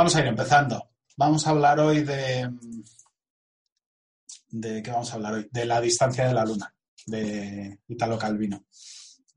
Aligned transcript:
vamos 0.00 0.16
a 0.16 0.20
ir 0.20 0.28
empezando. 0.28 0.88
Vamos 1.18 1.46
a 1.46 1.50
hablar 1.50 1.78
hoy 1.78 2.00
de... 2.00 2.50
¿De 4.48 4.82
qué 4.82 4.90
vamos 4.90 5.12
a 5.12 5.16
hablar 5.16 5.34
hoy? 5.34 5.48
De 5.52 5.66
la 5.66 5.78
distancia 5.78 6.26
de 6.26 6.32
la 6.32 6.46
Luna, 6.46 6.74
de 7.06 7.80
Italo 7.86 8.16
Calvino. 8.18 8.64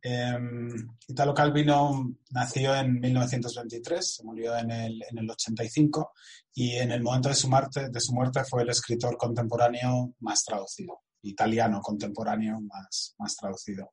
Em, 0.01 0.69
Italo 1.05 1.33
Calvino 1.33 2.15
nació 2.31 2.73
en 2.75 2.97
1923, 2.97 4.15
se 4.15 4.23
murió 4.23 4.55
en 4.57 4.71
el, 4.71 5.03
en 5.03 5.17
el 5.17 5.29
85 5.29 6.13
y 6.53 6.75
en 6.75 6.93
el 6.93 7.03
momento 7.03 7.27
de 7.27 7.35
su, 7.35 7.49
muerte, 7.49 8.45
fue 8.49 8.63
el 8.63 8.69
escritor 8.69 9.17
contemporáneo 9.17 10.15
más 10.21 10.45
traducido, 10.45 11.01
italiano 11.23 11.81
contemporáneo 11.81 12.61
más, 12.61 13.35
traducido. 13.35 13.91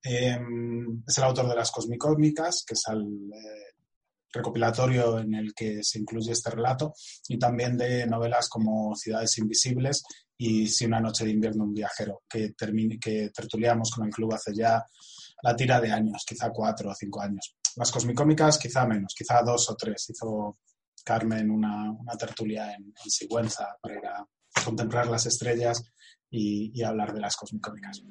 Em, 0.00 1.02
es 1.04 1.18
el 1.18 1.24
autor 1.24 1.48
de 1.48 1.56
las 1.56 1.72
Cosmicómicas, 1.72 2.62
que 2.64 2.74
es 2.74 2.84
el 2.88 3.32
recopilatorio 4.34 5.18
en 5.18 5.34
el 5.34 5.54
que 5.54 5.82
se 5.82 5.98
incluye 5.98 6.32
este 6.32 6.50
relato, 6.50 6.92
y 7.28 7.38
también 7.38 7.78
de 7.78 8.06
novelas 8.06 8.48
como 8.48 8.94
Ciudades 8.94 9.38
Invisibles 9.38 10.02
y 10.36 10.66
Si 10.66 10.84
una 10.84 11.00
noche 11.00 11.24
de 11.24 11.30
invierno 11.30 11.64
un 11.64 11.72
viajero, 11.72 12.22
que, 12.28 12.50
termine, 12.50 12.98
que 12.98 13.30
tertuliamos 13.30 13.90
con 13.90 14.06
el 14.06 14.12
club 14.12 14.34
hace 14.34 14.52
ya 14.52 14.84
la 15.42 15.54
tira 15.54 15.80
de 15.80 15.92
años, 15.92 16.24
quizá 16.26 16.50
cuatro 16.50 16.90
o 16.90 16.94
cinco 16.94 17.20
años. 17.20 17.54
Las 17.76 17.92
cosmicómicas 17.92 18.58
quizá 18.58 18.86
menos, 18.86 19.14
quizá 19.16 19.42
dos 19.42 19.70
o 19.70 19.76
tres. 19.76 20.10
Hizo 20.10 20.58
Carmen 21.04 21.50
una, 21.50 21.90
una 21.90 22.16
tertulia 22.16 22.72
en, 22.72 22.92
Sigüenza 23.06 23.76
para 23.80 23.94
ir 23.94 24.06
a 24.06 24.26
contemplar 24.64 25.06
las 25.06 25.26
estrellas 25.26 25.82
y, 26.30 26.82
hablar 26.82 27.12
de 27.12 27.20
las 27.20 27.36
cosmicómicas. 27.36 28.02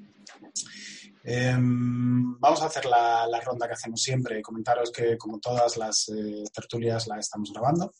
Em, 1.25 2.37
vamos 2.37 2.61
a 2.61 2.65
hacer 2.65 2.85
la, 2.85 3.39
ronda 3.43 3.67
que 3.67 3.73
hacemos 3.73 4.01
siempre. 4.01 4.41
Comentaros 4.41 4.91
que, 4.91 5.17
como 5.17 5.39
todas 5.39 5.77
las 5.77 6.09
eh, 6.09 6.43
tertulias, 6.53 7.07
la 7.07 7.17
estamos 7.17 7.51
grabando. 7.53 7.93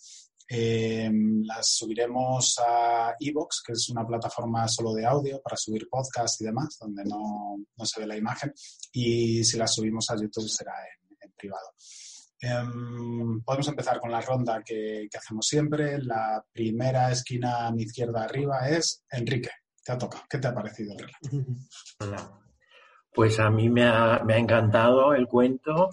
Em, 0.48 1.42
las 1.46 1.76
subiremos 1.76 2.60
a 2.60 3.16
Evox, 3.18 3.64
que 3.66 3.74
es 3.74 3.90
una 3.90 4.06
plataforma 4.06 4.68
solo 4.68 4.94
de 4.94 5.06
audio 5.06 5.42
para 5.42 5.56
subir 5.56 5.88
podcast 5.90 6.42
y 6.42 6.46
demás, 6.46 6.78
donde 6.80 7.04
no, 7.06 7.56
se 7.86 8.02
ve 8.02 8.08
la 8.08 8.18
imagen. 8.18 8.54
Y 8.92 9.44
si 9.46 9.58
las 9.58 9.74
subimos 9.74 10.10
a 10.10 10.16
YouTube 10.16 10.50
será 10.50 10.74
en, 11.22 11.32
privado. 11.32 11.74
Em, 12.40 13.42
podemos 13.42 13.68
empezar 13.70 14.00
con 14.02 14.12
la 14.12 14.20
ronda 14.20 14.62
que, 14.64 15.08
hacemos 15.18 15.48
siempre. 15.48 15.98
La 16.04 16.44
primera 16.52 17.10
esquina 17.10 17.68
a 17.68 17.72
mi 17.72 17.84
izquierda 17.84 18.24
arriba 18.24 18.68
es 18.70 19.04
Enrique. 19.10 19.50
Te 19.82 19.94
ha 19.94 19.98
tocado. 19.98 20.26
¿Qué 20.30 20.38
te 20.40 20.48
ha 20.48 20.54
parecido 20.54 20.96
Hola. 22.00 22.43
Pues 23.14 23.40
a 23.40 23.50
mí 23.50 23.70
me 23.70 23.84
ha, 23.84 24.24
encantado 24.30 25.14
el 25.14 25.28
cuento. 25.28 25.90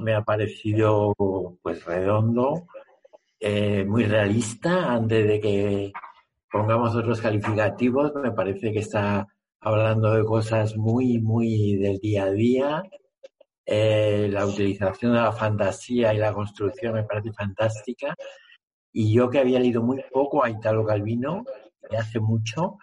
Me 0.00 0.14
ha 0.14 0.22
parecido 0.22 1.14
pues 1.62 1.84
redondo 1.84 2.66
eh, 3.40 3.84
muy 3.84 4.04
realista 4.04 4.92
antes 4.92 5.26
de 5.26 5.40
que 5.40 5.92
pongamos 6.50 6.94
otros 6.94 7.20
calificativos. 7.20 8.14
Me 8.14 8.32
parece 8.32 8.72
que 8.72 8.78
está 8.78 9.26
hablando 9.60 10.14
de 10.14 10.24
cosas 10.24 10.76
muy, 10.76 11.18
muy 11.18 11.76
del 11.76 11.98
día 11.98 12.24
a 12.24 12.30
día. 12.30 12.82
Eh, 13.66 14.28
la 14.30 14.46
utilización 14.46 15.12
de 15.12 15.20
la 15.20 15.32
fantasía 15.32 16.12
y 16.14 16.18
la 16.18 16.32
construcción 16.32 16.94
me 16.94 17.04
parece 17.04 17.32
fantástica. 17.32 18.14
Y 18.92 19.12
yo 19.14 19.30
que 19.30 19.38
había 19.38 19.58
leído 19.58 19.82
muy 19.82 20.02
poco 20.12 20.44
a 20.44 20.50
Italo 20.50 20.84
Calvino, 20.84 21.44
hace 21.98 22.20
mucho, 22.20 22.78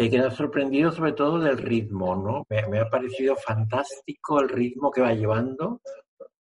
eh, 0.00 0.08
que 0.08 0.18
me 0.18 0.24
ha 0.24 0.30
sorprendido 0.30 0.90
sobre 0.92 1.12
todo 1.12 1.38
del 1.38 1.58
ritmo, 1.58 2.16
¿no? 2.16 2.46
me, 2.48 2.78
ha 2.78 2.88
parecido 2.88 3.36
fantástico 3.36 4.40
el 4.40 4.48
ritmo 4.48 4.90
que 4.90 5.02
va 5.02 5.12
llevando 5.12 5.82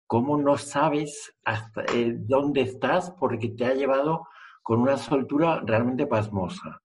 cómo 0.06 0.38
no 0.38 0.56
sabes 0.56 1.32
hasta, 1.42 1.82
eh, 1.92 2.14
dónde 2.20 2.60
estás 2.60 3.10
porque 3.18 3.48
te 3.48 3.64
ha 3.64 3.74
llevado 3.74 4.28
con 4.62 4.78
una 4.78 4.96
soltura 4.96 5.60
realmente 5.66 6.06
pasmosa. 6.06 6.80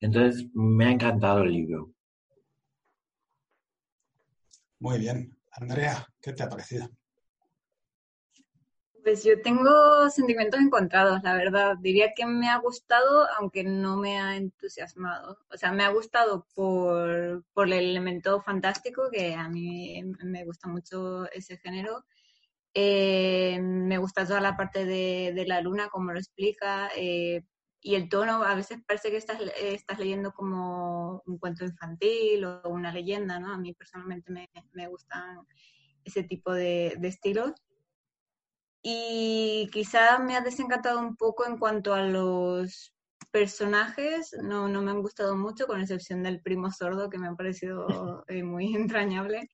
Entonces, 0.00 0.50
me 0.52 0.86
ha 0.86 0.90
encantado 0.90 1.42
el 1.42 1.52
libro. 1.52 1.92
Muy 4.80 4.98
bien. 4.98 5.38
Andrea, 5.52 6.08
¿qué 6.20 6.32
te 6.32 6.42
ha 6.42 6.48
parecido? 6.48 6.88
Pues 9.06 9.22
yo 9.22 9.40
tengo 9.40 10.10
sentimientos 10.10 10.58
encontrados, 10.58 11.22
la 11.22 11.36
verdad. 11.36 11.76
Diría 11.78 12.12
que 12.12 12.26
me 12.26 12.48
ha 12.48 12.58
gustado, 12.58 13.28
aunque 13.38 13.62
no 13.62 13.96
me 13.96 14.18
ha 14.18 14.36
entusiasmado. 14.36 15.38
O 15.48 15.56
sea, 15.56 15.70
me 15.70 15.84
ha 15.84 15.90
gustado 15.90 16.44
por, 16.56 17.44
por 17.52 17.68
el 17.68 17.74
elemento 17.74 18.42
fantástico, 18.42 19.08
que 19.12 19.36
a 19.36 19.48
mí 19.48 20.02
me 20.24 20.44
gusta 20.44 20.66
mucho 20.66 21.30
ese 21.30 21.56
género, 21.58 22.04
eh, 22.74 23.60
me 23.60 23.98
gusta 23.98 24.26
toda 24.26 24.40
la 24.40 24.56
parte 24.56 24.84
de, 24.84 25.44
la 25.46 25.60
luna, 25.60 25.88
como 25.88 26.12
lo 26.12 26.18
explica, 26.18 26.90
eh, 26.96 27.44
y 27.80 27.94
el 27.94 28.08
tono, 28.08 28.42
a 28.42 28.56
veces 28.56 28.80
parece 28.88 29.12
que 29.12 29.18
estás, 29.18 29.40
estás 29.56 30.00
leyendo 30.00 30.32
como 30.32 31.22
un 31.26 31.38
cuento 31.38 31.64
infantil 31.64 32.44
o 32.44 32.62
una 32.70 32.92
leyenda, 32.92 33.38
¿no? 33.38 33.52
A 33.52 33.58
mí 33.58 33.72
personalmente 33.72 34.32
me, 34.32 34.50
me 34.72 34.88
gustan 34.88 35.46
ese 36.04 36.24
tipo 36.24 36.52
de, 36.52 36.96
de 36.98 37.08
estilos. 37.08 37.52
Y 38.88 39.68
quizá 39.72 40.20
me 40.20 40.36
ha 40.36 40.40
desencantado 40.42 41.00
un 41.00 41.16
poco 41.16 41.44
en 41.44 41.58
cuanto 41.58 41.92
a 41.92 42.02
los 42.02 42.94
personajes, 43.32 44.32
no, 44.40 44.68
no 44.68 44.80
me 44.80 44.92
han 44.92 45.02
gustado 45.02 45.36
mucho, 45.36 45.66
con 45.66 45.80
excepción 45.80 46.22
del 46.22 46.40
primo 46.40 46.70
sordo, 46.70 47.10
que 47.10 47.18
me 47.18 47.26
ha 47.26 47.34
parecido 47.34 48.24
eh, 48.28 48.44
muy 48.44 48.76
entrañable. 48.76 49.50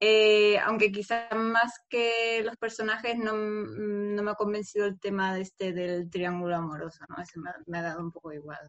Eh, 0.00 0.58
aunque 0.60 0.90
quizá 0.90 1.28
más 1.34 1.74
que 1.90 2.42
los 2.42 2.56
personajes 2.56 3.18
no, 3.18 3.34
me 3.34 4.30
ha 4.30 4.34
convencido 4.34 4.86
el 4.86 4.98
tema 4.98 5.34
de 5.34 5.42
este 5.42 5.74
del 5.74 6.08
triángulo 6.08 6.56
amoroso, 6.56 7.04
¿no? 7.10 7.22
Ese 7.22 7.38
me, 7.66 7.78
ha 7.78 7.82
dado 7.82 8.00
un 8.00 8.12
poco 8.12 8.32
igual. 8.32 8.66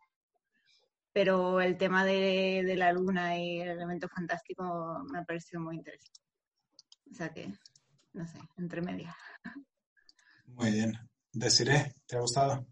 Pero 1.14 1.62
el 1.62 1.78
tema 1.78 2.04
de, 2.04 2.76
la 2.76 2.92
luna 2.92 3.40
y 3.40 3.62
el 3.62 3.70
elemento 3.70 4.10
fantástico 4.10 5.06
me 5.10 5.20
ha 5.20 5.24
parecido 5.24 5.62
muy 5.62 5.78
interesante. 5.78 6.20
O 7.10 7.16
sea 7.16 7.30
que, 7.34 7.48
no 8.12 8.28
sé, 8.28 8.40
entre 8.58 8.82
medias. 8.82 9.16
Muy 10.48 10.72
bien. 10.72 10.94
Desiree, 11.32 11.94
¿te 12.06 12.16
ha 12.16 12.22
gustado? 12.22 12.66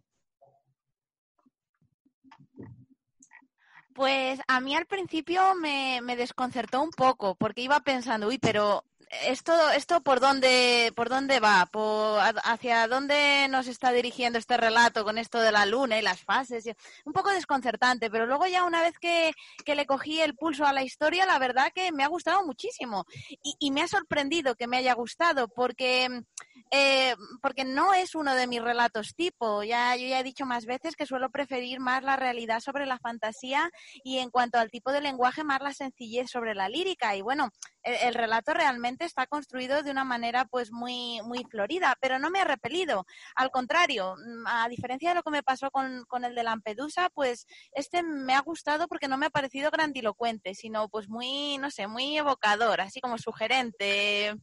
Pues 3.94 4.40
a 4.48 4.60
mí 4.60 4.76
al 4.76 4.88
principio 4.88 5.54
me, 5.56 6.02
me 6.02 6.16
desconcertó 6.16 6.82
un 6.82 6.90
poco, 6.90 7.36
porque 7.36 7.62
iba 7.62 7.80
pensando, 7.82 8.28
uy, 8.28 8.40
pero 8.40 8.84
esto, 9.26 9.54
esto 9.72 10.02
por 10.02 10.20
dónde, 10.20 10.92
por 10.96 11.10
dónde 11.10 11.40
va, 11.40 11.68
por, 11.72 12.20
hacia 12.44 12.88
dónde 12.88 13.48
nos 13.50 13.68
está 13.68 13.92
dirigiendo 13.92 14.40
este 14.40 14.58
relato 14.58 15.04
con 15.04 15.18
esto 15.18 15.40
de 15.40 15.52
la 15.52 15.66
luna 15.66 16.00
y 16.00 16.02
las 16.02 16.22
fases. 16.22 16.66
Un 17.06 17.14
poco 17.14 17.32
desconcertante, 17.32 18.10
pero 18.10 18.26
luego 18.26 18.48
ya 18.48 18.64
una 18.64 18.82
vez 18.82 18.98
que, 19.00 19.34
que 19.66 19.76
le 19.76 19.86
cogí 19.86 20.22
el 20.22 20.36
pulso 20.36 20.66
a 20.66 20.74
la 20.74 20.84
historia, 20.84 21.26
la 21.26 21.40
verdad 21.40 21.72
que 21.74 21.92
me 21.92 22.04
ha 22.04 22.08
gustado 22.08 22.46
muchísimo 22.46 23.06
y, 23.44 23.56
y 23.60 23.72
me 23.72 23.82
ha 23.82 23.88
sorprendido 23.88 24.56
que 24.56 24.68
me 24.68 24.78
haya 24.78 24.94
gustado 24.94 25.48
porque, 25.48 26.24
eh, 26.72 27.16
porque 27.42 27.66
no 27.66 27.94
es 27.94 28.16
uno 28.16 28.36
de 28.36 28.48
mis 28.48 28.62
relatos 28.62 29.16
tipo. 29.16 29.64
Ya 29.64 29.96
yo 29.96 30.08
ya 30.08 30.20
he 30.20 30.24
dicho 30.24 30.46
más 30.46 30.66
veces 30.66 30.96
que 30.96 31.06
suelo 31.06 31.30
preferir 31.30 31.80
más 31.80 32.04
la 32.04 32.16
realidad 32.16 32.60
sobre 32.60 32.86
la 32.86 33.00
fantasía 33.00 33.70
y 34.04 34.20
en 34.20 34.30
cuanto 34.30 34.60
al 34.60 34.72
tipo 34.72 34.92
de 34.92 35.02
lenguaje 35.02 35.44
más 35.44 35.62
la 35.62 35.74
sencillez 35.74 36.30
sobre 36.30 36.56
la 36.56 36.70
lírica 36.70 37.16
y 37.16 37.22
bueno, 37.22 37.50
el 37.84 38.14
relato 38.14 38.54
realmente 38.54 39.03
está 39.04 39.28
construido 39.28 39.84
de 39.84 39.92
una 39.92 40.04
manera 40.04 40.46
pues 40.46 40.72
muy, 40.72 41.22
muy 41.24 41.44
florida, 41.46 41.96
pero 42.02 42.20
no 42.20 42.30
me 42.30 42.42
ha 42.42 42.46
repelido. 42.46 43.06
Al 43.36 43.52
contrario, 43.52 44.16
mm, 44.16 44.48
a 44.48 44.68
diferencia 44.70 45.10
de 45.10 45.16
lo 45.16 45.24
que 45.24 45.32
me 45.32 45.44
pasó 45.44 45.72
con, 45.72 46.06
con 46.06 46.26
el 46.26 46.36
de 46.36 46.44
Lampedusa, 46.44 47.10
pues 47.10 47.48
este 47.74 48.04
me 48.04 48.34
ha 48.34 48.42
gustado 48.42 48.88
porque 48.88 49.08
no 49.08 49.18
me 49.18 49.28
ha 49.28 49.30
parecido 49.30 49.72
grandilocuente, 49.72 50.56
sino 50.56 50.90
pues 50.90 51.10
muy, 51.10 51.58
no 51.58 51.72
sé, 51.72 51.88
muy 51.88 52.18
evocador, 52.18 52.82
así 52.82 53.02
como 53.02 53.18
sugerente, 53.18 54.36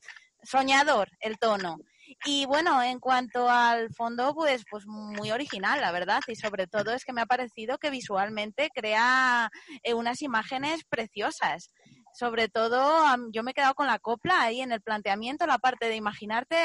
soñador 0.42 1.10
el 1.20 1.38
tono. 1.38 1.78
Y 2.24 2.44
bueno, 2.46 2.82
en 2.82 2.98
cuanto 2.98 3.48
al 3.48 3.92
fondo, 3.94 4.34
pues, 4.34 4.64
pues 4.70 4.84
muy 4.86 5.30
original, 5.30 5.80
la 5.80 5.92
verdad. 5.92 6.20
Y 6.26 6.34
sobre 6.34 6.66
todo 6.66 6.92
es 6.92 7.04
que 7.04 7.12
me 7.12 7.20
ha 7.20 7.26
parecido 7.26 7.78
que 7.78 7.90
visualmente 7.90 8.70
crea 8.74 9.50
eh, 9.82 9.94
unas 9.94 10.22
imágenes 10.22 10.84
preciosas 10.88 11.70
sobre 12.12 12.48
todo 12.48 13.04
yo 13.32 13.42
me 13.42 13.52
he 13.52 13.54
quedado 13.54 13.74
con 13.74 13.86
la 13.86 13.98
copla 13.98 14.42
ahí 14.42 14.60
en 14.60 14.72
el 14.72 14.80
planteamiento, 14.80 15.46
la 15.46 15.58
parte 15.58 15.88
de 15.88 15.96
imaginarte 15.96 16.56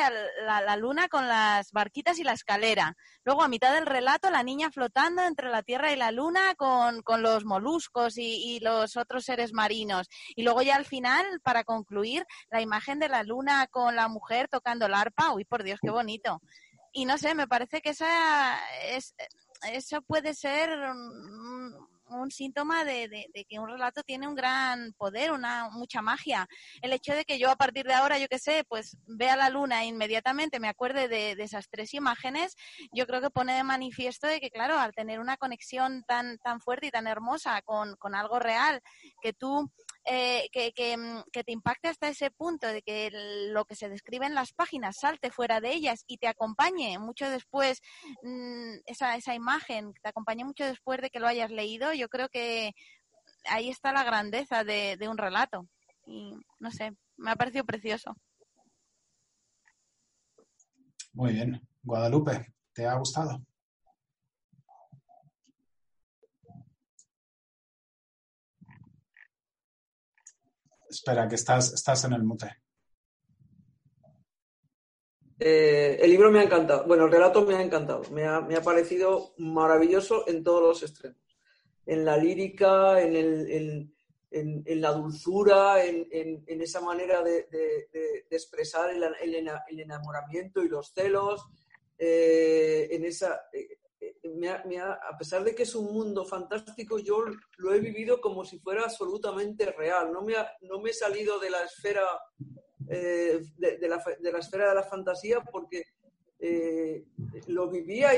la, 0.45 0.75
luna 0.77 1.07
con 1.07 1.27
las 1.27 1.71
barquitas 1.71 2.19
y 2.19 2.24
la 2.24 2.33
escalera. 2.33 2.95
Luego 3.24 3.44
a 3.44 3.47
mitad 3.47 3.74
del 3.74 3.86
relato 3.86 4.30
la 4.30 4.44
niña 4.44 4.71
flotando 4.71 5.24
entre 5.24 5.50
la 5.50 5.63
tierra 5.63 5.92
y 5.92 5.95
la 5.95 6.12
luna 6.12 6.56
con, 6.56 7.03
los 7.21 7.45
moluscos 7.45 8.18
y, 8.18 8.59
los 8.62 8.97
otros 8.97 9.25
seres 9.25 9.53
marinos. 9.53 10.07
Y 10.36 10.44
luego 10.44 10.62
ya 10.62 10.75
al 10.75 10.86
final, 10.86 11.25
para 11.44 11.63
concluir, 11.63 12.25
la 12.50 12.62
imagen 12.62 13.00
de 13.00 13.09
la 13.09 13.24
luna 13.24 13.68
con 13.68 13.95
la 13.95 14.07
mujer 14.07 14.48
tocando 14.48 14.86
el 14.86 14.94
arpa. 14.94 15.33
Uy, 15.33 15.45
por 15.45 15.63
Dios, 15.63 15.80
qué 15.81 15.91
bonito. 15.91 16.41
Y 16.91 17.06
no 17.06 17.18
sé, 17.18 17.36
me 17.36 17.48
parece 17.48 17.81
que 17.81 17.89
esa 17.89 18.57
es, 18.86 19.13
eso 19.71 20.01
puede 20.01 20.33
ser 20.33 20.69
un 22.07 22.31
síntoma 22.31 22.83
de, 22.85 23.27
que 23.47 23.59
un 23.59 23.69
relato 23.69 24.03
tiene 24.03 24.27
un 24.27 24.35
gran 24.35 24.93
poder, 24.93 25.31
una 25.31 25.69
mucha 25.69 26.01
magia. 26.01 26.47
El 26.81 26.93
hecho 26.93 27.13
de 27.13 27.25
que 27.25 27.39
yo 27.39 27.49
a 27.49 27.55
partir 27.55 27.85
de 27.85 27.93
ahora, 27.93 28.17
yo 28.17 28.27
qué 28.27 28.39
sé, 28.39 28.63
pues 28.67 28.97
vea 29.07 29.35
la 29.35 29.49
luna 29.49 29.83
e 29.83 29.87
inmediatamente 29.87 30.59
me 30.59 30.67
acuerde 30.67 31.07
de, 31.07 31.35
de, 31.35 31.43
esas 31.43 31.69
tres 31.69 31.93
imágenes, 31.93 32.55
yo 32.91 33.05
creo 33.05 33.21
que 33.21 33.29
pone 33.29 33.53
de 33.53 33.63
manifiesto 33.63 34.27
de 34.27 34.39
que, 34.39 34.49
claro, 34.49 34.79
al 34.79 34.93
tener 34.93 35.19
una 35.19 35.37
conexión 35.37 36.03
tan, 36.07 36.37
tan 36.39 36.59
fuerte 36.59 36.87
y 36.87 36.91
tan 36.91 37.07
hermosa 37.07 37.61
con, 37.61 37.95
con 37.97 38.15
algo 38.15 38.39
real, 38.39 38.81
que 39.21 39.33
tú 39.33 39.71
eh, 40.05 40.49
que, 40.51 40.97
mm, 40.97 41.23
que, 41.31 41.43
te 41.43 41.51
impacte 41.51 41.87
hasta 41.87 42.07
ese 42.07 42.31
punto 42.31 42.67
de 42.67 42.81
que 42.81 43.09
lo 43.51 43.65
que 43.65 43.75
se 43.75 43.89
describe 43.89 44.25
en 44.25 44.35
las 44.35 44.53
páginas 44.53 44.97
salte 44.99 45.31
fuera 45.31 45.59
de 45.61 45.73
ellas 45.73 46.03
y 46.07 46.17
te 46.17 46.27
acompañe 46.27 46.99
mucho 46.99 47.29
después 47.29 47.81
mm, 48.23 48.75
esa, 48.85 49.15
esa 49.15 49.33
imagen, 49.33 49.93
te 50.01 50.09
acompañe 50.09 50.45
mucho 50.45 50.65
después 50.65 51.01
de 51.01 51.09
que 51.09 51.19
lo 51.19 51.27
hayas 51.27 51.51
leído, 51.51 51.93
yo 51.93 52.07
creo 52.09 52.29
que 52.29 52.73
ahí 53.45 53.69
está 53.69 53.91
la 53.91 54.03
grandeza 54.03 54.63
de, 54.63 54.97
de 54.97 55.09
un 55.09 55.17
relato. 55.17 55.67
Y 56.05 56.35
no 56.59 56.71
sé, 56.71 56.95
me 57.17 57.31
ha 57.31 57.35
parecido 57.35 57.65
precioso. 57.65 58.15
Muy 61.13 61.33
bien. 61.33 61.61
Guadalupe, 61.81 62.53
¿te 62.73 62.85
ha 62.85 62.95
gustado? 62.95 63.41
Espera, 70.89 71.27
que 71.27 71.35
estás, 71.35 71.73
estás 71.73 72.03
en 72.05 72.13
el 72.13 72.23
mute. 72.23 72.51
Eh, 75.37 75.97
el 76.01 76.09
libro 76.09 76.31
me 76.31 76.39
ha 76.39 76.43
encantado. 76.43 76.85
Bueno, 76.85 77.05
el 77.05 77.11
relato 77.11 77.45
me 77.45 77.55
ha 77.55 77.61
encantado. 77.61 78.03
Me 78.11 78.25
ha, 78.25 78.41
me 78.41 78.55
ha 78.55 78.61
parecido 78.61 79.33
maravilloso 79.37 80.27
en 80.27 80.43
todos 80.43 80.61
los 80.61 80.83
extremos. 80.83 81.19
En 81.85 82.05
la 82.05 82.17
lírica, 82.17 83.01
en, 83.01 83.15
el, 83.15 83.91
en, 84.31 84.81
la 84.81 84.91
dulzura, 84.91 85.83
en, 85.83 86.61
esa 86.61 86.81
manera 86.81 87.21
de, 87.21 87.47
de, 87.51 88.25
expresar 88.31 88.89
el, 88.91 89.03
el, 89.03 89.79
enamoramiento 89.79 90.63
y 90.63 90.69
los 90.69 90.93
celos, 90.93 91.45
eh, 91.97 92.88
en 92.91 93.05
esa, 93.05 93.41
eh, 93.53 93.77
a 94.81 95.18
pesar 95.18 95.44
de 95.44 95.54
que 95.54 95.63
es 95.63 95.75
un 95.75 95.94
mundo 95.94 96.25
fantástico, 96.25 97.00
yo 97.00 97.25
lo 97.57 97.74
he 97.74 97.80
vivido 97.80 98.19
como 98.19 98.44
si 98.44 98.60
fuera 98.60 98.83
absolutamente 98.83 99.72
real. 99.72 100.12
No 100.12 100.22
me, 100.22 100.33
no 100.62 100.80
me 100.80 100.89
he 100.89 100.94
salido 100.94 101.39
de 101.39 101.50
la 101.50 101.63
esfera 101.63 102.06
eh, 102.89 103.42
de, 103.57 103.88
la, 103.88 104.39
esfera 104.39 104.69
de 104.69 104.75
la 104.75 104.83
fantasía 104.83 105.42
porque 105.42 105.83
eh, 106.39 107.06
lo 107.48 107.69
vivía 107.69 108.12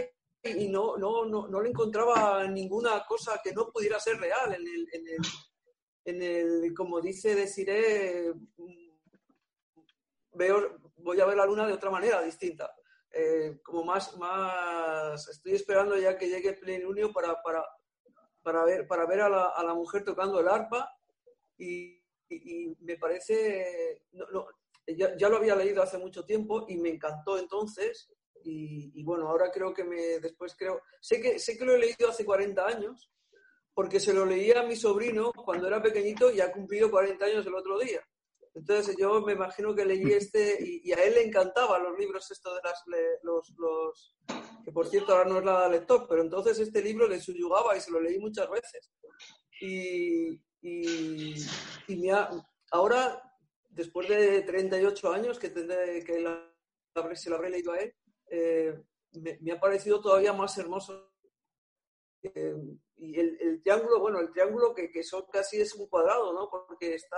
y, 0.44 0.68
no, 0.70 0.98
no, 0.98 1.26
no, 1.26 1.48
no, 1.48 1.62
le 1.62 1.70
encontraba 1.70 2.46
ninguna 2.48 3.04
cosa 3.08 3.40
que 3.44 3.54
no 3.54 3.70
pudiera 3.70 4.00
ser 4.00 4.18
real. 4.18 4.54
En 4.54 4.68
el, 4.68 4.88
en 4.94 5.08
el, 5.08 5.18
en 6.06 6.22
el 6.22 6.74
como 6.74 7.02
dice 7.02 7.36
Desiree, 7.36 8.34
veo, 10.34 10.78
voy 10.98 11.20
a 11.20 11.26
ver 11.26 11.38
la 11.38 11.46
luna 11.46 11.68
de 11.68 11.74
otra 11.74 11.90
manera 11.90 12.22
distinta. 12.22 12.74
Eh, 13.12 13.60
como 13.64 13.84
más, 13.84 14.16
más, 14.18 15.28
estoy 15.30 15.54
esperando 15.54 15.98
ya 15.98 16.18
que 16.18 16.28
llegue 16.30 16.50
el 16.50 16.60
plenilunio 16.60 17.12
para, 17.12 17.42
para, 17.42 17.66
para 18.44 18.66
ver, 18.66 18.88
para 18.88 19.06
ver 19.06 19.22
a, 19.22 19.30
la, 19.30 19.46
a 19.48 19.64
la 19.64 19.74
mujer 19.74 20.04
tocando 20.04 20.40
el 20.40 20.48
arpa 20.48 20.92
y, 21.58 22.04
y, 22.30 22.76
me 22.80 22.98
parece, 22.98 24.04
no, 24.12 24.46
ya, 24.86 25.16
ya, 25.18 25.30
lo 25.30 25.38
había 25.38 25.56
leído 25.56 25.82
hace 25.82 25.98
mucho 25.98 26.26
tiempo 26.26 26.66
y 26.68 26.78
me 26.78 26.90
encantó 26.90 27.38
entonces 27.38 28.12
y, 28.44 28.92
y, 28.94 29.04
bueno, 29.04 29.28
ahora 29.28 29.50
creo 29.52 29.74
que 29.74 29.84
me, 29.84 30.20
después 30.20 30.56
creo, 30.58 30.82
sé 31.02 31.22
que, 31.22 31.40
sé 31.40 31.58
que 31.58 31.66
lo 31.66 31.74
he 31.74 31.80
leído 31.80 32.10
hace 32.10 32.26
40 32.26 32.66
años 32.66 33.10
porque 33.74 34.00
se 34.00 34.14
lo 34.14 34.26
leía 34.26 34.62
a 34.62 34.66
mi 34.66 34.76
sobrino 34.76 35.32
cuando 35.32 35.68
era 35.68 35.82
pequeñito 35.82 36.32
y 36.32 36.42
ha 36.42 36.52
cumplido 36.52 36.90
40 36.90 37.24
años 37.26 37.46
el 37.46 37.54
otro 37.54 37.78
día. 37.78 38.02
Entonces 38.58 38.96
yo 38.98 39.22
me 39.22 39.34
imagino 39.34 39.76
que 39.76 39.86
leí 39.86 40.12
este 40.14 40.58
y, 40.60 40.92
a 40.92 41.04
él 41.04 41.14
le 41.14 41.26
encantaban 41.26 41.84
los 41.84 41.96
libros 41.98 42.30
estos 42.32 42.56
de 42.56 42.62
las, 42.64 42.84
los, 43.22 44.16
que 44.66 44.72
por 44.72 44.88
cierto 44.88 45.14
ahora 45.14 45.30
no 45.30 45.38
es 45.38 45.46
nada 45.46 45.70
lector, 45.70 46.08
pero 46.10 46.24
entonces 46.24 46.58
este 46.58 46.82
libro 46.82 47.08
le 47.08 47.22
subyugaba 47.22 47.78
y 47.78 47.82
se 47.82 47.92
lo 47.92 48.02
leí 48.02 48.18
muchas 48.18 48.50
veces. 48.50 48.92
Y, 49.62 50.42
y, 50.62 51.36
y 51.88 52.10
ahora, 52.72 53.22
después 53.70 54.10
de 54.10 54.42
38 54.42 55.12
años 55.12 55.38
que, 55.38 55.50
tendré, 55.50 56.04
que 56.04 56.20
la, 56.20 56.52
se 57.14 57.30
lo 57.30 57.36
habré 57.36 57.52
leído 57.52 57.74
a 57.74 57.78
él, 57.78 57.94
eh, 58.32 58.74
me, 59.12 59.38
me, 59.40 59.52
ha 59.52 59.60
parecido 59.60 60.02
todavía 60.02 60.34
más 60.34 60.58
hermoso. 60.58 61.12
Eh, 62.24 62.56
y 62.98 63.20
el, 63.20 63.38
el, 63.40 63.62
triángulo, 63.62 64.00
bueno, 64.00 64.20
el 64.20 64.32
triángulo 64.32 64.74
que, 64.74 64.90
que 64.90 65.04
son 65.04 65.26
casi 65.32 65.62
es 65.62 65.76
un 65.76 65.88
cuadrado, 65.88 66.34
¿no? 66.34 66.50
Porque 66.50 66.96
está 66.96 67.18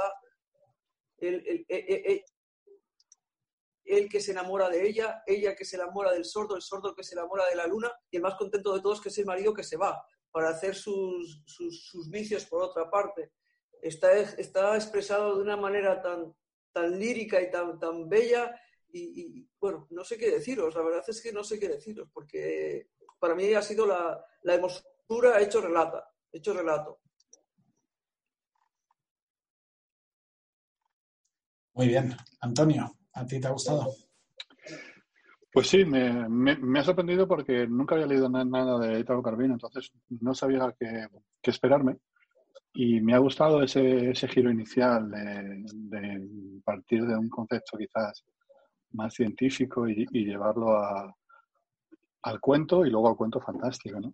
el, 1.21 1.65
el, 3.85 4.09
que 4.09 4.19
se 4.19 4.31
enamora 4.31 4.69
de 4.69 4.87
ella, 4.87 5.23
ella 5.25 5.55
que 5.55 5.65
se 5.65 5.75
enamora 5.75 6.11
del 6.11 6.25
sordo, 6.25 6.55
el 6.55 6.61
sordo 6.61 6.95
que 6.95 7.03
se 7.03 7.15
enamora 7.15 7.45
de 7.47 7.55
la 7.55 7.67
luna, 7.67 7.91
y 8.11 8.17
el 8.17 8.23
más 8.23 8.35
contento 8.35 8.73
de 8.73 8.81
todos 8.81 9.01
que 9.01 9.09
es 9.09 9.17
el 9.17 9.25
marido 9.25 9.53
que 9.53 9.63
se 9.63 9.77
va 9.77 10.03
para 10.31 10.49
hacer 10.49 10.75
sus, 10.75 11.43
sus, 11.45 12.09
vicios 12.09 12.45
por 12.45 12.61
otra 12.61 12.89
parte. 12.89 13.31
Está, 13.81 14.13
está 14.13 14.75
expresado 14.75 15.35
de 15.35 15.41
una 15.41 15.57
manera 15.57 16.01
tan, 16.01 16.35
tan 16.71 16.99
lírica 16.99 17.41
y 17.41 17.49
tan, 17.49 17.79
tan 17.79 18.07
bella, 18.07 18.59
y, 18.91 19.47
bueno, 19.59 19.87
no 19.91 20.03
sé 20.03 20.17
qué 20.17 20.31
deciros, 20.31 20.73
la 20.75 20.81
verdad 20.81 21.03
es 21.07 21.21
que 21.21 21.31
no 21.31 21.43
sé 21.43 21.59
qué 21.59 21.69
deciros, 21.69 22.09
porque 22.11 22.89
para 23.19 23.35
mí 23.35 23.53
ha 23.53 23.61
sido 23.61 23.85
la, 23.85 24.23
la 24.43 24.53
hermosura 24.55 25.41
hecho 25.41 25.61
relata, 25.61 26.09
hecho 26.31 26.53
relato. 26.53 26.99
Muy 31.79 31.87
bien. 31.87 32.13
Antonio, 32.41 32.91
¿a 33.13 33.25
ti 33.25 33.39
te 33.39 33.47
ha 33.47 33.51
gustado? 33.51 33.87
Pues 35.49 35.69
sí, 35.69 35.85
me, 35.85 36.77
ha 36.77 36.83
sorprendido 36.83 37.25
porque 37.25 37.67
nunca 37.67 37.95
había 37.95 38.05
leído 38.05 38.27
nada 38.27 38.77
de 38.79 38.99
Italo 38.99 39.23
Calvino, 39.23 39.53
entonces 39.53 39.89
no 40.09 40.33
sabía 40.33 40.75
qué, 40.77 41.07
esperarme. 41.43 41.95
Y 42.73 42.99
me 42.99 43.13
ha 43.13 43.19
gustado 43.19 43.63
ese, 43.63 44.13
giro 44.27 44.51
inicial 44.51 45.09
de, 45.09 46.27
partir 46.65 47.05
de 47.05 47.15
un 47.15 47.29
concepto 47.29 47.77
quizás 47.77 48.25
más 48.91 49.13
científico 49.13 49.87
y, 49.87 50.05
llevarlo 50.11 50.77
al 52.23 52.39
cuento 52.41 52.85
y 52.85 52.89
luego 52.89 53.07
al 53.07 53.15
cuento 53.15 53.39
fantástico. 53.39 54.01
¿no? 54.01 54.13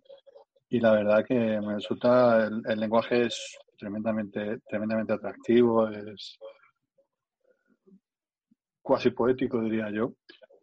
Y 0.68 0.78
la 0.78 0.92
verdad 0.92 1.24
que 1.26 1.34
me 1.34 1.74
resulta, 1.74 2.46
el, 2.46 2.62
el 2.64 2.78
lenguaje 2.78 3.26
es 3.26 3.58
tremendamente, 3.76 4.60
tremendamente 4.68 5.14
atractivo, 5.14 5.88
es, 5.88 6.38
cuasi 8.86 9.10
poético, 9.10 9.60
diría 9.60 9.90
yo. 9.90 10.12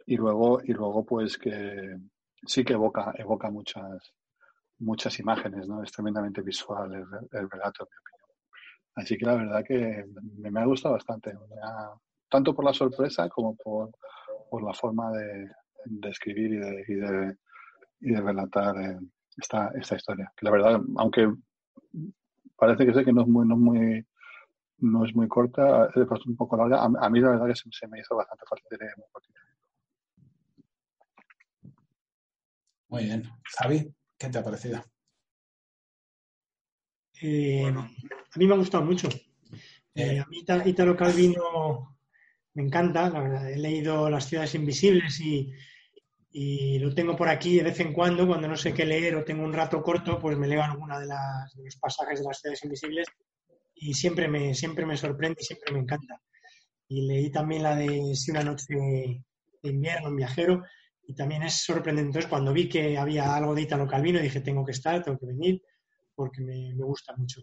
Y 0.05 0.15
luego, 0.15 0.61
y 0.63 0.71
luego 0.71 1.05
pues 1.05 1.37
que 1.37 1.97
sí 2.45 2.63
que 2.63 2.73
evoca, 2.73 3.13
evoca 3.17 3.51
muchas, 3.51 4.13
muchas 4.79 5.19
imágenes, 5.19 5.67
¿no? 5.67 5.83
Es 5.83 5.91
tremendamente 5.91 6.41
visual 6.41 6.93
el, 6.93 7.49
relato, 7.49 7.83
en 7.83 7.89
mi 7.91 7.97
opinión. 7.99 8.29
Así 8.95 9.17
que 9.17 9.25
la 9.25 9.35
verdad 9.35 9.63
que 9.65 10.05
me, 10.51 10.61
ha 10.61 10.65
gustado 10.65 10.93
bastante, 10.93 11.33
tanto 12.29 12.55
por 12.55 12.63
la 12.63 12.73
sorpresa 12.73 13.27
como 13.27 13.55
por, 13.57 13.91
por 14.49 14.63
la 14.63 14.73
forma 14.73 15.11
de, 15.11 15.49
de 15.85 16.09
escribir 16.09 16.53
y 16.53 16.59
de, 16.59 16.85
y 16.87 16.93
de, 16.95 17.37
y 18.01 18.11
de 18.11 18.21
relatar 18.21 18.77
eh, 18.77 18.99
esta, 19.37 19.69
esta 19.75 19.95
historia. 19.95 20.31
Que 20.35 20.45
la 20.45 20.51
verdad, 20.51 20.81
aunque 20.97 21.29
parece 22.55 22.85
que 22.85 22.93
sé 22.93 23.03
que 23.03 23.11
no 23.11 23.23
es 23.23 23.27
muy, 23.27 23.45
no 23.45 23.55
es 23.55 23.61
muy 23.61 24.05
no 24.83 25.05
es 25.05 25.15
muy 25.15 25.27
corta, 25.27 25.89
es 25.95 26.25
un 26.25 26.35
poco 26.35 26.57
larga. 26.57 26.83
A, 26.83 27.09
mí 27.09 27.19
la 27.19 27.31
verdad 27.31 27.47
que 27.47 27.55
se, 27.55 27.87
me 27.87 27.99
hizo 27.99 28.15
bastante 28.15 28.45
fácil 28.47 28.65
de 28.69 28.77
leer. 28.77 28.93
Muy 32.89 33.05
bien. 33.05 33.23
Javi, 33.57 33.93
¿qué 34.17 34.29
te 34.29 34.37
ha 34.37 34.43
parecido? 34.43 34.83
Eh, 37.21 37.65
a 37.65 38.37
mí 38.37 38.45
me 38.45 38.53
ha 38.53 38.57
gustado 38.57 38.83
mucho. 38.83 39.07
Eh, 39.95 40.19
a 40.19 40.25
mí 40.25 40.43
Italo 40.65 40.95
Calvino 40.97 41.97
me 42.53 42.63
encanta, 42.63 43.09
la 43.09 43.21
verdad. 43.21 43.49
He 43.49 43.57
leído 43.57 44.09
Las 44.09 44.27
ciudades 44.27 44.53
invisibles 44.55 45.19
y, 45.21 45.49
y, 46.31 46.79
lo 46.79 46.93
tengo 46.93 47.15
por 47.15 47.29
aquí 47.29 47.55
de 47.55 47.63
vez 47.63 47.79
en 47.79 47.93
cuando, 47.93 48.27
cuando 48.27 48.49
no 48.49 48.57
sé 48.57 48.73
qué 48.73 48.85
leer 48.85 49.15
o 49.15 49.23
tengo 49.23 49.43
un 49.43 49.53
rato 49.53 49.81
corto, 49.81 50.19
pues 50.19 50.37
me 50.37 50.47
leo 50.47 50.61
alguna 50.61 50.99
de, 50.99 51.07
las, 51.07 51.55
de 51.55 51.63
los 51.63 51.77
pasajes 51.77 52.19
de 52.19 52.25
las 52.25 52.39
ciudades 52.39 52.63
invisibles 52.65 53.07
y 53.89 53.93
siempre 53.93 54.27
me, 54.27 54.53
siempre 54.53 54.85
me 54.85 54.97
sorprende 54.97 55.37
y 55.41 55.45
siempre 55.45 55.73
me 55.73 55.79
encanta. 55.79 56.21
Y 56.87 57.07
leí 57.07 57.31
también 57.31 57.63
la 57.63 57.75
de 57.75 58.15
Si 58.15 58.31
una 58.31 58.43
noche 58.43 58.65
de, 58.69 59.23
invierno, 59.63 60.09
un 60.09 60.15
viajero, 60.15 60.63
y 61.05 61.13
también 61.15 61.43
es 61.43 61.63
sorprendente. 61.63 62.07
Entonces, 62.09 62.29
cuando 62.29 62.53
vi 62.53 62.69
que 62.69 62.97
había 62.97 63.35
algo 63.35 63.55
de 63.55 63.61
Italo 63.61 63.87
Calvino, 63.87 64.19
dije, 64.19 64.41
tengo 64.41 64.65
que 64.65 64.71
estar, 64.71 65.03
tengo 65.03 65.17
que 65.17 65.27
venir, 65.27 65.61
porque 66.15 66.41
me, 66.41 66.73
me 66.75 66.83
gusta 66.83 67.13
mucho. 67.15 67.41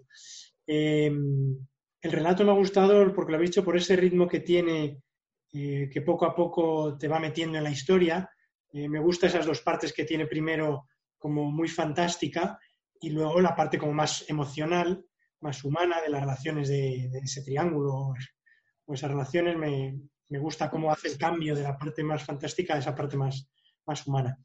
Em, 0.66 1.59
el 2.00 2.12
relato 2.12 2.44
me 2.44 2.52
ha 2.52 2.54
gustado 2.54 3.12
porque 3.14 3.32
lo 3.32 3.38
he 3.38 3.42
visto 3.42 3.64
por 3.64 3.76
ese 3.76 3.97
ritmo 3.97 4.28
que 4.28 4.40
tiene, 4.40 5.02
eh, 5.52 5.88
que 5.92 6.02
poco 6.02 6.25
a 6.26 6.35
poco 6.35 6.97
te 6.97 7.09
va 7.09 7.18
metiendo 7.18 7.59
en 7.59 7.64
la 7.64 7.70
historia. 7.70 8.30
Eh, 8.73 8.88
me 8.88 9.00
gusta 9.00 9.26
esas 9.26 9.47
dos 9.47 9.61
partes 9.61 9.92
que 9.92 10.04
tiene 10.04 10.26
primero 10.26 10.87
como 11.18 11.50
muy 11.50 11.68
fantástica 11.68 12.59
y 13.00 13.11
luego 13.11 13.40
la 13.40 13.54
parte 13.54 13.78
como 13.78 13.92
más 13.92 14.25
emocional, 14.28 15.04
más 15.40 15.64
humana 15.64 16.00
de 16.00 16.11
las 16.11 16.20
relaciones 16.20 16.68
de, 16.68 17.11
ese 17.23 17.42
triángulo 17.42 18.14
o 18.87 18.94
esas 18.94 19.11
relaciones. 19.11 19.56
Me, 19.56 19.99
me, 20.28 20.38
gusta 20.38 20.70
cómo 20.70 20.92
hace 20.92 21.09
el 21.09 21.18
cambio 21.18 21.54
de 21.54 21.62
la 21.62 21.78
parte 21.78 22.02
más 22.02 22.23
fantástica 22.25 22.75
a 22.75 22.78
esa 22.78 22.94
parte 22.94 23.16
más, 23.16 23.49
más 23.87 24.06
humana. 24.06 24.38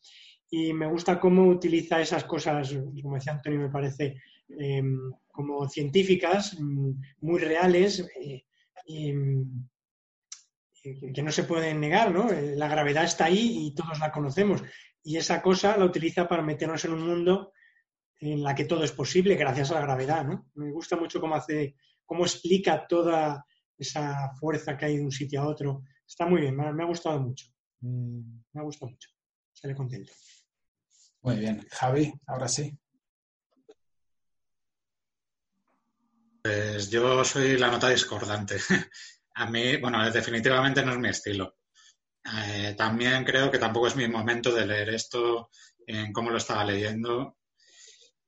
Y 0.49 0.73
me 0.73 0.87
gusta 0.87 1.19
cómo 1.19 1.47
utiliza 1.47 2.01
esas 2.01 2.23
cosas, 2.23 2.73
como 3.01 3.15
decía 3.15 3.33
Antonio, 3.33 3.59
me 3.59 3.69
parece, 3.69 4.21
em, 4.59 5.11
como 5.27 5.67
científicas, 5.67 6.57
mm, 6.59 6.91
muy 7.21 7.39
reales, 7.39 8.07
eh, 8.21 8.43
que 11.13 11.23
no 11.23 11.31
se 11.31 11.43
pueden 11.43 11.79
negar, 11.79 12.11
¿no? 12.11 12.31
Eh, 12.31 12.55
la 12.55 12.67
gravedad 12.67 13.05
está 13.05 13.25
ahí 13.25 13.67
y 13.67 13.73
todos 13.73 13.99
la 13.99 14.11
conocemos. 14.11 14.63
Y 15.03 15.17
esa 15.17 15.41
cosa 15.41 15.77
la 15.77 15.85
utiliza 15.85 16.27
para 16.27 16.43
meternos 16.43 16.85
en 16.85 16.93
un 16.93 17.07
mundo 17.07 17.53
en 18.19 18.43
la 18.43 18.55
que 18.55 18.65
todo 18.65 18.83
es 18.83 18.91
posible 18.91 19.35
gracias 19.35 19.71
a 19.71 19.75
la 19.75 19.81
gravedad, 19.81 20.25
¿no? 20.25 20.49
Me 20.55 20.71
gusta 20.71 20.95
mucho 20.95 21.19
cómo 21.19 21.35
hace, 21.35 21.75
cómo 22.05 22.25
explica 22.25 22.87
toda 22.87 23.45
esa 23.77 24.31
fuerza 24.39 24.77
que 24.77 24.85
hay 24.85 24.97
de 24.97 25.03
un 25.03 25.11
sitio 25.11 25.41
a 25.41 25.47
otro. 25.47 25.83
Está 26.07 26.25
muy 26.25 26.41
bien, 26.41 26.55
me 26.55 26.83
ha, 26.83 26.87
gustado 26.87 27.19
mucho. 27.19 27.47
Mm, 27.81 28.39
me 28.53 28.61
ha 28.61 28.63
gustado 28.63 28.91
mucho. 28.91 29.09
Estaré 29.53 29.75
contento. 29.75 30.13
Muy 31.21 31.37
bien. 31.37 31.65
Javi, 31.71 32.13
ahora 32.27 32.47
sí. 32.47 32.77
Pues 36.43 36.91
yo 36.91 37.23
soy 37.25 37.57
la 37.57 37.71
nota 37.71 37.89
discordante. 37.89 38.57
A 39.37 39.49
mí, 39.49 39.77
bueno, 39.77 40.09
definitivamente 40.11 40.85
no 40.85 40.93
es 40.93 40.99
mi 40.99 41.09
estilo. 41.09 41.57
Eh, 42.23 42.73
también 42.77 43.23
creo 43.25 43.51
que 43.51 43.57
tampoco 43.57 43.87
es 43.87 43.95
mi 43.95 44.07
momento 44.07 44.53
de 44.53 44.65
leer 44.65 44.89
esto 44.89 45.49
en 45.85 46.13
cómo 46.13 46.29
lo 46.29 46.37
estaba 46.37 46.63
leyendo. 46.63 47.37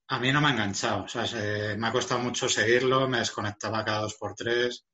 A 0.09 0.19
mí 0.19 0.31
no 0.31 0.39
me 0.39 0.47
ha 0.47 0.51
enganchado, 0.51 1.03
o 1.03 1.07
sea, 1.07 1.25
me 1.75 1.87
ha 1.87 1.91
costado 1.91 2.21
mucho 2.21 2.47
seguirlo, 2.47 3.09
me 3.09 3.19
desconectaba 3.19 3.83
cada 3.83 4.01
dos 4.01 4.15
por 4.15 4.35
tres. 4.35 4.85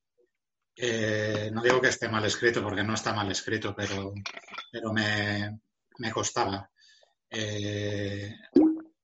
Eh, 0.75 1.51
no 1.53 1.61
digo 1.61 1.79
que 1.79 1.89
esté 1.89 2.09
mal 2.09 2.25
escrito, 2.25 2.63
porque 2.63 2.83
no 2.83 2.95
está 2.95 3.13
mal 3.13 3.31
escrito, 3.31 3.75
pero, 3.75 4.13
pero 4.71 4.91
me, 4.91 6.11
costaba. 6.11 6.67
Eh, 7.29 8.35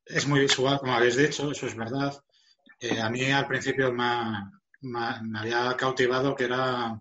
es 0.06 0.28
muy 0.28 0.40
visual, 0.40 0.80
como 0.80 0.94
habéis 0.94 1.16
dicho, 1.16 1.52
eso 1.52 1.68
es 1.68 1.76
verdad. 1.76 2.14
a 3.02 3.10
mí 3.10 3.32
al 3.32 3.48
principio 3.48 3.94
me, 3.94 4.50
me 4.82 5.40
había 5.40 5.76
cautivado 5.78 6.36
que 6.36 6.46
era, 6.46 7.00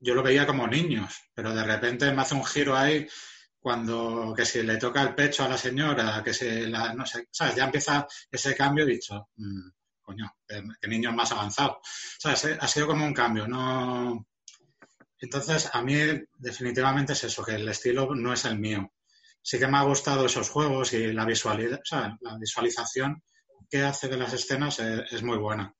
yo 0.00 0.14
lo 0.14 0.22
veía 0.22 0.46
como 0.46 0.66
niños, 0.66 1.14
pero 1.34 1.54
de 1.54 1.64
repente 1.64 2.10
me 2.12 2.22
hace 2.22 2.34
un 2.34 2.44
giro 2.44 2.74
ahí 2.74 3.06
cuando 3.68 4.32
que 4.34 4.46
si 4.46 4.62
le 4.62 4.78
toca 4.78 5.02
el 5.02 5.14
pecho 5.14 5.44
a 5.44 5.48
la 5.48 5.58
señora, 5.58 6.22
que 6.24 6.32
se 6.32 6.66
la, 6.68 6.94
no 6.94 7.04
sé, 7.04 7.28
¿sabes? 7.30 7.56
Ya 7.56 7.64
empieza 7.64 8.06
ese 8.30 8.56
cambio 8.56 8.86
dicho, 8.86 9.28
mm, 9.36 9.68
coño, 10.00 10.32
que 10.80 10.88
niños 10.88 11.14
más 11.14 11.30
avanzados. 11.32 11.76
¿Sabes? 12.18 12.56
Ha 12.58 12.66
sido 12.66 12.86
como 12.86 13.04
un 13.04 13.12
cambio, 13.12 13.46
no. 13.46 14.26
Entonces, 15.20 15.68
a 15.70 15.82
mí 15.82 15.96
definitivamente 16.38 17.12
es 17.12 17.24
eso, 17.24 17.44
que 17.44 17.56
el 17.56 17.68
estilo 17.68 18.14
no 18.14 18.32
es 18.32 18.46
el 18.46 18.58
mío. 18.58 18.90
Sí 19.42 19.58
que 19.58 19.68
me 19.68 19.76
ha 19.76 19.82
gustado 19.82 20.24
esos 20.24 20.48
juegos 20.48 20.94
y 20.94 21.12
la 21.12 21.26
visualidad, 21.26 21.80
la 22.20 22.38
visualización 22.38 23.22
que 23.68 23.82
hace 23.82 24.08
de 24.08 24.16
las 24.16 24.32
escenas 24.32 24.78
es 24.78 25.22
muy 25.22 25.36
buena 25.36 25.74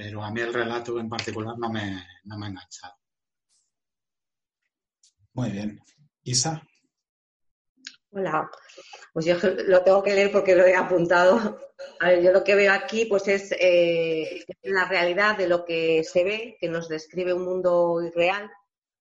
pero 0.00 0.24
a 0.24 0.30
mí 0.30 0.40
el 0.40 0.54
relato 0.54 0.98
en 0.98 1.10
particular 1.10 1.58
no 1.58 1.68
me, 1.68 2.06
no 2.24 2.38
me 2.38 2.46
ha 2.46 2.48
enganchado. 2.48 2.94
Muy 5.34 5.50
bien. 5.50 5.78
Isa. 6.22 6.66
Hola, 8.12 8.50
pues 9.12 9.24
yo 9.24 9.36
lo 9.66 9.84
tengo 9.84 10.02
que 10.02 10.14
leer 10.14 10.32
porque 10.32 10.56
lo 10.56 10.64
he 10.64 10.74
apuntado. 10.74 11.60
A 12.00 12.08
ver, 12.08 12.22
yo 12.22 12.32
lo 12.32 12.42
que 12.42 12.56
veo 12.56 12.72
aquí 12.72 13.06
pues 13.06 13.28
es 13.28 13.52
eh, 13.52 14.44
la 14.62 14.84
realidad 14.86 15.38
de 15.38 15.46
lo 15.46 15.64
que 15.64 16.02
se 16.02 16.24
ve, 16.24 16.56
que 16.60 16.68
nos 16.68 16.88
describe 16.88 17.32
un 17.32 17.44
mundo 17.44 18.02
irreal, 18.02 18.50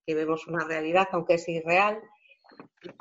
que 0.06 0.14
vemos 0.14 0.48
una 0.48 0.64
realidad 0.64 1.08
aunque 1.12 1.36
es 1.36 1.50
irreal. 1.50 2.00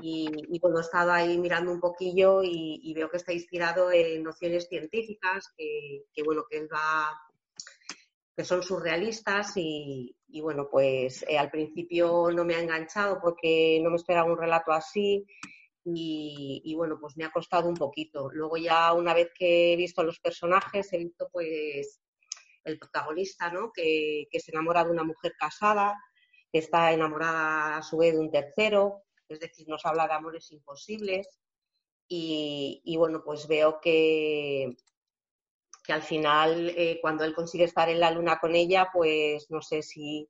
Y, 0.00 0.59
cuando 0.61 0.81
he 0.81 0.83
estado 0.83 1.12
ahí 1.12 1.37
mirando 1.38 1.71
un 1.71 1.81
poquillo 1.81 2.41
y, 2.43 2.93
veo 2.95 3.11
que 3.11 3.19
está 3.19 3.33
inspirado 3.33 3.93
en 3.93 4.23
nociones 4.23 4.67
científicas, 4.67 5.53
que, 5.57 6.05
que 6.12 6.23
bueno, 6.23 6.45
que 6.50 6.59
él 6.59 6.69
va 6.73 7.17
que 8.35 8.45
son 8.45 8.62
surrealistas 8.62 9.53
y, 9.57 10.17
bueno, 10.41 10.69
pues 10.71 11.25
eh, 11.29 11.37
al 11.37 11.50
principio 11.50 12.31
no 12.31 12.45
me 12.45 12.55
ha 12.55 12.61
enganchado 12.61 13.19
porque 13.21 13.81
no 13.83 13.91
me 13.91 13.97
esperaba 13.97 14.31
un 14.31 14.38
relato 14.38 14.71
así 14.71 15.27
y, 15.95 16.75
bueno, 16.76 16.99
pues 17.00 17.16
me 17.16 17.25
ha 17.25 17.30
costado 17.30 17.68
un 17.68 17.76
poquito. 17.76 18.30
Luego 18.33 18.57
ya 18.57 18.92
una 18.92 19.14
vez 19.14 19.30
que 19.35 19.73
he 19.73 19.76
visto 19.76 20.00
a 20.00 20.04
los 20.04 20.21
personajes, 20.21 20.92
he 20.92 20.99
visto 20.99 21.28
pues 21.33 22.00
el 22.64 22.78
protagonista, 22.78 23.50
¿no? 23.50 23.73
Que, 23.73 24.26
se 24.33 24.50
enamora 24.52 24.85
de 24.85 24.90
una 24.90 25.04
mujer 25.04 25.35
casada, 25.38 25.97
que 26.52 26.59
está 26.59 26.92
enamorada 26.92 27.78
a 27.78 27.83
su 27.83 27.99
vez 27.99 28.14
de 28.14 28.21
un 28.21 28.30
tercero, 28.30 29.04
es 29.28 29.40
decir, 29.40 29.68
nos 29.68 29.85
habla 29.85 30.07
de 30.07 30.14
amores 30.14 30.50
imposibles 30.52 31.40
y, 32.09 32.80
y 32.85 32.97
bueno, 32.97 33.23
pues 33.25 33.47
veo 33.47 33.80
que, 33.80 34.76
que 35.88 35.92
al 35.95 36.02
final, 36.02 36.71
eh, 36.76 36.99
cuando 37.00 37.25
él 37.25 37.35
consigue 37.35 37.64
estar 37.64 37.88
en 37.88 38.00
la 38.00 38.11
luna 38.11 38.38
con 38.38 38.54
ella, 38.54 38.90
pues 38.92 39.50
no 39.50 39.62
sé 39.62 39.83
si 39.83 40.28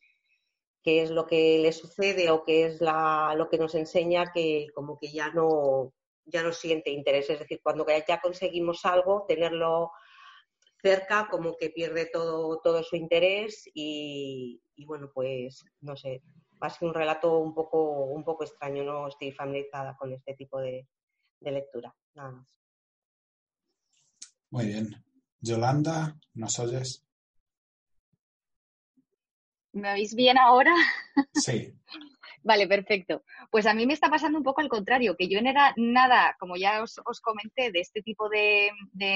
qué 0.82 1.02
es 1.02 1.10
lo 1.10 1.26
que 1.26 1.58
le 1.58 1.72
sucede 1.72 2.30
o 2.30 2.44
qué 2.44 2.66
es 2.66 2.80
lo 2.80 3.48
que 3.50 3.58
nos 3.58 3.74
enseña 3.74 4.32
que 4.32 4.68
como 4.74 4.98
que 4.98 5.10
ya 5.10 5.30
no, 5.32 5.92
ya 6.24 6.42
no 6.42 6.52
siente 6.52 6.90
interés. 6.90 7.28
Es 7.30 7.40
decir, 7.40 7.60
cuando 7.62 7.86
ya 8.06 8.20
conseguimos 8.20 8.84
algo, 8.84 9.24
tenerlo 9.26 9.90
cerca 10.80 11.28
como 11.30 11.56
que 11.56 11.70
pierde 11.70 12.06
todo, 12.06 12.60
todo 12.60 12.82
su 12.82 12.96
interés 12.96 13.64
y, 13.74 14.60
bueno, 14.86 15.10
pues 15.12 15.64
no 15.80 15.96
sé, 15.96 16.22
va 16.62 16.68
a 16.68 16.70
ser 16.70 16.88
un 16.88 16.94
relato 16.94 17.38
un 17.38 17.54
poco, 17.54 18.04
un 18.04 18.24
poco 18.24 18.44
extraño, 18.44 18.84
no 18.84 19.08
estoy 19.08 19.32
familiarizada 19.32 19.96
con 19.96 20.12
este 20.12 20.34
tipo 20.34 20.60
de 20.60 20.86
lectura, 21.40 21.94
nada 22.14 22.30
más. 22.30 22.60
Muy 24.50 24.66
bien. 24.66 25.04
Yolanda, 25.40 26.18
¿nos 26.34 26.58
oyes? 26.58 27.07
¿Me 29.72 29.92
oís 29.92 30.14
bien 30.14 30.38
ahora? 30.38 30.74
Sí. 31.34 31.72
vale, 32.42 32.66
perfecto. 32.68 33.22
Pues 33.50 33.66
a 33.66 33.74
mí 33.74 33.86
me 33.86 33.92
está 33.92 34.08
pasando 34.08 34.38
un 34.38 34.44
poco 34.44 34.60
al 34.60 34.68
contrario, 34.68 35.16
que 35.16 35.28
yo 35.28 35.40
no 35.42 35.50
era 35.50 35.72
nada, 35.76 36.36
como 36.38 36.56
ya 36.56 36.82
os, 36.82 37.20
comenté, 37.20 37.70
de 37.72 37.80
este 37.80 38.02
tipo 38.02 38.28
de, 38.28 38.70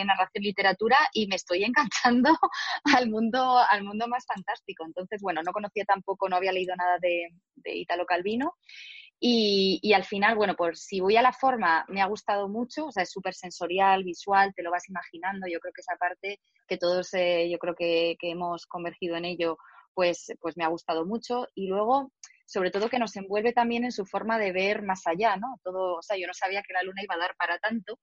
narración 0.04 0.42
literatura 0.42 0.96
y 1.12 1.26
me 1.28 1.36
estoy 1.36 1.64
encantando 1.64 2.30
al 2.96 3.08
mundo, 3.08 3.58
al 3.58 3.84
mundo 3.84 4.08
más 4.08 4.24
fantástico. 4.26 4.84
Entonces, 4.84 5.20
bueno, 5.22 5.42
no 5.42 5.52
conocía 5.52 5.84
tampoco, 5.84 6.28
no 6.28 6.36
había 6.36 6.52
leído 6.52 6.74
nada 6.76 6.98
de, 7.00 7.28
de 7.56 7.76
Italo 7.76 8.04
Calvino 8.04 8.54
y, 9.24 9.92
al 9.94 10.04
final, 10.04 10.34
bueno, 10.34 10.56
pues 10.56 10.82
si 10.82 10.98
voy 10.98 11.16
a 11.16 11.22
la 11.22 11.32
forma, 11.32 11.84
me 11.86 12.02
ha 12.02 12.06
gustado 12.06 12.48
mucho, 12.48 12.86
o 12.86 12.90
sea, 12.90 13.04
es 13.04 13.10
súper 13.12 13.34
sensorial, 13.34 14.02
visual, 14.02 14.52
te 14.52 14.64
lo 14.64 14.72
vas 14.72 14.88
imaginando, 14.88 15.46
yo 15.46 15.60
creo 15.60 15.72
que 15.72 15.80
esa 15.80 15.96
parte 15.96 16.40
que 16.66 16.76
todos, 16.76 17.14
eh, 17.14 17.48
yo 17.48 17.56
creo 17.58 17.76
que, 17.76 18.16
que, 18.18 18.32
hemos 18.32 18.66
convergido 18.66 19.14
en 19.14 19.26
ello, 19.26 19.58
pues, 19.94 20.32
pues 20.40 20.56
me 20.56 20.64
ha 20.64 20.68
gustado 20.68 21.04
mucho. 21.06 21.46
Y 21.54 21.68
luego, 21.68 22.12
sobre 22.46 22.70
todo 22.70 22.88
que 22.88 22.98
nos 22.98 23.16
envuelve 23.16 23.52
también 23.52 23.84
en 23.84 23.92
su 23.92 24.04
forma 24.04 24.38
de 24.38 24.52
ver 24.52 24.82
más 24.82 25.06
allá, 25.06 25.36
¿no? 25.36 25.58
Todo, 25.62 25.96
o 25.96 26.02
sea, 26.02 26.16
yo 26.18 26.26
no 26.26 26.34
sabía 26.34 26.62
que 26.62 26.74
la 26.74 26.82
luna 26.82 27.02
iba 27.02 27.14
a 27.14 27.18
dar 27.18 27.34
para 27.36 27.58
tanto 27.58 27.98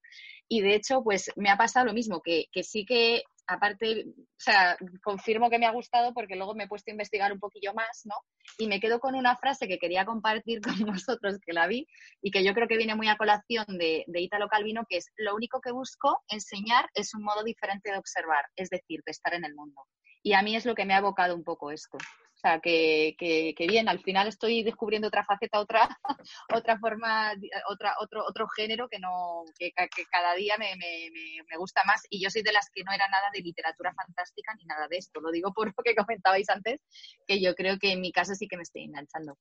y 0.47 0.61
de 0.61 0.75
hecho, 0.75 1.03
pues 1.03 1.31
me 1.35 1.49
ha 1.49 1.57
pasado 1.57 1.85
lo 1.85 1.93
mismo, 1.93 2.21
que, 2.21 2.45
que 2.51 2.63
sí 2.63 2.83
que 2.85 3.23
aparte, 3.45 4.05
o 4.07 4.39
sea, 4.39 4.77
confirmo 5.03 5.49
que 5.49 5.59
me 5.59 5.65
ha 5.65 5.71
gustado 5.71 6.13
porque 6.13 6.35
luego 6.35 6.55
me 6.55 6.63
he 6.63 6.67
puesto 6.67 6.89
a 6.89 6.93
investigar 6.93 7.31
un 7.31 7.39
poquillo 7.39 7.73
más, 7.73 8.01
¿no? 8.05 8.15
Y 8.57 8.67
me 8.67 8.79
quedo 8.79 8.99
con 8.99 9.15
una 9.15 9.37
frase 9.37 9.67
que 9.67 9.79
quería 9.79 10.05
compartir 10.05 10.61
con 10.85 10.85
vosotros, 10.85 11.37
que 11.45 11.53
la 11.53 11.67
vi, 11.67 11.87
y 12.21 12.31
que 12.31 12.43
yo 12.43 12.53
creo 12.53 12.67
que 12.67 12.77
viene 12.77 12.95
muy 12.95 13.07
a 13.07 13.17
colación 13.17 13.65
de, 13.67 14.05
de 14.07 14.21
Italo 14.21 14.47
Calvino, 14.49 14.85
que 14.89 14.97
es, 14.97 15.11
lo 15.17 15.35
único 15.35 15.61
que 15.61 15.71
busco 15.71 16.23
enseñar 16.27 16.89
es 16.93 17.13
un 17.13 17.23
modo 17.23 17.43
diferente 17.43 17.91
de 17.91 17.97
observar, 17.97 18.45
es 18.55 18.69
decir, 18.69 19.01
de 19.05 19.11
estar 19.11 19.33
en 19.33 19.45
el 19.45 19.55
mundo. 19.55 19.81
Y 20.21 20.33
a 20.33 20.41
mí 20.41 20.55
es 20.55 20.65
lo 20.65 20.75
que 20.75 20.85
me 20.85 20.93
ha 20.93 20.99
evocado 20.99 21.35
un 21.35 21.43
poco 21.43 21.71
esto. 21.71 21.97
O 21.97 22.41
sea, 22.41 22.61
que, 22.61 23.15
que, 23.17 23.67
bien, 23.67 23.89
al 23.89 23.99
final 23.99 24.29
estoy 24.29 24.63
descubriendo 24.63 25.09
otra 25.09 25.25
faceta, 25.25 25.59
otra, 25.59 25.89
otra 26.55 26.79
forma, 26.79 27.33
otra, 27.69 27.95
otro, 27.99 28.23
otro 28.25 28.47
género 28.47 28.87
que 28.87 28.97
no, 28.97 29.43
que, 29.57 29.73
cada 30.09 30.35
día 30.35 30.55
me, 30.57 30.73
me, 30.77 31.11
me, 31.49 31.57
gusta 31.57 31.81
más. 31.85 32.01
Y 32.09 32.23
yo 32.23 32.29
soy 32.29 32.41
de 32.41 32.53
las 32.53 32.69
que 32.73 32.83
no 32.85 32.93
era 32.93 33.09
nada 33.09 33.27
de 33.33 33.41
literatura 33.41 33.93
fantástica 33.93 34.55
ni 34.55 34.63
nada 34.63 34.87
de 34.87 34.97
esto. 34.97 35.19
Lo 35.19 35.31
digo 35.31 35.51
por 35.53 35.67
lo 35.67 35.83
que 35.83 35.95
comentabais 35.95 36.49
antes, 36.49 36.79
que 37.27 37.41
yo 37.41 37.55
creo 37.55 37.77
que 37.77 37.91
en 37.91 37.99
mi 37.99 38.13
caso 38.13 38.33
sí 38.35 38.47
que 38.47 38.55
me 38.55 38.63
estoy 38.63 38.83
enganchando. 38.83 39.37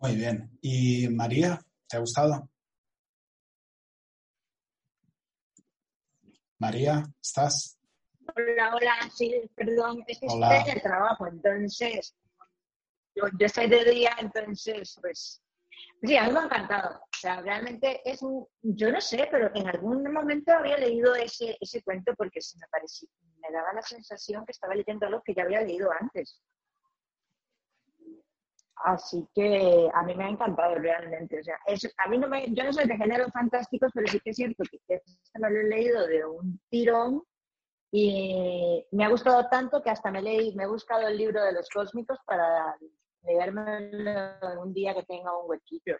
Muy 0.00 0.16
bien. 0.16 0.58
¿Y 0.62 1.08
María? 1.08 1.60
¿Te 1.86 1.98
ha 1.98 2.00
gustado? 2.00 2.48
María, 6.58 7.04
¿estás? 7.22 7.78
Hola, 8.34 8.74
hola, 8.74 8.94
sí, 9.14 9.32
perdón, 9.54 10.04
es 10.06 10.18
que 10.18 10.26
estoy 10.26 10.42
en 10.42 10.76
el 10.76 10.82
trabajo, 10.82 11.26
entonces 11.26 12.14
yo, 13.14 13.24
estoy 13.38 13.68
de 13.68 13.84
día, 13.84 14.16
entonces 14.20 14.96
pues 15.00 15.42
Sí, 16.02 16.16
a 16.16 16.24
mí 16.24 16.32
me 16.32 16.38
ha 16.40 16.44
encantado. 16.44 16.96
O 16.96 17.18
sea, 17.18 17.40
realmente 17.40 18.00
es 18.08 18.22
un, 18.22 18.46
yo 18.62 18.90
no 18.92 19.00
sé, 19.00 19.28
pero 19.30 19.50
en 19.54 19.66
algún 19.68 20.02
momento 20.12 20.52
había 20.52 20.76
leído 20.76 21.14
ese, 21.14 21.56
ese 21.60 21.82
cuento 21.82 22.14
porque 22.16 22.40
se 22.40 22.56
me 22.58 22.66
parecía, 22.68 23.08
me 23.40 23.50
daba 23.50 23.72
la 23.72 23.82
sensación 23.82 24.44
que 24.44 24.52
estaba 24.52 24.74
leyendo 24.74 25.06
algo 25.06 25.22
que 25.24 25.34
ya 25.34 25.42
había 25.42 25.62
leído 25.62 25.90
antes. 26.00 26.40
Así 28.84 29.28
que 29.34 29.88
a 29.92 30.02
mí 30.02 30.14
me 30.14 30.24
ha 30.24 30.28
encantado 30.28 30.76
realmente. 30.76 31.40
O 31.40 31.42
sea, 31.42 31.58
a 32.04 32.08
mí 32.08 32.18
no 32.18 32.28
me, 32.28 32.46
yo 32.54 32.64
no 32.64 32.72
soy 32.72 32.86
de 32.86 32.96
género 32.96 33.28
fantásticos, 33.30 33.90
pero 33.92 34.06
sí 34.06 34.20
que 34.20 34.30
es 34.30 34.36
cierto 34.36 34.62
que 34.70 34.78
este 34.94 35.38
me 35.38 35.50
lo 35.50 35.60
he 35.60 35.64
leído 35.64 36.06
de 36.06 36.24
un 36.24 36.60
tirón 36.68 37.22
y 37.90 38.84
me 38.92 39.04
ha 39.04 39.08
gustado 39.08 39.48
tanto 39.48 39.82
que 39.82 39.90
hasta 39.90 40.10
me, 40.10 40.22
leí, 40.22 40.54
me 40.54 40.64
he 40.64 40.68
buscado 40.68 41.08
el 41.08 41.16
libro 41.16 41.42
de 41.42 41.52
los 41.52 41.68
cósmicos 41.68 42.18
para 42.26 42.76
leerme 43.22 44.34
un 44.62 44.72
día 44.72 44.94
que 44.94 45.04
tenga 45.04 45.36
un 45.36 45.50
huequillo. 45.50 45.96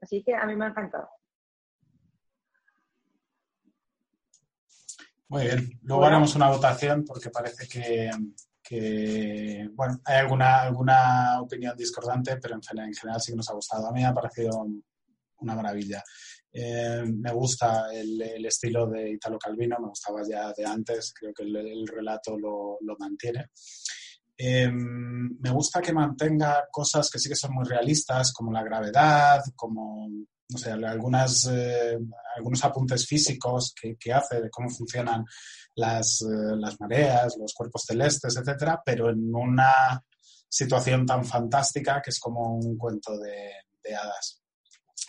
Así 0.00 0.22
que 0.22 0.34
a 0.34 0.44
mí 0.46 0.56
me 0.56 0.66
ha 0.66 0.68
encantado. 0.68 1.08
Muy 5.28 5.44
bien. 5.44 5.78
Luego 5.82 6.04
haremos 6.04 6.34
una 6.34 6.50
votación 6.50 7.04
porque 7.04 7.30
parece 7.30 7.68
que, 7.68 8.10
bueno, 8.70 10.00
hay 10.04 10.16
alguna, 10.18 10.62
alguna 10.62 11.40
opinión 11.40 11.76
discordante, 11.76 12.36
pero 12.36 12.54
en 12.56 12.62
general, 12.62 13.20
sí 13.20 13.32
que 13.32 13.36
nos 13.36 13.48
ha 13.50 13.54
gustado. 13.54 13.88
A 13.88 13.92
mí 13.92 14.00
me 14.00 14.06
ha 14.06 14.14
parecido 14.14 14.66
una 15.40 15.54
maravilla. 15.54 16.02
Eh, 16.52 17.04
me 17.06 17.32
gusta 17.32 17.86
el, 17.92 18.44
estilo 18.46 18.86
de 18.86 19.10
Italo 19.10 19.38
Calvino, 19.38 19.76
me 19.80 19.88
gustaba 19.88 20.22
ya 20.28 20.52
de 20.52 20.64
antes, 20.64 21.12
creo 21.12 21.32
que 21.32 21.44
el, 21.44 21.86
relato 21.86 22.38
lo, 22.38 22.78
lo 22.80 22.96
mantiene. 22.98 23.50
Em, 24.36 25.36
me 25.40 25.50
gusta 25.50 25.82
que 25.82 25.92
mantenga 25.92 26.68
cosas 26.70 27.10
que 27.10 27.18
sí 27.18 27.28
que 27.28 27.34
son 27.34 27.54
muy 27.54 27.64
realistas, 27.64 28.32
como 28.32 28.52
la 28.52 28.62
gravedad, 28.62 29.42
como, 29.56 30.08
no 30.48 30.58
sé, 30.58 30.70
algunas, 30.70 31.46
eh, 31.50 31.98
algunos 32.36 32.64
apuntes 32.64 33.04
físicos 33.04 33.74
que, 33.74 33.96
que, 33.96 34.12
hace 34.12 34.40
de 34.40 34.48
cómo 34.48 34.70
funcionan 34.70 35.24
las, 35.78 36.22
eh, 36.22 36.56
las 36.56 36.78
mareas, 36.80 37.36
los 37.38 37.54
cuerpos 37.54 37.84
celestes, 37.86 38.36
etcétera, 38.36 38.80
pero 38.84 39.10
en 39.10 39.34
una 39.34 40.02
situación 40.48 41.06
tan 41.06 41.24
fantástica 41.24 42.00
que 42.02 42.10
es 42.10 42.20
como 42.20 42.54
un 42.56 42.76
cuento 42.76 43.16
de, 43.18 43.52
de 43.82 43.94
hadas. 43.94 44.42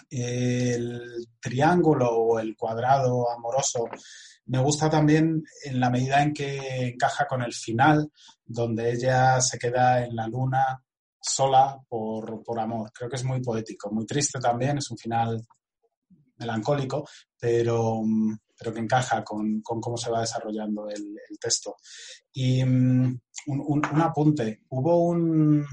El 0.09 1.27
triángulo 1.39 2.09
o 2.09 2.39
el 2.39 2.55
cuadrado 2.55 3.29
amoroso 3.29 3.85
me 4.49 4.59
gusta 4.59 4.89
también 4.89 5.43
en 5.63 5.79
la 5.79 5.91
medida 5.91 6.23
en 6.23 6.33
que 6.33 6.87
encaja 6.87 7.27
con 7.27 7.43
el 7.43 7.53
final, 7.53 8.11
donde 8.43 8.91
ella 8.91 9.39
se 9.41 9.59
queda 9.59 10.03
en 10.03 10.15
la 10.15 10.27
luna 10.27 10.83
sola 11.21 11.79
por, 11.87 12.59
amor. 12.59 12.91
Creo 12.91 13.09
que 13.09 13.17
es 13.17 13.23
muy 13.23 13.41
poético, 13.41 13.91
muy 13.91 14.07
triste 14.07 14.39
también, 14.39 14.79
es 14.79 14.89
un 14.89 14.97
final 14.97 15.39
melancólico, 16.37 17.07
pero, 17.39 18.01
pero 18.59 18.73
que 18.73 18.81
encaja 18.81 19.23
con, 19.23 19.61
cómo 19.61 19.95
se 19.95 20.11
va 20.11 20.19
desarrollando 20.19 20.89
el, 20.89 21.17
texto. 21.39 21.77
Y 22.33 22.63
mm, 22.63 23.19
un, 23.47 24.01
apunte, 24.01 24.63
hubo 24.69 25.07
un, 25.07 25.65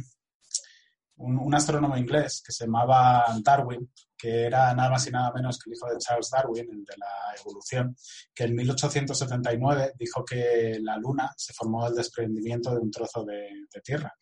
un, 1.17 1.55
astrónomo 1.55 1.97
inglés 1.97 2.43
que 2.47 2.53
se 2.53 2.67
llamaba 2.67 3.25
Darwin, 3.43 3.91
que 4.17 4.45
era 4.45 4.73
nada 4.73 4.91
más 4.91 5.07
y 5.09 5.11
nada 5.11 5.33
menos 5.33 5.59
que 5.59 5.69
el 5.69 5.77
hijo 5.77 5.89
de 5.89 5.99
Charles 5.99 6.31
Darwin, 6.31 6.69
el 6.71 6.85
de 6.85 6.95
la 6.97 7.41
evolución, 7.41 7.97
que 8.33 8.45
en 8.45 8.55
1879 8.55 9.95
dijo 9.99 10.25
que 10.25 10.79
la 10.81 10.97
Luna 10.97 11.33
se 11.37 11.53
formó 11.53 11.85
del 11.85 11.97
desprendimiento 11.97 12.73
de 12.73 12.79
un 12.79 12.91
trozo 12.93 13.25
de, 13.25 13.67
de 13.73 13.81
tierra 13.81 14.15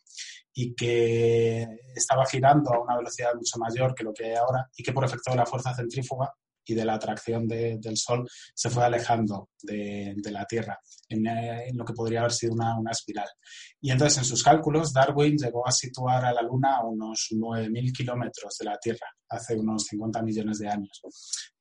y 0.53 0.73
que 0.73 1.67
estaba 1.93 2.25
girando 2.25 2.73
a 2.73 2.81
una 2.81 2.97
velocidad 2.97 3.35
mucho 3.35 3.59
mayor 3.59 3.93
que 3.93 4.05
lo 4.05 4.13
que 4.13 4.25
hay 4.25 4.35
ahora 4.35 4.67
y 4.75 4.81
que 4.81 4.93
por 4.93 5.05
efecto 5.05 5.31
de 5.31 5.37
la 5.37 5.45
fuerza 5.45 5.75
centrífuga 5.75 6.33
y 6.65 6.73
de 6.73 6.85
la 6.85 6.95
atracción 6.95 7.47
del 7.47 7.97
Sol 7.97 8.27
se 8.53 8.69
fue 8.69 8.83
alejando 8.83 9.49
de, 9.61 10.15
la 10.31 10.45
Tierra 10.45 10.79
eh, 11.09 11.67
en, 11.67 11.77
lo 11.77 11.85
que 11.85 11.93
podría 11.93 12.19
haber 12.19 12.33
sido 12.33 12.53
una, 12.53 12.75
espiral. 12.91 13.27
Y 13.81 13.91
entonces 13.91 14.19
en 14.19 14.25
sus 14.25 14.43
cálculos 14.43 14.93
Darwin 14.93 15.37
llegó 15.37 15.67
a 15.67 15.71
situar 15.71 16.25
a 16.25 16.33
la 16.33 16.41
Luna 16.41 16.77
a 16.77 16.85
unos 16.85 17.27
9.000 17.31 17.91
kilómetros 17.93 18.57
de 18.59 18.65
la 18.65 18.77
Tierra 18.77 19.07
hace 19.29 19.55
unos 19.55 19.83
50 19.85 20.21
millones 20.21 20.59
de 20.59 20.69
años. 20.69 21.01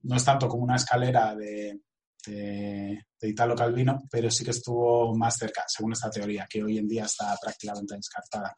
No 0.02 0.16
es 0.16 0.24
tanto 0.24 0.48
como 0.48 0.64
una 0.64 0.76
escalera 0.76 1.34
de, 1.34 1.80
de, 2.26 3.04
Italo 3.22 3.54
Calvino, 3.54 4.02
pero 4.10 4.30
sí 4.30 4.44
que 4.44 4.50
estuvo 4.50 5.14
más 5.16 5.36
cerca, 5.36 5.64
según 5.66 5.92
esta 5.92 6.10
teoría, 6.10 6.46
que 6.48 6.62
hoy 6.62 6.78
en 6.78 6.86
día 6.86 7.04
está 7.04 7.36
prácticamente 7.40 7.96
descartada. 7.96 8.54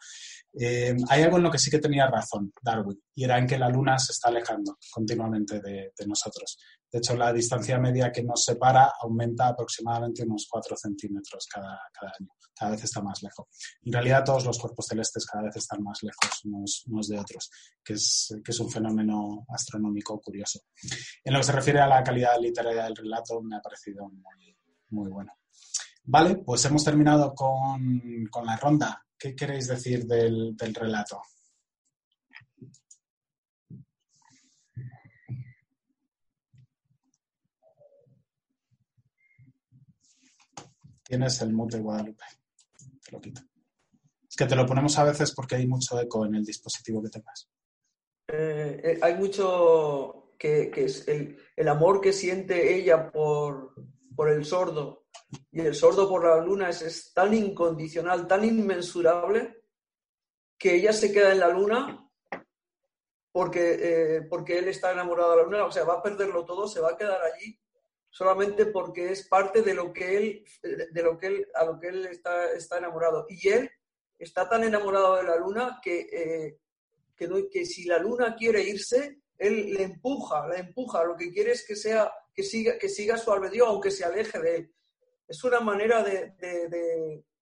Eh, 0.58 0.96
hay 1.10 1.22
algo 1.22 1.36
en 1.36 1.42
lo 1.42 1.50
que 1.50 1.58
sí 1.58 1.70
que 1.70 1.78
tenía 1.78 2.06
razón 2.06 2.50
Darwin, 2.62 2.98
y 3.14 3.24
era 3.24 3.38
en 3.38 3.46
que 3.46 3.58
la 3.58 3.68
Luna 3.68 3.98
se 3.98 4.12
está 4.12 4.28
alejando 4.28 4.78
continuamente 4.90 5.60
de, 5.60 5.92
nosotros. 6.06 6.56
De 6.90 6.98
hecho, 6.98 7.14
la 7.14 7.32
distancia 7.32 7.78
media 7.78 8.10
que 8.10 8.22
nos 8.22 8.42
separa 8.44 8.92
aumenta 9.02 9.48
aproximadamente 9.48 10.22
unos 10.22 10.46
4 10.48 10.76
centímetros 10.76 11.46
cada, 11.52 11.78
año. 12.00 12.30
Cada 12.54 12.70
vez 12.70 12.84
está 12.84 13.02
más 13.02 13.22
lejos. 13.22 13.46
En 13.82 13.92
realidad, 13.92 14.24
todos 14.24 14.46
los 14.46 14.58
cuerpos 14.58 14.86
celestes 14.86 15.26
cada 15.26 15.44
vez 15.44 15.56
están 15.56 15.82
más 15.82 15.98
lejos 16.02 16.42
unos, 16.86 17.08
de 17.08 17.18
otros, 17.18 17.50
que 17.84 17.92
es, 17.92 18.34
que 18.42 18.62
un 18.62 18.70
fenómeno 18.70 19.44
astronómico 19.48 20.18
curioso. 20.20 20.60
En 21.22 21.34
lo 21.34 21.40
que 21.40 21.44
se 21.44 21.52
refiere 21.52 21.80
a 21.80 21.86
la 21.86 22.02
calidad 22.02 22.40
literaria 22.40 22.84
del 22.84 22.96
relato, 22.96 23.42
me 23.42 23.56
ha 23.56 23.60
parecido 23.60 24.10
muy, 24.88 25.10
bueno. 25.10 25.32
Vale, 26.04 26.36
pues 26.36 26.64
hemos 26.64 26.82
terminado 26.82 27.34
con 27.34 28.46
la 28.46 28.56
ronda. 28.56 29.05
¿Qué 29.18 29.34
queréis 29.34 29.68
decir 29.68 30.04
del, 30.06 30.56
relato? 30.74 31.22
Tienes 41.02 41.40
el 41.40 41.52
mute 41.52 41.76
de 41.76 41.82
Guadalupe. 41.82 42.24
Te 43.04 43.12
lo 43.12 43.20
quito. 43.20 43.40
Es 44.28 44.36
que 44.36 44.46
te 44.46 44.56
lo 44.56 44.66
ponemos 44.66 44.98
a 44.98 45.04
veces 45.04 45.32
porque 45.32 45.56
hay 45.56 45.66
mucho 45.66 45.98
eco 46.00 46.26
en 46.26 46.34
el 46.34 46.44
dispositivo 46.44 47.02
que 47.02 47.10
tengas. 47.10 47.48
Eh, 48.28 48.80
eh, 48.84 48.98
hay 49.00 49.14
mucho 49.14 50.34
que, 50.38 50.70
es 50.76 51.06
el, 51.08 51.68
amor 51.68 52.00
que 52.00 52.12
siente 52.12 52.76
ella 52.76 53.10
por, 53.10 53.74
por 54.14 54.28
el 54.28 54.44
sordo 54.44 55.05
y 55.50 55.60
el 55.60 55.74
sordo 55.74 56.08
por 56.08 56.24
la 56.24 56.44
luna 56.44 56.70
es, 56.70 57.12
tan 57.12 57.34
incondicional, 57.34 58.26
tan 58.26 58.44
inmensurable, 58.44 59.62
que 60.58 60.74
ella 60.74 60.92
se 60.92 61.12
queda 61.12 61.32
en 61.32 61.40
la 61.40 61.48
luna 61.48 62.02
porque, 63.32 63.78
eh, 63.80 64.22
porque 64.22 64.58
él 64.58 64.68
está 64.68 64.92
enamorado 64.92 65.32
de 65.32 65.36
la 65.38 65.42
luna, 65.42 65.64
o 65.66 65.72
sea, 65.72 65.84
va 65.84 65.94
a 65.94 66.02
perderlo 66.02 66.46
todo, 66.46 66.66
se 66.66 66.80
va 66.80 66.92
a 66.92 66.96
quedar 66.96 67.20
allí 67.22 67.58
solamente 68.08 68.66
porque 68.66 69.12
es 69.12 69.28
parte 69.28 69.60
de 69.60 69.74
lo 69.74 69.92
que 69.92 70.16
él, 70.16 70.44
de 70.62 71.02
lo 71.02 71.18
que 71.18 71.26
él, 71.26 71.48
a 71.54 71.66
lo 71.66 71.78
que 71.78 71.88
él 71.88 72.06
está, 72.06 72.50
está 72.52 72.78
enamorado. 72.78 73.26
Y 73.28 73.48
él 73.48 73.70
está 74.18 74.48
tan 74.48 74.64
enamorado 74.64 75.16
de 75.16 75.24
la 75.24 75.36
luna 75.36 75.80
que, 75.82 76.08
eh, 76.10 76.58
que, 77.14 77.66
si 77.66 77.84
la 77.84 77.98
luna 77.98 78.34
quiere 78.34 78.62
irse, 78.62 79.20
él 79.36 79.74
le 79.74 79.82
empuja, 79.82 80.46
la 80.46 80.56
empuja, 80.56 81.04
lo 81.04 81.14
que 81.14 81.30
quiere 81.30 81.52
es 81.52 81.66
que 81.66 81.76
sea, 81.76 82.10
que 82.32 82.42
siga, 82.42 82.78
que 82.78 82.88
siga 82.88 83.18
su 83.18 83.30
albedrío, 83.30 83.66
aunque 83.66 83.90
se 83.90 84.06
aleje 84.06 84.38
de 84.38 84.56
él 84.56 84.75
es 85.28 85.44
una 85.44 85.60
manera 85.60 86.02
de, 86.02 86.34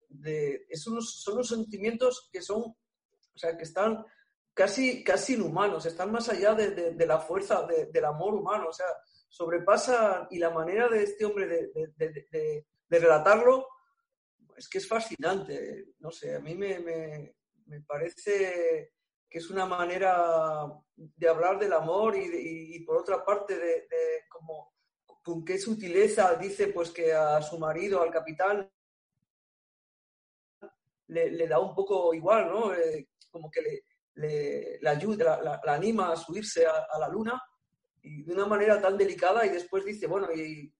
de, 0.08 0.66
son 0.74 0.98
unos 1.34 1.48
sentimientos 1.48 2.28
que 2.32 2.42
son, 2.42 2.62
o 2.62 3.38
sea, 3.38 3.56
que 3.56 3.64
están 3.64 4.04
casi, 4.54 5.04
casi 5.04 5.34
inhumanos, 5.34 5.86
están 5.86 6.10
más 6.10 6.28
allá 6.28 6.54
de, 6.54 7.06
la 7.06 7.18
fuerza 7.20 7.66
del 7.66 8.04
amor 8.04 8.34
humano, 8.34 8.68
o 8.68 8.72
sea, 8.72 8.86
sobrepasa 9.28 10.26
y 10.30 10.38
la 10.38 10.50
manera 10.50 10.88
de 10.88 11.02
este 11.02 11.24
hombre 11.24 11.46
de, 11.46 12.66
relatarlo 12.90 13.68
es 14.56 14.68
que 14.68 14.78
es 14.78 14.88
fascinante, 14.88 15.94
no 16.00 16.10
sé, 16.10 16.34
a 16.34 16.40
mí 16.40 16.54
me, 16.54 16.80
me, 16.80 17.80
parece 17.86 18.94
que 19.30 19.38
es 19.38 19.50
una 19.50 19.66
manera 19.66 20.64
de 20.96 21.28
hablar 21.28 21.58
del 21.58 21.74
amor 21.74 22.16
y, 22.16 22.74
y 22.74 22.80
por 22.80 22.96
otra 22.96 23.24
parte 23.24 23.56
de, 23.56 23.86
como 24.28 24.72
con 25.22 25.44
qué 25.44 25.58
sutileza 25.58 26.34
dice 26.36 26.68
pues 26.68 26.90
que 26.90 27.12
a 27.12 27.40
su 27.42 27.58
marido, 27.58 28.02
al 28.02 28.10
capitán, 28.10 28.70
le, 31.08 31.48
da 31.48 31.58
un 31.58 31.74
poco 31.74 32.12
igual, 32.14 32.48
¿no? 32.48 32.74
Eh, 32.74 33.08
como 33.30 33.50
que 33.50 33.62
le, 34.14 34.78
le, 34.80 34.88
ayuda, 34.88 35.40
la, 35.42 35.60
anima 35.72 36.12
a 36.12 36.16
subirse 36.16 36.66
a, 36.66 36.98
la 36.98 37.08
luna 37.08 37.42
y 38.02 38.22
de 38.22 38.32
una 38.32 38.46
manera 38.46 38.80
tan 38.80 38.96
delicada 38.96 39.44
y 39.46 39.50
después 39.50 39.84
dice, 39.84 40.06
bueno, 40.06 40.28
y, 40.32 40.72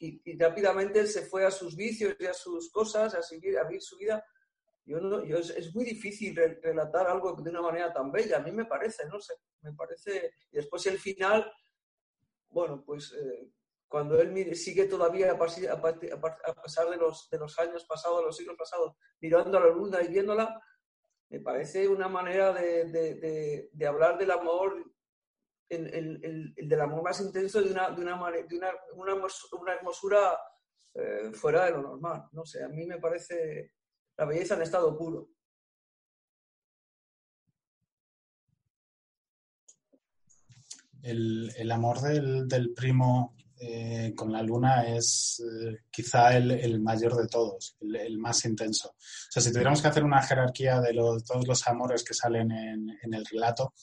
y, 0.00 0.38
rápidamente 0.38 1.06
se 1.06 1.22
fue 1.22 1.44
a 1.44 1.50
sus 1.50 1.76
vicios 1.76 2.16
y 2.18 2.26
a 2.26 2.34
sus 2.34 2.70
cosas, 2.70 3.14
a 3.14 3.22
seguir, 3.22 3.58
a 3.58 3.64
vivir 3.64 3.82
su 3.82 3.96
vida. 3.96 4.24
Yo 4.84 5.00
no, 5.00 5.24
yo, 5.24 5.38
es, 5.38 5.74
muy 5.74 5.84
difícil 5.84 6.34
relatar 6.62 7.08
algo 7.08 7.34
de 7.34 7.50
una 7.50 7.60
manera 7.60 7.92
tan 7.92 8.10
bella, 8.10 8.38
a 8.38 8.40
mí 8.40 8.52
me 8.52 8.64
parece, 8.64 9.06
no 9.06 9.20
sé, 9.20 9.34
me 9.60 9.72
parece. 9.72 10.32
Y 10.50 10.56
después 10.56 10.86
el 10.86 10.98
final, 10.98 11.50
bueno, 12.48 12.82
pues 12.84 13.12
eh, 13.12 13.50
cuando 13.88 14.20
él 14.20 14.54
sigue 14.54 14.84
todavía 14.84 15.32
a, 15.32 15.38
pesar 15.38 16.90
de 16.90 16.96
los, 16.96 17.28
de 17.30 17.38
los 17.38 17.58
años 17.58 17.84
pasados, 17.86 18.22
los 18.22 18.36
siglos 18.36 18.56
pasados, 18.56 18.94
mirando 19.20 19.56
a 19.58 19.62
la 19.62 19.70
luna 19.70 20.02
y 20.02 20.08
viéndola, 20.08 20.60
me 21.30 21.40
parece 21.40 21.88
una 21.88 22.08
manera 22.08 22.52
de, 22.52 23.70
hablar 23.86 24.18
del 24.18 24.30
amor, 24.30 24.92
el, 25.68 26.54
del 26.56 26.80
amor 26.80 27.02
más 27.02 27.20
intenso 27.20 27.62
de 27.62 27.70
una, 27.70 27.90
de 27.90 28.02
una, 28.02 28.30
de 28.30 28.56
una, 28.94 29.72
hermosura 29.72 30.38
eh, 30.94 31.32
fuera 31.32 31.66
de 31.66 31.72
lo 31.72 31.82
normal. 31.82 32.28
No 32.32 32.44
sé, 32.44 32.62
a 32.62 32.68
mí 32.68 32.86
me 32.86 32.98
parece 32.98 33.72
la 34.16 34.24
belleza 34.24 34.54
en 34.54 34.62
estado 34.62 34.96
puro. 34.96 35.28
El, 41.02 41.70
amor 41.70 42.00
del, 42.00 42.74
primo 42.74 43.37
eh, 43.60 44.12
con 44.14 44.32
la 44.32 44.42
luna 44.42 44.86
es 44.86 45.42
eh, 45.44 45.78
quizá 45.90 46.36
el, 46.36 46.80
mayor 46.80 47.16
de 47.16 47.26
todos, 47.26 47.76
el, 47.80 48.18
más 48.18 48.44
intenso. 48.44 48.90
O 48.90 49.30
sea, 49.30 49.42
si 49.42 49.50
tuviéramos 49.50 49.82
que 49.82 49.88
hacer 49.88 50.04
una 50.04 50.22
jerarquía 50.22 50.80
de 50.80 50.92
los, 50.92 51.24
todos 51.24 51.46
los 51.46 51.66
amores 51.66 52.04
que 52.04 52.14
salen 52.14 52.52
en, 52.52 53.14
el 53.14 53.24
relato, 53.26 53.74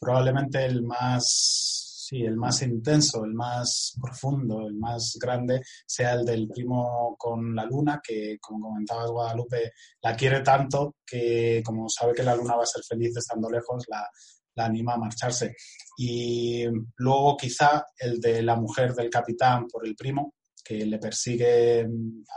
probablemente 0.00 0.64
el 0.64 0.82
más, 0.82 2.06
sí, 2.08 2.22
el 2.22 2.36
más 2.36 2.60
intenso, 2.62 3.24
el 3.24 3.34
más 3.34 3.94
profundo, 4.00 4.66
el 4.66 4.74
más 4.74 5.16
grande 5.20 5.62
sea 5.86 6.14
el 6.14 6.24
del 6.24 6.48
primo 6.48 7.14
con 7.16 7.54
la 7.54 7.64
luna, 7.66 8.00
que 8.02 8.36
como 8.40 8.68
comentabas 8.68 9.10
Guadalupe, 9.10 9.72
la 10.02 10.16
quiere 10.16 10.40
tanto 10.40 10.96
que 11.06 11.62
como 11.64 11.88
sabe 11.88 12.14
que 12.14 12.24
la 12.24 12.34
luna 12.34 12.56
va 12.56 12.64
a 12.64 12.66
ser 12.66 12.82
feliz 12.82 13.16
estando 13.16 13.48
lejos, 13.48 13.84
la, 13.88 14.08
la 14.54 14.66
anima 14.66 14.94
a 14.94 14.98
marcharse. 14.98 15.56
Y 15.96 16.64
luego 16.96 17.36
quizá 17.36 17.86
el 17.98 18.20
de 18.20 18.42
la 18.42 18.56
mujer 18.56 18.94
del 18.94 19.10
capitán 19.10 19.66
por 19.66 19.86
el 19.86 19.94
primo, 19.94 20.34
que 20.62 20.86
le 20.86 20.98
persigue 20.98 21.86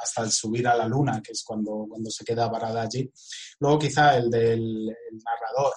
hasta 0.01 0.23
el 0.23 0.31
subir 0.31 0.67
a 0.67 0.75
la 0.75 0.87
luna, 0.87 1.21
que 1.21 1.33
es 1.33 1.43
cuando, 1.43 1.85
cuando 1.89 2.09
se 2.09 2.25
queda 2.25 2.51
parada 2.51 2.83
allí. 2.83 3.11
Luego 3.59 3.79
quizá 3.79 4.17
el 4.17 4.29
del 4.29 4.85
narrador 4.85 5.73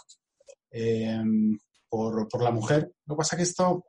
eh, 0.71 1.23
por, 1.89 2.29
por, 2.29 2.43
la 2.43 2.51
mujer. 2.51 2.93
Lo 3.07 3.15
que 3.15 3.19
pasa 3.19 3.37
es 3.37 3.39
que 3.39 3.49
esto 3.51 3.85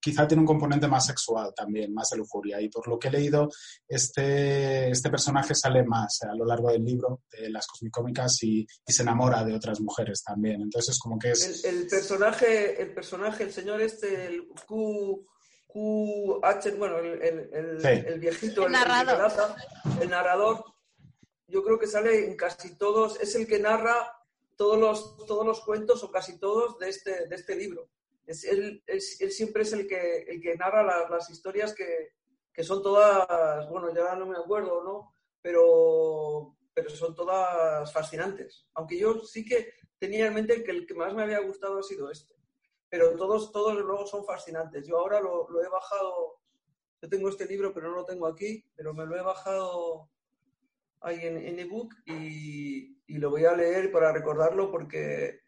quizá 0.00 0.28
tiene 0.28 0.42
un 0.42 0.46
componente 0.46 0.86
más 0.86 1.06
sexual 1.06 1.52
también, 1.54 1.94
más 1.94 2.10
de 2.10 2.18
lujuria. 2.18 2.60
Y 2.60 2.68
por 2.68 2.86
lo 2.88 2.98
que 2.98 3.08
he 3.08 3.10
leído, 3.10 3.48
este, 3.88 4.90
este 4.90 5.10
personaje 5.10 5.54
sale 5.54 5.82
más 5.82 6.22
a 6.22 6.34
lo 6.34 6.44
largo 6.44 6.70
del 6.70 6.84
libro 6.84 7.22
de 7.30 7.48
las 7.50 7.66
cosmicómicas 7.66 8.42
y, 8.42 8.66
y 8.86 8.92
se 8.92 9.02
enamora 9.02 9.44
de 9.44 9.54
otras 9.54 9.80
mujeres 9.80 10.22
también. 10.22 10.60
Entonces, 10.60 10.98
como 10.98 11.18
que 11.18 11.30
es... 11.30 11.64
El, 11.64 11.86
personaje, 11.86 12.80
el 12.82 12.92
personaje, 12.92 13.44
el 13.44 13.52
señor 13.52 13.80
este, 13.80 14.26
el 14.26 14.48
Q... 14.66 15.26
QH, 15.66 16.78
bueno, 16.78 16.98
el, 16.98 17.20
el, 17.52 17.84
el 17.84 18.20
viejito, 18.20 18.66
el, 18.66 18.70
narrador. 18.70 19.56
el 20.00 20.08
narrador, 20.08 20.64
yo 21.48 21.64
creo 21.64 21.80
que 21.80 21.88
sale 21.88 22.26
en 22.26 22.36
casi 22.36 22.76
todos, 22.76 23.20
es 23.20 23.34
el 23.34 23.48
que 23.48 23.58
narra 23.58 23.96
todos 24.56 24.78
los, 24.78 25.26
todos 25.26 25.44
los 25.44 25.64
cuentos 25.64 26.04
o 26.04 26.12
casi 26.12 26.38
todos 26.38 26.78
de 26.78 26.90
este, 26.90 27.26
de 27.26 27.34
este 27.34 27.56
libro 27.56 27.88
es, 28.26 28.44
él, 28.44 28.82
siempre 29.30 29.62
es 29.62 29.72
el 29.72 29.86
que, 29.86 30.22
el 30.28 30.40
que 30.40 30.56
narra 30.56 31.08
las 31.08 31.30
historias 31.30 31.74
que, 31.74 32.62
son 32.62 32.82
todas, 32.82 33.68
bueno, 33.68 33.92
ya 33.94 34.14
no 34.14 34.26
me 34.26 34.38
acuerdo, 34.38 34.82
¿no? 34.84 35.14
Pero, 35.42 36.56
pero 36.72 36.88
son 36.90 37.14
todas 37.14 37.92
fascinantes. 37.92 38.66
Aunque 38.74 38.98
yo 38.98 39.20
sí 39.20 39.44
que 39.44 39.72
tenía 39.98 40.26
en 40.26 40.34
mente 40.34 40.62
que 40.62 40.70
el 40.70 40.86
que 40.86 40.94
más 40.94 41.12
me 41.14 41.24
había 41.24 41.40
gustado 41.40 41.78
ha 41.78 41.82
sido 41.82 42.10
este. 42.10 42.34
Pero 42.88 43.16
todos, 43.16 43.50
todos 43.50 43.74
luego 43.74 44.06
son 44.06 44.24
fascinantes. 44.24 44.86
Yo 44.86 44.98
ahora 44.98 45.20
lo, 45.20 45.48
he 45.62 45.68
bajado, 45.68 46.38
yo 47.02 47.08
tengo 47.08 47.28
este 47.28 47.46
libro, 47.46 47.74
pero 47.74 47.90
no 47.90 47.96
lo 47.96 48.04
tengo 48.04 48.26
aquí, 48.26 48.64
pero 48.76 48.94
me 48.94 49.04
lo 49.04 49.16
he 49.16 49.22
bajado 49.22 50.08
ahí 51.00 51.18
en, 51.22 51.36
en 51.36 51.58
ebook 51.58 51.92
y, 52.06 52.96
y 53.06 53.18
lo 53.18 53.30
voy 53.30 53.44
a 53.44 53.56
leer 53.56 53.90
para 53.90 54.12
recordarlo 54.12 54.70
porque... 54.70 55.40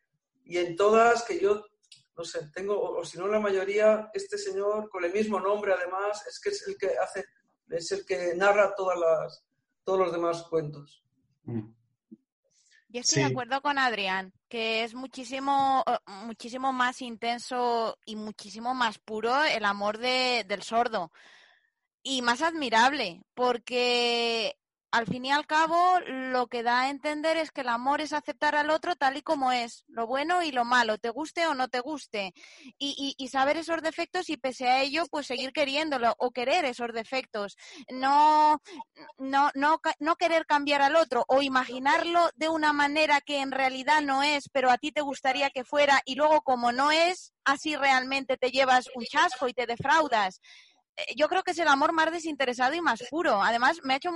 Y 0.44 0.58
en 0.58 0.76
todas 0.76 1.24
que 1.24 1.40
yo 1.40 1.64
no 2.16 2.24
sé, 2.24 2.50
tengo, 2.52 2.80
o, 2.80 3.04
si 3.04 3.18
no 3.18 3.26
la 3.28 3.40
mayoría, 3.40 4.10
este 4.14 4.38
señor 4.38 4.88
con 4.88 5.04
el 5.04 5.12
mismo 5.12 5.38
nombre 5.38 5.72
además, 5.72 6.26
es 6.26 6.40
que 6.40 6.50
es 6.50 6.66
el 6.66 6.76
que 6.78 6.96
hace, 6.98 7.24
es 7.68 7.92
el 7.92 8.06
que 8.06 8.34
narra 8.34 8.74
todas 8.74 8.98
las, 8.98 9.44
todos 9.84 9.98
los 9.98 10.12
demás 10.12 10.42
cuentos. 10.44 11.04
Mm. 11.44 11.76
Yo 12.88 13.00
estoy 13.00 13.22
de 13.22 13.28
acuerdo 13.28 13.60
con 13.60 13.78
Adrián, 13.78 14.32
que 14.48 14.84
es 14.84 14.94
muchísimo, 14.94 15.84
eh, 15.86 15.98
muchísimo 16.24 16.72
más 16.72 17.02
intenso 17.02 17.98
y 18.06 18.16
muchísimo 18.16 18.74
más 18.74 18.98
puro 18.98 19.44
el 19.44 19.64
amor 19.64 19.98
de, 19.98 20.44
del 20.48 20.62
sordo. 20.62 21.12
Y 22.02 22.22
más 22.22 22.40
admirable, 22.40 23.22
porque 23.34 24.56
al 24.96 25.06
fin 25.06 25.26
y 25.26 25.30
al 25.30 25.46
cabo, 25.46 26.00
lo 26.06 26.46
que 26.46 26.62
da 26.62 26.80
a 26.80 26.88
entender 26.88 27.36
es 27.36 27.50
que 27.50 27.60
el 27.60 27.68
amor 27.68 28.00
es 28.00 28.14
aceptar 28.14 28.54
al 28.56 28.70
otro 28.70 28.96
tal 28.96 29.18
y 29.18 29.22
como 29.22 29.52
es, 29.52 29.84
lo 29.88 30.06
bueno 30.06 30.42
y 30.42 30.52
lo 30.52 30.64
malo, 30.64 30.96
te 30.96 31.10
guste 31.10 31.46
o 31.46 31.54
no 31.54 31.68
te 31.68 31.80
guste, 31.80 32.32
y, 32.78 33.14
saber 33.30 33.58
esos 33.58 33.82
defectos 33.82 34.30
y 34.30 34.38
pese 34.38 34.68
a 34.68 34.80
ello, 34.80 35.04
pues 35.10 35.26
seguir 35.26 35.52
queriéndolo 35.52 36.14
o 36.18 36.30
querer 36.30 36.64
esos 36.64 36.94
defectos, 36.94 37.58
no, 37.90 38.62
no, 39.18 39.50
no, 39.54 39.82
no 39.98 40.16
querer 40.16 40.46
cambiar 40.46 40.80
al 40.80 40.96
otro 40.96 41.26
o 41.28 41.42
imaginarlo 41.42 42.30
de 42.34 42.48
una 42.48 42.72
manera 42.72 43.20
que 43.20 43.40
en 43.40 43.50
realidad 43.50 44.00
no 44.00 44.22
es, 44.22 44.48
pero 44.48 44.70
a 44.70 44.78
ti 44.78 44.92
te 44.92 45.02
gustaría 45.02 45.50
que 45.50 45.64
fuera 45.64 46.00
y 46.06 46.14
luego 46.14 46.40
como 46.40 46.72
no 46.72 46.90
es, 46.90 47.34
así 47.44 47.76
realmente 47.76 48.38
te 48.38 48.50
llevas 48.50 48.86
un 48.94 49.04
chasco 49.04 49.46
y 49.46 49.52
te 49.52 49.66
defraudas. 49.66 50.40
Eh, 50.96 51.14
yo 51.16 51.28
creo 51.28 51.42
que 51.42 51.50
es 51.50 51.58
el 51.58 51.68
amor 51.68 51.92
más 51.92 52.10
desinteresado 52.10 52.74
y 52.74 52.80
más 52.80 53.02
puro. 53.10 53.42
Además, 53.42 53.80
me 53.84 53.94
ha 53.94 53.96
hecho, 53.96 54.10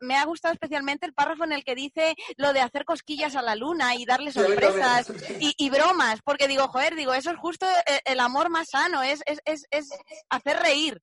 me 0.00 0.16
ha 0.16 0.24
gustado 0.24 0.52
especialmente 0.52 1.06
el 1.06 1.14
párrafo 1.14 1.44
en 1.44 1.52
el 1.52 1.64
que 1.64 1.74
dice 1.74 2.14
lo 2.36 2.52
de 2.52 2.60
hacer 2.60 2.84
cosquillas 2.84 3.36
a 3.36 3.42
la 3.42 3.54
luna 3.54 3.94
y 3.94 4.04
darle 4.04 4.32
sorpresas 4.32 5.12
y, 5.38 5.70
bromas, 5.70 6.20
porque 6.22 6.48
digo, 6.48 6.68
joder, 6.68 6.94
digo, 6.94 7.14
eso 7.14 7.30
es 7.30 7.38
justo 7.38 7.66
eh, 7.86 8.00
el, 8.04 8.20
amor 8.20 8.50
más 8.50 8.70
sano, 8.70 9.02
es, 9.02 9.22
es, 9.26 9.40
es, 9.44 9.66
es 9.70 9.90
hacer 10.28 10.58
reír. 10.58 11.00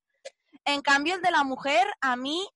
En 0.66 0.82
cambio, 0.82 1.16
el 1.16 1.22
de 1.22 1.32
la 1.32 1.44
mujer, 1.44 1.86
a 2.02 2.16
mí 2.16 2.48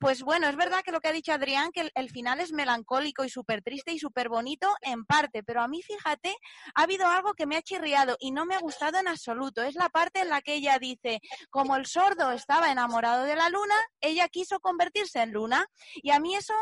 pues 0.00 0.22
bueno, 0.22 0.48
es 0.48 0.56
verdad 0.56 0.80
que 0.82 0.92
lo 0.92 1.00
que 1.00 1.08
ha 1.08 1.12
dicho 1.12 1.34
Adrián, 1.34 1.72
que 1.72 1.90
el, 1.94 2.10
final 2.10 2.40
es 2.40 2.52
melancólico 2.52 3.22
y 3.22 3.28
súper 3.28 3.60
triste 3.60 3.92
y 3.92 3.98
súper 3.98 4.30
bonito 4.30 4.66
en 4.80 5.04
parte, 5.04 5.42
pero 5.42 5.60
a 5.60 5.68
mí, 5.68 5.82
fíjate, 5.82 6.34
ha 6.74 6.82
habido 6.84 7.06
algo 7.06 7.34
que 7.34 7.44
me 7.44 7.58
ha 7.58 7.62
chirriado 7.62 8.16
y 8.18 8.30
no 8.30 8.46
me 8.46 8.54
ha 8.54 8.60
gustado 8.60 8.98
en 8.98 9.08
absoluto. 9.08 9.62
Es 9.62 9.74
la 9.74 9.90
parte 9.90 10.20
en 10.20 10.30
la 10.30 10.40
que 10.40 10.54
ella 10.54 10.78
dice, 10.78 11.20
como 11.50 11.76
el 11.76 11.84
sordo 11.84 12.32
estaba 12.32 12.72
enamorado 12.72 13.24
de 13.24 13.36
la 13.36 13.50
luna, 13.50 13.74
ella 14.00 14.26
quiso 14.28 14.58
convertirse 14.60 15.20
en 15.20 15.32
luna. 15.32 15.66
Y 15.96 16.12
a 16.12 16.18
mí 16.18 16.34
eso 16.34 16.54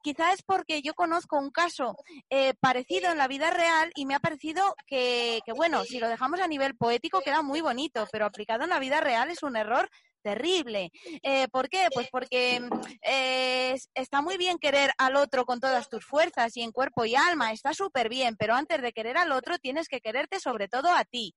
quizá 0.00 0.32
es 0.32 0.44
porque 0.44 0.80
yo 0.80 0.94
conozco 0.94 1.36
un 1.36 1.50
caso 1.50 1.96
eh, 2.30 2.54
parecido 2.60 3.10
en 3.10 3.18
la 3.18 3.26
vida 3.26 3.50
real 3.50 3.90
y 3.96 4.06
me 4.06 4.14
ha 4.14 4.20
parecido 4.20 4.76
que, 4.86 5.40
que, 5.44 5.52
bueno, 5.52 5.82
si 5.82 5.98
lo 5.98 6.08
dejamos 6.08 6.38
a 6.40 6.46
nivel 6.46 6.76
poético 6.76 7.22
queda 7.22 7.42
muy 7.42 7.60
bonito, 7.60 8.06
pero 8.12 8.24
aplicado 8.24 8.62
en 8.62 8.70
la 8.70 8.78
vida 8.78 9.00
real 9.00 9.30
es 9.32 9.42
un 9.42 9.56
error 9.56 9.90
terrible. 10.24 10.90
Eh, 11.22 11.46
¿Por 11.48 11.68
qué? 11.68 11.88
Pues 11.92 12.08
porque 12.10 12.60
eh, 13.02 13.78
está 13.94 14.22
muy 14.22 14.38
bien 14.38 14.58
querer 14.58 14.90
al 14.98 15.16
otro 15.16 15.44
con 15.44 15.60
todas 15.60 15.88
tus 15.88 16.04
fuerzas 16.04 16.56
y 16.56 16.62
en 16.62 16.72
cuerpo 16.72 17.04
y 17.04 17.14
alma, 17.14 17.52
está 17.52 17.74
súper 17.74 18.08
bien, 18.08 18.34
pero 18.36 18.54
antes 18.54 18.80
de 18.80 18.92
querer 18.92 19.18
al 19.18 19.30
otro 19.32 19.58
tienes 19.58 19.86
que 19.86 20.00
quererte 20.00 20.40
sobre 20.40 20.66
todo 20.66 20.90
a 20.90 21.04
ti 21.04 21.34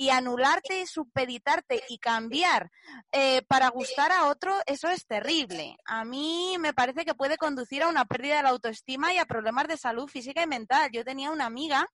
y 0.00 0.10
anularte, 0.10 0.86
supeditarte 0.86 1.82
y 1.88 1.98
cambiar 1.98 2.70
eh, 3.10 3.42
para 3.48 3.68
gustar 3.68 4.12
a 4.12 4.28
otro, 4.28 4.54
eso 4.64 4.88
es 4.88 5.04
terrible. 5.06 5.76
A 5.84 6.04
mí 6.04 6.54
me 6.60 6.72
parece 6.72 7.04
que 7.04 7.16
puede 7.16 7.36
conducir 7.36 7.82
a 7.82 7.88
una 7.88 8.04
pérdida 8.04 8.36
de 8.36 8.44
la 8.44 8.50
autoestima 8.50 9.12
y 9.12 9.18
a 9.18 9.26
problemas 9.26 9.66
de 9.66 9.76
salud 9.76 10.08
física 10.08 10.40
y 10.40 10.46
mental. 10.46 10.88
Yo 10.92 11.04
tenía 11.04 11.32
una 11.32 11.46
amiga, 11.46 11.84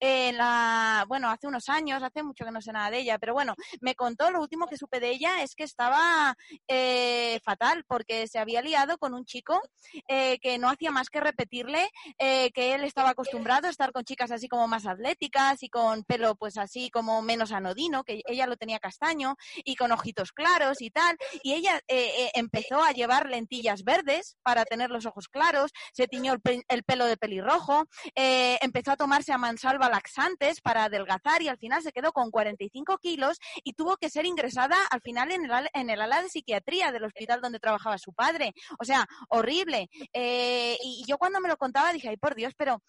en 0.00 0.38
la, 0.38 1.04
bueno, 1.06 1.28
hace 1.28 1.48
unos 1.48 1.68
años, 1.68 2.02
hace 2.02 2.22
mucho 2.22 2.46
que 2.46 2.50
no 2.50 2.62
sé 2.62 2.72
nada 2.72 2.90
de 2.90 3.00
ella, 3.00 3.18
pero 3.18 3.34
bueno, 3.34 3.54
me 3.82 3.94
contó, 3.94 4.30
lo 4.30 4.40
último 4.40 4.66
que 4.66 4.78
supe 4.78 4.98
de 4.98 5.10
ella 5.10 5.42
es 5.42 5.54
que 5.54 5.64
estaba 5.64 6.34
eh, 6.66 7.40
fatal 7.44 7.84
porque 7.86 8.26
se 8.26 8.38
había 8.38 8.62
liado 8.62 8.96
con 8.96 9.12
un 9.12 9.26
chico 9.26 9.60
eh, 10.08 10.38
que 10.38 10.56
no 10.56 10.70
hacía 10.70 10.90
más 10.92 11.10
que 11.10 11.20
repetirle 11.20 11.90
que 12.18 12.74
él 12.74 12.84
estaba 12.84 13.10
acostumbrado 13.10 13.66
a 13.66 13.70
estar 13.70 13.92
con 13.92 14.04
chicas 14.04 14.30
así 14.30 14.48
como 14.48 14.66
más 14.66 14.86
atléticas 14.86 15.62
y 15.62 15.68
con 15.68 16.04
pelo 16.04 16.34
pues 16.36 16.56
así 16.56 16.90
como 16.90 17.20
menos 17.22 17.49
anodino, 17.52 18.04
que 18.04 18.22
ella 18.26 18.46
lo 18.46 18.56
tenía 18.56 18.78
castaño 18.78 19.36
y 19.64 19.76
con 19.76 19.92
ojitos 19.92 20.32
claros 20.32 20.80
y 20.80 20.90
tal, 20.90 21.16
y 21.42 21.54
ella 21.54 21.80
eh, 21.88 22.12
eh, 22.18 22.30
empezó 22.34 22.82
a 22.82 22.92
llevar 22.92 23.28
lentillas 23.28 23.84
verdes 23.84 24.36
para 24.42 24.64
tener 24.64 24.90
los 24.90 25.06
ojos 25.06 25.28
claros, 25.28 25.72
se 25.92 26.08
tiñó 26.08 26.34
el, 26.68 26.82
pelo 26.84 27.06
de 27.06 27.16
pelirrojo, 27.16 27.86
eh, 28.14 28.58
empezó 28.60 28.92
a 28.92 28.96
tomarse 28.96 29.32
a 29.32 29.38
mansalva 29.38 29.88
laxantes 29.88 30.60
para 30.60 30.84
adelgazar 30.84 31.42
y 31.42 31.48
al 31.48 31.58
final 31.58 31.82
se 31.82 31.92
quedó 31.92 32.12
con 32.12 32.30
45 32.30 32.98
kilos 32.98 33.38
y 33.64 33.74
tuvo 33.74 33.96
que 33.96 34.10
ser 34.10 34.26
ingresada 34.26 34.76
al 34.90 35.00
final 35.00 35.30
en 35.32 35.44
el, 35.44 35.68
en 35.72 35.90
el 35.90 36.00
ala 36.00 36.22
de 36.22 36.28
psiquiatría 36.28 36.92
del 36.92 37.04
hospital 37.04 37.40
donde 37.40 37.58
trabajaba 37.58 37.98
su 37.98 38.12
padre. 38.12 38.54
O 38.78 38.84
sea, 38.84 39.06
horrible. 39.28 39.88
y 40.12 41.04
yo 41.06 41.18
cuando 41.18 41.40
me 41.40 41.48
lo 41.48 41.56
contaba 41.56 41.92
dije, 41.92 42.08
ay, 42.08 42.16
por 42.16 42.34
Dios, 42.34 42.54
pero, 42.56 42.82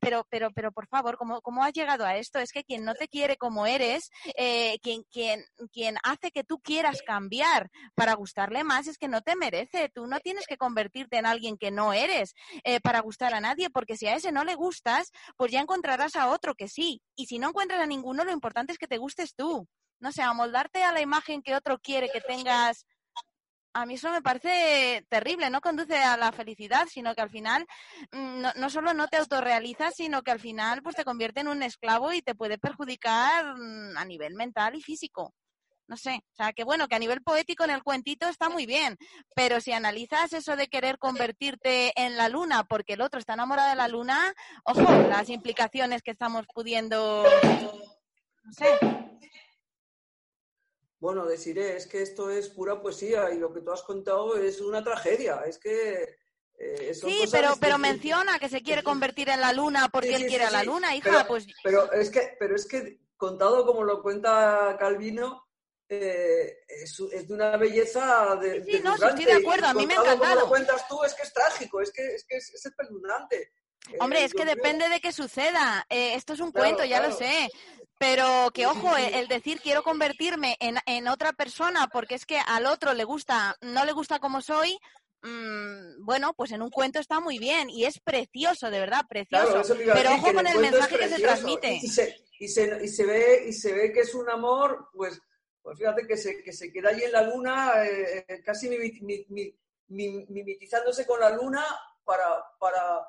pero, 0.00 0.26
pero, 0.30 0.50
pero 0.52 0.72
por 0.72 0.86
favor, 0.88 1.16
¿cómo, 1.16 1.40
¿cómo 1.40 1.64
has 1.64 1.72
llegado 1.72 2.04
a 2.04 2.16
esto? 2.16 2.38
Es 2.38 2.52
que 2.52 2.64
quien 2.64 2.84
no 2.84 2.94
te 2.94 3.08
quiere 3.08 3.36
como 3.36 3.66
eres, 3.66 4.07
es 4.24 4.34
eh, 4.36 4.78
quien, 4.82 5.02
quien, 5.10 5.44
quien 5.72 5.96
hace 6.02 6.30
que 6.30 6.44
tú 6.44 6.60
quieras 6.60 7.02
cambiar 7.02 7.70
para 7.94 8.14
gustarle 8.14 8.64
más, 8.64 8.86
es 8.86 8.98
que 8.98 9.08
no 9.08 9.22
te 9.22 9.36
merece. 9.36 9.88
Tú 9.88 10.06
no 10.06 10.20
tienes 10.20 10.46
que 10.46 10.56
convertirte 10.56 11.18
en 11.18 11.26
alguien 11.26 11.56
que 11.56 11.70
no 11.70 11.92
eres 11.92 12.34
eh, 12.64 12.80
para 12.80 13.00
gustar 13.00 13.34
a 13.34 13.40
nadie, 13.40 13.70
porque 13.70 13.96
si 13.96 14.06
a 14.06 14.14
ese 14.14 14.32
no 14.32 14.44
le 14.44 14.54
gustas, 14.54 15.10
pues 15.36 15.52
ya 15.52 15.60
encontrarás 15.60 16.16
a 16.16 16.30
otro 16.30 16.54
que 16.54 16.68
sí. 16.68 17.02
Y 17.16 17.26
si 17.26 17.38
no 17.38 17.48
encuentras 17.48 17.80
a 17.80 17.86
ninguno, 17.86 18.24
lo 18.24 18.32
importante 18.32 18.72
es 18.72 18.78
que 18.78 18.88
te 18.88 18.98
gustes 18.98 19.34
tú. 19.34 19.66
No 20.00 20.12
sé, 20.12 20.22
amoldarte 20.22 20.84
a 20.84 20.92
la 20.92 21.00
imagen 21.00 21.42
que 21.42 21.56
otro 21.56 21.78
quiere 21.80 22.08
que 22.08 22.20
tengas 22.20 22.86
a 23.72 23.86
mí 23.86 23.94
eso 23.94 24.10
me 24.10 24.22
parece 24.22 25.04
terrible, 25.08 25.50
no 25.50 25.60
conduce 25.60 25.96
a 25.96 26.16
la 26.16 26.32
felicidad, 26.32 26.86
sino 26.90 27.14
que 27.14 27.22
al 27.22 27.30
final 27.30 27.66
mm, 28.12 28.40
no, 28.40 28.52
no, 28.56 28.70
solo 28.70 28.94
no 28.94 29.08
te 29.08 29.18
autorrealizas, 29.18 29.94
sino 29.94 30.22
que 30.22 30.30
al 30.30 30.40
final 30.40 30.82
pues 30.82 30.96
te 30.96 31.04
convierte 31.04 31.40
en 31.40 31.48
un 31.48 31.62
esclavo 31.62 32.12
y 32.12 32.22
te 32.22 32.34
puede 32.34 32.58
perjudicar 32.58 33.56
mm, 33.56 33.96
a 33.96 34.04
nivel 34.04 34.34
mental 34.34 34.74
y 34.74 34.82
físico. 34.82 35.34
No 35.88 35.96
sé, 35.96 36.22
o 36.32 36.36
sea, 36.36 36.52
que 36.52 36.64
bueno, 36.64 36.86
que 36.86 36.96
a 36.96 36.98
nivel 36.98 37.22
poético 37.22 37.64
en 37.64 37.70
el 37.70 37.82
cuentito 37.82 38.28
está 38.28 38.50
muy 38.50 38.66
bien, 38.66 38.98
pero 39.34 39.58
si 39.58 39.72
analizas 39.72 40.34
eso 40.34 40.54
de 40.54 40.68
querer 40.68 40.98
convertirte 40.98 41.94
en 41.96 42.18
la 42.18 42.28
luna 42.28 42.64
porque 42.64 42.92
el 42.92 43.00
otro 43.00 43.18
está 43.18 43.32
enamorado 43.32 43.70
de 43.70 43.76
la 43.76 43.88
luna, 43.88 44.34
ojo, 44.64 44.82
las 45.08 45.30
implicaciones 45.30 46.02
que 46.02 46.10
estamos 46.10 46.44
pudiendo, 46.52 47.24
no 48.42 48.52
sé, 48.52 48.66
bueno, 51.00 51.26
deciré, 51.26 51.76
es 51.76 51.86
que 51.86 52.02
esto 52.02 52.30
es 52.30 52.48
pura 52.48 52.80
poesía 52.80 53.30
y 53.30 53.38
lo 53.38 53.52
que 53.52 53.60
tú 53.60 53.70
has 53.70 53.82
contado 53.82 54.36
es 54.36 54.60
una 54.60 54.82
tragedia. 54.82 55.42
Es 55.46 55.58
que. 55.58 56.18
Eh, 56.60 56.92
sí, 56.92 57.22
pero, 57.30 57.54
pero 57.60 57.78
menciona 57.78 58.40
que 58.40 58.48
se 58.48 58.62
quiere 58.62 58.82
convertir 58.82 59.28
en 59.28 59.40
la 59.40 59.52
luna 59.52 59.88
porque 59.92 60.16
él 60.16 60.26
quiere 60.26 60.44
a 60.44 60.50
la 60.50 60.64
luna, 60.64 60.96
hija. 60.96 61.10
Pero, 61.10 61.28
pues. 61.28 61.46
Pero 61.62 61.92
es, 61.92 62.10
que, 62.10 62.36
pero 62.38 62.56
es 62.56 62.66
que, 62.66 63.00
contado 63.16 63.64
como 63.64 63.84
lo 63.84 64.02
cuenta 64.02 64.76
Calvino, 64.76 65.46
eh, 65.88 66.64
es, 66.66 66.98
es, 67.12 67.28
de 67.28 67.34
una 67.34 67.56
belleza 67.56 68.34
de. 68.36 68.64
Sí, 68.64 68.80
no, 68.82 68.96
estoy 68.96 69.24
de 69.24 69.34
acuerdo, 69.34 69.68
a 69.68 69.74
mí 69.74 69.86
me 69.86 69.94
ha 69.94 70.00
encantado. 70.00 70.18
Como 70.18 70.40
lo 70.40 70.48
cuentas 70.48 70.88
tú, 70.88 71.04
es 71.04 71.14
que 71.14 71.22
es 71.22 71.32
trágico, 71.32 71.80
es 71.80 71.92
que 71.92 72.04
es, 72.14 72.24
que 72.24 72.38
es, 72.38 72.52
es 72.52 72.66
espeluznante. 72.66 73.52
Hombre, 74.00 74.24
es 74.24 74.34
que 74.34 74.44
depende 74.44 74.88
de 74.88 75.00
que 75.00 75.12
suceda. 75.12 75.86
Eh, 75.88 76.14
esto 76.14 76.34
es 76.34 76.40
un 76.40 76.52
cuento, 76.52 76.84
ya 76.84 77.00
lo 77.00 77.12
sé. 77.12 77.48
Pero 77.98 78.50
que 78.54 78.66
ojo, 78.66 78.96
el, 78.96 79.26
decir 79.26 79.60
quiero 79.60 79.82
convertirme 79.82 80.56
en, 80.60 80.76
en, 80.86 81.08
otra 81.08 81.32
persona 81.32 81.88
porque 81.92 82.14
es 82.14 82.26
que 82.26 82.38
al 82.38 82.66
otro 82.66 82.94
le 82.94 83.04
gusta, 83.04 83.56
no 83.60 83.84
le 83.84 83.92
gusta 83.92 84.20
como 84.20 84.40
soy, 84.40 84.78
mmm, 85.22 86.04
bueno, 86.04 86.32
pues 86.34 86.52
en 86.52 86.62
un 86.62 86.70
cuento 86.70 87.00
está 87.00 87.18
muy 87.18 87.38
bien 87.38 87.68
y 87.68 87.84
es 87.84 87.98
precioso, 88.00 88.70
de 88.70 88.78
verdad, 88.78 89.02
precioso. 89.08 89.62
Pero 89.76 90.14
ojo 90.14 90.32
con 90.32 90.46
el 90.46 90.58
mensaje 90.58 90.96
que 90.96 91.08
se 91.08 91.20
transmite. 91.20 91.72
Y 91.82 91.88
se, 91.88 92.16
y, 92.38 92.48
se, 92.48 92.78
y 92.84 92.88
se, 92.88 93.04
ve, 93.04 93.44
y 93.48 93.52
se 93.52 93.72
ve 93.72 93.92
que 93.92 94.00
es 94.00 94.14
un 94.14 94.30
amor, 94.30 94.90
pues, 94.92 95.20
pues 95.60 95.76
fíjate 95.76 96.06
que 96.06 96.16
se, 96.16 96.42
que 96.42 96.52
se 96.52 96.72
queda 96.72 96.90
allí 96.90 97.02
en 97.02 97.12
la 97.12 97.22
luna, 97.22 97.84
eh, 97.84 98.24
eh 98.28 98.42
casi 98.44 98.68
mimetizándose 99.88 101.04
con 101.04 101.18
la 101.18 101.30
luna 101.30 101.64
para, 102.04 102.44
para 102.60 103.04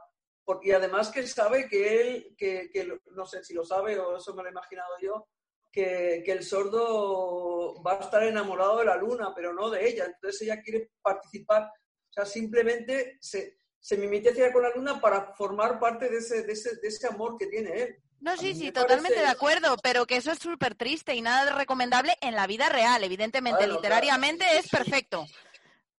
porque 0.50 0.74
además 0.74 1.12
que 1.12 1.28
sabe 1.28 1.68
que 1.68 2.02
él, 2.02 2.36
que, 2.36 2.72
que, 2.74 2.92
no 3.12 3.28
sé 3.28 3.44
si 3.44 3.54
lo 3.54 3.64
sabe 3.64 4.00
o 4.00 4.18
eso 4.18 4.34
me 4.34 4.42
lo 4.42 4.50
he 4.50 4.52
imaginado 4.52 4.96
yo, 5.00 5.28
que, 5.72 6.24
que, 6.26 6.32
el 6.32 6.44
sordo 6.44 7.80
va 7.84 8.00
a 8.00 8.00
estar 8.00 8.24
enamorado 8.24 8.80
de 8.80 8.86
la 8.86 8.98
luna, 8.98 9.32
pero 9.36 9.54
no 9.54 9.70
de 9.70 9.88
ella. 9.88 10.06
Entonces 10.06 10.42
ella 10.42 10.60
quiere 10.64 10.90
participar, 11.04 11.66
o 11.66 12.12
sea, 12.12 12.26
simplemente 12.26 13.20
se, 13.22 13.60
se 13.80 13.98
mimetiza 13.98 14.52
con 14.52 14.64
la 14.64 14.72
luna 14.72 15.00
para 15.00 15.36
formar 15.36 15.80
parte 15.80 16.10
de 16.10 16.18
ese, 16.18 16.42
de 16.42 16.54
ese, 16.54 16.78
de 16.78 16.88
ese 16.88 17.06
amor 17.06 17.38
que 17.38 17.46
tiene 17.46 17.84
él. 17.84 17.98
No, 18.20 18.36
sí, 18.36 18.56
sí, 18.56 18.72
totalmente 18.72 19.20
de 19.20 19.28
acuerdo, 19.28 19.78
pero 19.84 20.08
que 20.08 20.18
eso 20.18 20.32
es 20.32 20.40
súper 20.40 20.74
triste 20.74 21.14
y 21.14 21.22
nada 21.22 21.46
de 21.46 21.52
recomendable 21.52 22.18
en 22.22 22.34
la 22.34 22.48
vida 22.48 22.70
real. 22.70 23.04
Evidentemente, 23.04 23.68
literariamente 23.68 24.58
es 24.58 24.68
perfecto, 24.68 25.28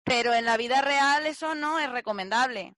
pero 0.03 0.35
en 0.35 0.45
la 0.45 0.57
vida 0.57 0.81
real 0.81 1.25
eso 1.27 1.55
no 1.55 1.79
es 1.79 1.89
recomendable. 1.89 2.75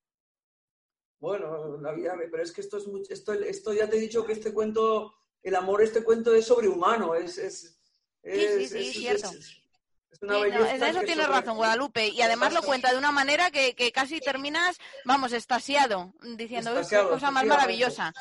Bueno, 1.22 1.78
la 1.80 1.92
vida, 1.92 2.16
pero 2.32 2.42
es 2.42 2.50
que 2.50 2.60
esto 2.60 2.78
es 2.78 2.88
mucho, 2.88 3.12
esto, 3.14 3.32
esto 3.32 3.72
ya 3.72 3.88
te 3.88 3.96
he 3.96 4.00
dicho 4.00 4.26
que 4.26 4.32
este 4.32 4.52
cuento, 4.52 5.14
el 5.44 5.54
amor, 5.54 5.80
este 5.80 6.02
cuento 6.02 6.34
es 6.34 6.46
sobrehumano, 6.46 7.14
es, 7.14 7.38
es, 7.38 7.78
es 8.24 8.54
sí, 8.54 8.66
sí, 8.66 8.92
sí, 8.92 9.00
cierto. 9.02 9.30
Es 10.10 10.20
una 10.20 10.42
sí, 10.42 10.50
no, 10.50 10.64
eso 10.88 11.00
tienes 11.02 11.28
razón, 11.28 11.56
Guadalupe. 11.58 12.08
Y 12.08 12.22
además 12.22 12.52
lo 12.52 12.62
cuenta 12.62 12.90
de 12.90 12.98
una 12.98 13.12
manera 13.12 13.52
que, 13.52 13.76
que 13.76 13.92
casi 13.92 14.18
terminas, 14.18 14.78
vamos, 15.04 15.32
estasiado, 15.32 16.12
diciendo, 16.36 16.76
es 16.76 16.88
cosa 16.88 17.30
más 17.30 17.46
maravillosa. 17.46 18.12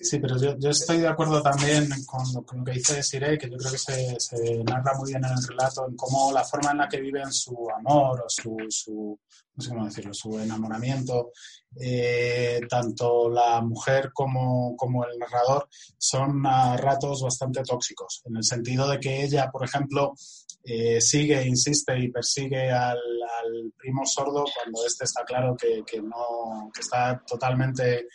Sí, 0.00 0.18
pero 0.18 0.36
yo, 0.36 0.70
estoy 0.70 0.98
de 0.98 1.08
acuerdo 1.08 1.42
también 1.42 1.88
con, 2.06 2.24
lo 2.32 2.64
que 2.64 2.72
dice 2.72 3.02
Siré, 3.02 3.36
que 3.36 3.50
yo 3.50 3.56
creo 3.56 3.72
que 3.72 3.78
se, 3.78 4.20
se, 4.20 4.64
narra 4.64 4.94
muy 4.96 5.10
bien 5.10 5.24
en 5.24 5.32
el 5.32 5.48
relato, 5.48 5.86
en 5.88 5.96
cómo 5.96 6.32
la 6.32 6.44
forma 6.44 6.70
en 6.70 6.78
la 6.78 6.88
que 6.88 7.00
viven 7.00 7.32
su 7.32 7.68
amor 7.70 8.22
o 8.24 8.28
su, 8.28 8.56
su 8.68 9.18
no 9.58 9.64
sé 9.64 9.70
cómo 9.70 9.84
decirlo, 9.86 10.14
su 10.14 10.38
enamoramiento, 10.38 11.32
eh, 11.80 12.60
tanto 12.68 13.28
la 13.28 13.60
mujer 13.60 14.12
como, 14.12 14.76
como, 14.76 15.04
el 15.04 15.18
narrador 15.18 15.68
son 15.98 16.46
a 16.46 16.76
ratos 16.76 17.22
bastante 17.22 17.62
tóxicos, 17.64 18.22
en 18.26 18.36
el 18.36 18.44
sentido 18.44 18.88
de 18.88 19.00
que 19.00 19.24
ella, 19.24 19.50
por 19.50 19.64
ejemplo, 19.64 20.14
eh, 20.62 21.00
sigue, 21.00 21.44
insiste 21.44 21.98
y 21.98 22.08
persigue 22.08 22.70
al, 22.70 22.98
al, 22.98 23.72
primo 23.76 24.06
sordo 24.06 24.44
cuando 24.54 24.86
este 24.86 25.04
está 25.04 25.24
claro 25.24 25.56
que, 25.56 25.82
que 25.84 26.00
no, 26.02 26.70
que 26.72 26.80
está 26.80 27.20
totalmente 27.26 28.06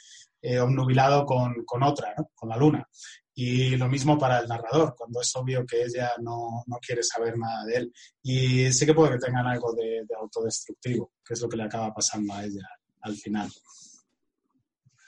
eh, 0.46 0.60
obnubilado 0.60 1.26
con, 1.26 1.64
con 1.64 1.84
otra, 1.84 2.14
¿no? 2.18 2.30
con 2.36 2.50
la 2.50 2.58
luna. 2.58 2.86
Y 3.34 3.78
lo 3.78 3.88
mismo 3.88 4.18
para 4.18 4.40
el 4.40 4.48
narrador, 4.48 4.94
cuando 4.96 5.22
es 5.22 5.34
obvio 5.38 5.66
que 5.66 5.84
ella 5.84 6.12
no, 6.22 6.64
no, 6.68 6.78
quiere 6.86 7.02
saber 7.02 7.38
nada 7.38 7.64
de 7.64 7.76
él. 7.78 7.94
Y 8.22 8.72
sí 8.74 8.86
que 8.86 8.94
puede 8.94 9.14
que 9.14 9.26
tengan 9.26 9.48
algo 9.48 9.74
de, 9.74 10.04
de 10.06 10.16
autodestructivo, 10.20 11.14
que 11.26 11.34
es 11.34 11.42
lo 11.42 11.48
que 11.48 11.56
le 11.56 11.64
acaba 11.64 11.94
pasando 11.94 12.34
a 12.34 12.44
ella 12.44 12.68
al 13.02 13.16
final. 13.16 13.50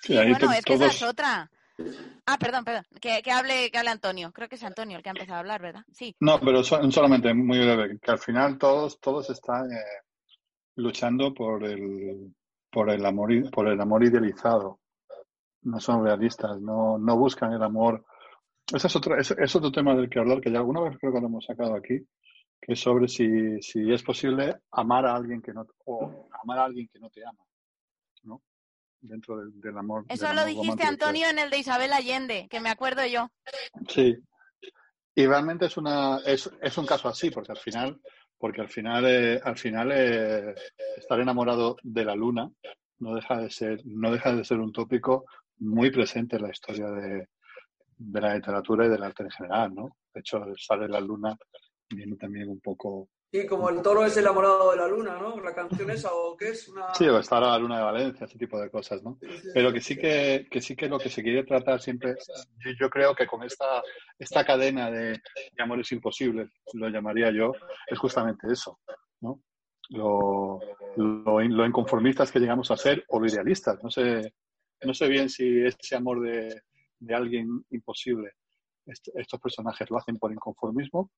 Sí, 0.01 0.15
bueno, 0.15 0.53
es 0.53 0.63
que 0.63 0.73
esa 0.75 0.87
es 0.87 1.03
otra. 1.03 1.51
Ah, 2.25 2.37
perdón, 2.39 2.63
perdón. 2.63 2.85
Que, 3.01 3.21
que, 3.21 3.31
hable, 3.31 3.69
que 3.69 3.77
hable 3.77 3.89
Antonio. 3.89 4.31
Creo 4.31 4.47
que 4.47 4.55
es 4.55 4.63
Antonio 4.63 4.97
el 4.97 5.03
que 5.03 5.09
ha 5.09 5.11
empezado 5.11 5.35
a 5.35 5.39
hablar, 5.39 5.61
¿verdad? 5.61 5.83
Sí. 5.91 6.15
No, 6.21 6.39
pero 6.39 6.63
solamente 6.63 7.33
muy 7.33 7.59
breve, 7.59 7.99
que 7.99 8.11
al 8.11 8.19
final 8.19 8.57
todos, 8.57 9.01
todos 9.01 9.29
están 9.29 9.69
eh, 9.69 9.83
luchando 10.77 11.33
por 11.33 11.65
el, 11.65 12.33
por 12.71 12.89
el 12.89 13.05
amor, 13.05 13.51
por 13.51 13.67
el 13.67 13.81
amor 13.81 14.05
idealizado 14.05 14.79
no 15.65 15.79
son 15.79 16.03
realistas, 16.03 16.61
no, 16.61 16.97
no 16.97 17.17
buscan 17.17 17.51
el 17.51 17.63
amor. 17.63 18.05
Ese 18.73 18.87
es 18.87 18.95
otro, 18.95 19.17
es, 19.17 19.31
es, 19.31 19.55
otro 19.55 19.71
tema 19.71 19.95
del 19.95 20.09
que 20.09 20.19
hablar, 20.19 20.41
que 20.41 20.51
ya 20.51 20.59
alguna 20.59 20.81
vez 20.81 20.97
creo 20.99 21.13
que 21.13 21.19
lo 21.19 21.27
hemos 21.27 21.45
sacado 21.45 21.75
aquí, 21.75 21.99
que 22.61 22.73
es 22.73 22.79
sobre 22.79 23.07
si, 23.07 23.61
si 23.61 23.91
es 23.91 24.01
posible 24.03 24.57
amar 24.71 25.05
a 25.05 25.15
alguien 25.15 25.41
que 25.41 25.53
no, 25.53 25.65
o 25.85 26.27
amar 26.41 26.59
a 26.59 26.65
alguien 26.65 26.87
que 26.91 26.99
no 26.99 27.09
te 27.09 27.25
ama, 27.25 27.43
¿no? 28.23 28.41
Dentro 29.01 29.37
del, 29.37 29.59
del 29.59 29.77
amor. 29.77 30.05
Eso 30.07 30.27
del 30.27 30.35
lo 30.35 30.41
amor 30.43 30.55
dijiste. 30.55 30.83
Antonio, 30.83 31.27
en 31.29 31.39
el 31.39 31.49
de 31.49 31.57
Isabel 31.57 31.93
Allende, 31.93 32.47
que 32.49 32.59
me 32.59 32.69
acuerdo 32.69 33.05
yo. 33.05 33.29
Sí. 33.87 34.15
Y 35.15 35.25
realmente 35.25 35.67
es 35.67 35.77
una 35.77 36.19
es, 36.25 36.49
es 36.61 36.77
un 36.77 36.85
caso 36.85 37.07
así, 37.07 37.31
porque 37.31 37.53
al 37.53 37.57
final, 37.57 38.01
porque 38.37 38.61
al 38.61 38.69
final, 38.69 39.05
eh, 39.07 39.39
al 39.43 39.57
final 39.57 39.91
eh, 39.93 40.55
estar 40.97 41.19
enamorado 41.19 41.77
de 41.83 42.03
la 42.03 42.15
luna 42.15 42.51
no 42.99 43.15
deja 43.15 43.37
de 43.37 43.49
ser, 43.49 43.81
no 43.85 44.11
deja 44.11 44.33
de 44.33 44.43
ser 44.43 44.59
un 44.59 44.71
tópico 44.71 45.25
muy 45.59 45.91
presente 45.91 46.35
en 46.35 46.43
la 46.43 46.49
historia 46.49 46.87
de, 46.87 47.27
de, 47.97 48.21
la 48.21 48.35
literatura 48.35 48.85
y 48.85 48.89
del 48.89 49.03
arte 49.03 49.23
en 49.23 49.31
general, 49.31 49.73
¿no? 49.73 49.97
De 50.13 50.19
hecho, 50.19 50.43
sale 50.57 50.87
la 50.87 50.99
luna 50.99 51.37
viene 51.89 52.15
también 52.15 52.49
un 52.49 52.59
poco... 52.59 53.09
Sí, 53.31 53.45
como 53.45 53.69
el 53.69 53.81
toro 53.81 54.05
es 54.05 54.15
enamorado 54.15 54.71
de 54.71 54.77
la 54.77 54.87
luna, 54.87 55.17
¿no? 55.17 55.39
La 55.41 55.53
canción 55.53 55.89
esa, 55.89 56.13
o 56.13 56.37
qué 56.37 56.49
es 56.49 56.69
una... 56.69 56.93
Sí, 56.93 57.07
o 57.07 57.19
está 57.19 57.39
la 57.39 57.59
luna 57.59 57.79
de 57.79 57.83
Valencia, 57.83 58.25
ese 58.25 58.37
tipo 58.37 58.59
de 58.59 58.69
cosas, 58.69 59.03
¿no? 59.03 59.17
Sí, 59.19 59.27
sí, 59.41 59.49
Pero 59.53 59.73
que 59.73 59.81
sí 59.81 59.97
que, 59.97 60.47
que 60.49 60.61
sí 60.61 60.75
que 60.75 60.87
lo 60.87 60.99
que 60.99 61.09
se 61.09 61.21
quiere 61.21 61.43
tratar 61.43 61.81
siempre, 61.81 62.15
yo, 62.63 62.71
yo 62.79 62.89
creo 62.89 63.13
que 63.13 63.27
con 63.27 63.43
esta, 63.43 63.83
esta 64.17 64.45
cadena 64.45 64.89
de, 64.89 65.09
de 65.09 65.63
amores 65.63 65.91
imposibles, 65.91 66.49
lo 66.73 66.87
llamaría 66.87 67.31
yo, 67.31 67.51
es 67.87 67.99
justamente 67.99 68.47
eso, 68.51 68.79
¿no? 69.19 69.41
Lo, 69.89 70.59
lo, 70.95 71.41
lo, 71.41 71.65
inconformistas 71.65 72.31
que 72.31 72.39
llegamos 72.39 72.71
a 72.71 72.77
ser 72.77 73.03
o 73.09 73.19
lo 73.19 73.27
idealistas. 73.27 73.83
No 73.83 73.91
sé, 73.91 74.33
no 74.85 74.93
sé 74.93 75.07
bien 75.07 75.29
si 75.29 75.65
ese 75.65 75.95
amor 75.95 76.21
de, 76.21 76.61
de 76.99 77.15
alguien 77.15 77.65
imposible, 77.69 78.31
est 78.85 79.07
estos 79.15 79.39
personajes 79.39 79.89
lo 79.89 79.97
hacen 79.97 80.17
por 80.17 80.31
inconformismo 80.31 81.11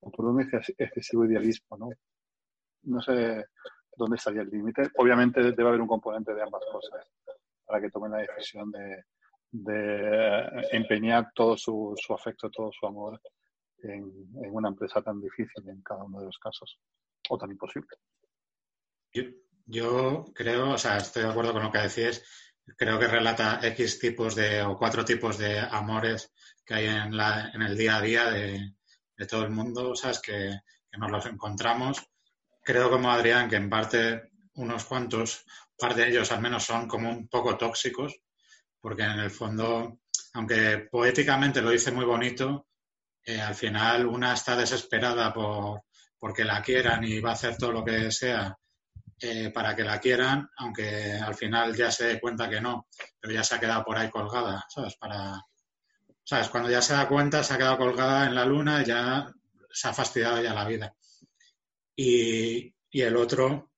o 0.00 0.10
por 0.10 0.26
un 0.26 0.40
excesivo 0.40 1.24
idealismo, 1.24 1.76
¿no? 1.76 1.88
No 2.82 3.00
sé 3.02 3.46
dónde 3.96 4.16
estaría 4.16 4.42
el 4.42 4.50
límite. 4.50 4.90
Obviamente 4.96 5.42
debe 5.42 5.68
haber 5.68 5.80
un 5.80 5.88
componente 5.88 6.32
de 6.34 6.42
ambas 6.42 6.62
cosas 6.70 7.06
para 7.64 7.80
que 7.80 7.90
tomen 7.90 8.12
la 8.12 8.18
decisión 8.18 8.70
de, 8.70 9.04
de 9.50 10.68
empeñar 10.72 11.32
todo 11.34 11.56
su, 11.56 11.94
su, 11.96 12.14
afecto, 12.14 12.50
todo 12.50 12.70
su 12.72 12.86
amor 12.86 13.20
en, 13.82 14.04
en, 14.42 14.54
una 14.54 14.68
empresa 14.68 15.02
tan 15.02 15.20
difícil 15.20 15.68
en 15.68 15.82
cada 15.82 16.04
uno 16.04 16.20
de 16.20 16.26
los 16.26 16.38
casos, 16.38 16.78
o 17.28 17.36
tan 17.36 17.50
imposible. 17.50 17.88
Yo, 19.12 19.22
yo 19.66 20.24
creo, 20.34 20.70
o 20.70 20.78
sea, 20.78 20.96
estoy 20.98 21.24
de 21.24 21.28
acuerdo 21.28 21.52
con 21.52 21.62
lo 21.62 21.72
que 21.72 21.78
decís, 21.78 22.24
creo 22.76 22.98
que 22.98 23.08
relata 23.08 23.60
X 23.62 23.98
tipos 23.98 24.34
de, 24.34 24.62
o 24.62 24.76
cuatro 24.76 25.04
tipos 25.04 25.38
de 25.38 25.58
amores 25.58 26.32
que 26.64 26.74
hay 26.74 26.86
en, 26.86 27.16
la, 27.16 27.50
en 27.52 27.62
el 27.62 27.76
día 27.76 27.96
a 27.96 28.00
día 28.00 28.30
de, 28.30 28.74
todo 29.28 29.42
el 29.44 29.50
mundo, 29.50 29.96
¿sabes? 29.96 30.20
Que, 30.20 30.60
que, 30.90 30.98
nos 30.98 31.10
los 31.10 31.26
encontramos. 31.26 32.04
Creo 32.62 32.90
como 32.90 33.10
Adrián 33.10 33.48
que 33.48 33.56
en 33.56 33.68
parte 33.68 34.30
unos 34.54 34.84
cuantos, 34.84 35.44
par 35.76 35.94
de 35.94 36.08
ellos 36.08 36.30
al 36.30 36.40
menos 36.40 36.64
son 36.64 36.86
como 36.86 37.10
un 37.10 37.28
poco 37.28 37.56
tóxicos, 37.56 38.20
porque 38.80 39.02
en 39.02 39.18
el 39.18 39.30
fondo, 39.30 40.00
aunque 40.34 40.88
poéticamente 40.90 41.62
lo 41.62 41.70
dice 41.70 41.90
muy 41.90 42.04
bonito, 42.04 42.68
eh, 43.24 43.40
al 43.40 43.54
final 43.54 44.06
una 44.06 44.34
está 44.34 44.56
desesperada 44.56 45.32
por 45.32 45.82
porque 46.18 46.44
la 46.44 46.62
quieran 46.62 47.04
y 47.04 47.20
va 47.20 47.30
a 47.30 47.34
hacer 47.34 47.56
todo 47.56 47.72
lo 47.72 47.84
que 47.84 48.10
sea 48.10 48.57
eh, 49.20 49.50
para 49.50 49.74
que 49.74 49.82
la 49.82 49.98
quieran, 49.98 50.48
aunque 50.56 51.12
al 51.12 51.34
final 51.34 51.74
ya 51.74 51.90
se 51.90 52.06
dé 52.06 52.20
cuenta 52.20 52.48
que 52.48 52.60
no, 52.60 52.86
pero 53.20 53.34
ya 53.34 53.42
se 53.42 53.56
ha 53.56 53.60
quedado 53.60 53.84
por 53.84 53.98
ahí 53.98 54.08
colgada, 54.10 54.64
¿sabes? 54.68 54.96
Para, 54.96 55.42
¿sabes? 56.22 56.48
Cuando 56.48 56.70
ya 56.70 56.80
se 56.80 56.92
da 56.92 57.08
cuenta, 57.08 57.42
se 57.42 57.54
ha 57.54 57.58
quedado 57.58 57.78
colgada 57.78 58.26
en 58.26 58.34
la 58.34 58.44
luna 58.44 58.84
ya 58.84 59.32
se 59.70 59.88
ha 59.88 59.92
fastidiado 59.92 60.40
ya 60.42 60.54
la 60.54 60.66
vida. 60.66 60.94
Y, 61.96 62.74
y 62.90 63.00
el 63.00 63.16
otro 63.16 63.72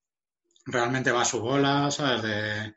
realmente 0.65 1.11
va 1.11 1.21
a 1.21 1.25
su 1.25 1.41
bola, 1.41 1.89
¿sabes? 1.89 2.21
De, 2.21 2.75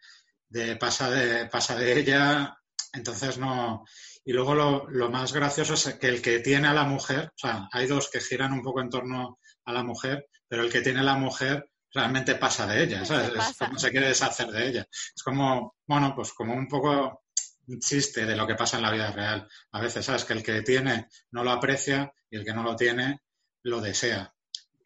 de, 0.49 0.77
pasa, 0.77 1.11
de 1.11 1.47
pasa 1.47 1.77
de 1.77 1.99
ella, 1.99 2.57
entonces 2.93 3.39
no... 3.39 3.85
Y 4.25 4.33
luego 4.33 4.55
lo, 4.55 4.89
lo, 4.89 5.11
más 5.11 5.35
gracioso 5.35 5.75
es 5.75 5.97
que 5.97 6.09
el 6.09 6.23
que 6.23 6.39
tiene 6.41 6.69
a 6.69 6.73
la 6.73 6.85
mujer, 6.85 7.27
o 7.27 7.39
sea, 7.39 7.69
hay 7.73 7.87
dos 7.87 8.09
que 8.11 8.23
giran 8.23 8.55
un 8.55 8.63
poco 8.63 8.81
en 8.81 8.89
torno 8.89 9.39
a 9.67 9.73
la 9.75 9.83
mujer, 9.83 10.29
pero 10.49 10.63
el 10.63 10.73
que 10.73 10.81
tiene 10.81 11.01
a 11.01 11.05
la 11.05 11.17
mujer 11.17 11.69
realmente 11.95 12.35
pasa 12.35 12.67
de 12.67 12.83
ella, 12.83 13.05
¿sabes? 13.05 13.33
no 13.73 13.79
se 13.79 13.91
quiere 13.91 14.09
deshacer 14.09 14.49
de 14.49 14.69
ella. 14.69 14.87
Es 14.91 15.23
como, 15.23 15.77
bueno, 15.87 16.13
pues 16.15 16.33
como 16.33 16.55
un 16.55 16.69
poco 16.69 17.23
un 17.67 17.81
chiste 17.81 18.27
de 18.27 18.37
lo 18.37 18.47
que 18.47 18.57
pasa 18.57 18.77
en 18.77 18.83
la 18.83 18.91
vida 18.91 19.11
real. 19.11 19.49
A 19.73 19.81
veces, 19.81 20.05
¿sabes? 20.05 20.25
Que 20.25 20.35
el 20.35 20.43
que 20.43 20.63
tiene 20.63 21.09
no 21.31 21.45
lo 21.45 21.53
aprecia 21.53 22.13
y 22.29 22.37
el 22.37 22.45
que 22.45 22.53
no 22.53 22.63
lo 22.63 22.77
tiene 22.77 23.23
lo 23.63 23.81
desea. 23.81 24.35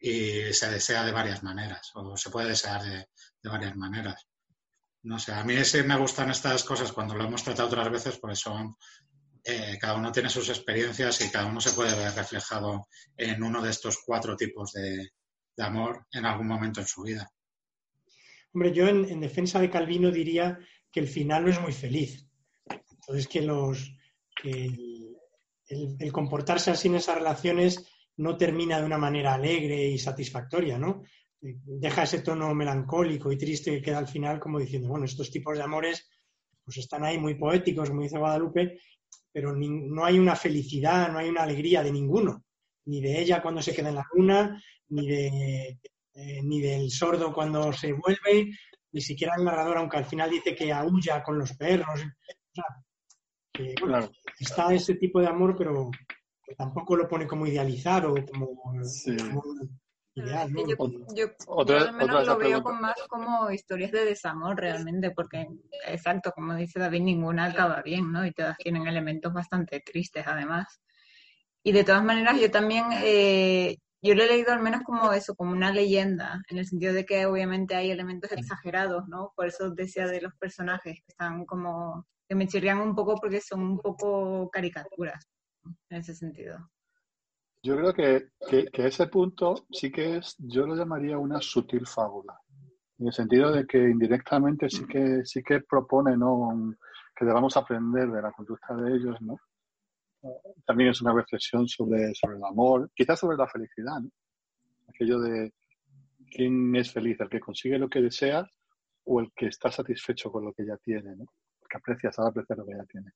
Y 0.00 0.52
se 0.52 0.70
desea 0.70 1.04
de 1.04 1.10
varias 1.10 1.42
maneras, 1.42 1.90
o 1.94 2.16
se 2.16 2.30
puede 2.30 2.50
desear 2.50 2.82
de, 2.82 3.08
varias 3.42 3.74
maneras. 3.74 4.28
No 5.02 5.18
sé, 5.18 5.32
a 5.32 5.42
mí 5.42 5.64
sí 5.64 5.82
me 5.82 5.96
gustan 5.96 6.30
estas 6.30 6.62
cosas 6.62 6.92
cuando 6.92 7.14
lo 7.14 7.24
hemos 7.24 7.42
tratado 7.42 7.68
otras 7.68 7.90
veces, 7.90 8.18
porque 8.18 8.36
son, 8.36 8.76
eh, 9.42 9.76
cada 9.80 9.94
uno 9.94 10.12
tiene 10.12 10.28
sus 10.28 10.48
experiencias 10.50 11.20
y 11.22 11.30
cada 11.30 11.46
uno 11.46 11.60
se 11.60 11.72
puede 11.72 11.96
ver 11.96 12.14
reflejado 12.14 12.86
en 13.16 13.42
uno 13.42 13.60
de 13.60 13.70
estos 13.70 13.98
cuatro 14.04 14.36
tipos 14.36 14.72
de, 14.72 15.10
de 15.58 15.64
amor 15.64 16.06
en 16.12 16.24
algún 16.24 16.46
momento 16.46 16.80
en 16.80 16.86
su 16.86 17.02
vida. 17.02 17.28
Hombre, 18.54 18.72
yo 18.72 18.86
en, 18.88 19.20
defensa 19.20 19.60
de 19.60 19.68
Calvino 19.68 20.10
diría 20.10 20.58
que 20.90 21.00
el 21.00 21.08
final 21.08 21.44
no 21.44 21.50
es 21.50 21.60
muy 21.60 21.72
feliz. 21.72 22.26
Entonces, 22.90 23.26
que, 23.26 23.42
los, 23.42 23.92
el, 24.44 26.12
comportarse 26.12 26.70
así 26.70 26.86
en 26.86 26.94
esas 26.94 27.16
relaciones 27.16 27.84
no 28.16 28.36
termina 28.36 28.78
de 28.78 28.86
una 28.86 28.98
manera 28.98 29.34
alegre 29.34 29.88
y 29.88 29.98
satisfactoria, 29.98 30.78
¿no? 30.78 31.02
Deja 31.40 32.04
ese 32.04 32.20
tono 32.20 32.54
melancólico 32.54 33.30
y 33.32 33.38
triste 33.38 33.72
que 33.72 33.82
queda 33.82 33.98
al 33.98 34.08
final 34.08 34.40
como 34.40 34.58
diciendo, 34.58 34.88
bueno, 34.88 35.04
estos 35.04 35.30
tipos 35.30 35.56
de 35.56 35.64
amores 35.64 36.08
pues 36.64 36.78
están 36.78 37.04
ahí 37.04 37.18
muy 37.18 37.34
poéticos, 37.34 37.88
como 37.88 38.02
dice 38.02 38.18
Guadalupe, 38.18 38.80
pero 39.32 39.54
no 39.56 40.04
hay 40.04 40.18
una 40.18 40.36
felicidad, 40.36 41.10
no 41.10 41.18
hay 41.18 41.28
una 41.28 41.42
alegría 41.42 41.82
de 41.82 41.92
ninguno, 41.92 42.44
ni 42.88 43.02
de 43.02 43.20
ella 43.20 43.42
cuando 43.42 43.60
se 43.60 43.74
queda 43.74 43.90
en 43.90 43.96
la 43.96 44.06
luna, 44.14 44.62
ni, 44.88 45.06
de, 45.06 45.78
eh, 46.14 46.42
ni 46.42 46.60
del 46.60 46.90
sordo 46.90 47.32
cuando 47.34 47.72
se 47.72 47.92
vuelve, 47.92 48.50
ni 48.92 49.00
siquiera 49.00 49.34
el 49.36 49.44
narrador, 49.44 49.76
aunque 49.76 49.98
al 49.98 50.06
final 50.06 50.30
dice 50.30 50.54
que 50.54 50.72
aúlla 50.72 51.22
con 51.22 51.38
los 51.38 51.54
perros. 51.54 52.00
Está 54.38 54.72
ese 54.72 54.94
tipo 54.94 55.20
de 55.20 55.26
amor, 55.26 55.54
pero 55.56 55.90
tampoco 56.56 56.96
lo 56.96 57.06
pone 57.06 57.26
como 57.26 57.46
idealizado, 57.46 58.14
como, 58.32 58.48
ideal. 60.14 60.50
Yo, 61.14 61.26
al 61.74 61.92
menos 61.92 62.26
lo 62.26 62.38
veo 62.38 62.62
más 62.62 62.96
como 63.06 63.50
historias 63.50 63.92
de 63.92 64.06
desamor 64.06 64.56
realmente, 64.56 65.10
porque, 65.10 65.46
exacto, 65.86 66.32
como 66.32 66.54
dice 66.54 66.78
David, 66.78 67.02
ninguna 67.02 67.46
acaba 67.46 67.82
bien, 67.82 68.10
¿no? 68.10 68.24
Y 68.24 68.32
todas 68.32 68.56
tienen 68.56 68.86
elementos 68.86 69.32
bastante 69.32 69.80
tristes 69.80 70.24
además. 70.26 70.80
Y 71.62 71.72
de 71.72 71.84
todas 71.84 72.04
maneras, 72.04 72.40
yo 72.40 72.50
también 72.50 72.86
eh, 73.02 73.76
yo 74.00 74.14
lo 74.14 74.22
he 74.22 74.28
leído 74.28 74.52
al 74.52 74.62
menos 74.62 74.82
como 74.84 75.12
eso, 75.12 75.34
como 75.34 75.52
una 75.52 75.72
leyenda, 75.72 76.40
en 76.48 76.58
el 76.58 76.66
sentido 76.66 76.92
de 76.92 77.04
que 77.04 77.26
obviamente 77.26 77.74
hay 77.74 77.90
elementos 77.90 78.30
exagerados, 78.32 79.08
¿no? 79.08 79.32
Por 79.34 79.46
eso 79.46 79.70
decía 79.70 80.06
de 80.06 80.20
los 80.20 80.34
personajes, 80.36 81.00
que 81.00 81.08
están 81.08 81.44
como, 81.44 82.06
que 82.28 82.36
me 82.36 82.46
chirrían 82.46 82.80
un 82.80 82.94
poco 82.94 83.16
porque 83.16 83.40
son 83.40 83.60
un 83.60 83.78
poco 83.78 84.48
caricaturas, 84.50 85.26
en 85.90 85.98
ese 85.98 86.14
sentido. 86.14 86.70
Yo 87.64 87.76
creo 87.76 87.92
que, 87.92 88.28
que, 88.72 88.86
ese 88.86 89.08
punto 89.08 89.66
sí 89.72 89.90
que 89.90 90.18
es, 90.18 90.36
yo 90.38 90.64
lo 90.64 90.76
llamaría 90.76 91.18
una 91.18 91.40
sutil 91.40 91.84
fábula, 91.84 92.40
en 92.98 93.08
el 93.08 93.12
sentido 93.12 93.50
de 93.50 93.66
que 93.66 93.78
indirectamente 93.78 94.70
sí 94.70 94.86
que, 94.86 95.24
sí 95.24 95.42
que 95.42 95.60
propone, 95.60 96.16
¿no? 96.16 96.76
que 97.16 97.24
debamos 97.24 97.56
aprender 97.56 98.08
de 98.08 98.22
la 98.22 98.30
conducta 98.30 98.76
de 98.76 98.94
ellos, 98.94 99.20
¿no? 99.20 99.40
También 100.64 100.90
es 100.90 101.00
una 101.00 101.12
reflexión 101.12 101.68
sobre, 101.68 102.14
sobre 102.14 102.36
el 102.36 102.44
amor, 102.44 102.90
quizás 102.94 103.18
sobre 103.18 103.36
la 103.36 103.48
felicidad, 103.48 103.98
aquello 104.88 105.20
de 105.20 105.52
quién 106.30 106.74
es 106.76 106.92
feliz, 106.92 107.18
el 107.20 107.28
que 107.28 107.40
consigue 107.40 107.78
lo 107.78 107.88
que 107.88 108.02
desea 108.02 108.46
o 109.04 109.20
el 109.20 109.32
que 109.34 109.46
está 109.46 109.70
satisfecho 109.70 110.30
con 110.30 110.44
lo 110.44 110.52
que 110.52 110.66
ya 110.66 110.76
tiene, 110.78 111.16
que 111.68 111.76
aprecia, 111.76 112.12
sabe 112.12 112.30
apreciar 112.30 112.58
lo 112.58 112.66
que 112.66 112.76
ya 112.76 112.84
tiene. 112.84 113.10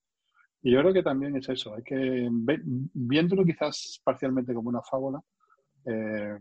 Y 0.61 0.71
yo 0.71 0.79
creo 0.79 0.93
que 0.93 1.03
también 1.03 1.35
es 1.35 1.47
eso, 1.49 1.75
hay 1.75 1.83
que, 1.83 2.29
viéndolo 2.31 3.43
quizás 3.43 3.99
parcialmente 4.03 4.53
como 4.53 4.69
una 4.69 4.81
fábula, 4.81 5.19
eh, 5.85 6.37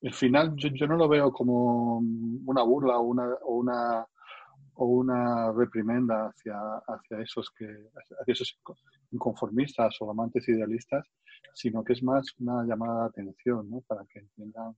el 0.00 0.14
final 0.14 0.54
yo, 0.56 0.68
yo, 0.68 0.86
no 0.86 0.96
lo 0.96 1.08
veo 1.08 1.32
como 1.32 1.98
una 1.98 2.62
burla 2.62 2.98
o 2.98 3.02
una, 3.02 3.26
o 3.42 3.56
una 3.56 4.06
o 4.74 4.86
una 4.86 5.52
reprimenda 5.52 6.26
hacia, 6.28 6.56
hacia, 6.86 7.20
esos 7.20 7.50
que, 7.56 7.66
hacia 7.94 8.32
esos 8.32 8.58
inconformistas 9.10 9.96
o 10.00 10.10
amantes 10.10 10.48
idealistas, 10.48 11.06
sino 11.54 11.84
que 11.84 11.92
es 11.94 12.02
más 12.02 12.26
una 12.38 12.64
llamada 12.64 13.02
de 13.02 13.08
atención, 13.08 13.70
¿no? 13.70 13.80
Para 13.82 14.04
que 14.06 14.20
entiendan 14.20 14.76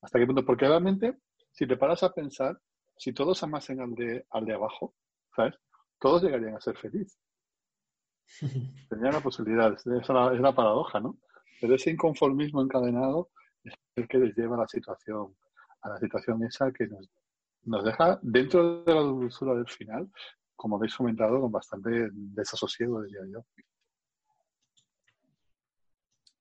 hasta 0.00 0.18
qué 0.18 0.26
punto. 0.26 0.44
Porque 0.44 0.68
realmente, 0.68 1.18
si 1.50 1.66
te 1.66 1.76
paras 1.76 2.02
a 2.02 2.12
pensar, 2.12 2.58
si 2.96 3.12
todos 3.12 3.42
amasen 3.42 3.80
al 3.80 3.94
de, 3.94 4.26
al 4.30 4.44
de 4.44 4.54
abajo, 4.54 4.94
¿sabes? 5.34 5.54
Todos 5.98 6.22
llegarían 6.22 6.56
a 6.56 6.60
ser 6.60 6.76
felices. 6.76 7.18
Tendrían 8.88 9.14
la 9.14 9.20
posibilidad, 9.20 9.72
es 9.72 9.86
la, 9.86 10.34
es 10.34 10.40
la 10.40 10.54
paradoja, 10.54 11.00
¿no? 11.00 11.18
Pero 11.60 11.74
ese 11.74 11.90
inconformismo 11.90 12.62
encadenado 12.62 13.30
es 13.64 13.74
el 13.96 14.08
que 14.08 14.18
les 14.18 14.36
lleva 14.36 14.56
a 14.56 14.60
la 14.60 14.68
situación, 14.68 15.34
a 15.82 15.90
la 15.90 15.98
situación 15.98 16.42
esa 16.44 16.72
que 16.72 16.86
nos 16.86 17.08
nos 17.64 17.84
deja 17.84 18.18
dentro 18.22 18.82
de 18.82 18.94
la 18.94 19.00
dulzura 19.00 19.54
del 19.54 19.68
final, 19.68 20.10
como 20.62 20.76
habéis 20.76 20.94
comentado, 20.94 21.40
con 21.40 21.50
bastante 21.50 22.08
desasosiego, 22.12 23.02
diría 23.02 23.22
yo. 23.26 23.44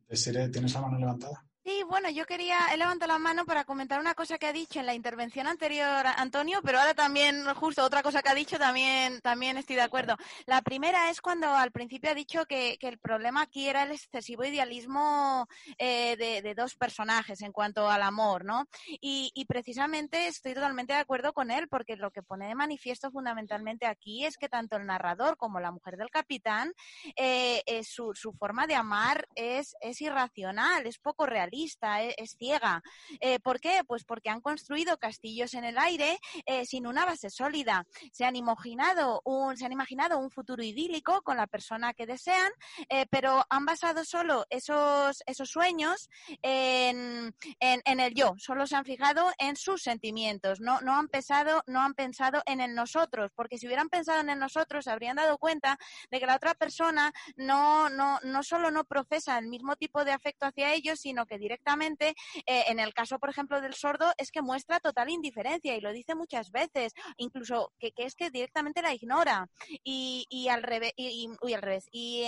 ¿Tienes 0.07 0.73
la 0.75 0.81
mano 0.81 0.99
levantada? 0.99 1.43
Bueno, 1.91 2.09
yo 2.09 2.25
quería, 2.25 2.57
he 2.73 2.77
levantado 2.77 3.11
la 3.11 3.19
mano 3.19 3.45
para 3.45 3.65
comentar 3.65 3.99
una 3.99 4.15
cosa 4.15 4.37
que 4.37 4.45
ha 4.47 4.53
dicho 4.53 4.79
en 4.79 4.85
la 4.85 4.93
intervención 4.93 5.45
anterior 5.45 6.07
Antonio, 6.15 6.61
pero 6.63 6.79
ahora 6.79 6.93
también, 6.93 7.43
justo 7.55 7.83
otra 7.83 8.01
cosa 8.01 8.21
que 8.21 8.29
ha 8.29 8.33
dicho, 8.33 8.57
también, 8.57 9.19
también 9.19 9.57
estoy 9.57 9.75
de 9.75 9.81
acuerdo. 9.81 10.15
La 10.45 10.61
primera 10.61 11.09
es 11.09 11.19
cuando 11.19 11.53
al 11.53 11.73
principio 11.73 12.09
ha 12.09 12.13
dicho 12.13 12.45
que, 12.45 12.77
el 12.79 12.97
problema 12.97 13.41
aquí 13.41 13.67
era 13.67 13.83
el 13.83 13.91
excesivo 13.91 14.45
idealismo 14.45 15.49
eh, 15.77 16.15
de, 16.15 16.55
dos 16.55 16.75
personajes 16.75 17.41
en 17.41 17.51
cuanto 17.51 17.89
al 17.89 18.03
amor, 18.03 18.45
¿no? 18.45 18.67
Y, 19.01 19.45
precisamente 19.49 20.27
estoy 20.27 20.53
totalmente 20.53 20.93
de 20.93 20.99
acuerdo 20.99 21.33
con 21.33 21.51
él, 21.51 21.67
porque 21.67 21.97
lo 21.97 22.11
que 22.11 22.23
pone 22.23 22.47
de 22.47 22.55
manifiesto 22.55 23.11
fundamentalmente 23.11 23.85
aquí 23.85 24.23
es 24.23 24.37
que 24.37 24.47
tanto 24.47 24.77
el 24.77 24.85
narrador 24.85 25.35
como 25.35 25.59
la 25.59 25.71
mujer 25.71 25.97
del 25.97 26.09
capitán, 26.09 26.71
eh, 27.17 27.63
eh, 27.65 27.83
su, 27.83 28.13
su 28.13 28.31
forma 28.31 28.65
de 28.65 28.75
amar 28.75 29.27
es, 29.35 29.75
es 29.81 29.99
irracional, 29.99 30.87
es 30.87 30.97
poco 30.97 31.25
real 31.25 31.49
e-, 31.81 32.15
es, 32.17 32.35
ciega. 32.37 32.81
Eh, 33.19 33.39
¿Por 33.39 33.59
qué? 33.59 33.81
Pues 33.87 34.03
porque 34.03 34.29
han 34.29 34.41
construido 34.41 34.97
castillos 34.97 35.53
en 35.53 35.63
el 35.63 35.77
aire 35.77 36.19
eh, 36.45 36.65
sin 36.65 36.87
una 36.87 37.05
base 37.05 37.29
sólida. 37.29 37.85
Se 38.11 38.25
han 38.25 38.35
imaginado 38.35 39.21
un, 39.25 39.57
se 39.57 39.65
han 39.65 39.71
imaginado 39.71 40.17
un 40.17 40.29
futuro 40.29 40.63
idílico 40.63 41.21
con 41.21 41.37
la 41.37 41.47
persona 41.47 41.93
que 41.93 42.05
desean, 42.05 42.51
eh, 42.89 43.05
pero 43.09 43.43
han 43.49 43.65
basado 43.65 44.03
solo 44.05 44.45
esos, 44.49 45.23
esos 45.25 45.49
sueños 45.49 46.09
en, 46.41 47.33
el 47.59 48.13
yo. 48.13 48.33
Solo 48.37 48.67
se 48.67 48.75
han 48.75 48.85
fijado 48.85 49.31
en 49.37 49.55
sus 49.55 49.81
sentimientos. 49.81 50.59
No, 50.59 50.81
no 50.81 50.95
han 50.95 51.07
pensado, 51.07 51.63
no 51.67 51.81
han 51.81 51.93
pensado 51.93 52.41
en 52.45 52.61
el 52.61 52.75
nosotros, 52.75 53.31
porque 53.35 53.57
si 53.57 53.67
hubieran 53.67 53.89
pensado 53.89 54.21
en 54.21 54.29
el 54.29 54.39
nosotros, 54.39 54.85
se 54.85 54.91
habrían 54.91 55.17
dado 55.17 55.37
cuenta 55.37 55.77
de 56.09 56.19
que 56.19 56.25
la 56.25 56.35
otra 56.35 56.53
persona 56.53 57.11
no, 57.35 57.89
no, 57.89 58.19
no 58.23 58.43
solo 58.43 58.71
no 58.71 58.83
profesa 58.85 59.37
el 59.37 59.47
mismo 59.47 59.75
tipo 59.75 60.03
de 60.03 60.11
afecto 60.11 60.45
hacia 60.45 60.73
ellos, 60.73 60.99
sino 60.99 61.25
que 61.25 61.37
directamente 61.37 61.70
eh, 61.79 62.13
en 62.45 62.79
el 62.79 62.93
caso, 62.93 63.19
por 63.19 63.29
ejemplo, 63.29 63.61
del 63.61 63.73
sordo, 63.73 64.11
es 64.17 64.31
que 64.31 64.41
muestra 64.41 64.79
total 64.79 65.09
indiferencia 65.09 65.75
y 65.75 65.81
lo 65.81 65.91
dice 65.91 66.15
muchas 66.15 66.51
veces, 66.51 66.93
incluso 67.17 67.71
que, 67.79 67.93
es 67.97 68.15
que 68.15 68.29
directamente 68.29 68.81
la 68.81 68.93
ignora. 68.93 69.47
Y, 69.83 70.25
y 70.29 70.49
al 70.49 70.63
revés, 70.63 70.93
y, 70.95 71.27
al 71.53 71.61
revés. 71.61 71.87
Y 71.91 72.23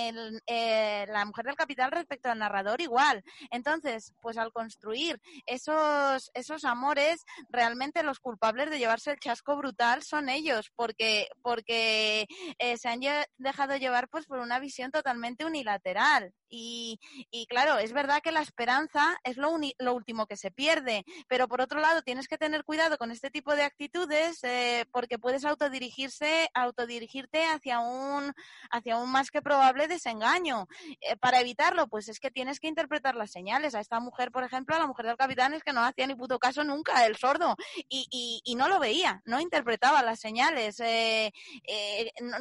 eh, 0.48 1.06
la 1.08 1.26
mujer 1.26 1.46
del 1.46 1.56
capital 1.56 1.92
respecto 1.92 2.30
al 2.30 2.40
narrador 2.40 2.82
igual. 2.82 3.24
Entonces, 3.52 4.14
pues 4.22 4.38
al 4.38 4.52
construir 4.52 5.20
esos, 5.46 6.32
esos 6.34 6.66
amores, 6.66 7.24
realmente 7.50 8.04
los 8.04 8.20
culpables 8.20 8.70
de 8.70 8.80
llevarse 8.80 9.12
el 9.12 9.20
chasco 9.20 9.56
brutal 9.56 10.04
son 10.04 10.30
ellos, 10.30 10.72
porque, 10.76 11.28
porque 11.42 12.28
eh, 12.60 12.78
se 12.78 12.90
han 12.90 13.02
dejado 13.38 13.76
llevar 13.78 14.08
pues 14.10 14.26
por 14.26 14.40
una 14.40 14.60
visión 14.60 14.92
totalmente 14.92 15.46
unilateral. 15.46 16.34
Y, 16.50 17.00
y 17.32 17.48
claro, 17.48 17.80
es 17.80 17.94
verdad 17.94 18.22
que 18.22 18.32
la 18.32 18.42
esperanza 18.42 19.18
es 19.24 19.33
lo, 19.38 19.58
lo, 19.80 19.94
último 19.94 20.26
que 20.26 20.38
se 20.38 20.52
pierde, 20.52 21.06
pero 21.28 21.48
por 21.48 21.62
otro 21.62 21.80
lado 21.80 22.02
tienes 22.02 22.28
que 22.28 22.38
tener 22.38 22.64
cuidado 22.64 22.98
con 22.98 23.12
este 23.12 23.30
tipo 23.30 23.56
de 23.56 23.64
actitudes 23.64 24.44
eh, 24.44 24.86
porque 24.92 25.20
puedes 25.20 25.46
autodirigirse, 25.46 26.50
autodirigirte 26.54 27.46
hacia 27.46 27.80
un, 27.80 28.34
hacia 28.70 28.98
un 28.98 29.12
más 29.12 29.32
que 29.32 29.42
probable 29.42 29.88
desengaño. 29.88 30.68
Eh, 31.02 31.16
para 31.18 31.40
evitarlo, 31.40 31.88
pues 31.88 32.10
es 32.10 32.20
que 32.20 32.32
tienes 32.32 32.60
que 32.60 32.68
interpretar 32.68 33.16
las 33.16 33.32
señales. 33.32 33.76
A 33.76 33.80
esta 33.80 34.00
mujer, 34.00 34.32
por 34.32 34.44
ejemplo, 34.44 34.76
a 34.76 34.80
la 34.80 34.88
mujer 34.88 35.06
del 35.06 35.18
capitán 35.18 35.54
es 35.54 35.64
que 35.64 35.74
no 35.74 35.84
hacía 35.84 36.08
ni 36.08 36.16
puto 36.16 36.40
caso 36.40 36.64
nunca 36.64 37.06
el 37.06 37.16
sordo 37.18 37.56
y, 37.90 38.08
y, 38.10 38.42
y 38.44 38.56
no 38.56 38.68
lo 38.68 38.80
veía, 38.80 39.22
no 39.26 39.40
interpretaba 39.40 40.02
las 40.04 40.20
señales, 40.20 40.80
eh, 40.80 41.32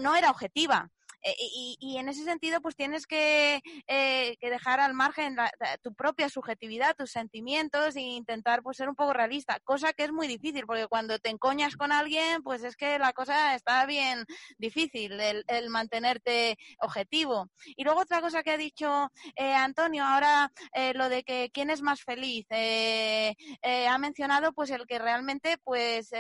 no 0.01 0.15
era 0.15 0.31
objetiva. 0.31 0.91
Eh, 1.23 1.35
y, 1.39 1.97
en 1.99 2.09
ese 2.09 2.25
sentido, 2.25 2.61
pues 2.61 2.75
tienes 2.75 3.07
que, 3.07 3.63
eh, 3.87 4.37
dejar 4.41 4.81
al 4.81 4.95
margen 4.95 5.37
tu 5.83 5.95
propia 5.95 6.29
subjetividad, 6.29 6.97
tus 6.97 7.11
sentimientos 7.11 7.97
e 7.97 8.01
intentar 8.01 8.63
pues 8.63 8.77
ser 8.77 8.89
un 8.89 8.95
poco 8.95 9.13
realista, 9.13 9.61
cosa 9.61 9.93
que 9.93 10.05
es 10.05 10.13
muy 10.13 10.27
difícil, 10.27 10.67
porque 10.67 10.87
cuando 10.89 11.19
te 11.19 11.31
encoñas 11.31 11.77
con 11.77 11.93
alguien, 11.93 12.43
pues 12.43 12.65
es 12.65 12.77
que 12.77 12.99
la 12.99 13.13
cosa 13.13 13.55
está 13.55 13.87
bien 13.87 14.25
difícil, 14.59 15.19
el, 15.21 15.71
mantenerte 15.71 16.59
objetivo. 16.81 17.49
Y 17.77 17.85
luego 17.85 18.01
otra 18.01 18.21
cosa 18.21 18.43
que 18.43 18.51
ha 18.51 18.57
dicho 18.57 19.11
eh, 19.37 19.55
Antonio, 19.55 20.05
ahora 20.05 20.51
lo 20.95 21.09
de 21.09 21.23
que 21.23 21.51
quién 21.53 21.71
es 21.71 21.83
más 21.83 22.03
feliz, 22.03 22.47
ha 22.51 23.99
mencionado 23.99 24.53
pues 24.53 24.71
el 24.71 24.87
que 24.87 24.99
realmente, 24.99 25.57
pues, 25.63 26.11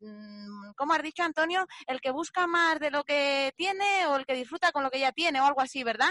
mm, 0.00 0.72
¿cómo 0.76 0.94
has 0.94 1.02
dicho 1.02 1.22
Antonio? 1.22 1.66
El 1.86 2.00
que 2.00 2.10
busca 2.10 2.46
más 2.46 2.78
de 2.78 2.90
lo 2.90 3.04
que 3.04 3.52
tiene 3.56 4.06
el 4.16 4.26
que 4.26 4.34
disfruta 4.34 4.72
con 4.72 4.82
lo 4.82 4.90
que 4.90 5.00
ya 5.00 5.12
tiene 5.12 5.40
o 5.40 5.44
algo 5.44 5.60
así, 5.60 5.84
¿verdad? 5.84 6.10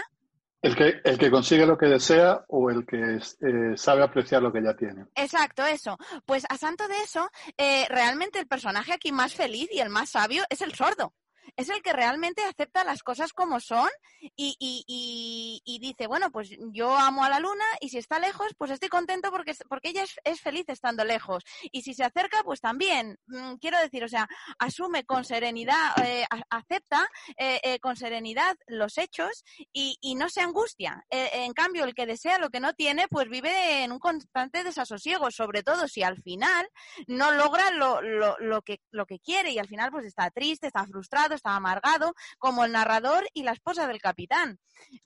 El 0.62 0.76
que, 0.76 1.00
el 1.02 1.18
que 1.18 1.30
consigue 1.30 1.66
lo 1.66 1.76
que 1.76 1.86
desea 1.86 2.44
o 2.46 2.70
el 2.70 2.86
que 2.86 3.16
eh, 3.16 3.76
sabe 3.76 4.04
apreciar 4.04 4.42
lo 4.42 4.52
que 4.52 4.62
ya 4.62 4.76
tiene. 4.76 5.06
Exacto, 5.16 5.66
eso. 5.66 5.98
Pues 6.24 6.44
a 6.48 6.56
santo 6.56 6.86
de 6.86 6.98
eso, 7.02 7.28
eh, 7.56 7.86
realmente 7.88 8.38
el 8.38 8.46
personaje 8.46 8.92
aquí 8.92 9.10
más 9.10 9.34
feliz 9.34 9.68
y 9.72 9.80
el 9.80 9.90
más 9.90 10.10
sabio 10.10 10.44
es 10.48 10.62
el 10.62 10.72
sordo 10.74 11.14
es 11.56 11.68
el 11.68 11.82
que 11.82 11.92
realmente 11.92 12.42
acepta 12.42 12.84
las 12.84 13.02
cosas 13.02 13.32
como 13.32 13.60
son 13.60 13.88
y, 14.36 14.56
y, 14.58 15.62
y, 15.64 15.78
dice, 15.78 16.06
bueno, 16.06 16.30
pues 16.30 16.50
yo 16.72 16.96
amo 16.96 17.24
a 17.24 17.28
la 17.28 17.40
luna 17.40 17.64
y 17.80 17.88
si 17.88 17.98
está 17.98 18.18
lejos, 18.18 18.52
pues 18.56 18.70
estoy 18.70 18.88
contento 18.88 19.30
porque, 19.30 19.54
porque 19.68 19.90
ella 19.90 20.04
es, 20.24 20.40
feliz 20.40 20.64
estando 20.68 21.04
lejos. 21.04 21.44
Y 21.70 21.82
si 21.82 21.94
se 21.94 22.04
acerca, 22.04 22.42
pues 22.44 22.60
también. 22.60 23.18
Mm, 23.26 23.54
quiero 23.54 23.78
decir, 23.80 24.04
o 24.04 24.08
sea, 24.08 24.28
asume 24.58 25.04
con 25.04 25.24
serenidad, 25.24 25.98
eh, 26.04 26.24
acepta 26.50 27.08
eh, 27.36 27.60
eh, 27.62 27.78
con 27.80 27.96
serenidad 27.96 28.56
los 28.66 28.98
hechos 28.98 29.44
y, 29.72 29.96
y 30.00 30.14
no 30.14 30.28
se 30.28 30.40
angustia. 30.40 31.04
en 31.10 31.52
cambio, 31.52 31.84
el 31.84 31.94
que 31.94 32.06
desea 32.06 32.38
lo 32.38 32.50
que 32.50 32.60
no 32.60 32.74
tiene, 32.74 33.08
pues 33.08 33.28
vive 33.28 33.84
en 33.84 33.92
un 33.92 33.98
constante 33.98 34.64
desasosiego, 34.64 35.30
sobre 35.30 35.62
todo 35.62 35.88
si 35.88 36.02
al 36.02 36.20
final 36.22 36.66
no 37.06 37.32
logra 37.32 37.70
lo, 37.70 38.00
lo, 38.00 38.36
lo, 38.38 38.62
que, 38.62 38.80
lo 38.90 39.06
que 39.06 39.18
quiere 39.20 39.50
y 39.50 39.58
al 39.58 39.68
final 39.68 39.90
pues 39.90 40.06
está 40.06 40.30
triste, 40.30 40.66
está 40.66 40.86
frustrado, 40.86 41.31
está 41.34 41.56
amargado, 41.56 42.14
como 42.38 42.64
el 42.64 42.72
narrador 42.72 43.28
y 43.34 43.42
la 43.42 43.52
esposa 43.52 43.86
del 43.86 44.00
capitán. 44.00 44.58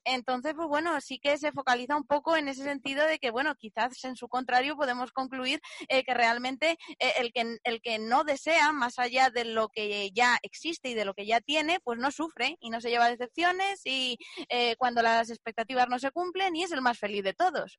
Entonces, 0.05 0.55
pues 0.55 0.69
bueno, 0.69 1.01
sí 1.01 1.19
que 1.19 1.37
se 1.39 1.53
focaliza 1.53 1.97
un 1.97 2.07
poco 2.07 2.37
en 2.37 2.49
ese 2.49 2.63
sentido 2.63 3.07
de 3.07 3.19
que, 3.19 3.31
bueno, 3.31 3.55
quizás 3.57 4.05
en 4.05 4.17
su 4.17 4.29
contrario 4.29 4.77
podemos 4.77 5.13
concluir 5.13 5.61
eh, 5.89 6.05
que 6.05 6.15
realmente 6.15 6.79
eh, 6.99 7.13
el, 7.19 7.33
que, 7.33 7.59
el 7.65 7.81
que 7.81 7.99
no 7.99 8.25
desea, 8.25 8.73
más 8.73 8.99
allá 8.99 9.31
de 9.31 9.45
lo 9.45 9.69
que 9.69 10.11
ya 10.13 10.39
existe 10.43 10.91
y 10.91 10.95
de 10.95 11.05
lo 11.05 11.15
que 11.15 11.27
ya 11.27 11.41
tiene, 11.41 11.81
pues 11.81 11.99
no 11.99 12.11
sufre 12.11 12.57
y 12.61 12.71
no 12.71 12.81
se 12.81 12.91
lleva 12.91 13.09
decepciones 13.09 13.81
y 13.85 14.19
eh, 14.49 14.77
cuando 14.77 15.03
las 15.03 15.31
expectativas 15.31 15.89
no 15.89 15.99
se 15.99 16.11
cumplen 16.11 16.57
y 16.57 16.65
es 16.65 16.73
el 16.73 16.83
más 16.83 16.99
feliz 16.99 17.23
de 17.23 17.35
todos 17.35 17.79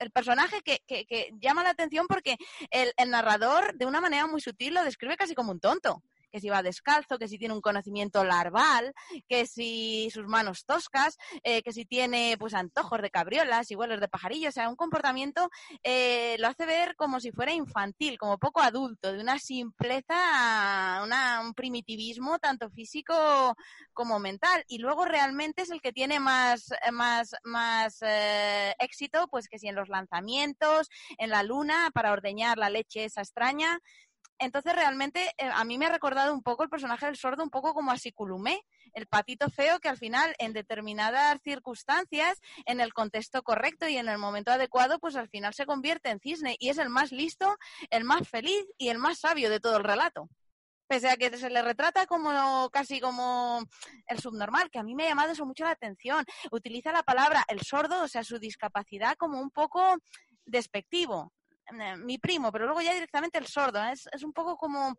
el 0.00 0.10
personaje 0.10 0.62
que, 0.62 0.80
llama 1.38 1.62
la 1.62 1.70
atención 1.70 2.06
porque 2.08 2.36
el, 2.70 2.92
narrador, 3.10 3.76
de 3.76 3.86
una 3.86 4.00
manera 4.00 4.26
muy 4.26 4.40
sutil, 4.40 4.74
lo 4.74 4.82
describe 4.82 5.16
casi 5.16 5.34
como 5.34 5.52
un 5.52 5.60
tonto 5.60 6.02
que 6.30 6.40
si 6.40 6.48
va 6.48 6.62
descalzo, 6.62 7.18
que 7.18 7.28
si 7.28 7.38
tiene 7.38 7.54
un 7.54 7.60
conocimiento 7.60 8.24
larval, 8.24 8.92
que 9.28 9.46
si 9.46 10.08
sus 10.10 10.26
manos 10.26 10.64
toscas, 10.64 11.16
eh, 11.42 11.62
que 11.62 11.72
si 11.72 11.84
tiene 11.84 12.36
pues 12.38 12.54
antojos 12.54 13.02
de 13.02 13.10
cabriolas 13.10 13.70
y 13.70 13.74
vuelos 13.74 14.00
de 14.00 14.08
pajarillos, 14.08 14.50
o 14.50 14.52
sea, 14.52 14.68
un 14.68 14.76
comportamiento 14.76 15.48
eh, 15.82 16.36
lo 16.38 16.48
hace 16.48 16.66
ver 16.66 16.96
como 16.96 17.20
si 17.20 17.32
fuera 17.32 17.52
infantil, 17.52 18.18
como 18.18 18.38
poco 18.38 18.60
adulto, 18.60 19.12
de 19.12 19.20
una 19.20 19.38
simpleza, 19.38 21.02
un 21.42 21.54
primitivismo 21.54 22.38
tanto 22.38 22.70
físico 22.70 23.56
como 23.92 24.18
mental. 24.18 24.64
Y 24.68 24.78
luego 24.78 25.04
realmente 25.04 25.62
es 25.62 25.70
el 25.70 25.80
que 25.80 25.92
tiene 25.92 26.20
más, 26.20 26.70
más, 26.92 27.34
más 27.44 27.98
eh, 28.02 28.74
éxito, 28.78 29.28
pues 29.28 29.48
que 29.48 29.58
si 29.58 29.68
en 29.68 29.74
los 29.74 29.88
lanzamientos, 29.88 30.88
en 31.18 31.30
la 31.30 31.42
luna, 31.42 31.90
para 31.92 32.12
ordeñar 32.12 32.58
la 32.58 32.70
leche 32.70 33.04
esa 33.04 33.22
extraña, 33.22 33.80
entonces 34.40 34.74
realmente 34.74 35.32
eh, 35.38 35.48
a 35.52 35.64
mí 35.64 35.78
me 35.78 35.86
ha 35.86 35.90
recordado 35.90 36.34
un 36.34 36.42
poco 36.42 36.64
el 36.64 36.70
personaje 36.70 37.06
del 37.06 37.16
sordo, 37.16 37.44
un 37.44 37.50
poco 37.50 37.74
como 37.74 37.92
a 37.92 37.98
Siculumé, 37.98 38.64
el 38.94 39.06
patito 39.06 39.50
feo 39.50 39.78
que 39.78 39.88
al 39.88 39.98
final 39.98 40.34
en 40.38 40.52
determinadas 40.52 41.40
circunstancias, 41.42 42.40
en 42.64 42.80
el 42.80 42.92
contexto 42.92 43.42
correcto 43.42 43.86
y 43.86 43.98
en 43.98 44.08
el 44.08 44.18
momento 44.18 44.50
adecuado, 44.50 44.98
pues 44.98 45.14
al 45.14 45.28
final 45.28 45.54
se 45.54 45.66
convierte 45.66 46.10
en 46.10 46.20
cisne 46.20 46.56
y 46.58 46.70
es 46.70 46.78
el 46.78 46.88
más 46.88 47.12
listo, 47.12 47.56
el 47.90 48.04
más 48.04 48.28
feliz 48.28 48.64
y 48.78 48.88
el 48.88 48.98
más 48.98 49.20
sabio 49.20 49.50
de 49.50 49.60
todo 49.60 49.76
el 49.76 49.84
relato. 49.84 50.28
Pese 50.88 51.08
a 51.08 51.16
que 51.16 51.36
se 51.36 51.50
le 51.50 51.62
retrata 51.62 52.06
como 52.06 52.68
casi 52.70 52.98
como 52.98 53.62
el 54.06 54.18
subnormal, 54.18 54.70
que 54.70 54.80
a 54.80 54.82
mí 54.82 54.96
me 54.96 55.04
ha 55.04 55.10
llamado 55.10 55.32
eso 55.32 55.46
mucho 55.46 55.64
la 55.64 55.70
atención. 55.70 56.24
Utiliza 56.50 56.90
la 56.90 57.04
palabra 57.04 57.44
el 57.46 57.60
sordo, 57.60 58.02
o 58.02 58.08
sea, 58.08 58.24
su 58.24 58.40
discapacidad 58.40 59.16
como 59.16 59.40
un 59.40 59.50
poco 59.50 59.80
despectivo. 60.46 61.32
Eh, 61.78 61.96
mi 61.96 62.18
primo, 62.18 62.50
pero 62.50 62.64
luego 62.64 62.80
ya 62.80 62.94
directamente 62.94 63.38
el 63.38 63.46
sordo. 63.46 63.82
Es, 63.84 64.08
es 64.12 64.22
un 64.22 64.32
poco 64.32 64.56
como 64.56 64.96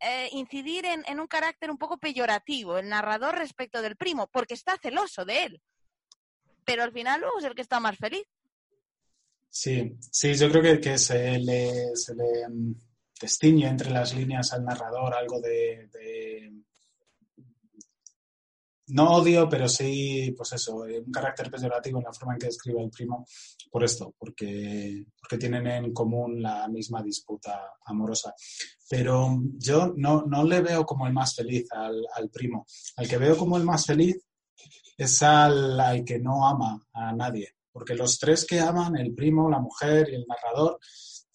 eh, 0.00 0.28
incidir 0.32 0.84
en, 0.86 1.04
en, 1.06 1.20
un 1.20 1.26
carácter 1.26 1.70
un 1.70 1.78
poco 1.78 1.98
peyorativo, 1.98 2.78
el 2.78 2.88
narrador 2.88 3.36
respecto 3.36 3.82
del 3.82 3.96
primo, 3.96 4.28
porque 4.28 4.54
está 4.54 4.76
celoso 4.78 5.24
de 5.24 5.44
él. 5.44 5.62
Pero 6.64 6.82
al 6.82 6.92
final 6.92 7.20
luego 7.20 7.38
es 7.38 7.44
el 7.44 7.54
que 7.54 7.62
está 7.62 7.80
más 7.80 7.96
feliz. 7.96 8.24
Sí, 9.48 9.96
sí, 10.12 10.34
yo 10.34 10.50
creo 10.50 10.62
que, 10.62 10.80
que 10.80 10.98
se 10.98 11.38
le, 11.38 11.96
se 11.96 12.14
le 12.14 12.48
mm, 12.48 12.74
destiñe 13.20 13.66
entre 13.66 13.90
las 13.90 14.14
líneas 14.14 14.52
al 14.52 14.64
narrador 14.64 15.14
algo 15.14 15.40
de 15.40 15.88
no 18.88 19.10
odio, 19.12 19.48
pero 19.48 19.68
sí, 19.68 20.34
pues 20.36 20.52
eso, 20.52 20.86
eh, 20.86 21.00
un 21.00 21.12
carácter 21.12 21.50
peyorativo 21.50 21.98
en 21.98 22.04
la 22.04 22.12
forma 22.12 22.34
en 22.34 22.40
que 22.40 22.46
describe 22.46 22.82
el 22.82 22.90
primo, 22.90 23.26
por 23.70 23.84
esto, 23.84 24.14
porque, 24.18 25.04
porque 25.20 25.38
tienen 25.38 25.66
en 25.66 25.92
común 25.92 26.42
la 26.42 26.68
misma 26.68 27.02
disputa 27.02 27.74
amorosa. 27.84 28.34
Pero 28.88 29.38
yo 29.58 29.92
no, 29.96 30.24
no 30.26 30.44
le 30.44 30.60
veo 30.60 30.86
como 30.86 31.06
el 31.06 31.12
más 31.12 31.34
feliz 31.34 31.66
al, 31.72 32.02
al 32.14 32.30
primo. 32.30 32.66
Al 32.96 33.08
que 33.08 33.18
veo 33.18 33.36
como 33.36 33.56
el 33.56 33.64
más 33.64 33.84
feliz 33.84 34.16
es 34.96 35.22
al, 35.22 35.78
al 35.78 36.04
que 36.04 36.18
no 36.18 36.46
ama 36.46 36.86
a 36.92 37.12
nadie. 37.12 37.56
Porque 37.70 37.94
los 37.94 38.18
tres 38.18 38.44
que 38.46 38.60
aman, 38.60 38.96
el 38.96 39.14
primo, 39.14 39.50
la 39.50 39.60
mujer 39.60 40.08
y 40.10 40.14
el 40.14 40.26
narrador, 40.26 40.78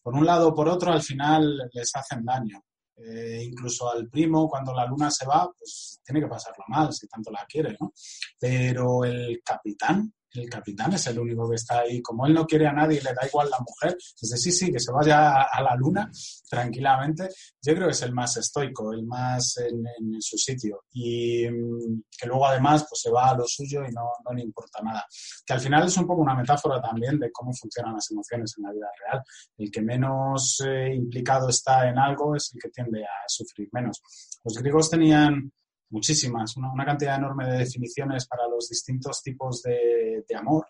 por 0.01 0.16
un 0.16 0.26
lado 0.26 0.49
o 0.49 0.56
por 0.56 0.68
otro, 0.68 0.91
al 0.91 1.01
final 1.01 1.70
les 1.72 1.95
hacen 1.95 2.26
daño. 2.26 2.64
Eh, 2.96 3.44
incluso 3.44 3.89
al 3.89 4.08
primo, 4.08 4.48
cuando 4.48 4.74
la 4.74 4.86
luna 4.86 5.10
se 5.10 5.26
va, 5.26 5.52
pues 5.58 6.00
tiene 6.04 6.22
que 6.22 6.28
pasarlo 6.28 6.64
mal, 6.68 6.94
si 6.94 7.08
tanto 7.08 7.32
la 7.32 7.46
quiere, 7.48 7.76
¿no? 7.80 7.91
Pero 8.39 9.04
el 9.04 9.41
capitán, 9.44 10.14
el 10.34 10.50
capitán 10.50 10.94
es 10.94 11.08
el 11.08 11.20
único 11.20 11.48
que 11.50 11.56
está 11.56 11.80
ahí. 11.80 12.02
Como 12.02 12.26
él 12.26 12.34
no 12.34 12.46
quiere 12.46 12.68
a 12.68 12.74
nadie 12.74 13.00
y 13.00 13.04
le 13.04 13.14
da 13.14 13.28
igual 13.28 13.50
la 13.50 13.60
mujer, 13.60 13.98
dice, 14.20 14.38
sí, 14.38 14.52
sí, 14.52 14.72
que 14.72 14.80
se 14.80 14.92
vaya 14.92 15.44
a, 15.44 15.62
la 15.62 15.76
luna 15.76 16.10
tranquilamente. 16.50 17.30
Yo 17.62 17.74
creo 17.76 17.88
que 17.88 17.94
es 17.94 18.02
el 18.02 18.14
más 18.14 18.36
estoico, 18.38 18.92
el 18.94 19.06
más 19.06 19.58
en, 19.58 20.22
su 20.22 20.38
sitio. 20.38 20.84
Y 20.92 21.48
mm, 21.48 22.04
que 22.18 22.28
luego 22.28 22.48
además 22.48 22.86
pues 22.90 23.02
se 23.02 23.12
va 23.12 23.30
a 23.30 23.38
lo 23.38 23.46
suyo 23.48 23.82
y 23.84 23.92
no, 23.92 24.10
le 24.34 24.42
importa 24.42 24.82
nada. 24.82 25.06
Que 25.46 25.54
al 25.54 25.60
final 25.60 25.88
es 25.88 25.98
un 25.98 26.08
poco 26.08 26.22
una 26.22 26.36
metáfora 26.36 26.82
también 26.82 27.20
de 27.20 27.32
cómo 27.32 27.54
funcionan 27.54 27.94
las 27.94 28.10
emociones 28.12 28.54
en 28.58 28.64
la 28.64 28.72
vida 28.72 28.88
real. 29.06 29.24
El 29.58 29.72
que 29.72 29.82
menos 29.82 30.62
eh, 30.66 30.94
implicado 30.94 31.50
está 31.50 31.88
en 31.88 31.98
algo 31.98 32.36
es 32.36 32.52
el 32.54 32.62
que 32.62 32.70
tiende 32.70 33.04
a 33.04 33.28
sufrir 33.28 33.70
menos. 33.72 34.02
Los 34.44 34.58
griegos 34.58 34.90
tenían 34.90 35.52
muchísimas, 35.94 36.58
una, 36.58 36.86
cantidad 36.86 37.18
enorme 37.18 37.46
de 37.46 37.60
definiciones 37.60 38.28
para 38.28 38.48
los 38.48 38.68
distintos 38.68 39.22
tipos 39.22 39.62
de, 39.62 40.26
amor 40.36 40.66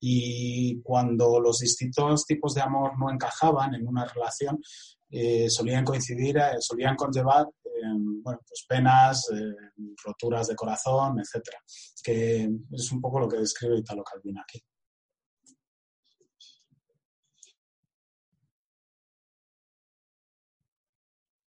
y 0.00 0.80
cuando 0.80 1.38
los 1.38 1.58
distintos 1.58 2.24
tipos 2.24 2.54
de 2.54 2.62
amor 2.62 2.98
no 2.98 3.10
encajaban 3.10 3.74
en 3.74 3.86
una 3.86 4.06
relación, 4.06 4.58
eh, 5.10 5.50
solían 5.50 5.84
coincidir, 5.84 6.38
eh, 6.38 6.56
solían 6.60 6.96
conllevar 6.96 7.46
bueno, 8.22 8.40
pues 8.46 8.64
penas, 8.68 9.28
eh, 9.34 9.54
roturas 10.04 10.48
de 10.48 10.54
corazón, 10.54 11.18
etcétera, 11.20 11.58
que 12.02 12.48
es 12.70 12.92
un 12.92 13.00
poco 13.00 13.20
lo 13.20 13.28
que 13.28 13.38
describe 13.38 13.78
Italo 13.78 14.04
Calvino 14.04 14.40
aquí. 14.40 14.62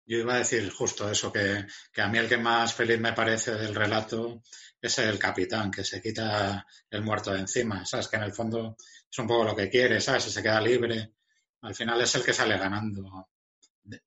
Yo 0.07 0.19
iba 0.19 0.35
a 0.35 0.39
decir 0.39 0.69
justo 0.71 1.09
eso, 1.09 1.31
que, 1.33 1.65
a 1.97 2.07
mí 2.07 2.17
el 2.17 2.29
que 2.29 2.37
más 2.37 2.73
feliz 2.73 2.99
me 2.99 3.13
parece 3.13 3.55
del 3.55 3.73
relato 3.73 4.43
es 4.79 4.99
el 4.99 5.17
capitán, 5.17 5.71
que 5.71 5.83
se 5.83 6.01
quita 6.01 6.65
el 6.91 7.01
muerto 7.03 7.31
de 7.31 7.39
encima, 7.39 7.83
¿sabes? 7.85 8.07
Que 8.07 8.17
en 8.17 8.23
el 8.23 8.33
fondo 8.33 8.75
es 8.79 9.17
un 9.17 9.27
poco 9.27 9.45
lo 9.45 9.55
que 9.55 9.69
quiere, 9.69 9.99
¿sabes? 9.99 10.25
Se 10.25 10.43
queda 10.43 10.61
libre. 10.61 11.13
Al 11.61 11.73
final 11.73 12.01
es 12.01 12.13
el 12.15 12.23
que 12.23 12.33
sale 12.33 12.57
ganando. 12.57 13.29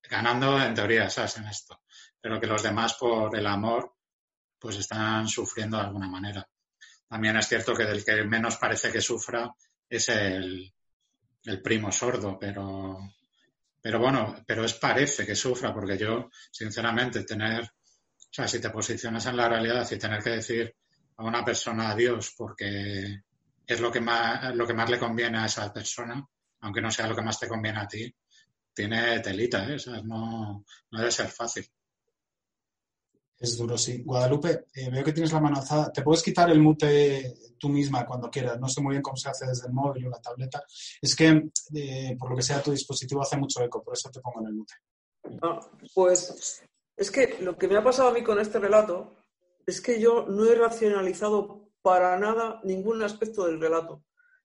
Ganando 0.09 0.61
en 0.61 0.73
teoría, 0.73 1.09
¿sabes? 1.09 1.37
En 1.37 1.47
esto. 1.47 1.81
Pero 2.21 2.39
que 2.39 2.47
los 2.47 2.63
demás, 2.63 2.93
por 2.93 3.35
el 3.37 3.47
amor, 3.47 3.95
pues 4.57 4.77
están 4.77 5.27
sufriendo 5.27 5.77
de 5.77 5.83
alguna 5.83 6.07
manera. 6.07 6.47
También 7.09 7.35
es 7.35 7.47
cierto 7.47 7.73
que 7.73 7.85
del 7.85 8.05
que 8.05 8.23
menos 8.23 8.55
parece 8.55 8.91
que 8.91 9.01
sufra 9.01 9.53
es 9.89 10.07
el, 10.09 10.73
el 11.43 11.61
primo 11.61 11.91
sordo, 11.91 12.37
pero 12.39 12.99
pero 13.81 13.99
bueno, 13.99 14.35
pero 14.45 14.65
es 14.65 14.73
parece 14.73 15.25
que 15.25 15.35
sufra, 15.35 15.73
porque 15.73 15.97
yo, 15.97 16.29
sinceramente, 16.51 17.23
tener, 17.23 17.63
o 17.63 18.31
sea, 18.31 18.47
si 18.47 18.59
te 18.59 18.69
posicionas 18.69 19.25
en 19.25 19.37
la 19.37 19.47
realidad 19.47 19.87
y 19.89 19.97
tener 19.97 20.21
que 20.21 20.31
decir 20.31 20.75
a 21.17 21.23
una 21.23 21.43
persona 21.43 21.91
adiós 21.91 22.33
porque 22.37 23.21
es 23.65 23.79
lo 23.79 23.91
que 23.91 24.01
más, 24.01 24.55
lo 24.55 24.65
que 24.65 24.73
más 24.73 24.89
le 24.89 24.99
conviene 24.99 25.39
a 25.39 25.45
esa 25.45 25.71
persona, 25.71 26.25
aunque 26.61 26.81
no 26.81 26.91
sea 26.91 27.07
lo 27.07 27.15
que 27.15 27.21
más 27.21 27.39
te 27.39 27.47
conviene 27.47 27.79
a 27.79 27.87
ti, 27.87 28.13
tiene 28.73 29.19
telita, 29.19 29.65
¿eh? 29.67 29.77
no, 30.03 30.65
no 30.91 30.99
debe 30.99 31.11
ser 31.11 31.27
fácil. 31.27 31.65
Es 33.39 33.57
duro, 33.57 33.77
sí. 33.77 34.03
Guadalupe, 34.03 34.65
eh, 34.75 34.89
veo 34.89 35.03
que 35.03 35.13
tienes 35.13 35.31
la 35.31 35.39
mano 35.39 35.57
alzada. 35.57 35.91
¿Te 35.93 36.01
puedes 36.01 36.21
quitar 36.21 36.49
el 36.49 36.59
mute 36.59 37.35
tú 37.57 37.69
misma 37.69 38.05
cuando 38.05 38.29
quieras? 38.29 38.59
No 38.59 38.67
sé 38.67 38.81
muy 38.81 38.91
bien 38.91 39.01
cómo 39.01 39.15
se 39.15 39.29
hace 39.29 39.45
desde 39.47 39.67
el 39.67 39.73
móvil 39.73 40.07
o 40.07 40.09
la 40.09 40.19
tableta. 40.19 40.61
Es 41.01 41.15
que, 41.15 41.49
eh, 41.73 42.17
por 42.19 42.31
lo 42.31 42.35
que 42.35 42.41
sea, 42.41 42.61
tu 42.61 42.71
dispositivo 42.71 43.21
hace 43.21 43.37
mucho 43.37 43.63
eco, 43.63 43.81
por 43.81 43.93
eso 43.93 44.09
te 44.11 44.19
pongo 44.19 44.41
en 44.41 44.47
el 44.47 44.53
mute. 44.55 44.73
Ah, 45.41 45.59
pues 45.93 46.63
es 46.97 47.11
que 47.11 47.37
lo 47.39 47.57
que 47.57 47.69
me 47.69 47.77
ha 47.77 47.83
pasado 47.83 48.09
a 48.09 48.13
mí 48.13 48.23
con 48.23 48.39
este 48.39 48.59
relato 48.59 49.15
es 49.65 49.79
que 49.79 50.01
yo 50.01 50.25
no 50.27 50.45
he 50.45 50.55
racionalizado 50.55 51.69
para 51.81 52.19
nada 52.19 52.59
ningún 52.65 53.01
aspecto 53.03 53.45
del 53.45 53.61
relato. 53.61 54.03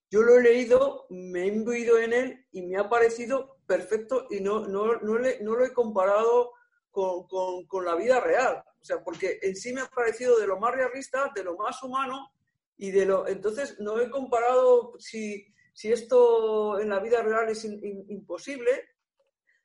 Yo 0.08 0.22
lo 0.22 0.38
he 0.38 0.42
leído, 0.42 1.06
me 1.10 1.42
he 1.42 1.46
imbuido 1.48 1.98
en 1.98 2.12
él 2.12 2.46
y 2.52 2.62
me 2.62 2.76
ha 2.76 2.88
parecido 2.88 3.56
perfecto 3.66 4.28
y 4.30 4.38
no, 4.40 4.68
no, 4.68 5.00
no, 5.00 5.18
no 5.18 5.56
lo 5.56 5.64
he 5.64 5.72
comparado 5.72 6.52
con, 6.92 7.26
con, 7.26 7.66
con 7.66 7.84
la 7.84 7.96
vida 7.96 8.20
real. 8.20 8.62
O 8.84 8.86
sea, 8.86 9.02
porque 9.02 9.38
en 9.40 9.56
sí 9.56 9.72
me 9.72 9.80
ha 9.80 9.86
parecido 9.86 10.38
de 10.38 10.46
lo 10.46 10.58
más 10.58 10.74
realista, 10.74 11.32
de 11.34 11.42
lo 11.42 11.56
más 11.56 11.82
humano 11.82 12.34
y 12.76 12.90
de 12.90 13.06
lo... 13.06 13.26
Entonces, 13.26 13.80
no 13.80 13.98
he 13.98 14.10
comparado 14.10 14.92
si, 14.98 15.46
si 15.72 15.90
esto 15.90 16.78
en 16.78 16.90
la 16.90 17.00
vida 17.00 17.22
real 17.22 17.48
es 17.48 17.64
imposible, 17.64 18.90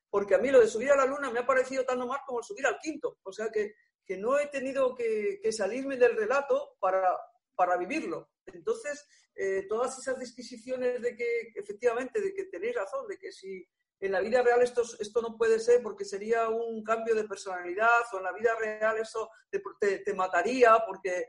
porque 0.09 0.35
a 0.35 0.37
mí 0.37 0.49
lo 0.49 0.61
de 0.61 0.69
subir 0.69 0.89
a 0.91 0.95
la 0.95 1.05
luna 1.05 1.31
me 1.31 1.39
ha 1.39 1.45
parecido 1.45 1.83
tan 1.83 1.99
normal 1.99 2.21
como 2.25 2.41
subir 2.41 2.65
al 2.65 2.79
quinto. 2.79 3.17
O 3.23 3.33
sea, 3.33 3.49
que, 3.49 3.73
que 4.05 4.15
no 4.15 4.39
he 4.39 4.47
tenido 4.47 4.95
que, 4.95 5.41
salirme 5.51 5.97
del 5.97 6.15
relato 6.15 6.77
para, 6.79 7.03
para 7.55 7.75
vivirlo. 7.75 8.29
Entonces, 8.45 9.05
eh, 9.35 9.65
todas 9.67 9.99
esas 9.99 10.17
disquisiciones 10.17 11.01
de 11.01 11.17
que, 11.17 11.51
efectivamente, 11.55 12.21
de 12.21 12.33
que 12.33 12.45
tenéis 12.45 12.75
razón, 12.75 13.05
de 13.05 13.17
que 13.17 13.33
si 13.33 13.67
en 13.99 14.11
la 14.11 14.21
vida 14.21 14.41
real 14.41 14.61
esto, 14.61 14.83
esto 14.99 15.21
no 15.21 15.37
puede 15.37 15.59
ser 15.59 15.81
porque 15.83 16.05
sería 16.05 16.47
un 16.49 16.83
cambio 16.83 17.15
de 17.15 17.25
personalidad 17.25 17.89
o 18.13 18.17
en 18.17 18.23
la 18.23 18.31
vida 18.31 18.55
real 18.57 18.97
eso 18.97 19.29
te, 19.49 20.13
mataría 20.13 20.77
porque 20.87 21.27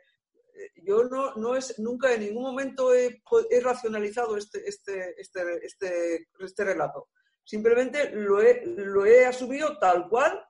eh, 0.54 0.70
yo 0.76 1.04
no, 1.04 1.34
no 1.34 1.56
es, 1.56 1.78
nunca 1.78 2.12
en 2.12 2.20
ningún 2.20 2.44
momento 2.44 2.94
he, 2.94 3.20
racionalizado 3.60 4.36
este, 4.36 4.68
este, 4.68 5.20
este, 5.20 5.66
este, 5.66 6.28
este 6.38 6.64
relato. 6.64 7.08
Simplemente 7.42 8.10
lo 8.10 8.40
he, 8.40 8.62
lo 8.64 9.04
he 9.04 9.26
asumido 9.26 9.78
tal 9.78 10.08
cual 10.08 10.40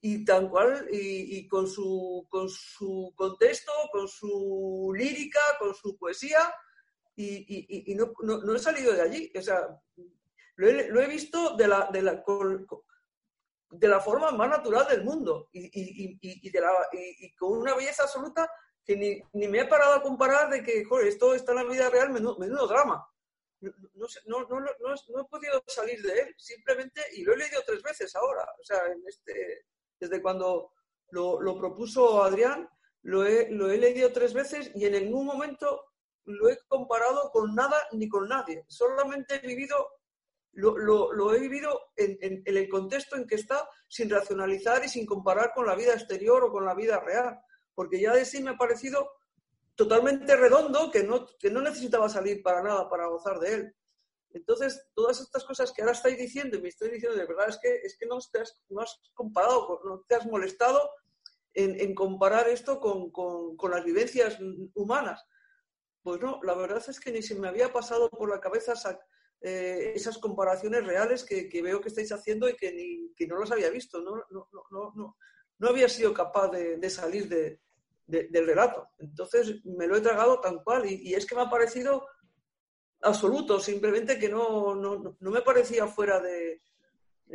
y 0.00 0.24
tal 0.24 0.48
cual 0.48 0.88
y, 0.90 1.46
con, 1.48 1.66
su, 1.66 2.26
con 2.30 2.48
su 2.48 3.12
contexto, 3.14 3.72
con 3.92 4.08
su 4.08 4.92
lírica, 4.96 5.40
con 5.58 5.74
su 5.74 5.98
poesía 5.98 6.54
y, 7.14 7.90
y, 7.90 7.94
no, 7.94 8.12
no, 8.20 8.38
no, 8.38 8.54
he 8.54 8.58
salido 8.58 8.92
de 8.92 9.02
allí. 9.02 9.32
O 9.36 9.42
sea, 9.42 9.80
lo 10.56 11.00
he, 11.00 11.06
visto 11.06 11.56
de 11.56 11.68
la, 11.68 11.88
de, 11.92 12.02
la, 12.02 12.24
de 13.70 13.88
la 13.88 14.00
forma 14.00 14.30
más 14.30 14.48
natural 14.48 14.86
del 14.88 15.04
mundo 15.04 15.48
y, 15.52 15.66
y, 15.66 16.18
y, 16.20 16.50
de 16.50 16.60
la, 16.60 16.70
y, 16.92 17.34
con 17.36 17.58
una 17.58 17.74
belleza 17.74 18.04
absoluta 18.04 18.50
que 18.84 18.96
ni, 18.96 19.20
ni, 19.32 19.48
me 19.48 19.60
he 19.60 19.66
parado 19.66 19.94
a 19.94 20.02
comparar 20.02 20.48
de 20.48 20.62
que, 20.62 20.84
joder, 20.84 21.08
esto 21.08 21.34
está 21.34 21.52
en 21.52 21.58
la 21.58 21.64
vida 21.64 21.90
real, 21.90 22.10
menudo, 22.10 22.38
menudo 22.38 22.66
drama. 22.66 23.06
No, 23.60 24.06
no, 24.26 24.48
no, 24.48 24.60
no, 24.60 25.20
he 25.20 25.24
podido 25.24 25.62
salir 25.66 26.00
de 26.02 26.20
él, 26.20 26.34
simplemente, 26.36 27.02
y 27.14 27.24
lo 27.24 27.32
he 27.32 27.38
leído 27.38 27.62
tres 27.66 27.82
veces 27.82 28.14
ahora, 28.14 28.46
o 28.60 28.64
sea, 28.64 28.86
en 28.86 29.02
este, 29.06 29.66
desde 29.98 30.22
cuando 30.22 30.72
lo, 31.10 31.40
lo 31.40 31.58
propuso 31.58 32.22
Adrián, 32.22 32.68
lo 33.02 33.24
he, 33.24 33.50
lo 33.50 33.70
he 33.70 33.78
leído 33.78 34.12
tres 34.12 34.34
veces 34.34 34.70
y 34.74 34.84
en 34.84 34.92
ningún 34.92 35.26
momento 35.26 35.84
lo 36.24 36.48
he 36.48 36.58
comparado 36.66 37.30
con 37.30 37.54
nada 37.54 37.76
ni 37.92 38.08
con 38.08 38.28
nadie. 38.28 38.64
Solamente 38.68 39.36
he 39.36 39.46
vivido 39.46 39.76
lo, 40.56 41.34
he 41.34 41.38
vivido 41.38 41.90
en, 41.96 42.42
el 42.44 42.68
contexto 42.68 43.16
en 43.16 43.26
que 43.26 43.34
está, 43.36 43.68
sin 43.88 44.08
racionalizar 44.10 44.84
y 44.84 44.88
sin 44.88 45.06
comparar 45.06 45.52
con 45.54 45.66
la 45.66 45.74
vida 45.74 45.92
exterior 45.92 46.42
o 46.44 46.50
con 46.50 46.64
la 46.64 46.74
vida 46.74 46.98
real. 47.00 47.38
Porque 47.74 48.00
ya 48.00 48.14
de 48.14 48.24
sí 48.24 48.42
me 48.42 48.50
ha 48.50 48.56
parecido 48.56 49.10
totalmente 49.74 50.34
redondo 50.34 50.90
que 50.90 51.04
no, 51.04 51.26
que 51.38 51.50
no 51.50 51.60
necesitaba 51.60 52.08
salir 52.08 52.42
para 52.42 52.62
nada 52.62 52.88
para 52.88 53.06
gozar 53.06 53.38
de 53.38 53.54
él. 53.54 53.76
Entonces, 54.30 54.88
todas 54.94 55.20
estas 55.20 55.44
cosas 55.44 55.72
que 55.72 55.82
ahora 55.82 55.92
estáis 55.92 56.18
diciendo 56.18 56.56
y 56.56 56.62
me 56.62 56.68
estoy 56.68 56.90
diciendo, 56.90 57.16
de 57.16 57.26
verdad 57.26 57.48
es 57.48 57.58
que, 57.58 57.74
es 57.76 57.96
que 57.98 58.06
no, 58.06 58.18
te 58.32 58.40
has, 58.40 58.60
no 58.68 58.80
has 58.80 58.98
comparado, 59.14 59.80
no 59.84 60.04
te 60.08 60.14
has 60.14 60.26
molestado 60.26 60.90
en, 61.54 61.94
comparar 61.94 62.48
esto 62.48 62.80
con, 62.80 63.10
con, 63.10 63.70
las 63.70 63.84
vivencias 63.84 64.38
humanas. 64.74 65.24
Pues 66.02 66.20
no, 66.20 66.40
la 66.42 66.54
verdad 66.54 66.82
es 66.86 67.00
que 67.00 67.10
ni 67.12 67.22
se 67.22 67.34
me 67.34 67.48
había 67.48 67.72
pasado 67.72 68.10
por 68.10 68.28
la 68.28 68.40
cabeza 68.40 68.74
eh, 69.40 69.92
esas 69.94 70.18
comparaciones 70.18 70.86
reales 70.86 71.24
que, 71.24 71.48
veo 71.62 71.80
que 71.80 71.88
estáis 71.88 72.12
haciendo 72.12 72.48
y 72.48 72.56
que, 72.56 72.72
ni, 72.72 73.12
que 73.14 73.26
no 73.26 73.38
las 73.38 73.50
había 73.50 73.70
visto. 73.70 74.00
No, 74.00 74.16
no, 74.30 74.48
no, 74.52 74.92
no, 74.94 75.16
no 75.58 75.68
había 75.68 75.88
sido 75.88 76.12
capaz 76.12 76.48
de, 76.48 76.90
salir 76.90 77.28
de, 77.28 77.60
del 78.06 78.46
relato. 78.46 78.88
Entonces 78.98 79.64
me 79.64 79.86
lo 79.86 79.96
he 79.96 80.00
tragado 80.00 80.40
tan 80.40 80.58
cual 80.62 80.90
y, 80.90 81.14
es 81.14 81.26
que 81.26 81.34
me 81.34 81.42
ha 81.42 81.50
parecido 81.50 82.06
absoluto, 83.02 83.60
simplemente 83.60 84.18
que 84.18 84.28
no, 84.28 84.74
no, 84.74 85.16
no 85.18 85.30
me 85.30 85.42
parecía 85.42 85.86
fuera 85.86 86.20
de, 86.20 86.60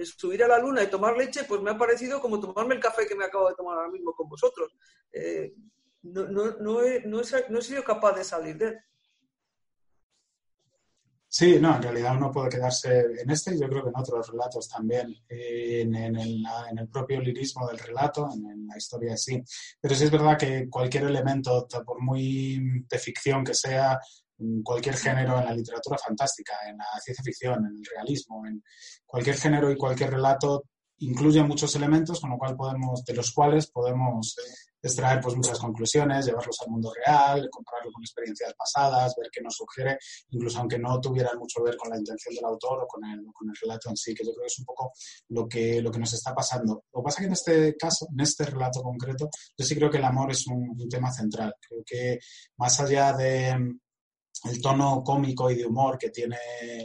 subir 0.04 0.44
a 0.44 0.48
la 0.48 0.60
luna 0.60 0.84
y 0.84 0.90
tomar 0.90 1.18
leche, 1.18 1.44
pues 1.44 1.62
me 1.62 1.72
ha 1.72 1.78
parecido 1.78 2.22
como 2.22 2.40
tomarme 2.40 2.76
el 2.76 2.82
café 2.82 3.06
que 3.06 3.16
me 3.16 3.26
acabo 3.26 3.50
de 3.50 3.56
tomar 3.56 3.78
ahora 3.78 3.92
mismo 3.92 4.14
con 4.14 4.30
vosotros. 4.30 4.74
Eh, 5.12 5.54
no, 6.04 6.28
no, 6.28 6.58
no, 6.58 6.82
he, 6.82 7.02
no, 7.06 7.22
he, 7.22 7.62
sido 7.62 7.84
capaz 7.84 8.14
de 8.14 8.24
salir 8.24 8.58
de 8.58 8.68
él. 8.70 8.80
Sí, 11.34 11.60
no, 11.62 11.78
en 11.78 11.82
realidad 11.82 12.18
uno 12.18 12.30
puede 12.30 12.50
quedarse 12.50 13.06
en 13.22 13.30
este 13.30 13.56
y 13.56 13.60
yo 13.62 13.70
creo 13.70 13.84
que 13.84 13.90
en 13.90 13.98
otros 13.98 14.28
relatos 14.28 14.68
también, 14.68 15.16
en, 15.30 15.96
el, 15.96 16.90
propio 16.92 17.22
lirismo 17.22 17.66
del 17.70 17.80
relato, 17.80 18.28
en, 18.34 18.68
la 18.68 18.76
historia 18.76 19.16
sí. 19.16 19.42
Pero 19.80 19.96
sí 19.96 20.04
es 20.04 20.12
verdad 20.12 20.38
que 20.38 20.68
cualquier 20.70 21.06
elemento, 21.06 21.66
por 21.86 22.02
muy 22.02 22.84
de 22.86 23.00
ficción 23.00 23.46
que 23.46 23.54
sea, 23.54 23.98
cualquier 24.62 24.98
género 24.98 25.40
en 25.40 25.46
la 25.46 25.54
literatura 25.54 25.98
fantástica, 25.98 26.52
en 26.68 26.76
la 26.76 27.00
ciencia 27.02 27.24
ficción, 27.24 27.66
en 27.66 27.78
el 27.78 27.86
realismo, 27.96 28.46
en 28.46 28.62
cualquier 29.06 29.38
género 29.38 29.72
y 29.72 29.78
cualquier 29.78 30.12
relato 30.12 30.66
incluye 30.98 31.42
muchos 31.44 31.74
elementos, 31.78 32.20
con 32.20 32.32
lo 32.32 32.38
cual 32.38 32.58
podemos, 32.58 33.06
de 33.06 33.14
los 33.14 33.32
cuales 33.32 33.72
podemos 33.72 34.36
extraer 34.82 35.22
pues, 35.22 35.36
muchas 35.36 35.60
conclusiones, 35.60 36.26
llevarlos 36.26 36.58
al 36.62 36.72
mundo 36.72 36.92
real, 36.94 37.48
compararlo 37.52 37.92
con 37.92 38.04
experiencias 38.04 38.54
pasadas, 38.54 39.14
ver 39.18 39.30
qué 39.32 39.42
nos 39.42 39.56
sugiere, 39.56 39.98
incluso 40.30 40.60
aunque 40.60 40.80
no 40.80 41.00
tuvieran 41.00 41.38
mucho 41.38 41.60
que 41.60 41.72
ver 41.72 41.78
con 41.78 41.90
la 41.90 41.98
intención 41.98 42.34
del 42.36 42.46
autor 42.46 42.84
o 42.84 42.88
con 42.88 43.04
el, 43.06 43.24
con 43.34 43.50
el 43.50 43.56
relato 43.62 43.90
en 43.90 43.98
sí, 43.98 44.14
que 44.14 44.26
yo 44.26 44.32
creo 44.32 44.44
que 44.44 44.48
es 44.48 44.60
un 44.60 44.66
poco 44.66 44.92
lo 45.30 45.48
que, 45.48 45.82
lo 45.82 45.92
que 45.92 46.00
nos 46.00 46.14
está 46.14 46.34
pasando. 46.34 46.84
Lo 46.94 47.02
que 47.02 47.04
pasa 47.04 47.16
es 47.16 47.20
que 47.20 47.28
en 47.28 47.34
este 47.34 47.78
caso, 47.78 48.08
en 48.12 48.20
este 48.20 48.46
relato 48.46 48.82
concreto, 48.82 49.30
yo 49.58 49.66
sí 49.66 49.76
creo 49.76 49.90
que 49.90 49.98
el 49.98 50.06
amor 50.06 50.32
es 50.32 50.48
un, 50.48 50.72
tema 50.90 51.12
central. 51.12 51.56
Creo 51.62 51.84
que 51.86 52.20
más 52.58 52.80
allá 52.80 53.14
de, 53.14 53.50
el 53.52 54.62
tono 54.62 55.04
cómico 55.04 55.50
y 55.50 55.56
de 55.56 55.66
humor 55.66 55.98
que 55.98 56.10
tiene 56.10 56.38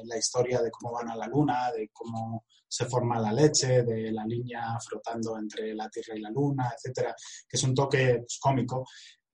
la 0.05 0.17
historia 0.17 0.61
de 0.61 0.71
cómo 0.71 0.93
van 0.93 1.11
a 1.11 1.17
la 1.17 1.27
luna, 1.27 1.73
de 1.73 1.91
cómo 1.93 2.45
se 2.77 2.87
forma 2.87 3.19
la 3.19 3.33
leche, 3.33 3.83
de 3.83 4.13
la 4.13 4.27
línea 4.27 4.77
flotando 4.87 5.39
entre 5.39 5.75
la 5.75 5.89
Tierra 5.89 6.15
y 6.15 6.21
la 6.21 6.31
Luna, 6.31 6.71
etcétera, 6.75 7.15
que 7.49 7.57
es 7.57 7.63
un 7.63 7.75
toque 7.75 8.19
pues, 8.19 8.39
cómico. 8.39 8.85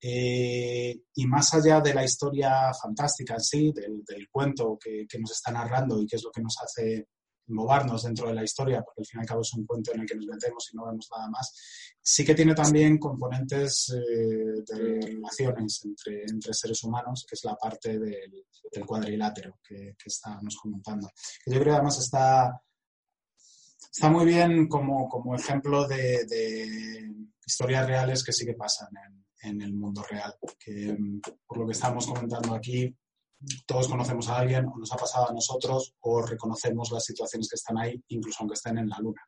Eh, 0.01 0.97
y 1.15 1.27
más 1.27 1.53
allá 1.55 1.81
de 1.81 1.95
la 1.95 2.05
historia 2.05 2.73
fantástica 2.75 3.35
en 3.35 3.41
sí, 3.41 3.73
del, 3.73 4.29
cuento 4.31 4.79
que, 4.79 5.07
que, 5.09 5.19
nos 5.19 5.33
está 5.33 5.51
narrando 5.53 6.01
y 6.01 6.07
que 6.07 6.17
es 6.17 6.23
lo 6.25 6.31
que 6.31 6.43
nos 6.43 6.57
hace 6.63 7.09
movernos 7.49 8.03
dentro 8.05 8.29
de 8.29 8.35
la 8.35 8.45
historia, 8.45 8.83
porque 8.83 9.03
al 9.03 9.07
fin 9.07 9.19
y 9.19 9.23
al 9.23 9.27
cabo 9.27 9.41
es 9.43 9.53
un 9.55 9.67
cuento 9.67 9.93
en 9.93 10.01
el 10.01 10.07
que 10.07 10.15
nos 10.15 10.27
metemos 10.27 10.69
y 10.73 10.77
no 10.77 10.87
vemos 10.87 11.09
nada 11.15 11.29
más, 11.29 11.53
sí 12.01 12.25
que 12.25 12.35
tiene 12.35 12.55
también 12.55 12.99
componentes 12.99 13.93
eh, 13.95 14.63
de 14.67 15.01
relaciones 15.01 15.81
entre, 15.85 16.23
entre, 16.29 16.55
seres 16.55 16.83
humanos, 16.85 17.25
que 17.29 17.35
es 17.35 17.45
la 17.45 17.57
parte 17.57 17.99
del, 17.99 18.45
del 18.73 18.87
cuadrilátero 18.87 19.59
que, 19.63 19.95
que, 19.99 20.09
estábamos 20.09 20.57
comentando. 20.57 21.09
Yo 21.47 21.53
creo 21.55 21.65
que 21.65 21.71
además 21.71 21.99
está, 21.99 22.61
está 23.93 24.09
muy 24.09 24.25
bien 24.25 24.69
como, 24.69 25.09
como 25.09 25.35
ejemplo 25.35 25.87
de, 25.87 27.13
historias 27.45 27.87
reales 27.87 28.25
que 28.25 28.33
sí 28.33 28.47
que 28.47 28.55
pasan 28.55 28.89
en, 29.05 29.51
en 29.51 29.61
el 29.61 29.75
mundo 29.75 30.03
real, 30.09 30.35
que 30.59 30.97
por 31.47 31.59
lo 31.59 31.67
que 31.67 31.73
estamos 31.73 32.07
comentando 32.07 32.55
aquí, 32.55 32.97
todos 33.67 33.89
conocemos 33.89 34.29
a 34.29 34.39
alguien 34.39 34.67
o 34.67 34.79
nos 34.79 34.93
ha 34.93 34.97
pasado 34.97 35.29
a 35.29 35.35
nosotros 35.35 35.95
o 36.01 36.23
reconocemos 36.23 36.91
las 36.93 37.05
situaciones 37.05 37.49
que 37.49 37.57
están 37.57 37.77
ahí, 37.79 38.03
incluso 38.09 38.39
aunque 38.41 38.55
estén 38.55 38.79
en 38.79 38.89
la 38.89 38.99
luna. 38.99 39.21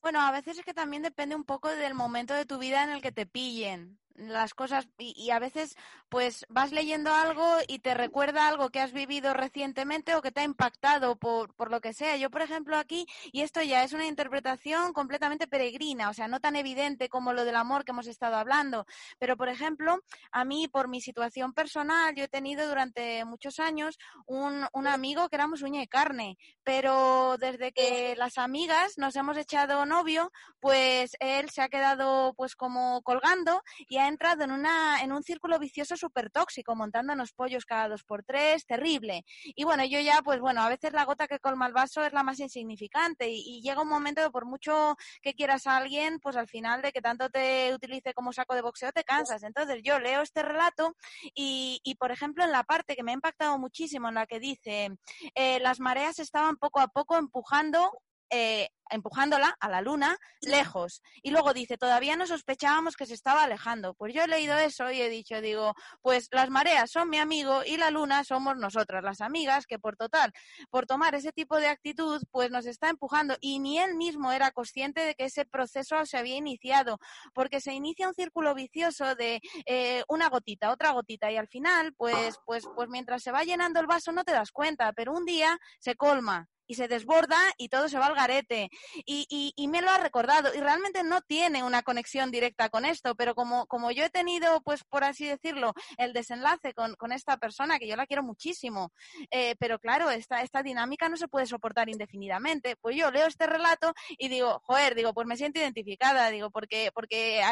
Bueno, 0.00 0.20
a 0.20 0.30
veces 0.30 0.58
es 0.58 0.64
que 0.64 0.74
también 0.74 1.02
depende 1.02 1.34
un 1.34 1.44
poco 1.44 1.68
del 1.68 1.94
momento 1.94 2.34
de 2.34 2.46
tu 2.46 2.58
vida 2.58 2.84
en 2.84 2.90
el 2.90 3.02
que 3.02 3.10
te 3.10 3.26
pillen 3.26 3.98
las 4.18 4.54
cosas 4.54 4.88
y, 4.98 5.30
a 5.30 5.38
veces 5.38 5.76
pues 6.08 6.46
vas 6.48 6.72
leyendo 6.72 7.12
algo 7.12 7.44
y 7.66 7.80
te 7.80 7.94
recuerda 7.94 8.48
algo 8.48 8.70
que 8.70 8.80
has 8.80 8.92
vivido 8.92 9.34
recientemente 9.34 10.14
o 10.14 10.22
que 10.22 10.32
te 10.32 10.40
ha 10.40 10.44
impactado 10.44 11.16
por, 11.16 11.54
por 11.54 11.70
lo 11.70 11.80
que 11.80 11.92
sea. 11.92 12.16
Yo, 12.16 12.30
por 12.30 12.42
ejemplo, 12.42 12.76
aquí, 12.76 13.06
y 13.30 13.42
esto 13.42 13.62
ya 13.62 13.84
es 13.84 13.92
una 13.92 14.06
interpretación 14.06 14.92
completamente 14.92 15.46
peregrina, 15.46 16.08
o 16.08 16.14
sea, 16.14 16.26
no 16.28 16.40
tan 16.40 16.56
evidente 16.56 17.08
como 17.08 17.32
lo 17.32 17.44
del 17.44 17.56
amor 17.56 17.84
que 17.84 17.92
hemos 17.92 18.06
estado 18.06 18.36
hablando, 18.36 18.86
pero, 19.18 19.36
por 19.36 19.48
ejemplo, 19.48 20.00
a 20.32 20.44
mí, 20.44 20.68
por 20.68 20.88
mi 20.88 21.00
situación 21.00 21.52
personal, 21.52 22.14
yo 22.14 22.24
he 22.24 22.28
tenido 22.28 22.66
durante 22.66 23.24
muchos 23.24 23.58
años 23.60 23.98
un, 24.26 24.66
un 24.72 24.86
amigo 24.86 25.28
que 25.28 25.36
éramos 25.36 25.62
uña 25.62 25.82
y 25.82 25.88
carne, 25.88 26.38
pero 26.64 27.36
desde 27.38 27.72
que 27.72 28.14
las 28.16 28.38
amigas 28.38 28.96
nos 28.96 29.14
hemos 29.16 29.36
echado 29.36 29.86
novio, 29.86 30.32
pues 30.60 31.12
él 31.20 31.50
se 31.50 31.62
ha 31.62 31.68
quedado 31.68 32.34
pues 32.34 32.56
como 32.56 33.02
colgando 33.02 33.62
y 33.88 33.98
ha 33.98 34.07
entrado 34.08 34.44
en, 34.44 34.50
una, 34.50 35.00
en 35.02 35.12
un 35.12 35.22
círculo 35.22 35.58
vicioso 35.58 35.96
súper 35.96 36.30
tóxico, 36.30 36.74
montándonos 36.74 37.32
pollos 37.32 37.64
cada 37.64 37.88
dos 37.88 38.04
por 38.04 38.24
tres, 38.24 38.66
terrible. 38.66 39.24
Y 39.44 39.64
bueno, 39.64 39.84
yo 39.84 40.00
ya, 40.00 40.22
pues 40.22 40.40
bueno, 40.40 40.62
a 40.62 40.68
veces 40.68 40.92
la 40.92 41.04
gota 41.04 41.28
que 41.28 41.38
colma 41.38 41.66
el 41.66 41.72
vaso 41.72 42.04
es 42.04 42.12
la 42.12 42.22
más 42.22 42.40
insignificante 42.40 43.28
y, 43.30 43.58
llega 43.62 43.82
un 43.82 43.88
momento 43.88 44.22
que 44.22 44.30
por 44.30 44.46
mucho 44.46 44.96
que 45.20 45.34
quieras 45.34 45.66
a 45.66 45.76
alguien, 45.76 46.20
pues 46.20 46.36
al 46.36 46.48
final 46.48 46.80
de 46.80 46.92
que 46.92 47.02
tanto 47.02 47.28
te 47.28 47.74
utilice 47.74 48.14
como 48.14 48.32
saco 48.32 48.54
de 48.54 48.62
boxeo 48.62 48.92
te 48.92 49.04
cansas. 49.04 49.42
Entonces 49.42 49.80
yo 49.82 49.98
leo 49.98 50.22
este 50.22 50.42
relato 50.42 50.96
y, 51.34 51.80
y 51.84 51.96
por 51.96 52.10
ejemplo, 52.12 52.44
en 52.44 52.52
la 52.52 52.64
parte 52.64 52.96
que 52.96 53.02
me 53.02 53.10
ha 53.12 53.14
impactado 53.14 53.58
muchísimo, 53.58 54.08
en 54.08 54.14
la 54.14 54.26
que 54.26 54.40
dice, 54.40 54.90
eh, 55.34 55.60
las 55.60 55.80
mareas 55.80 56.18
estaban 56.18 56.56
poco 56.56 56.80
a 56.80 56.88
poco 56.88 57.16
empujando 57.16 57.90
eh, 58.30 58.68
empujándola 58.90 59.56
a 59.60 59.68
la 59.68 59.82
luna 59.82 60.16
lejos. 60.40 61.02
Y 61.22 61.30
luego 61.30 61.52
dice, 61.52 61.76
todavía 61.76 62.16
no 62.16 62.26
sospechábamos 62.26 62.96
que 62.96 63.06
se 63.06 63.14
estaba 63.14 63.44
alejando. 63.44 63.94
Pues 63.94 64.14
yo 64.14 64.22
he 64.22 64.28
leído 64.28 64.56
eso 64.56 64.90
y 64.90 65.00
he 65.00 65.08
dicho, 65.08 65.40
digo, 65.40 65.74
pues 66.00 66.28
las 66.32 66.50
mareas 66.50 66.90
son 66.90 67.10
mi 67.10 67.18
amigo 67.18 67.62
y 67.64 67.76
la 67.76 67.90
luna 67.90 68.24
somos 68.24 68.56
nosotras, 68.56 69.04
las 69.04 69.20
amigas, 69.20 69.66
que 69.66 69.78
por 69.78 69.96
total, 69.96 70.32
por 70.70 70.86
tomar 70.86 71.14
ese 71.14 71.32
tipo 71.32 71.58
de 71.58 71.68
actitud, 71.68 72.22
pues 72.30 72.50
nos 72.50 72.66
está 72.66 72.88
empujando. 72.88 73.36
Y 73.40 73.58
ni 73.58 73.78
él 73.78 73.94
mismo 73.94 74.32
era 74.32 74.50
consciente 74.50 75.04
de 75.04 75.14
que 75.14 75.24
ese 75.24 75.44
proceso 75.44 76.04
se 76.06 76.16
había 76.16 76.36
iniciado, 76.36 76.98
porque 77.34 77.60
se 77.60 77.72
inicia 77.72 78.08
un 78.08 78.14
círculo 78.14 78.54
vicioso 78.54 79.14
de 79.14 79.40
eh, 79.66 80.02
una 80.08 80.28
gotita, 80.28 80.70
otra 80.70 80.92
gotita, 80.92 81.30
y 81.30 81.36
al 81.36 81.48
final, 81.48 81.94
pues, 81.96 82.36
pues, 82.46 82.64
pues 82.74 82.88
mientras 82.88 83.22
se 83.22 83.32
va 83.32 83.44
llenando 83.44 83.80
el 83.80 83.86
vaso 83.86 84.12
no 84.12 84.24
te 84.24 84.32
das 84.32 84.52
cuenta, 84.52 84.92
pero 84.92 85.12
un 85.12 85.24
día 85.24 85.58
se 85.78 85.94
colma 85.94 86.48
y 86.68 86.74
se 86.74 86.86
desborda 86.86 87.38
y 87.56 87.70
todo 87.70 87.88
se 87.88 87.98
va 87.98 88.06
al 88.06 88.14
garete. 88.14 88.70
Y, 89.04 89.54
y, 89.56 89.68
me 89.68 89.82
lo 89.82 89.90
ha 89.90 89.98
recordado. 89.98 90.54
Y 90.54 90.60
realmente 90.60 91.02
no 91.02 91.20
tiene 91.22 91.62
una 91.62 91.82
conexión 91.82 92.30
directa 92.30 92.68
con 92.68 92.84
esto, 92.84 93.14
pero 93.14 93.34
como, 93.34 93.66
como 93.66 93.90
yo 93.90 94.04
he 94.04 94.10
tenido, 94.10 94.60
pues 94.62 94.84
por 94.84 95.02
así 95.02 95.26
decirlo, 95.26 95.74
el 95.96 96.12
desenlace 96.12 96.74
con, 96.74 96.94
con 96.94 97.12
esta 97.12 97.38
persona, 97.38 97.78
que 97.78 97.88
yo 97.88 97.96
la 97.96 98.06
quiero 98.06 98.22
muchísimo, 98.22 98.92
eh, 99.30 99.56
pero 99.58 99.78
claro, 99.78 100.10
esta, 100.10 100.42
esta 100.42 100.62
dinámica 100.62 101.08
no 101.08 101.16
se 101.16 101.28
puede 101.28 101.46
soportar 101.46 101.88
indefinidamente. 101.88 102.76
Pues 102.76 102.96
yo 102.96 103.10
leo 103.10 103.26
este 103.26 103.46
relato 103.46 103.94
y 104.18 104.28
digo, 104.28 104.60
joder, 104.64 104.94
digo, 104.94 105.14
pues 105.14 105.26
me 105.26 105.36
siento 105.36 105.58
identificada, 105.58 106.30
digo, 106.30 106.50
porque, 106.50 106.90
porque 106.94 107.42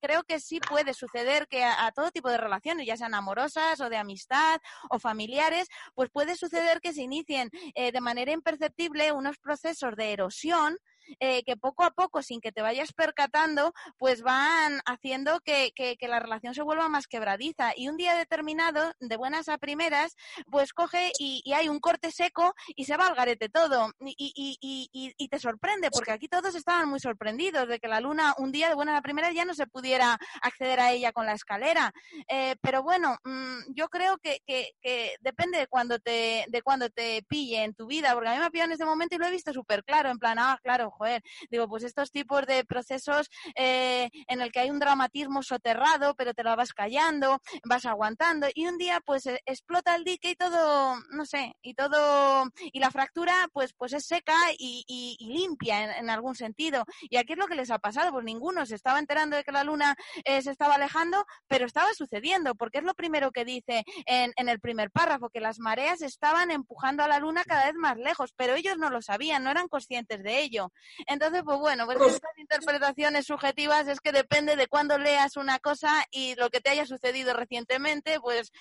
creo 0.00 0.22
que 0.24 0.38
sí 0.38 0.60
puede 0.60 0.92
suceder 0.92 1.48
que 1.48 1.64
a, 1.64 1.90
todo 1.92 2.10
tipo 2.10 2.30
de 2.30 2.36
relaciones, 2.36 2.86
ya 2.86 2.96
sean 2.96 3.14
amorosas 3.14 3.80
o 3.80 3.88
de 3.88 3.96
amistad 3.96 4.60
o 4.90 4.98
familiares, 4.98 5.68
pues 5.94 6.10
puede 6.10 6.36
suceder 6.36 6.80
que 6.80 6.92
se 6.92 7.02
inicien 7.02 7.50
eh, 7.74 7.92
de 7.92 8.00
manera 8.00 8.32
imperceptible 8.32 9.12
unos 9.12 9.38
procesos 9.38 9.96
de 9.96 10.12
erosión 10.12 10.78
eh, 11.20 11.42
que 11.44 11.56
poco 11.56 11.84
a 11.84 11.90
poco, 11.90 12.22
sin 12.22 12.40
que 12.40 12.52
te 12.52 12.62
vayas 12.62 12.92
percatando, 12.92 13.72
pues 13.98 14.22
van 14.22 14.80
haciendo 14.86 15.40
que, 15.40 15.72
que, 15.74 15.96
la 16.04 16.20
relación 16.20 16.54
se 16.54 16.62
vuelva 16.62 16.88
más 16.88 17.06
quebradiza. 17.06 17.72
Y 17.76 17.88
un 17.88 17.96
día 17.96 18.14
determinado, 18.14 18.92
de 19.00 19.16
buenas 19.16 19.48
a 19.48 19.58
primeras, 19.58 20.16
pues 20.50 20.72
coge 20.72 21.12
y, 21.18 21.42
hay 21.54 21.68
un 21.68 21.80
corte 21.80 22.10
seco 22.10 22.54
y 22.76 22.84
se 22.84 22.96
va 22.96 23.06
al 23.06 23.14
garete 23.14 23.48
todo. 23.48 23.92
Y, 24.00 24.58
y, 24.60 25.14
y, 25.16 25.28
te 25.28 25.38
sorprende, 25.38 25.90
porque 25.90 26.12
aquí 26.12 26.28
todos 26.28 26.54
estaban 26.54 26.88
muy 26.88 27.00
sorprendidos 27.00 27.68
de 27.68 27.78
que 27.78 27.88
la 27.88 28.00
luna 28.00 28.34
un 28.38 28.52
día 28.52 28.68
de 28.68 28.74
buenas 28.74 28.98
a 28.98 29.02
primeras 29.02 29.34
ya 29.34 29.44
no 29.44 29.54
se 29.54 29.66
pudiera 29.66 30.18
acceder 30.42 30.80
a 30.80 30.92
ella 30.92 31.12
con 31.12 31.26
la 31.26 31.32
escalera. 31.32 31.92
Eh, 32.28 32.56
pero 32.60 32.82
bueno, 32.82 33.16
mm, 33.24 33.74
yo 33.74 33.88
creo 33.88 34.18
que, 34.18 34.40
que, 34.46 34.72
que, 34.80 35.16
depende 35.20 35.58
de 35.58 35.66
cuando 35.66 35.98
te, 35.98 36.44
de 36.48 36.62
cuando 36.62 36.90
te 36.90 37.22
pille 37.28 37.64
en 37.64 37.74
tu 37.74 37.86
vida, 37.86 38.12
porque 38.14 38.28
a 38.28 38.32
mí 38.32 38.38
me 38.38 38.46
ha 38.46 38.50
pillado 38.50 38.70
en 38.70 38.74
ese 38.74 38.84
momento 38.84 39.14
y 39.14 39.18
lo 39.18 39.26
he 39.26 39.30
visto 39.30 39.52
súper 39.52 39.84
claro, 39.84 40.10
en 40.10 40.18
plan, 40.18 40.38
ah, 40.38 40.58
claro, 40.62 40.90
joder, 40.94 41.22
digo, 41.50 41.68
pues 41.68 41.84
estos 41.84 42.10
tipos 42.10 42.46
de 42.46 42.64
procesos 42.64 43.28
eh, 43.56 44.08
en 44.28 44.40
el 44.40 44.52
que 44.52 44.60
hay 44.60 44.70
un 44.70 44.78
dramatismo 44.78 45.42
soterrado, 45.42 46.14
pero 46.14 46.34
te 46.34 46.42
lo 46.42 46.54
vas 46.56 46.72
callando, 46.72 47.40
vas 47.64 47.84
aguantando 47.86 48.46
y 48.54 48.66
un 48.66 48.78
día 48.78 49.00
pues 49.04 49.26
e, 49.26 49.40
explota 49.46 49.94
el 49.94 50.04
dique 50.04 50.30
y 50.30 50.36
todo, 50.36 50.96
no 51.10 51.26
sé, 51.26 51.54
y 51.62 51.74
todo, 51.74 52.50
y 52.72 52.80
la 52.80 52.90
fractura 52.90 53.48
pues, 53.52 53.72
pues 53.74 53.92
es 53.92 54.06
seca 54.06 54.34
y, 54.58 54.84
limpia 55.20 55.98
en, 55.98 56.10
algún 56.10 56.34
sentido. 56.34 56.84
Y 57.02 57.16
aquí 57.16 57.32
es 57.32 57.38
lo 57.38 57.46
que 57.46 57.54
les 57.54 57.70
ha 57.70 57.78
pasado, 57.78 58.12
pues 58.12 58.24
ninguno 58.24 58.66
se 58.66 58.74
estaba 58.74 58.98
enterando 58.98 59.36
de 59.36 59.44
que 59.44 59.52
la 59.52 59.64
luna 59.64 59.96
eh, 60.24 60.42
se 60.42 60.50
estaba 60.50 60.74
alejando, 60.74 61.24
pero 61.48 61.66
estaba 61.66 61.92
sucediendo, 61.94 62.54
porque 62.54 62.78
es 62.78 62.84
lo 62.84 62.94
primero 62.94 63.32
que 63.32 63.44
dice 63.44 63.84
en, 64.06 64.32
en 64.36 64.48
el 64.48 64.60
primer 64.60 64.90
párrafo, 64.90 65.30
que 65.30 65.40
las 65.40 65.58
mareas 65.58 66.02
estaban 66.02 66.50
empujando 66.50 67.02
a 67.02 67.08
la 67.08 67.18
luna 67.18 67.44
cada 67.44 67.66
vez 67.66 67.74
más 67.74 67.96
lejos, 67.96 68.32
pero 68.36 68.54
ellos 68.54 68.78
no 68.78 68.90
lo 68.90 69.02
sabían, 69.02 69.42
no 69.42 69.50
eran 69.50 69.68
conscientes 69.68 70.22
de 70.22 70.40
ello. 70.40 70.72
Entonces, 71.06 71.42
pues 71.44 71.58
bueno, 71.58 71.86
pues 71.86 71.98
estas 72.14 72.38
interpretaciones 72.38 73.26
subjetivas 73.26 73.88
es 73.88 74.00
que 74.00 74.12
depende 74.12 74.56
de 74.56 74.66
cuándo 74.66 74.98
leas 74.98 75.36
una 75.36 75.58
cosa 75.58 76.04
y 76.10 76.34
lo 76.36 76.50
que 76.50 76.60
te 76.60 76.70
haya 76.70 76.86
sucedido 76.86 77.34
recientemente, 77.34 78.20
pues 78.20 78.52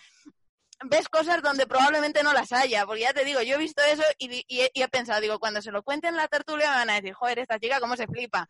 ves 0.86 1.08
cosas 1.10 1.42
donde 1.42 1.68
probablemente 1.68 2.24
no 2.24 2.34
las 2.34 2.52
haya, 2.52 2.86
porque 2.86 3.02
ya 3.02 3.14
te 3.14 3.26
digo, 3.26 3.42
yo 3.42 3.56
he 3.56 3.60
visto 3.60 3.82
eso 3.84 4.04
y, 4.18 4.46
he 4.50 4.88
pensado, 4.90 5.22
digo, 5.22 5.40
cuando 5.40 5.62
se 5.62 5.72
lo 5.72 5.84
cuenten 5.84 6.12
en 6.12 6.18
la 6.18 6.28
tertulia 6.28 6.70
me 6.72 6.78
van 6.78 6.90
a 6.90 6.96
decir, 6.96 7.14
joder, 7.14 7.40
esta 7.40 7.60
chica 7.60 7.80
cómo 7.80 7.96
se 7.96 8.08
flipa. 8.08 8.48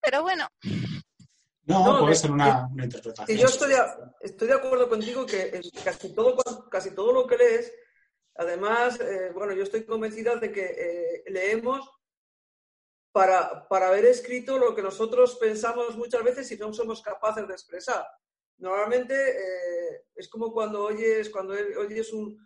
Pero 0.00 0.22
bueno. 0.22 0.48
No, 1.64 2.00
puede 2.00 2.16
ser 2.16 2.30
una, 2.30 2.68
interpretación. 2.76 3.38
yo 3.38 3.46
estoy 3.46 3.70
de, 3.70 3.78
estoy 4.22 4.48
de 4.48 4.54
acuerdo 4.54 4.88
contigo 4.88 5.24
que 5.26 5.60
casi 5.84 6.14
todo, 6.14 6.36
casi 6.70 6.94
todo 6.94 7.12
lo 7.12 7.26
que 7.26 7.36
lees, 7.36 7.72
además, 8.34 8.98
eh, 9.00 9.30
bueno, 9.34 9.52
yo 9.52 9.62
estoy 9.62 9.84
convencida 9.84 10.36
de 10.36 10.50
que 10.50 10.64
eh, 10.64 11.24
leemos 11.28 11.88
para, 13.12 13.66
para 13.68 13.88
haber 13.88 14.04
escrito 14.04 14.58
lo 14.58 14.74
que 14.74 14.82
nosotros 14.82 15.36
pensamos 15.36 15.96
muchas 15.96 16.22
veces 16.22 16.50
y 16.52 16.56
no 16.56 16.72
somos 16.72 17.02
capaces 17.02 17.46
de 17.46 17.54
expresar. 17.54 18.06
Normalmente 18.58 19.14
eh, 19.14 20.04
es 20.14 20.28
como 20.28 20.52
cuando 20.52 20.84
oyes, 20.84 21.30
cuando 21.30 21.54
oyes 21.54 22.12
un, 22.12 22.38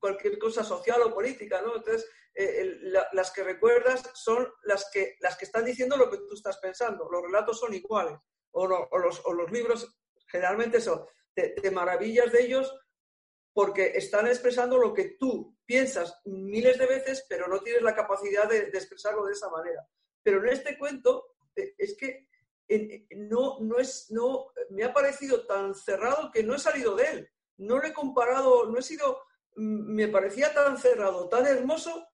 cualquier 0.00 0.38
cosa 0.38 0.64
social 0.64 1.02
o 1.02 1.14
política, 1.14 1.60
¿no? 1.60 1.76
Entonces, 1.76 2.08
eh, 2.34 2.80
las 3.12 3.30
que 3.30 3.42
recuerdas 3.42 4.10
son 4.14 4.48
las 4.62 4.90
que, 4.90 5.16
las 5.20 5.36
que 5.36 5.44
están 5.44 5.64
diciendo 5.64 5.96
lo 5.96 6.08
que 6.10 6.18
tú 6.18 6.34
estás 6.34 6.58
pensando. 6.58 7.08
Los 7.10 7.22
relatos 7.22 7.60
son 7.60 7.74
iguales. 7.74 8.18
O, 8.52 8.66
los, 8.66 9.20
o 9.24 9.32
los, 9.34 9.52
libros 9.52 10.00
generalmente 10.26 10.80
son, 10.80 11.04
te, 11.34 11.70
maravillas 11.70 12.32
de 12.32 12.42
ellos 12.42 12.74
porque 13.52 13.92
están 13.94 14.26
expresando 14.26 14.78
lo 14.78 14.94
que 14.94 15.16
tú 15.18 15.57
piensas 15.68 16.18
miles 16.24 16.78
de 16.78 16.86
veces, 16.86 17.26
pero 17.28 17.46
no 17.46 17.60
tienes 17.60 17.82
la 17.82 17.94
capacidad 17.94 18.48
de, 18.48 18.70
expresarlo 18.72 19.26
de 19.26 19.34
esa 19.34 19.50
manera. 19.50 19.86
Pero 20.22 20.42
en 20.42 20.48
este 20.48 20.78
cuento 20.78 21.36
eh, 21.54 21.74
es 21.76 21.94
que 21.98 22.26
no, 23.14 23.58
no 23.60 23.78
es, 23.78 24.06
no, 24.10 24.46
me 24.70 24.84
ha 24.84 24.94
parecido 24.94 25.46
tan 25.46 25.74
cerrado 25.74 26.30
que 26.32 26.42
no 26.42 26.54
he 26.54 26.58
salido 26.58 26.96
de 26.96 27.04
él. 27.04 27.30
No 27.58 27.76
lo 27.76 27.86
he 27.86 27.92
comparado, 27.92 28.64
no 28.64 28.78
he 28.78 28.82
sido, 28.82 29.20
mm, 29.56 29.94
me 29.94 30.08
parecía 30.08 30.54
tan 30.54 30.78
cerrado, 30.78 31.28
tan 31.28 31.46
hermoso, 31.46 32.08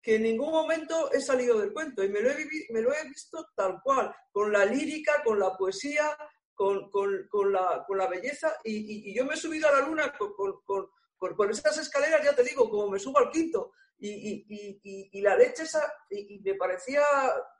que 0.00 0.16
en 0.16 0.22
ningún 0.22 0.50
momento 0.50 1.12
he 1.12 1.20
salido 1.20 1.58
del 1.58 1.74
cuento 1.74 2.02
y 2.02 2.08
me 2.08 2.20
lo 2.20 2.30
he, 2.30 2.36
me 2.70 2.80
lo 2.80 2.94
he 2.94 3.06
visto 3.06 3.48
tal 3.54 3.82
cual, 3.82 4.14
con 4.32 4.50
la 4.50 4.64
lírica, 4.64 5.22
con 5.22 5.38
la 5.38 5.54
poesía, 5.58 6.16
con, 6.54 6.90
con, 6.90 7.52
la, 7.52 7.84
con 7.86 7.98
la, 7.98 8.06
belleza 8.06 8.56
y, 8.64 9.10
y, 9.10 9.14
yo 9.14 9.26
me 9.26 9.34
he 9.34 9.36
subido 9.36 9.68
a 9.68 9.72
la 9.72 9.86
luna 9.86 10.14
con, 10.16 10.88
con, 11.16 11.50
esas 11.50 11.78
escaleras, 11.78 12.22
ya 12.24 12.34
te 12.34 12.42
digo, 12.42 12.68
como 12.68 12.90
me 12.90 12.98
subo 12.98 13.18
al 13.18 13.30
quinto 13.30 13.72
y, 13.98 15.10
y 15.12 15.20
la 15.22 15.36
leche 15.36 15.62
esa, 15.62 15.92
y, 16.10 16.40
me 16.40 16.54
parecía 16.54 17.02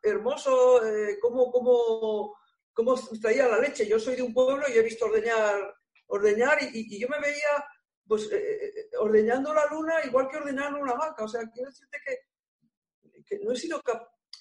hermoso 0.03 0.85
eh, 0.87 1.19
cómo, 1.21 1.51
cómo, 1.51 2.37
cómo 2.73 2.95
traía 3.21 3.49
la 3.49 3.59
leche. 3.59 3.87
Yo 3.87 3.99
soy 3.99 4.17
de 4.17 4.23
un 4.23 4.35
pueblo 4.35 4.67
y 4.69 4.77
he 4.77 4.83
visto 4.83 5.07
ordeñar, 5.07 5.75
ordeñar 6.07 6.59
y, 6.63 6.99
yo 6.99 7.09
me 7.09 7.21
veía 7.21 7.65
pues 8.07 8.31
eh, 8.31 8.69
eh, 8.69 8.91
ordeñando 8.99 9.55
la 9.55 9.67
luna 9.67 9.95
igual 10.05 10.29
que 10.29 10.37
ordeñando 10.37 10.81
una 10.81 10.95
vaca. 10.95 11.25
O 11.25 11.29
sea, 11.29 11.49
quiero 11.51 11.71
decirte 11.71 11.99
que, 12.05 13.39
no 13.43 13.53
he 13.53 13.57
sido 13.57 13.81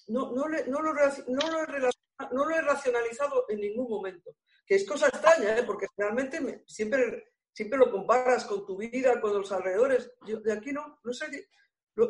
no, 0.08 0.32
no, 0.34 0.48
no, 0.48 0.82
lo, 0.82 0.98
no, 1.28 1.52
lo 1.52 1.64
he 1.64 1.90
no 2.32 2.46
lo 2.46 2.56
he 2.56 2.62
racionalizado 2.62 3.46
en 3.50 3.60
ningún 3.62 3.90
momento. 3.90 4.36
Que 4.66 4.76
es 4.76 4.88
cosa 4.88 5.08
extraña, 5.08 5.58
¿eh? 5.58 5.64
porque 5.64 5.88
realmente 5.98 6.64
siempre, 6.68 7.33
siempre 7.54 7.78
lo 7.78 7.92
comparas 7.92 8.46
con 8.46 8.66
tu 8.66 8.78
vida, 8.78 9.22
con 9.22 9.34
los 9.34 9.52
alrededores. 9.52 10.12
Yo 10.26 10.40
de 10.42 10.54
aquí 10.54 10.72
no, 10.72 11.00
no 11.04 11.14
sé, 11.14 11.28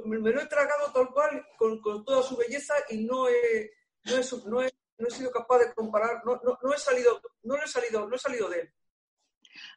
me, 0.06 0.18
lo 0.18 0.42
he 0.42 0.48
tragado 0.48 0.92
tal 0.94 1.10
cual, 1.10 1.46
con, 1.58 1.82
con 1.82 2.04
toda 2.06 2.24
su 2.24 2.38
belleza 2.38 2.74
y 2.90 3.04
no 3.04 3.28
he, 3.28 3.72
no 4.06 4.16
he, 4.16 4.22
no 4.46 4.62
he, 4.62 4.74
no 4.98 5.08
he 5.08 5.12
sido 5.12 5.32
capaz 5.32 5.60
de 5.60 5.74
comparar, 5.74 6.22
no, 6.26 6.40
no, 6.44 6.58
no, 6.62 6.74
he 6.74 6.78
salido, 6.78 7.22
no 7.44 7.56
he 7.56 7.68
salido, 7.68 8.08
no 8.08 8.16
he 8.16 8.20
salido 8.20 8.50
de 8.50 8.62
él. 8.62 8.74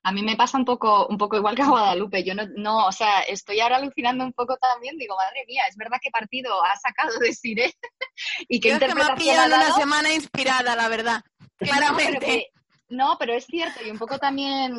A 0.05 0.13
mí 0.13 0.23
me 0.23 0.37
pasa 0.37 0.57
un 0.57 0.65
poco, 0.65 1.07
un 1.09 1.19
poco 1.19 1.37
igual 1.37 1.55
que 1.55 1.63
a 1.63 1.69
Guadalupe. 1.69 2.25
Yo 2.25 2.35
no, 2.35 2.47
no, 2.57 2.87
o 2.87 2.93
sea, 2.93 3.21
estoy 3.23 3.61
ahora 3.61 3.77
alucinando 3.77 4.25
un 4.25 4.33
poco 4.33 4.57
también. 4.57 4.97
Digo, 4.97 5.15
madre 5.17 5.45
mía, 5.47 5.65
es 5.69 5.77
verdad 5.77 5.99
que 6.01 6.11
partido 6.11 6.65
ha 6.65 6.75
sacado 6.77 7.19
de 7.19 7.35
Siré 7.35 7.75
y 8.49 8.59
qué 8.59 8.71
interpretación 8.71 9.39
ha 9.39 9.47
una 9.47 9.75
semana 9.75 10.15
inspirada, 10.15 10.75
la 10.77 10.89
verdad. 10.89 11.23
Claramente. 11.59 12.53
No, 12.89 13.17
pero 13.19 13.35
es 13.35 13.47
cierto, 13.47 13.81
y 13.85 13.91
un 13.91 13.99
poco 13.99 14.17
también, 14.19 14.73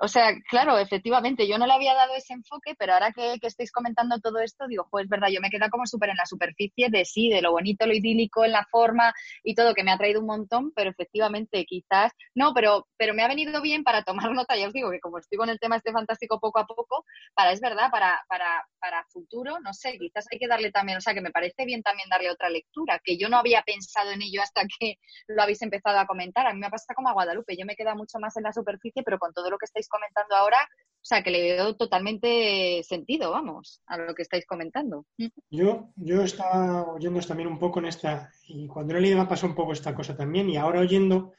o 0.00 0.08
sea, 0.08 0.34
claro, 0.50 0.76
efectivamente, 0.76 1.48
yo 1.48 1.56
no 1.56 1.66
le 1.66 1.72
había 1.72 1.94
dado 1.94 2.14
ese 2.14 2.34
enfoque, 2.34 2.74
pero 2.78 2.92
ahora 2.92 3.10
que, 3.10 3.38
que 3.40 3.46
estáis 3.46 3.72
comentando 3.72 4.20
todo 4.20 4.40
esto, 4.40 4.66
digo, 4.66 4.86
pues 4.90 5.08
verdad, 5.08 5.28
yo 5.32 5.40
me 5.40 5.48
quedo 5.48 5.70
como 5.70 5.86
súper 5.86 6.10
en 6.10 6.18
la 6.18 6.26
superficie 6.26 6.90
de 6.90 7.06
sí, 7.06 7.30
de 7.30 7.40
lo 7.40 7.52
bonito, 7.52 7.86
lo 7.86 7.94
idílico, 7.94 8.44
en 8.44 8.52
la 8.52 8.66
forma 8.70 9.14
y 9.42 9.54
todo, 9.54 9.72
que 9.72 9.82
me 9.82 9.92
ha 9.92 9.96
traído 9.96 10.20
un 10.20 10.26
montón, 10.26 10.72
pero 10.76 10.90
efectivamente, 10.90 11.64
quizás, 11.64 12.12
no, 12.34 12.52
pero, 12.52 12.86
pero 12.98 13.14
me 13.14 13.22
ha 13.22 13.28
venido 13.28 13.62
bien 13.62 13.82
para 13.82 14.02
tomar 14.02 14.30
nota, 14.32 14.54
ya 14.54 14.66
os 14.66 14.74
digo 14.74 14.90
que 14.90 15.00
como 15.00 15.16
estoy 15.16 15.38
con 15.38 15.48
el 15.48 15.58
tema 15.58 15.76
este 15.76 15.90
fantástico 15.90 16.40
poco 16.40 16.58
a 16.58 16.66
poco, 16.66 17.06
para, 17.34 17.52
es 17.52 17.62
verdad, 17.62 17.90
para, 17.90 18.20
para, 18.28 18.62
para 18.78 19.04
futuro, 19.04 19.58
no 19.60 19.72
sé, 19.72 19.96
quizás 19.98 20.26
hay 20.30 20.38
que 20.38 20.48
darle 20.48 20.70
también, 20.70 20.98
o 20.98 21.00
sea, 21.00 21.14
que 21.14 21.22
me 21.22 21.30
parece 21.30 21.64
bien 21.64 21.82
también 21.82 22.10
darle 22.10 22.30
otra 22.30 22.50
lectura, 22.50 23.00
que 23.02 23.16
yo 23.16 23.30
no 23.30 23.38
había 23.38 23.62
pensado 23.62 24.10
en 24.10 24.20
ello 24.20 24.42
hasta 24.42 24.64
que 24.78 24.96
lo 25.28 25.42
habéis 25.42 25.62
empezado 25.62 25.98
a 25.98 26.06
comentar, 26.06 26.46
a 26.46 26.52
mí 26.52 26.60
me 26.60 26.68
pasa 26.68 26.92
como 26.94 27.08
a 27.08 27.12
Guadalupe 27.14 27.37
yo 27.46 27.66
me 27.66 27.76
queda 27.76 27.94
mucho 27.94 28.18
más 28.18 28.36
en 28.36 28.44
la 28.44 28.52
superficie, 28.52 29.02
pero 29.02 29.18
con 29.18 29.32
todo 29.32 29.50
lo 29.50 29.58
que 29.58 29.66
estáis 29.66 29.88
comentando 29.88 30.34
ahora, 30.36 30.58
o 30.60 31.04
sea, 31.08 31.22
que 31.22 31.30
le 31.30 31.54
veo 31.54 31.76
totalmente 31.76 32.82
sentido, 32.82 33.30
vamos, 33.30 33.82
a 33.86 33.96
lo 33.98 34.14
que 34.14 34.22
estáis 34.22 34.46
comentando. 34.46 35.06
Yo, 35.50 35.90
yo 35.96 36.22
estaba 36.22 36.84
oyendo 36.92 37.20
también 37.20 37.48
un 37.48 37.58
poco 37.58 37.78
en 37.78 37.86
esta, 37.86 38.30
y 38.46 38.66
cuando 38.66 38.96
he 38.96 39.00
leído 39.00 39.18
me 39.18 39.26
pasó 39.26 39.46
un 39.46 39.54
poco 39.54 39.72
esta 39.72 39.94
cosa 39.94 40.16
también, 40.16 40.50
y 40.50 40.56
ahora 40.56 40.80
oyendo, 40.80 41.32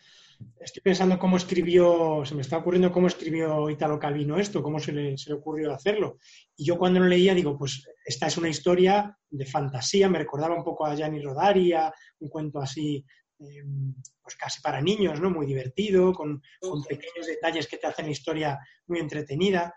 estoy 0.60 0.82
pensando 0.82 1.20
cómo 1.20 1.38
escribió, 1.38 2.24
se 2.26 2.36
me 2.36 2.42
está 2.42 2.58
ocurriendo 2.58 2.92
cómo 2.92 3.08
escribió 3.08 3.70
Italo 3.70 4.00
Calvino 4.00 4.38
esto, 4.38 4.64
cómo 4.64 4.80
se 4.80 4.92
le, 4.92 5.18
se 5.18 5.30
le 5.30 5.36
ocurrió 5.36 5.74
hacerlo. 5.74 6.18
Y 6.56 6.66
yo 6.66 6.78
cuando 6.78 7.00
lo 7.00 7.08
leía 7.08 7.34
digo, 7.34 7.58
pues 7.58 7.86
esta 8.06 8.28
es 8.28 8.38
una 8.38 8.50
historia 8.50 9.18
de 9.30 9.46
fantasía, 9.46 10.10
me 10.10 10.20
recordaba 10.20 10.56
un 10.56 10.64
poco 10.64 10.86
a 10.86 10.96
Gianni 10.96 11.22
Rodaria, 11.22 11.94
un 12.20 12.30
cuento 12.30 12.60
así 12.60 13.06
Em, 13.40 13.94
pues 14.22 14.36
casi 14.36 14.62
para 14.62 14.82
niños, 14.82 15.20
¿no? 15.22 15.30
Muy 15.30 15.46
divertido, 15.46 16.14
con, 16.14 16.42
pequeños 16.88 17.26
detalles 17.26 17.68
que 17.68 17.78
te 17.78 17.88
hacen 17.88 18.06
la 18.06 18.12
historia 18.12 18.60
muy 18.88 19.00
entretenida. 19.00 19.74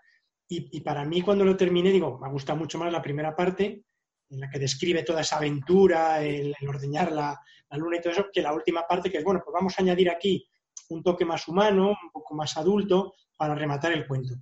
Y, 0.49 0.81
para 0.81 1.03
mí 1.03 1.21
cuando 1.21 1.45
lo 1.45 1.57
terminé, 1.57 1.91
digo, 1.91 2.19
me 2.19 2.29
gusta 2.29 2.53
mucho 2.53 2.77
más 2.77 2.91
la 2.91 3.01
primera 3.01 3.35
parte, 3.35 3.85
en 4.29 4.39
la 4.39 4.49
que 4.49 4.59
describe 4.59 5.01
toda 5.01 5.21
esa 5.21 5.37
aventura, 5.37 6.23
el, 6.23 6.53
ordeñar 6.67 7.11
la, 7.11 7.39
luna 7.71 7.97
y 7.97 8.01
todo 8.01 8.13
eso, 8.13 8.25
que 8.31 8.43
la 8.43 8.53
última 8.53 8.85
parte, 8.87 9.09
que 9.09 9.17
es, 9.17 9.23
bueno, 9.23 9.41
pues 9.43 9.51
vamos 9.51 9.73
a 9.75 9.81
añadir 9.81 10.11
aquí 10.11 10.47
un 10.89 11.01
toque 11.01 11.25
más 11.25 11.47
humano, 11.47 11.89
un 11.89 12.11
poco 12.11 12.35
más 12.35 12.55
adulto, 12.57 13.15
para 13.35 13.55
rematar 13.55 13.93
el 13.93 14.05
cuento. 14.05 14.35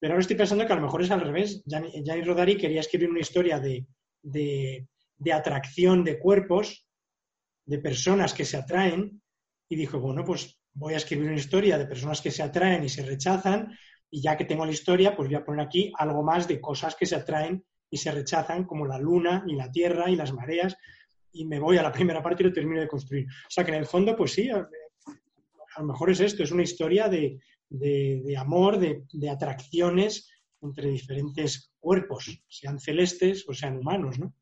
Pero 0.00 0.14
ahora 0.14 0.22
estoy 0.22 0.36
pensando 0.36 0.66
que 0.66 0.72
a 0.72 0.76
lo 0.76 0.82
mejor 0.82 1.02
es 1.02 1.10
al 1.12 1.20
revés. 1.20 1.62
Gianni, 1.66 2.22
Rodari 2.22 2.56
quería 2.56 2.80
escribir 2.80 3.10
una 3.10 3.20
historia 3.20 3.60
de, 3.60 3.86
de 4.22 5.32
atracción 5.32 6.02
de 6.02 6.18
cuerpos 6.18 6.84
de 7.66 7.78
personas 7.78 8.34
que 8.34 8.44
se 8.44 8.56
atraen 8.56 9.22
y 9.68 9.76
dijo, 9.76 9.98
bueno, 9.98 10.24
pues 10.24 10.58
voy 10.72 10.94
a 10.94 10.98
escribir 10.98 11.28
una 11.28 11.36
historia 11.36 11.78
de 11.78 11.86
personas 11.86 12.20
que 12.20 12.30
se 12.30 12.42
atraen 12.42 12.84
y 12.84 12.88
se 12.88 13.04
rechazan 13.04 13.76
y 14.10 14.20
ya 14.20 14.36
que 14.36 14.44
tengo 14.44 14.64
la 14.64 14.72
historia, 14.72 15.16
pues 15.16 15.28
voy 15.28 15.36
a 15.36 15.44
poner 15.44 15.66
aquí 15.66 15.92
algo 15.98 16.22
más 16.22 16.46
de 16.46 16.60
cosas 16.60 16.94
que 16.94 17.06
se 17.06 17.16
atraen 17.16 17.64
y 17.90 17.96
se 17.96 18.12
rechazan, 18.12 18.64
como 18.64 18.86
la 18.86 18.98
luna 18.98 19.44
y 19.46 19.54
la 19.54 19.70
tierra 19.70 20.10
y 20.10 20.16
las 20.16 20.32
mareas, 20.32 20.76
y 21.32 21.44
me 21.46 21.58
voy 21.58 21.78
a 21.78 21.82
la 21.82 21.92
primera 21.92 22.22
parte 22.22 22.42
y 22.42 22.46
lo 22.46 22.52
termino 22.52 22.80
de 22.80 22.88
construir. 22.88 23.26
O 23.26 23.50
sea 23.50 23.64
que 23.64 23.72
en 23.72 23.78
el 23.78 23.86
fondo, 23.86 24.16
pues 24.16 24.32
sí, 24.32 24.50
a, 24.50 24.68
lo 25.78 25.84
mejor 25.84 26.10
es 26.10 26.20
esto, 26.20 26.42
es 26.42 26.52
una 26.52 26.62
historia 26.62 27.08
de, 27.08 27.40
de, 27.68 28.36
amor, 28.36 28.78
de, 28.78 29.04
de, 29.12 29.30
atracciones 29.30 30.30
entre 30.62 30.88
diferentes 30.88 31.72
cuerpos, 31.78 32.40
sean 32.48 32.78
celestes 32.78 33.44
o 33.48 33.54
sean 33.54 33.78
humanos, 33.78 34.18
¿no? 34.18 34.34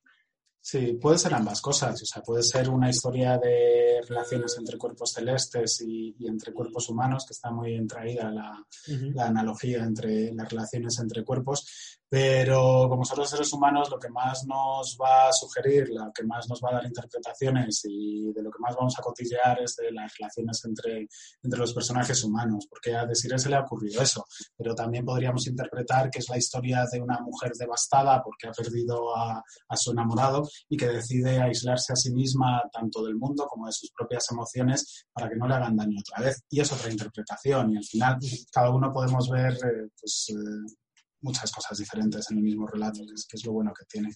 Sí, 0.64 0.96
puede 1.00 1.18
ser 1.18 1.34
ambas 1.34 1.60
cosas. 1.60 2.00
O 2.00 2.06
sea, 2.06 2.22
puede 2.22 2.44
ser 2.44 2.70
una 2.70 2.88
historia 2.88 3.36
de 3.36 4.00
relaciones 4.08 4.56
entre 4.56 4.78
cuerpos 4.78 5.10
celestes 5.10 5.80
y, 5.84 6.14
entre 6.20 6.52
cuerpos 6.52 6.88
humanos, 6.88 7.26
que 7.26 7.32
está 7.32 7.50
muy 7.50 7.74
entraída 7.74 8.30
la, 8.30 8.64
la, 9.12 9.26
analogía 9.26 9.82
entre 9.82 10.32
las 10.32 10.48
relaciones 10.48 10.96
entre 11.00 11.24
cuerpos. 11.24 12.00
Pero 12.12 12.90
como 12.90 13.06
somos 13.06 13.30
seres 13.30 13.50
humanos, 13.54 13.88
lo 13.88 13.98
que 13.98 14.10
más 14.10 14.44
nos 14.44 14.98
va 15.00 15.28
a 15.28 15.32
sugerir, 15.32 15.88
lo 15.88 16.12
que 16.12 16.24
más 16.24 16.46
nos 16.46 16.60
va 16.60 16.68
a 16.68 16.74
dar 16.74 16.84
interpretaciones 16.84 17.80
y 17.86 18.30
de 18.34 18.42
lo 18.42 18.50
que 18.50 18.58
más 18.58 18.76
vamos 18.76 18.98
a 18.98 19.02
cotillear 19.02 19.62
es 19.62 19.76
de 19.76 19.90
las 19.92 20.12
relaciones 20.18 20.62
entre, 20.66 21.08
entre 21.42 21.58
los 21.58 21.72
personajes 21.72 22.22
humanos, 22.22 22.66
porque 22.68 22.94
a 22.94 23.06
Desiree 23.06 23.38
se 23.38 23.48
le 23.48 23.56
ha 23.56 23.60
ocurrido 23.60 24.02
eso. 24.02 24.26
Pero 24.54 24.74
también 24.74 25.06
podríamos 25.06 25.46
interpretar 25.46 26.10
que 26.10 26.18
es 26.18 26.28
la 26.28 26.36
historia 26.36 26.84
de 26.92 27.00
una 27.00 27.18
mujer 27.20 27.52
devastada 27.58 28.22
porque 28.22 28.46
ha 28.46 28.52
perdido 28.52 29.16
a, 29.16 29.42
a 29.68 29.76
su 29.78 29.92
enamorado 29.92 30.46
y 30.68 30.76
que 30.76 30.88
decide 30.88 31.40
aislarse 31.40 31.94
a 31.94 31.96
sí 31.96 32.12
misma 32.12 32.60
tanto 32.70 33.02
del 33.02 33.16
mundo 33.16 33.46
como 33.46 33.64
de 33.64 33.72
sus 33.72 33.90
propias 33.90 34.30
emociones 34.30 35.06
para 35.14 35.30
que 35.30 35.36
no 35.36 35.48
le 35.48 35.54
hagan 35.54 35.76
daño 35.76 35.98
otra 35.98 36.26
vez. 36.26 36.42
Y 36.50 36.60
es 36.60 36.70
otra 36.70 36.90
interpretación 36.90 37.72
y 37.72 37.78
al 37.78 37.84
final 37.84 38.18
cada 38.52 38.68
uno 38.68 38.92
podemos 38.92 39.30
ver 39.30 39.54
eh, 39.54 39.88
pues, 39.98 40.26
eh, 40.28 40.74
muchas 41.22 41.50
cosas 41.50 41.78
diferentes 41.78 42.30
en 42.30 42.38
el 42.38 42.44
mismo 42.44 42.66
relato, 42.66 43.00
que 43.00 43.36
es, 43.36 43.46
lo 43.46 43.52
bueno 43.52 43.72
que 43.72 43.86
tiene. 43.86 44.10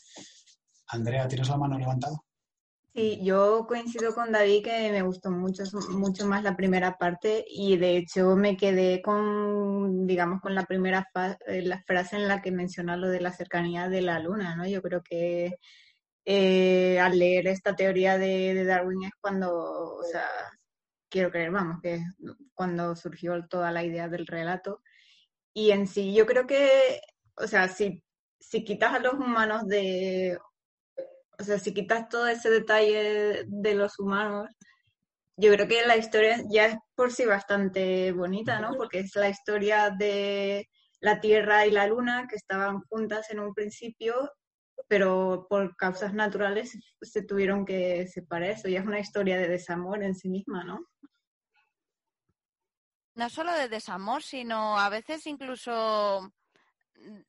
Andrea, 0.89 1.27
¿tienes 1.27 1.49
la 1.49 1.57
mano 1.57 1.79
levantada? 1.79 2.17
Sí, 2.95 3.21
yo 3.23 3.67
coincido 3.69 4.15
con 4.15 4.33
David 4.33 4.65
que 4.65 4.91
me 4.91 5.03
gustó 5.03 5.31
mucho, 5.31 5.65
mucho 5.91 6.27
más 6.27 6.43
la 6.43 6.57
primera 6.57 6.97
parte 6.97 7.45
y 7.47 7.77
de 7.77 7.99
hecho 7.99 8.37
me 8.37 8.57
quedé 8.57 9.03
con, 9.03 10.07
digamos, 10.07 10.41
con 10.41 10.55
la 10.55 10.65
primera 10.65 11.07
eh, 11.47 11.61
la 11.63 11.83
frase 11.83 12.17
en 12.17 12.27
la 12.27 12.41
que 12.41 12.53
menciona 12.53 12.97
lo 12.97 13.09
de 13.09 13.21
la 13.21 13.33
cercanía 13.33 13.91
de 13.91 14.01
la 14.01 14.19
luna, 14.19 14.57
¿no? 14.57 14.67
Yo 14.67 14.81
creo 14.81 15.03
que 15.03 15.59
eh, 16.25 16.99
al 16.99 17.19
leer 17.19 17.49
esta 17.49 17.77
teoría 17.77 18.17
de, 18.19 18.55
de, 18.55 18.65
Darwin 18.65 19.05
es 19.05 19.13
cuando, 19.21 19.53
o 19.53 20.05
sea, 20.11 20.27
quiero 21.11 21.31
creer, 21.31 21.51
vamos, 21.51 21.81
que 21.83 21.97
es 21.97 22.03
cuando 22.55 22.97
surgió 22.97 23.47
toda 23.47 23.73
la 23.73 23.85
idea 23.85 24.09
del 24.09 24.27
relato 24.27 24.81
y 25.57 25.71
en 25.71 25.87
sí, 25.87 26.13
yo 26.13 26.27
creo 26.27 26.47
que, 26.47 27.01
o 27.35 27.47
sea, 27.47 27.69
si, 27.69 28.05
si 28.39 28.63
quitas 28.63 28.93
a 28.93 28.99
los 28.99 29.15
humanos 29.15 29.67
de, 29.67 30.39
o 31.39 31.43
sea, 31.43 31.59
si 31.59 31.73
quitas 31.73 32.11
todo 32.11 32.27
ese 32.27 32.51
detalle 32.51 33.45
de 33.47 33.75
los 33.75 33.99
humanos, 33.99 34.51
yo 35.39 35.51
creo 35.55 35.67
que 35.67 35.87
la 35.87 35.97
historia 35.97 36.43
ya 36.51 36.67
es 36.67 36.77
por 36.95 37.11
sí 37.11 37.25
bastante 37.25 38.13
bonita, 38.13 38.61
¿no? 38.61 38.75
Porque 38.77 38.99
es 38.99 39.17
la 39.17 39.31
historia 39.31 39.89
de 39.89 40.69
la 41.01 41.21
Tierra 41.21 41.65
y 41.65 41.71
la 41.71 41.87
Luna 41.87 42.27
que 42.29 42.37
estaban 42.37 42.83
juntas 42.91 43.31
en 43.31 43.41
un 43.41 43.55
principio, 43.55 44.31
pero 44.89 45.47
por 45.49 45.75
causas 45.77 46.13
naturales 46.13 46.77
se 47.01 47.23
tuvieron 47.23 47.65
que 47.65 48.07
separar. 48.09 48.51
Eso 48.51 48.69
ya 48.69 48.81
es 48.81 48.87
una 48.87 49.01
historia 49.01 49.39
de 49.39 49.49
desamor 49.49 50.03
en 50.03 50.15
sí 50.15 50.29
misma, 50.29 50.65
¿no? 50.65 50.81
No 53.17 53.31
solo 53.31 53.53
de 53.53 53.69
desamor, 53.69 54.23
sino 54.23 54.79
a 54.79 54.89
veces 54.89 55.27
incluso 55.27 56.33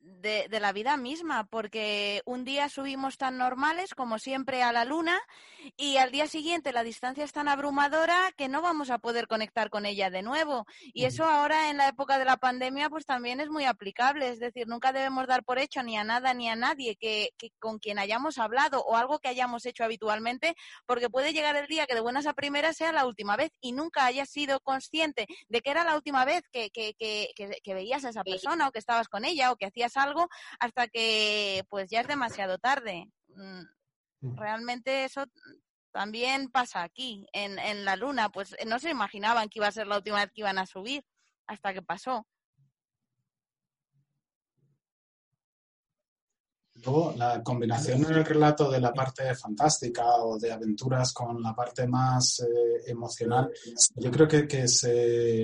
de, 0.02 0.48
de, 0.50 0.60
la 0.60 0.74
vida 0.74 0.98
misma, 0.98 1.46
porque 1.46 2.22
un 2.26 2.44
día 2.44 2.70
subimos 2.70 3.18
tan 3.18 3.38
normales 3.38 3.94
como 3.94 4.20
siempre 4.20 4.64
a 4.64 4.72
la 4.72 4.86
luna 4.86 5.20
y 5.76 5.98
al 5.98 6.12
día 6.12 6.28
siguiente 6.28 6.72
la 6.72 6.84
distancia 6.84 7.24
es 7.24 7.32
tan 7.32 7.48
abrumadora 7.48 8.32
que 8.36 8.48
no 8.48 8.62
vamos 8.62 8.90
a 8.90 8.98
poder 8.98 9.28
conectar 9.28 9.70
con 9.70 9.86
ella 9.86 10.10
de 10.10 10.24
nuevo. 10.24 10.66
Y 10.94 11.06
eso 11.06 11.26
ahora 11.26 11.70
en 11.70 11.78
la 11.78 11.90
época 11.90 12.18
de 12.18 12.26
la 12.26 12.38
pandemia 12.38 12.90
pues 12.90 13.06
también 13.06 13.40
es 13.40 13.50
muy 13.50 13.66
aplicable, 13.66 14.30
es 14.30 14.40
decir, 14.40 14.68
nunca 14.68 14.92
debemos 14.92 15.28
dar 15.28 15.44
por 15.44 15.60
hecho 15.60 15.84
ni 15.84 15.98
a 15.98 16.04
nada 16.04 16.34
ni 16.34 16.50
a 16.50 16.56
nadie 16.56 16.96
que, 16.96 17.30
que 17.38 17.52
con 17.60 17.80
quien 17.80 18.00
hayamos 18.00 18.38
hablado 18.38 18.82
o 18.84 18.96
algo 18.96 19.20
que 19.20 19.30
hayamos 19.30 19.66
hecho 19.66 19.84
habitualmente, 19.84 20.56
porque 20.86 21.10
puede 21.10 21.34
llegar 21.34 21.56
el 21.56 21.68
día 21.68 21.86
que 21.86 21.96
de 21.96 22.02
buenas 22.02 22.26
a 22.26 22.34
primeras 22.34 22.78
sea 22.78 22.92
la 22.92 23.06
última 23.06 23.36
vez 23.36 23.52
y 23.62 23.72
nunca 23.72 24.06
hayas 24.06 24.30
sido 24.30 24.60
consciente 24.62 25.28
de 25.48 25.62
que 25.62 25.70
era 25.70 25.84
la 25.84 25.96
última 25.96 26.26
vez 26.26 26.42
que, 26.52 26.70
que, 26.72 26.94
que, 26.98 27.34
que 27.36 27.74
veías 27.74 28.06
a 28.06 28.10
esa 28.10 28.24
persona 28.24 28.68
o 28.68 28.72
que 28.72 28.80
estabas 28.80 29.08
con 29.08 29.26
ella 29.26 29.52
o 29.52 29.56
que 29.56 29.67
hacías 29.68 29.98
algo 29.98 30.28
hasta 30.60 30.88
que 30.88 31.64
pues 31.70 31.90
ya 31.90 32.02
es 32.02 32.08
demasiado 32.08 32.58
tarde. 32.58 33.10
Mm, 33.30 33.62
mm. 34.22 34.38
Realmente 34.38 35.06
eso 35.06 35.26
también 35.92 36.50
pasa 36.50 36.84
aquí, 36.84 37.26
en, 37.34 37.58
en 37.60 37.86
la 37.86 37.96
luna, 37.96 38.30
pues 38.30 38.56
no 38.68 38.78
se 38.80 38.92
imaginaban 38.92 39.50
que 39.50 39.60
iba 39.60 39.68
a 39.68 39.72
ser 39.72 39.88
la 39.88 39.98
última 39.98 40.18
vez 40.18 40.32
que 40.32 40.42
iban 40.42 40.60
a 40.60 40.66
subir 40.66 41.04
hasta 41.48 41.74
que 41.74 41.82
pasó. 41.82 42.28
Luego, 46.84 47.14
la 47.18 47.42
combinación 47.42 48.06
en 48.06 48.14
el 48.14 48.26
relato 48.26 48.70
de 48.70 48.80
la 48.80 48.94
parte 48.94 49.34
fantástica 49.34 50.06
o 50.18 50.38
de 50.38 50.52
aventuras 50.52 51.12
con 51.12 51.42
la 51.42 51.56
parte 51.56 51.88
más 51.88 52.42
eh, 52.42 52.84
emocional, 52.92 53.52
yo 53.96 54.12
creo 54.12 54.28
que, 54.28 54.48
que 54.48 54.68
se, 54.68 55.44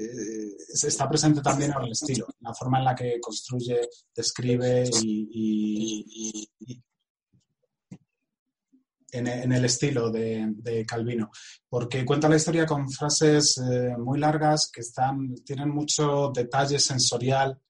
eh, 0.00 0.56
está 0.72 1.08
presente 1.08 1.40
también 1.42 1.72
en 1.72 1.84
el 1.84 1.92
estilo, 1.92 2.26
en 2.28 2.48
la 2.48 2.54
forma 2.54 2.78
en 2.78 2.84
la 2.84 2.94
que 2.94 3.20
construye, 3.20 3.80
describe 4.14 4.88
y, 5.02 6.48
en, 9.12 9.52
el 9.52 9.64
estilo 9.64 10.10
de, 10.10 10.84
Calvino, 10.86 11.30
porque 11.68 12.04
cuenta 12.04 12.28
la 12.28 12.36
historia 12.36 12.64
con 12.64 12.88
frases 12.90 13.58
eh, 13.58 13.96
muy 13.98 14.18
largas 14.18 14.70
que 14.72 14.80
están, 14.82 15.34
tienen 15.44 15.68
mucho 15.68 16.30
detalle 16.32 16.78
sensorial, 16.78 17.60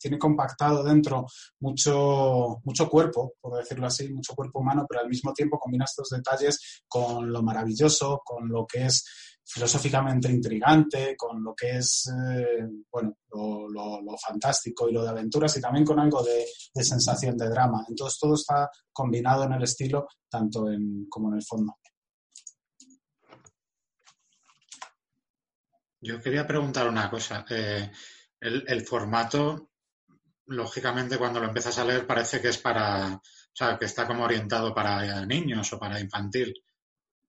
tiene 0.00 0.18
compactado 0.18 0.82
dentro 0.82 1.26
mucho, 1.60 2.60
mucho 2.64 2.88
cuerpo, 2.88 3.34
por 3.40 3.58
decirlo 3.58 3.86
así, 3.86 4.12
mucho 4.12 4.34
cuerpo 4.34 4.60
humano, 4.60 4.86
pero 4.88 5.02
al 5.02 5.08
mismo 5.08 5.32
tiempo 5.32 5.58
combina 5.58 5.84
estos 5.84 6.08
detalles 6.10 6.82
con 6.86 7.30
lo 7.30 7.42
maravilloso, 7.42 8.22
con 8.24 8.48
lo 8.48 8.66
que 8.66 8.86
es 8.86 9.04
filosóficamente 9.50 10.30
intrigante, 10.30 11.16
con 11.16 11.42
lo 11.42 11.54
que 11.54 11.78
es 11.78 12.12
eh, 12.12 12.68
bueno, 12.92 13.16
lo, 13.30 14.16
fantástico 14.18 14.88
y 14.88 14.92
lo 14.92 15.02
de 15.02 15.08
aventuras 15.08 15.56
y 15.56 15.60
también 15.60 15.86
con 15.86 15.98
algo 15.98 16.22
de, 16.22 16.44
sensación 16.84 17.36
de 17.36 17.48
drama. 17.48 17.84
Entonces 17.88 18.18
todo 18.18 18.34
está 18.34 18.68
combinado 18.92 19.44
en 19.44 19.54
el 19.54 19.62
estilo 19.62 20.06
tanto 20.28 20.70
en, 20.70 21.06
como 21.08 21.28
en 21.30 21.36
el 21.36 21.42
fondo. 21.42 21.78
Yo 26.00 26.20
quería 26.20 26.46
preguntar 26.46 26.88
una 26.88 27.10
cosa. 27.10 27.44
Eh, 27.48 27.90
el, 28.40 28.86
formato, 28.86 29.70
lógicamente, 30.46 31.18
cuando 31.18 31.40
lo 31.40 31.46
empiezas 31.46 31.78
a 31.78 31.84
leer 31.84 32.06
parece 32.06 32.40
que 32.40 32.48
es 32.48 32.58
para, 32.58 33.14
o 33.14 33.22
sea, 33.52 33.78
que 33.78 33.86
está 33.86 34.06
como 34.06 34.24
orientado 34.24 34.74
para 34.74 35.24
niños 35.26 35.72
o 35.72 35.78
para 35.78 35.98
infantil 35.98 36.54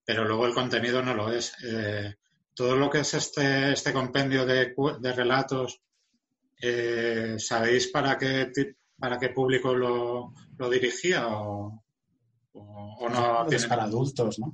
pero 0.04 0.24
luego 0.24 0.46
el 0.46 0.54
contenido 0.54 1.02
no 1.02 1.14
lo 1.14 1.32
es. 1.32 1.54
Eh, 1.64 2.14
todo 2.54 2.76
lo 2.76 2.90
que 2.90 3.00
es 3.00 3.14
este, 3.14 3.72
este 3.72 3.92
compendio 3.92 4.44
de, 4.44 4.74
relatos, 5.14 5.80
eh, 6.60 7.36
¿sabéis 7.38 7.88
para 7.88 8.18
qué, 8.18 8.50
para 8.98 9.18
qué 9.18 9.30
público 9.30 9.74
lo, 9.74 10.32
dirigía 10.70 11.26
o, 11.28 11.82
no? 12.54 13.46
Es 13.50 13.66
para 13.66 13.84
adultos, 13.84 14.38
¿no? 14.38 14.52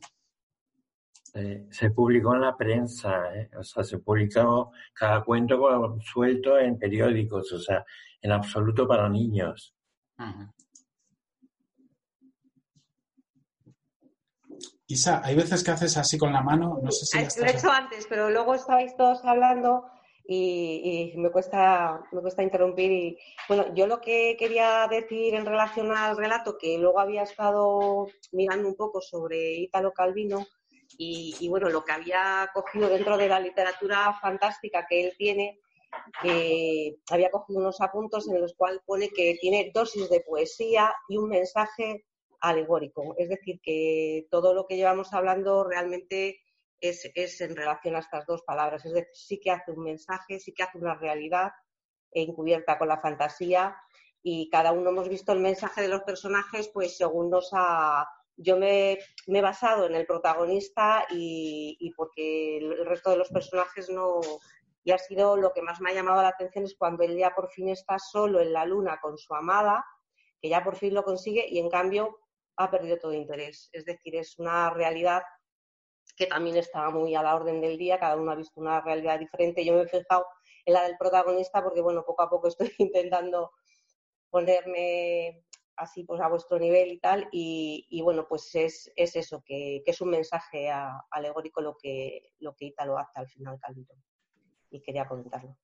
Eh, 1.35 1.67
se 1.71 1.91
publicó 1.91 2.35
en 2.35 2.41
la 2.41 2.57
prensa, 2.57 3.25
o 3.59 3.63
sea, 3.63 3.85
se 3.85 3.99
publicó 3.99 4.73
cada 4.95 5.23
cuento 5.23 5.99
suelto 6.01 6.59
en 6.59 6.79
periódicos, 6.79 7.53
o 7.53 7.59
sea, 7.59 7.85
en 8.23 8.33
absoluto 8.33 8.89
para 8.89 9.09
niños. 9.09 9.75
Isa, 14.89 15.20
hay 15.24 15.34
veces 15.34 15.64
que 15.64 15.72
haces 15.72 15.97
así 15.97 16.16
con 16.16 16.32
la 16.32 16.43
mano, 16.43 16.78
no 16.80 16.91
sé 16.93 17.07
si... 17.07 17.41
Lo 17.41 17.47
he 17.47 17.51
hecho 17.51 17.70
antes, 17.70 18.07
pero 18.09 18.30
luego 18.30 18.55
estabais 18.55 18.97
todos 18.97 19.24
hablando 19.24 19.84
y, 20.28 21.12
me, 21.16 21.30
cuesta, 21.30 22.03
me 22.12 22.20
cuesta 22.20 22.43
interrumpir. 22.43 22.91
Y, 22.91 23.18
bueno, 23.49 23.74
yo 23.74 23.87
lo 23.87 24.01
que 24.01 24.37
quería 24.39 24.87
decir 24.89 25.34
en 25.34 25.47
relación 25.47 25.91
al 25.93 26.16
relato, 26.16 26.57
que 26.59 26.78
luego 26.78 27.01
había 27.01 27.22
estado 27.22 28.07
mirando 28.32 28.68
un 28.68 28.76
poco 28.76 29.01
sobre 29.01 29.55
Ítalo 29.55 29.93
Calvino 29.93 30.47
y, 30.99 31.49
bueno, 31.49 31.68
lo 31.68 31.84
que 31.84 31.93
había 31.93 32.49
cogido 32.55 32.89
dentro 32.89 33.16
de 33.16 33.28
la 33.28 33.41
literatura 33.41 34.16
fantástica 34.20 34.87
que 34.89 35.05
él 35.05 35.14
tiene, 35.18 35.61
que 36.22 36.97
había 37.11 37.30
cogido 37.30 37.61
unos 37.61 37.80
apuntos 37.80 38.28
en 38.28 38.41
los 38.41 38.55
cuales 38.55 38.80
pone 38.87 39.09
que 39.11 39.37
tiene 39.41 39.70
dosis 39.74 40.09
de 40.11 40.20
poesía 40.20 40.95
y 41.09 41.16
un 41.16 41.28
mensaje 41.28 42.06
alegórico. 42.41 43.14
Es 43.18 43.28
decir, 43.28 43.61
que 43.62 44.26
todo 44.30 44.55
lo 44.55 44.66
que 44.66 44.76
llevamos 44.76 45.12
hablando 45.12 45.64
realmente 45.64 46.41
es, 46.80 47.41
en 47.41 47.57
relación 47.57 47.97
a 47.97 48.01
estas 48.01 48.26
dos 48.26 48.43
palabras. 48.43 48.84
Es 48.84 48.93
decir, 48.93 49.09
sí 49.12 49.41
que 49.41 49.51
hace 49.51 49.72
un 49.72 49.84
mensaje, 49.84 50.39
sí 50.41 50.53
que 50.53 50.62
hace 50.62 50.78
una 50.78 50.95
realidad 50.95 51.53
encubierta 52.12 52.78
con 52.78 52.89
la 52.89 53.01
fantasía 53.01 53.76
y 54.22 54.49
cada 54.51 54.72
uno 54.72 54.91
hemos 54.91 55.09
visto 55.09 55.32
el 55.32 55.41
mensaje 55.41 55.82
de 55.82 55.89
los 55.89 56.03
personajes, 56.03 56.68
pues 56.68 56.97
según 56.97 57.30
nos 57.30 57.51
ha... 57.53 58.09
Yo 58.39 58.59
me, 58.59 58.99
he 59.26 59.41
basado 59.41 59.87
en 59.87 59.95
el 59.95 60.05
protagonista 60.05 61.07
y, 61.11 61.93
porque 61.97 62.59
el 62.59 62.84
resto 62.84 63.11
de 63.11 63.16
los 63.16 63.30
personajes 63.30 63.89
no, 63.89 64.20
y 64.84 64.91
ha 64.91 64.99
sido 64.99 65.39
lo 65.39 65.53
que 65.55 65.62
más 65.62 65.80
me 65.80 65.91
ha 65.91 65.95
llamado 65.95 66.20
la 66.20 66.28
atención 66.28 66.64
es 66.64 66.76
cuando 66.76 67.03
él 67.03 67.16
ya 67.16 67.34
por 67.34 67.51
fin 67.51 67.70
está 67.70 67.99
solo 67.99 68.41
en 68.41 68.53
la 68.53 68.66
luna 68.66 68.99
con 69.01 69.16
su 69.16 69.34
amada, 69.34 69.87
que 70.43 70.51
ya 70.51 70.62
por 70.62 70.76
fin 70.76 70.93
lo 70.93 71.03
consigue 71.03 71.47
y 71.49 71.59
en 71.59 71.70
cambio 71.70 72.18
ha 72.57 72.71
perdido 72.71 72.99
todo 72.99 73.13
interés. 73.13 73.69
Es 73.73 73.85
decir, 73.85 74.17
es 74.17 74.39
una 74.39 74.71
realidad 74.71 75.23
que 76.17 76.27
también 76.27 76.57
está 76.57 76.89
muy 76.91 77.15
a 77.15 77.23
la 77.23 77.35
orden 77.35 77.61
del 77.61 77.77
día, 77.77 77.99
cada 77.99 78.17
uno 78.17 78.33
ha 78.33 78.37
visto 78.37 78.61
una 78.61 78.81
realidad 78.81 79.19
diferente. 79.19 79.65
Yo 79.65 79.75
me 79.75 79.83
he 79.83 79.89
fijado 79.89 80.27
en 80.65 80.75
la 80.75 80.85
del 80.85 80.97
protagonista 80.97 81.63
porque, 81.63 81.81
bueno, 81.81 82.05
poco 82.05 82.23
a 82.23 82.31
poco 82.31 82.49
estoy 82.49 82.73
intentando 82.79 83.53
ponerme 84.31 85.45
así 85.77 86.05
pues 86.05 86.21
a 86.21 86.29
vuestro 86.29 86.59
nivel 86.59 86.91
y 86.91 86.99
tal, 86.99 87.29
y, 87.33 88.01
bueno, 88.03 88.27
pues 88.29 88.55
es, 88.55 88.91
eso, 88.97 89.43
que, 89.45 89.83
es 89.85 90.01
un 90.01 90.11
mensaje 90.11 90.71
alegórico 91.11 91.61
lo 91.61 91.77
que, 91.77 92.33
lo 92.39 92.55
que 92.55 92.67
Italo 92.67 92.99
hace 92.99 93.21
al 93.21 93.29
final, 93.29 93.59
Calvito. 93.61 93.95
Y 94.71 94.81
quería 94.81 95.07
comentarlo. 95.07 95.57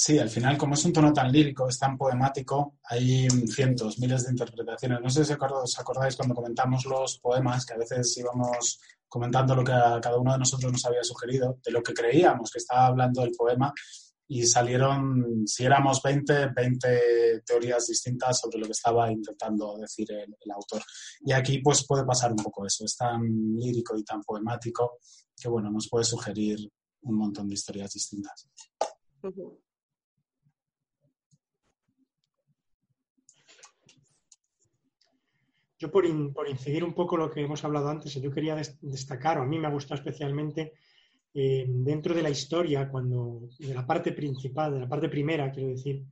Sí, 0.00 0.16
al 0.16 0.30
final, 0.30 0.56
como 0.56 0.74
es 0.74 0.84
un 0.84 0.92
tono 0.92 1.12
tan 1.12 1.32
lírico, 1.32 1.68
es 1.68 1.76
tan 1.76 1.98
poemático, 1.98 2.78
hay 2.84 3.26
cientos, 3.48 3.98
miles 3.98 4.24
de 4.24 4.30
interpretaciones. 4.30 5.00
No 5.00 5.10
sé 5.10 5.24
si 5.24 5.32
os 5.32 5.78
acordáis 5.80 6.14
cuando 6.14 6.36
comentamos 6.36 6.84
los 6.84 7.18
poemas, 7.18 7.66
que 7.66 7.74
a 7.74 7.78
veces 7.78 8.16
íbamos 8.16 8.78
comentando 9.08 9.56
lo 9.56 9.64
que 9.64 9.72
cada 9.72 10.16
uno 10.16 10.30
de 10.30 10.38
nosotros 10.38 10.70
nos 10.70 10.84
había 10.84 11.02
sugerido, 11.02 11.58
de 11.64 11.72
lo 11.72 11.82
que 11.82 11.92
creíamos 11.92 12.52
que 12.52 12.58
estaba 12.58 12.86
hablando 12.86 13.24
el 13.24 13.32
poema, 13.32 13.74
y 14.28 14.46
salieron, 14.46 15.42
si 15.48 15.64
éramos 15.64 16.00
20, 16.00 16.50
20 16.54 17.42
teorías 17.44 17.88
distintas 17.88 18.38
sobre 18.38 18.60
lo 18.60 18.66
que 18.66 18.72
estaba 18.72 19.10
intentando 19.10 19.76
decir 19.78 20.12
el, 20.12 20.50
autor. 20.52 20.80
Y 21.22 21.32
aquí 21.32 21.58
pues 21.58 21.84
puede 21.84 22.04
pasar 22.04 22.30
un 22.30 22.38
poco 22.38 22.64
eso, 22.64 22.84
es 22.84 22.96
tan 22.96 23.20
lírico 23.56 23.96
y 23.96 24.04
tan 24.04 24.22
poemático 24.22 24.98
que 25.36 25.48
bueno, 25.48 25.72
nos 25.72 25.88
puede 25.88 26.04
sugerir 26.04 26.70
un 27.02 27.16
montón 27.16 27.48
de 27.48 27.54
historias 27.54 27.92
distintas. 27.92 28.48
Yo 35.78 35.90
por, 35.92 36.04
incidir 36.06 36.82
un 36.82 36.92
poco 36.92 37.16
lo 37.16 37.30
que 37.30 37.40
hemos 37.40 37.64
hablado 37.64 37.88
antes, 37.88 38.14
yo 38.14 38.30
quería 38.32 38.56
destacar, 38.80 39.38
o 39.38 39.42
a 39.42 39.46
mí 39.46 39.58
me 39.58 39.68
ha 39.68 39.70
gustado 39.70 40.00
especialmente, 40.00 40.72
eh, 41.32 41.66
dentro 41.68 42.14
de 42.14 42.22
la 42.22 42.30
historia, 42.30 42.88
cuando, 42.90 43.48
de 43.58 43.74
la 43.74 43.86
parte 43.86 44.12
principal, 44.12 44.74
de 44.74 44.80
la 44.80 44.88
parte 44.88 45.08
primera, 45.08 45.52
quiero 45.52 45.68
decir, 45.68 46.04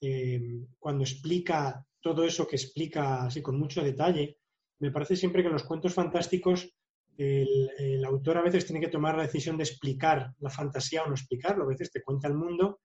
eh, 0.00 0.60
cuando 0.78 1.02
explica 1.02 1.84
todo 2.00 2.22
eso 2.22 2.46
que 2.46 2.54
explica 2.54 3.24
así 3.24 3.42
con 3.42 3.58
mucho 3.58 3.82
detalle, 3.82 4.38
me 4.78 4.92
parece 4.92 5.16
siempre 5.16 5.42
que 5.42 5.48
en 5.48 5.54
los 5.54 5.64
cuentos 5.64 5.92
fantásticos 5.94 6.72
el, 7.16 7.70
el, 7.76 8.04
autor 8.04 8.38
a 8.38 8.42
veces 8.42 8.64
tiene 8.64 8.80
que 8.80 8.92
tomar 8.92 9.16
la 9.16 9.24
decisión 9.24 9.56
de 9.56 9.64
explicar 9.64 10.32
la 10.38 10.50
fantasía 10.50 11.02
o 11.02 11.08
no 11.08 11.14
explicarlo. 11.14 11.64
A 11.64 11.68
veces 11.68 11.90
te 11.90 12.04
cuenta 12.04 12.28
el 12.28 12.34
mundo 12.34 12.78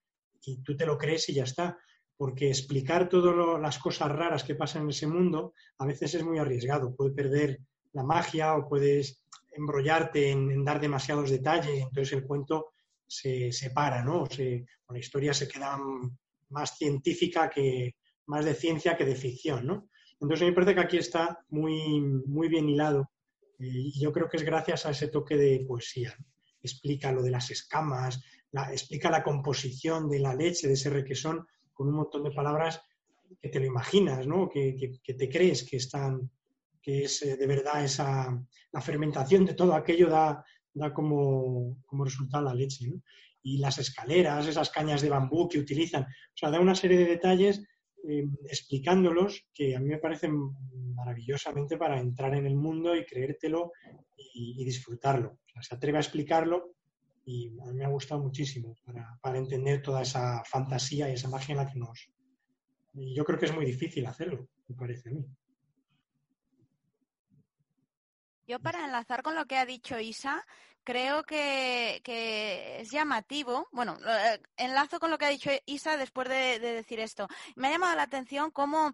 y 0.43 0.63
tú 0.63 0.75
te 0.75 0.87
lo 0.87 0.97
crees 0.97 1.29
y 1.29 1.35
ya 1.35 1.43
está 1.43 1.77
porque 2.17 2.49
explicar 2.49 3.09
todas 3.09 3.59
las 3.61 3.79
cosas 3.79 4.11
raras 4.11 4.43
que 4.43 4.55
pasan 4.55 4.83
en 4.83 4.89
ese 4.89 5.07
mundo 5.07 5.53
a 5.77 5.85
veces 5.85 6.15
es 6.15 6.23
muy 6.23 6.37
arriesgado. 6.37 6.95
Puede 6.95 7.11
perder 7.11 7.59
la 7.93 8.03
magia 8.03 8.55
o 8.55 8.67
puedes 8.67 9.23
embrollarte 9.51 10.31
en, 10.31 10.63
dar 10.63 10.79
demasiados 10.79 11.29
detalles. 11.29 11.81
Entonces 11.81 12.13
el 12.13 12.25
cuento 12.25 12.73
se 13.07 13.51
separa, 13.51 14.03
¿no? 14.03 14.25
Se, 14.27 14.65
la 14.89 14.99
historia 14.99 15.33
se 15.33 15.47
queda 15.47 15.77
más 16.49 16.77
científica 16.77 17.49
que, 17.49 17.95
más 18.27 18.45
de 18.45 18.53
ciencia 18.53 18.95
que 18.95 19.05
de 19.05 19.15
ficción, 19.15 19.65
¿no? 19.65 19.89
Entonces 20.19 20.47
me 20.47 20.53
parece 20.53 20.75
que 20.75 20.81
aquí 20.81 20.97
está 20.97 21.43
muy, 21.49 21.99
muy 22.01 22.47
bien 22.47 22.69
hilado 22.69 23.11
y 23.59 23.99
yo 23.99 24.11
creo 24.11 24.29
que 24.29 24.37
es 24.37 24.43
gracias 24.43 24.85
a 24.85 24.91
ese 24.91 25.07
toque 25.07 25.35
de 25.35 25.65
poesía. 25.67 26.15
Explica 26.61 27.11
lo 27.11 27.21
de 27.21 27.31
las 27.31 27.51
escamas, 27.51 28.23
explica 28.71 29.09
la 29.09 29.23
composición 29.23 30.09
de 30.09 30.19
la 30.19 30.35
leche, 30.35 30.67
de 30.67 30.73
ese 30.73 30.89
requesón, 30.89 31.45
con 31.73 31.87
un 31.87 31.95
montón 31.95 32.23
de 32.23 32.31
palabras 32.31 32.81
que 33.41 33.49
te 33.49 33.59
lo 33.59 33.65
imaginas, 33.65 34.27
¿no? 34.27 34.49
que, 34.49 34.99
te 35.03 35.29
crees 35.29 35.63
que 35.63 35.77
están, 35.77 36.29
que 36.81 37.05
es 37.05 37.21
eh, 37.23 37.35
de 37.35 37.47
verdad 37.47 37.83
esa, 37.83 38.39
la 38.71 38.81
fermentación 38.81 39.45
de 39.45 39.53
todo 39.53 39.73
aquello 39.73 40.09
da, 40.09 40.43
da 40.73 40.93
como, 40.93 41.81
como 41.85 42.05
resultado 42.05 42.43
la 42.43 42.53
leche. 42.53 42.91
Y 43.45 43.57
las 43.57 43.77
escaleras, 43.77 44.47
esas 44.47 44.69
cañas 44.69 45.01
de 45.01 45.09
bambú 45.09 45.49
que 45.49 45.59
utilizan, 45.59 46.03
o 46.03 46.35
sea, 46.35 46.49
da 46.49 46.61
una 46.61 46.75
serie 46.75 46.97
de 46.97 47.05
detalles 47.05 47.61
eh, 48.07 48.25
explicándolos 48.49 49.45
que 49.53 49.75
a 49.75 49.79
mí 49.79 49.89
me 49.89 49.97
parecen 49.97 50.33
maravillosamente 50.93 51.77
para 51.77 51.99
entrar 51.99 52.35
en 52.35 52.45
el 52.45 52.55
mundo 52.55 52.95
y 52.95 53.05
creértelo 53.05 53.71
y, 54.33 54.63
disfrutarlo. 54.65 55.39
se 55.61 55.75
atreve 55.75 55.97
a 55.97 56.01
explicarlo 56.01 56.75
y 57.25 57.57
a 57.61 57.65
mí 57.65 57.73
me 57.73 57.85
ha 57.85 57.89
gustado 57.89 58.21
muchísimo 58.21 58.75
para, 59.21 59.37
entender 59.37 59.81
toda 59.81 60.01
esa 60.01 60.43
fantasía 60.43 61.09
y 61.09 61.13
esa 61.13 61.29
magia 61.29 61.69
que 61.71 61.79
nos... 61.79 62.09
Y 62.93 63.15
yo 63.15 63.23
creo 63.23 63.39
que 63.39 63.45
es 63.45 63.55
muy 63.55 63.65
difícil 63.65 64.05
hacerlo, 64.05 64.47
me 64.67 64.75
parece 64.75 65.09
a 65.09 65.13
mí. 65.13 65.25
Yo 68.45 68.59
para 68.59 68.85
enlazar 68.85 69.23
con 69.23 69.35
lo 69.35 69.45
que 69.45 69.55
ha 69.55 69.65
dicho 69.65 69.99
Isa, 69.99 70.45
creo 70.83 71.23
que, 71.23 72.01
es 72.81 72.91
llamativo. 72.91 73.67
Bueno, 73.71 73.97
eh, 74.05 74.39
enlazo 74.57 74.99
con 74.99 75.11
lo 75.11 75.17
que 75.17 75.25
ha 75.25 75.29
dicho 75.29 75.49
Isa 75.65 75.97
después 75.97 76.27
de, 76.29 76.59
decir 76.59 76.99
esto. 76.99 77.27
Me 77.55 77.67
ha 77.67 77.71
llamado 77.71 77.95
la 77.95 78.03
atención 78.03 78.51
cómo 78.51 78.93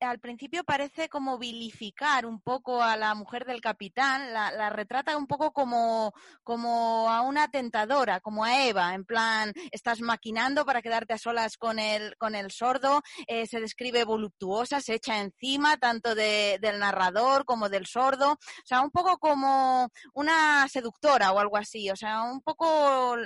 al 0.00 0.18
principio 0.18 0.64
parece 0.64 1.08
como 1.08 1.38
vilificar 1.38 2.26
un 2.26 2.40
poco 2.40 2.82
a 2.82 2.96
la 2.96 3.14
mujer 3.14 3.44
del 3.44 3.60
capitán, 3.60 4.32
la, 4.32 4.70
retrata 4.70 5.16
un 5.16 5.26
poco 5.26 5.52
como, 5.52 6.12
como 6.42 7.10
a 7.10 7.22
una 7.22 7.48
tentadora, 7.48 8.20
como 8.20 8.44
a 8.44 8.66
Eva, 8.66 8.94
en 8.94 9.04
plan, 9.04 9.52
estás 9.70 10.00
maquinando 10.00 10.64
para 10.64 10.82
quedarte 10.82 11.12
a 11.12 11.18
solas 11.18 11.56
con 11.56 11.78
el, 11.78 12.16
con 12.16 12.34
el 12.34 12.50
sordo, 12.50 13.02
eh, 13.26 13.46
se 13.46 13.60
describe 13.60 14.04
voluptuosa, 14.04 14.80
se 14.80 14.94
echa 14.94 15.20
encima 15.20 15.76
tanto 15.76 16.14
del 16.14 16.78
narrador 16.78 17.44
como 17.44 17.68
del 17.68 17.86
sordo, 17.86 18.32
o 18.32 18.38
sea, 18.64 18.80
un 18.80 18.90
poco 18.90 19.18
como 19.18 19.90
una 20.14 20.66
seductora 20.68 21.01
o 21.04 21.38
algo 21.38 21.56
así, 21.56 21.90
o 21.90 21.96
sea, 21.96 22.22
un 22.22 22.40
poco 22.40 23.16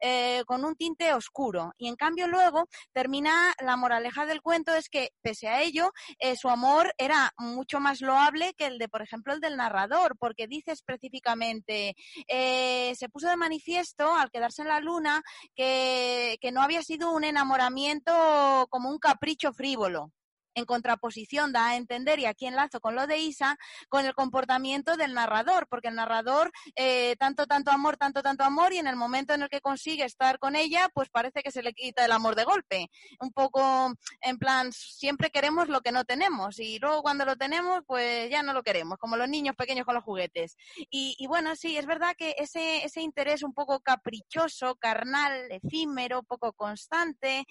eh, 0.00 0.42
con 0.46 0.64
un 0.64 0.74
tinte 0.74 1.12
oscuro. 1.12 1.72
Y 1.78 1.88
en 1.88 1.96
cambio 1.96 2.28
luego 2.28 2.68
termina 2.92 3.52
la 3.60 3.76
moraleja 3.76 4.26
del 4.26 4.40
cuento 4.40 4.74
es 4.74 4.88
que 4.88 5.10
pese 5.22 5.48
a 5.48 5.62
ello, 5.62 5.92
eh, 6.18 6.36
su 6.36 6.48
amor 6.48 6.94
era 6.98 7.32
mucho 7.38 7.78
más 7.78 8.00
loable 8.00 8.54
que 8.54 8.66
el 8.66 8.78
de, 8.78 8.88
por 8.88 9.02
ejemplo, 9.02 9.34
el 9.34 9.40
del 9.40 9.56
narrador, 9.56 10.16
porque 10.18 10.46
dice 10.46 10.72
específicamente, 10.72 11.94
eh, 12.28 12.94
se 12.96 13.08
puso 13.08 13.28
de 13.28 13.36
manifiesto 13.36 14.14
al 14.14 14.30
quedarse 14.30 14.62
en 14.62 14.68
la 14.68 14.80
luna 14.80 15.22
que, 15.54 16.38
que 16.40 16.52
no 16.52 16.62
había 16.62 16.82
sido 16.82 17.12
un 17.12 17.24
enamoramiento 17.24 18.66
como 18.70 18.90
un 18.90 18.98
capricho 18.98 19.52
frívolo, 19.52 20.12
en 20.56 20.64
contraposición 20.64 21.52
da 21.52 21.68
a 21.68 21.76
entender, 21.76 22.18
y 22.18 22.24
aquí 22.24 22.46
enlazo 22.46 22.80
con 22.80 22.96
lo 22.96 23.06
de 23.06 23.18
Isa, 23.18 23.56
con 23.88 24.04
el 24.04 24.14
comportamiento 24.14 24.96
del 24.96 25.14
narrador, 25.14 25.68
porque 25.68 25.88
el 25.88 25.94
narrador, 25.94 26.50
eh, 26.74 27.14
tanto, 27.18 27.46
tanto 27.46 27.70
amor, 27.70 27.96
tanto, 27.96 28.22
tanto 28.22 28.42
amor, 28.42 28.72
y 28.72 28.78
en 28.78 28.86
el 28.86 28.96
momento 28.96 29.34
en 29.34 29.42
el 29.42 29.48
que 29.48 29.60
consigue 29.60 30.04
estar 30.04 30.38
con 30.38 30.56
ella, 30.56 30.88
pues 30.94 31.10
parece 31.10 31.42
que 31.42 31.50
se 31.50 31.62
le 31.62 31.74
quita 31.74 32.04
el 32.04 32.12
amor 32.12 32.34
de 32.34 32.44
golpe. 32.44 32.90
Un 33.20 33.32
poco 33.32 33.92
en 34.22 34.38
plan, 34.38 34.72
siempre 34.72 35.30
queremos 35.30 35.68
lo 35.68 35.82
que 35.82 35.92
no 35.92 36.04
tenemos, 36.04 36.58
y 36.58 36.78
luego 36.78 37.02
cuando 37.02 37.26
lo 37.26 37.36
tenemos, 37.36 37.82
pues 37.86 38.30
ya 38.30 38.42
no 38.42 38.54
lo 38.54 38.62
queremos, 38.62 38.98
como 38.98 39.16
los 39.16 39.28
niños 39.28 39.54
pequeños 39.56 39.84
con 39.84 39.94
los 39.94 40.04
juguetes. 40.04 40.56
Y, 40.90 41.26
bueno, 41.28 41.54
sí, 41.54 41.76
es 41.76 41.84
verdad 41.84 42.14
que 42.16 42.34
ese, 42.38 42.82
ese 42.84 43.02
interés 43.02 43.42
un 43.42 43.52
poco 43.52 43.80
caprichoso, 43.80 44.76
carnal, 44.76 45.50
efímero, 45.50 46.22
poco 46.22 46.54
constante, 46.54 47.44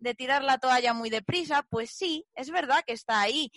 de 0.00 0.14
tirar 0.14 0.42
la 0.42 0.58
toalla 0.58 0.92
muy 0.92 1.10
deprisa, 1.10 1.64
pues 1.70 1.90
sí, 1.90 2.26
es 2.34 2.50
verdad 2.50 2.82
que 2.86 2.94
está 2.94 3.20
ahí. 3.20 3.52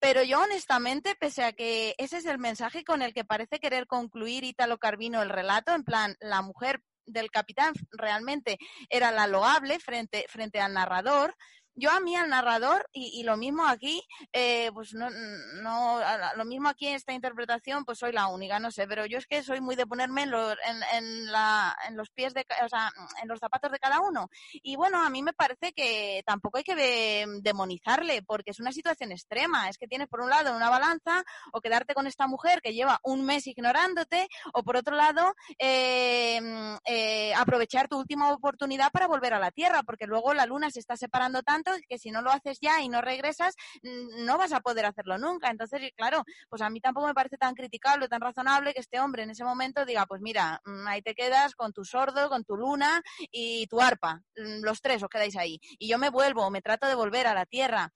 Pero 0.00 0.22
yo 0.22 0.40
honestamente, 0.40 1.16
pese 1.16 1.42
a 1.42 1.52
que 1.52 1.94
ese 1.98 2.18
es 2.18 2.24
el 2.24 2.38
mensaje 2.38 2.84
con 2.84 3.02
el 3.02 3.12
que 3.12 3.24
parece 3.24 3.58
querer 3.58 3.86
concluir 3.86 4.44
Italo 4.44 4.78
Carvino 4.78 5.22
el 5.22 5.28
relato, 5.28 5.74
en 5.74 5.82
plan, 5.82 6.16
la 6.20 6.40
mujer 6.40 6.80
del 7.04 7.30
capitán 7.30 7.74
realmente 7.90 8.58
era 8.90 9.10
la 9.10 9.26
loable 9.26 9.80
frente, 9.80 10.26
frente 10.28 10.60
al 10.60 10.74
narrador, 10.74 11.34
yo 11.78 11.90
a 11.90 12.00
mí 12.00 12.16
al 12.16 12.28
narrador, 12.28 12.88
y, 12.92 13.22
lo 13.22 13.36
mismo 13.36 13.66
aquí, 13.66 14.02
eh, 14.32 14.70
pues 14.74 14.94
no, 14.94 15.08
no, 15.10 16.00
lo 16.36 16.44
mismo 16.44 16.68
aquí 16.68 16.88
en 16.88 16.96
esta 16.96 17.12
interpretación, 17.12 17.84
pues 17.84 17.98
soy 17.98 18.12
la 18.12 18.26
única, 18.26 18.58
no 18.58 18.70
sé, 18.70 18.86
pero 18.88 19.06
yo 19.06 19.18
es 19.18 19.26
que 19.26 19.42
soy 19.42 19.60
muy 19.60 19.76
de 19.76 19.86
ponerme 19.86 20.22
en, 20.22 20.32
en, 20.34 20.82
en, 20.92 21.32
la, 21.32 21.76
en 21.86 21.96
los 21.96 22.10
pies 22.10 22.34
de, 22.34 22.44
o 22.64 22.68
sea, 22.68 22.90
en 23.22 23.28
los 23.28 23.38
zapatos 23.38 23.70
de 23.70 23.78
cada 23.78 24.00
uno. 24.00 24.28
Y 24.52 24.76
bueno, 24.76 25.02
a 25.02 25.08
mí 25.08 25.22
me 25.22 25.32
parece 25.32 25.72
que 25.72 26.22
tampoco 26.26 26.58
hay 26.58 26.64
que 26.64 27.26
demonizarle, 27.42 28.22
porque 28.22 28.50
es 28.50 28.60
una 28.60 28.72
situación 28.72 29.12
extrema. 29.12 29.68
Es 29.68 29.78
que 29.78 29.86
tienes 29.86 30.08
por 30.08 30.20
un 30.20 30.30
lado 30.30 30.56
una 30.56 30.70
balanza, 30.70 31.22
o 31.52 31.60
quedarte 31.60 31.94
con 31.94 32.06
esta 32.06 32.26
mujer 32.26 32.60
que 32.60 32.74
lleva 32.74 33.00
un 33.04 33.24
mes 33.24 33.46
ignorándote, 33.46 34.28
o 34.52 34.64
por 34.64 34.76
otro 34.76 34.96
lado, 34.96 35.34
eh, 35.58 36.40
eh, 36.84 37.34
aprovechar 37.34 37.88
tu 37.88 37.98
última 37.98 38.32
oportunidad 38.32 38.90
para 38.90 39.06
volver 39.06 39.34
a 39.34 39.38
la 39.38 39.52
Tierra, 39.52 39.82
porque 39.84 40.06
luego 40.06 40.34
la 40.34 40.46
Luna 40.46 40.70
se 40.70 40.80
está 40.80 40.96
separando 40.96 41.42
tanto 41.42 41.67
que 41.88 41.98
si 41.98 42.10
no 42.10 42.22
lo 42.22 42.30
haces 42.30 42.58
ya 42.60 42.80
y 42.82 42.88
no 42.88 43.00
regresas, 43.00 43.54
no 43.82 44.38
vas 44.38 44.52
a 44.52 44.60
poder 44.60 44.86
hacerlo 44.86 45.18
nunca. 45.18 45.50
Entonces, 45.50 45.80
claro, 45.96 46.24
pues 46.48 46.62
a 46.62 46.70
mí 46.70 46.80
tampoco 46.80 47.06
me 47.06 47.14
parece 47.14 47.36
tan 47.36 47.54
criticable, 47.54 48.08
tan 48.08 48.20
razonable 48.20 48.74
que 48.74 48.80
este 48.80 49.00
hombre 49.00 49.22
en 49.22 49.30
ese 49.30 49.44
momento 49.44 49.84
diga, 49.84 50.06
pues 50.06 50.20
mira, 50.20 50.60
mm, 50.64 50.86
ahí 50.86 51.02
te 51.02 51.14
quedas 51.14 51.54
con 51.54 51.72
tu 51.72 51.84
sordo, 51.84 52.28
con 52.28 52.44
tu 52.44 52.56
luna 52.56 53.02
y 53.30 53.66
tu 53.66 53.80
arpa. 53.80 54.22
Mm, 54.36 54.62
los 54.62 54.80
tres 54.80 55.02
os 55.02 55.08
quedáis 55.08 55.36
ahí. 55.36 55.60
Y 55.78 55.88
yo 55.88 55.98
me 55.98 56.10
vuelvo, 56.10 56.50
me 56.50 56.62
trato 56.62 56.86
de 56.86 56.94
volver 56.94 57.26
a 57.26 57.34
la 57.34 57.46
tierra 57.46 57.92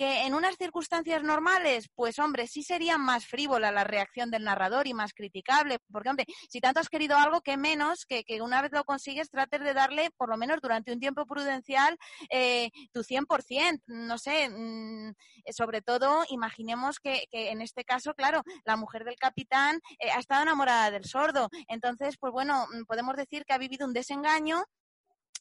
que 0.00 0.22
en 0.24 0.32
unas 0.32 0.56
circunstancias 0.56 1.22
normales, 1.22 1.90
pues 1.94 2.18
hombre, 2.18 2.46
sí 2.46 2.62
sería 2.62 2.96
más 2.96 3.26
frívola 3.26 3.70
la 3.70 3.84
reacción 3.84 4.30
del 4.30 4.44
narrador 4.44 4.86
y 4.86 4.94
más 4.94 5.12
criticable, 5.12 5.78
porque 5.92 6.08
hombre, 6.08 6.24
si 6.48 6.58
tanto 6.58 6.80
has 6.80 6.88
querido 6.88 7.18
algo, 7.18 7.42
que 7.42 7.58
menos 7.58 8.06
que, 8.06 8.24
que 8.24 8.40
una 8.40 8.62
vez 8.62 8.72
lo 8.72 8.82
consigues 8.84 9.28
trates 9.28 9.60
de 9.60 9.74
darle, 9.74 10.10
por 10.16 10.30
lo 10.30 10.38
menos 10.38 10.62
durante 10.62 10.90
un 10.90 11.00
tiempo 11.00 11.26
prudencial, 11.26 11.98
eh, 12.30 12.70
tu 12.94 13.02
100%, 13.02 13.82
no 13.88 14.16
sé, 14.16 14.48
mm, 14.48 15.12
sobre 15.52 15.82
todo 15.82 16.24
imaginemos 16.30 16.98
que, 16.98 17.26
que, 17.30 17.50
en 17.50 17.60
este 17.60 17.84
caso, 17.84 18.14
claro, 18.14 18.42
la 18.64 18.78
mujer 18.78 19.04
del 19.04 19.16
capitán 19.16 19.80
eh, 19.98 20.10
ha 20.12 20.18
estado 20.18 20.44
enamorada 20.44 20.90
del 20.90 21.04
sordo, 21.04 21.50
entonces, 21.68 22.16
pues 22.18 22.32
bueno, 22.32 22.66
mm, 22.72 22.84
podemos 22.86 23.16
decir 23.16 23.44
que 23.44 23.52
ha 23.52 23.58
vivido 23.58 23.86
un 23.86 23.92
desengaño 23.92 24.64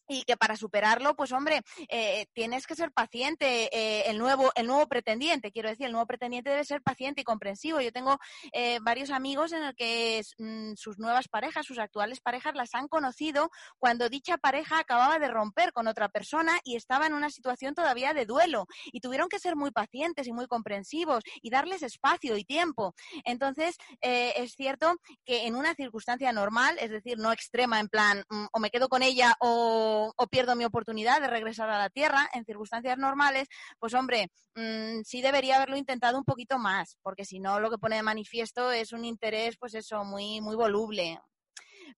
y 0.10 0.24
que 0.24 0.36
para 0.36 0.58
superarlo, 0.58 1.16
pues 1.16 1.32
hombre, 1.32 1.62
eh, 1.88 2.26
tienes 2.34 2.66
que 2.68 2.76
ser 2.76 2.92
paciente. 2.92 3.70
Eh, 3.72 4.10
el 4.10 4.18
nuevo, 4.18 4.52
el 4.56 4.66
nuevo 4.66 4.88
pretendiente, 4.88 5.52
quiero 5.52 5.70
decir, 5.70 5.86
el 5.86 5.92
nuevo 5.92 6.08
pretendiente 6.08 6.50
debe 6.50 6.66
ser 6.66 6.82
paciente 6.82 7.22
y 7.22 7.24
comprensivo. 7.24 7.80
Yo 7.80 7.94
tengo 7.94 8.18
eh, 8.52 8.80
varios 8.82 9.12
amigos 9.12 9.54
en 9.54 9.64
el 9.64 9.76
que 9.76 10.22
mm, 10.40 10.74
sus 10.76 10.98
nuevas 10.98 11.28
parejas, 11.28 11.66
sus 11.66 11.78
actuales 11.78 12.20
parejas, 12.22 12.56
las 12.56 12.74
han 12.74 12.88
conocido 12.88 13.52
cuando 13.78 14.10
dicha 14.10 14.38
pareja 14.38 14.80
acababa 14.80 15.20
de 15.20 15.28
romper 15.28 15.72
con 15.72 15.88
otra 15.88 16.10
persona 16.10 16.60
y 16.64 16.76
estaba 16.76 17.06
en 17.06 17.14
una 17.14 17.30
situación 17.30 17.76
todavía 17.76 18.14
de 18.14 18.26
duelo 18.26 18.66
y 18.92 19.02
tuvieron 19.02 19.30
que 19.30 19.38
ser 19.38 19.56
muy 19.56 19.70
pacientes 19.70 20.26
y 20.28 20.34
muy 20.34 20.48
comprensivos 20.48 21.24
y 21.42 21.52
darles 21.52 21.84
espacio 21.84 22.36
y 22.36 22.44
tiempo. 22.44 22.96
Entonces, 23.26 23.78
es 24.02 24.54
cierto 24.54 24.96
que 25.24 25.46
en 25.46 25.56
una 25.56 25.76
circunstancia 25.76 26.32
normal, 26.32 26.78
es 26.80 26.90
decir, 26.90 27.20
no 27.20 27.32
extrema, 27.32 27.80
en 27.80 27.90
plan, 27.90 28.24
mm, 28.30 28.46
o 28.52 28.60
me 28.60 28.72
quedo 28.72 28.90
con 28.90 29.04
ella 29.04 29.36
o 29.40 29.99
o, 30.16 30.28
pierdo 30.28 30.56
mi 30.56 30.66
oportunidad 30.66 31.22
de 31.22 31.28
regresar 31.28 31.70
a 31.70 31.78
la 31.78 31.90
Tierra 31.90 32.30
en 32.34 32.46
circunstancias 32.46 32.98
normales, 32.98 33.48
pues 33.80 33.94
hombre, 33.94 34.32
mm, 34.56 35.02
sí 35.04 35.22
debería 35.22 35.58
haberlo 35.58 35.78
intentado 35.78 36.18
un 36.18 36.24
poquito 36.26 36.58
más, 36.60 36.98
porque 37.02 37.26
si 37.26 37.40
no 37.40 37.60
lo 37.60 37.70
que 37.70 37.78
pone 37.78 37.98
de 37.98 38.04
manifiesto 38.04 38.72
es 38.72 38.92
un 38.94 39.06
interés, 39.06 39.58
pues 39.58 39.74
eso, 39.74 40.04
muy, 40.04 40.42
muy 40.42 40.56
voluble, 40.56 41.20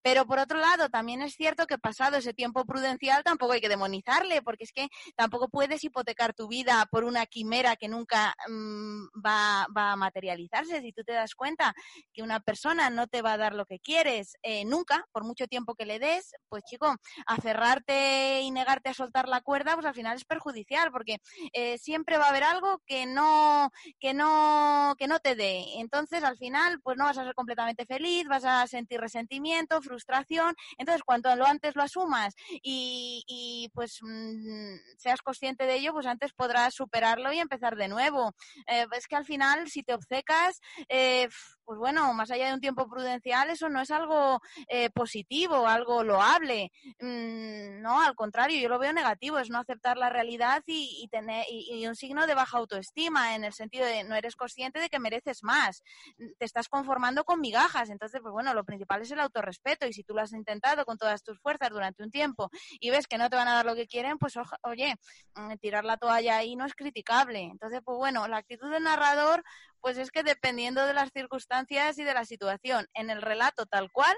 pero 0.02 0.26
por 0.26 0.40
otro 0.40 0.60
lado, 0.60 0.90
también 0.90 1.22
es 1.22 1.36
cierto 1.36 1.68
que 1.68 1.78
pasado 1.78 2.18
ese 2.18 2.34
tiempo 2.34 2.66
prudencial 2.66 3.24
tampoco 3.24 3.54
hay 3.54 3.62
que 3.62 3.70
demonizarle, 3.70 4.42
porque 4.42 4.64
es 4.64 4.72
que 4.72 4.88
tampoco 5.16 5.50
puedes 5.50 5.84
hipotecar 5.84 6.34
tu 6.34 6.48
vida 6.48 6.88
por 6.92 7.04
una 7.04 7.26
quimera 7.26 7.76
que 7.76 7.88
nunca 7.88 8.36
mm, 8.48 9.08
va, 9.26 9.68
a 9.74 9.96
materializarse. 9.96 10.82
Si 10.82 10.92
tú 10.94 11.04
te 11.04 11.14
das 11.14 11.36
cuenta 11.36 11.74
que 12.14 12.24
una 12.24 12.40
persona 12.40 12.90
no 12.90 13.08
te 13.08 13.22
va 13.22 13.34
a 13.34 13.38
dar 13.38 13.54
lo 13.54 13.66
que 13.66 13.80
quieres 13.80 14.38
eh, 14.44 14.66
nunca, 14.66 15.06
por 15.12 15.24
mucho 15.24 15.48
tiempo 15.48 15.76
que 15.76 15.86
le 15.86 16.00
des, 16.00 16.34
pues 16.50 16.64
chico, 16.64 16.96
aferrarte 17.26 18.42
y 18.42 18.52
negarte 18.52 18.90
a 18.90 18.94
soltar 18.94 19.28
la 19.28 19.42
cuerda, 19.42 19.74
pues 19.76 19.86
al 19.86 19.94
final 19.94 20.16
es 20.16 20.26
perjudicial, 20.26 20.92
porque 20.92 21.18
eh, 21.54 21.78
siempre 21.78 22.18
va 22.18 22.26
a 22.26 22.30
haber 22.30 22.44
algo 22.44 22.82
que 22.86 23.06
no, 23.06 23.72
que 24.00 24.14
no, 24.14 24.96
que 24.98 25.08
no 25.08 25.20
te 25.20 25.36
dé. 25.36 25.80
Entonces, 25.80 26.24
al 26.24 26.38
final, 26.38 26.80
pues 26.82 26.98
no 26.98 27.06
vas 27.06 27.18
a 27.18 27.24
ser 27.24 27.36
completamente 27.36 27.86
feliz, 27.86 28.28
vas 28.28 28.46
a 28.46 28.66
sentir 28.68 29.00
resentimiento, 29.00 29.81
frustración. 29.82 30.56
Entonces, 30.78 31.04
cuanto 31.04 31.36
lo 31.36 31.46
antes 31.46 31.76
lo 31.76 31.84
asumas 31.84 32.36
y, 32.62 33.70
pues 33.74 34.00
mm, 34.02 34.76
seas 34.98 35.22
consciente 35.22 35.66
de 35.66 35.76
ello, 35.76 35.94
pues 35.94 36.06
antes 36.06 36.34
podrás 36.34 36.74
superarlo 36.74 37.32
y 37.34 37.40
empezar 37.40 37.76
de 37.76 37.88
nuevo. 37.88 38.34
Eh, 38.68 38.86
es 38.96 39.08
que 39.08 39.16
al 39.16 39.26
final, 39.26 39.70
si 39.70 39.84
te 39.84 39.94
obcecas, 39.94 40.60
eh, 40.90 41.28
pues 41.72 41.80
bueno, 41.80 42.14
más 42.14 42.30
allá 42.32 42.48
de 42.48 42.54
un 42.54 42.60
tiempo 42.60 42.90
prudencial, 42.90 43.50
eso 43.50 43.70
no 43.70 43.80
es 43.80 43.92
algo 43.92 44.42
eh, 44.68 44.90
positivo, 44.90 45.66
algo 45.66 46.04
loable. 46.04 46.70
Mm, 47.00 47.82
no, 47.82 48.02
al 48.02 48.14
contrario, 48.14 48.60
yo 48.60 48.68
lo 48.68 48.78
veo 48.78 48.92
negativo, 48.92 49.40
es 49.40 49.50
no 49.50 49.58
aceptar 49.58 49.96
la 49.96 50.10
realidad 50.10 50.64
y, 50.68 51.08
tener 51.10 51.46
y, 51.50 51.88
un 51.88 51.96
signo 51.96 52.28
de 52.28 52.34
baja 52.34 52.58
autoestima, 52.58 53.36
en 53.36 53.46
el 53.46 53.54
sentido 53.54 53.86
de 53.86 54.04
no 54.04 54.16
eres 54.16 54.36
consciente 54.36 54.82
de 54.82 54.90
que 54.90 55.00
mereces 55.00 55.46
más, 55.46 55.82
te 56.18 56.44
estás 56.44 56.68
conformando 56.68 57.24
con 57.24 57.40
migajas. 57.40 57.90
Entonces, 57.90 58.20
pues 58.22 58.34
bueno, 58.34 58.54
lo 58.54 58.66
principal 58.66 59.04
es 59.04 59.12
el 59.12 59.22
autorrespeto 59.22 59.88
y 59.88 59.94
si 59.94 60.04
tú 60.04 60.14
lo 60.14 60.20
has 60.20 60.34
intentado 60.34 60.84
con 60.84 60.98
todas 60.98 61.24
tus 61.24 61.40
fuerzas 61.40 61.70
durante 61.70 62.04
un 62.04 62.12
tiempo 62.12 62.50
y 62.82 62.90
ves 62.90 63.08
que 63.08 63.18
no 63.18 63.30
te 63.30 63.38
van 63.38 63.48
a 63.48 63.54
dar 63.54 63.66
lo 63.66 63.76
que 63.76 63.88
quieren, 63.88 64.18
pues 64.18 64.34
oye, 64.64 64.96
mm, 65.36 65.54
tirar 65.62 65.86
la 65.86 65.96
toalla 65.96 66.36
ahí 66.36 66.58
no 66.58 66.66
es 66.66 66.76
criticable. 66.76 67.44
Entonces, 67.44 67.80
pues 67.86 67.98
bueno, 67.98 68.28
la 68.28 68.40
actitud 68.40 68.70
del 68.70 68.84
narrador, 68.84 69.42
pues 69.82 69.98
es 69.98 70.12
que 70.12 70.24
dependiendo 70.24 70.86
de 70.86 70.94
las 70.94 71.12
circunstancias 71.12 71.98
y 71.98 72.04
de 72.04 72.14
la 72.14 72.26
situación, 72.26 72.88
en 72.94 73.10
el 73.10 73.22
relato 73.22 73.66
tal 73.66 73.92
cual, 73.92 74.16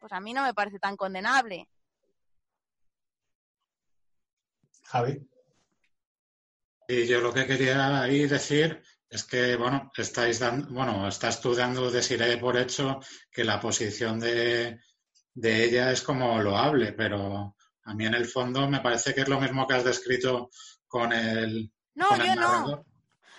pues 0.00 0.12
a 0.12 0.20
mí 0.20 0.34
no 0.34 0.42
me 0.42 0.54
parece 0.54 0.78
tan 0.78 0.96
condenable. 0.96 1.68
Javi. 4.82 5.26
Y 6.88 7.06
yo 7.06 7.20
lo 7.20 7.32
que 7.32 7.46
quería 7.46 8.02
ahí 8.02 8.26
decir 8.26 8.82
es 9.08 9.24
que, 9.24 9.56
bueno, 9.56 9.90
estáis 9.96 10.40
dando, 10.40 10.68
bueno, 10.70 11.08
estás 11.08 11.40
tú 11.40 11.54
dando 11.54 11.90
por 12.40 12.56
hecho 12.58 13.00
que 13.30 13.44
la 13.44 13.60
posición 13.60 14.20
de, 14.20 14.80
de 15.32 15.64
ella 15.64 15.92
es 15.92 16.02
como 16.02 16.42
loable, 16.42 16.92
pero 16.92 17.56
a 17.84 17.94
mí 17.94 18.06
en 18.06 18.14
el 18.14 18.26
fondo 18.26 18.68
me 18.68 18.80
parece 18.80 19.14
que 19.14 19.22
es 19.22 19.28
lo 19.28 19.40
mismo 19.40 19.66
que 19.66 19.74
has 19.74 19.84
descrito 19.84 20.50
con 20.86 21.12
el. 21.12 21.72
No, 21.94 22.16
yo 22.16 22.34
no 22.34 22.84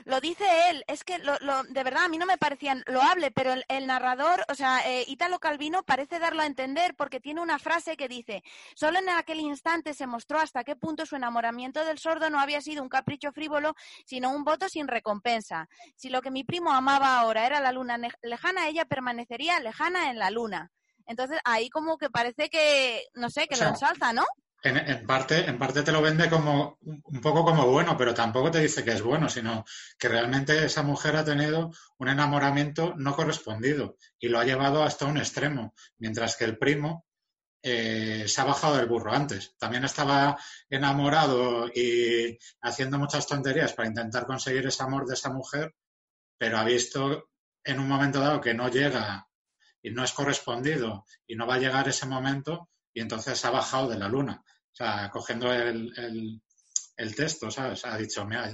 lo 0.05 0.21
dice 0.21 0.45
él, 0.69 0.83
es 0.87 1.03
que 1.03 1.17
lo, 1.17 1.35
de 1.63 1.83
verdad 1.83 2.05
a 2.05 2.07
mí 2.07 2.19
no 2.19 2.27
me 2.27 2.37
parecía 2.37 2.75
loable, 2.85 3.31
pero 3.31 3.53
el, 3.67 3.87
narrador, 3.87 4.45
o 4.49 4.55
sea, 4.55 4.87
eh, 4.87 5.03
Italo 5.07 5.39
Calvino 5.39 5.83
parece 5.83 6.19
darlo 6.19 6.43
a 6.43 6.45
entender 6.45 6.95
porque 6.95 7.19
tiene 7.19 7.41
una 7.41 7.57
frase 7.57 7.97
que 7.97 8.07
dice, 8.07 8.43
solo 8.75 8.99
en 8.99 9.09
aquel 9.09 9.39
instante 9.39 9.95
se 9.95 10.05
mostró 10.05 10.39
hasta 10.39 10.63
qué 10.63 10.75
punto 10.75 11.07
su 11.07 11.15
enamoramiento 11.15 11.83
del 11.83 11.97
sordo 11.97 12.29
no 12.29 12.39
había 12.39 12.61
sido 12.61 12.83
un 12.83 12.89
capricho 12.89 13.31
frívolo, 13.31 13.75
sino 14.05 14.29
un 14.31 14.43
voto 14.43 14.69
sin 14.69 14.87
recompensa. 14.87 15.67
Si 15.95 16.09
lo 16.09 16.21
que 16.21 16.29
mi 16.29 16.43
primo 16.43 16.71
amaba 16.71 17.19
ahora 17.19 17.47
era 17.47 17.59
la 17.59 17.71
luna 17.71 17.97
lejana, 18.21 18.67
ella 18.67 18.85
permanecería 18.85 19.59
lejana 19.59 20.11
en 20.11 20.19
la 20.19 20.29
luna. 20.29 20.71
Entonces 21.07 21.39
ahí 21.45 21.69
como 21.69 21.97
que 21.97 22.11
parece 22.11 22.49
que, 22.49 23.03
no 23.15 23.31
sé, 23.31 23.47
que 23.47 23.57
lo 23.57 23.67
ensalza, 23.67 24.13
¿no? 24.13 24.25
En, 24.69 25.05
parte, 25.05 25.45
en 25.45 25.59
parte 25.59 25.83
te 25.83 25.91
lo 25.91 26.01
vende 26.01 26.29
como 26.29 26.79
un 26.81 27.21
poco 27.21 27.45
como 27.45 27.67
bueno, 27.67 27.95
pero 27.95 28.13
tampoco 28.13 28.49
te 28.49 28.59
dice 28.59 28.83
que 28.83 28.93
es 28.93 29.01
bueno, 29.01 29.29
sino 29.29 29.63
que 29.97 30.09
realmente 30.09 30.65
esa 30.65 30.81
mujer 30.81 31.15
ha 31.15 31.23
tenido 31.23 31.71
un 31.99 32.09
enamoramiento 32.09 32.95
no 32.97 33.15
correspondido 33.15 33.97
y 34.19 34.27
lo 34.27 34.39
ha 34.39 34.45
llevado 34.45 34.83
hasta 34.83 35.05
un 35.05 35.17
extremo, 35.17 35.75
mientras 35.99 36.35
que 36.35 36.45
el 36.45 36.57
primo 36.57 37.05
eh, 37.61 38.25
se 38.27 38.41
ha 38.41 38.45
bajado 38.45 38.77
del 38.77 38.87
burro 38.87 39.13
antes. 39.13 39.55
También 39.57 39.83
estaba 39.83 40.37
enamorado 40.69 41.67
y 41.67 42.37
haciendo 42.61 42.97
muchas 42.97 43.27
tonterías 43.27 43.73
para 43.73 43.89
intentar 43.89 44.25
conseguir 44.25 44.65
ese 44.65 44.83
amor 44.83 45.05
de 45.05 45.13
esa 45.13 45.29
mujer, 45.29 45.75
pero 46.37 46.57
ha 46.57 46.63
visto 46.63 47.29
en 47.63 47.79
un 47.79 47.87
momento 47.87 48.19
dado 48.19 48.41
que 48.41 48.53
no 48.53 48.69
llega 48.69 49.27
y 49.81 49.91
no 49.91 50.03
es 50.03 50.11
correspondido 50.11 51.05
y 51.27 51.35
no 51.35 51.45
va 51.45 51.55
a 51.55 51.59
llegar 51.59 51.87
ese 51.87 52.07
momento 52.07 52.69
y 52.93 53.01
entonces 53.01 53.43
ha 53.45 53.51
bajado 53.51 53.89
de 53.89 53.99
la 53.99 54.07
luna. 54.07 54.43
O 54.75 54.77
sea, 54.77 55.09
cogiendo 55.09 55.53
el, 55.53 56.41
el, 56.97 57.15
texto, 57.15 57.49
¿sabes? 57.49 57.85
Ha 57.85 57.97
dicho, 57.97 58.25
mira, 58.25 58.53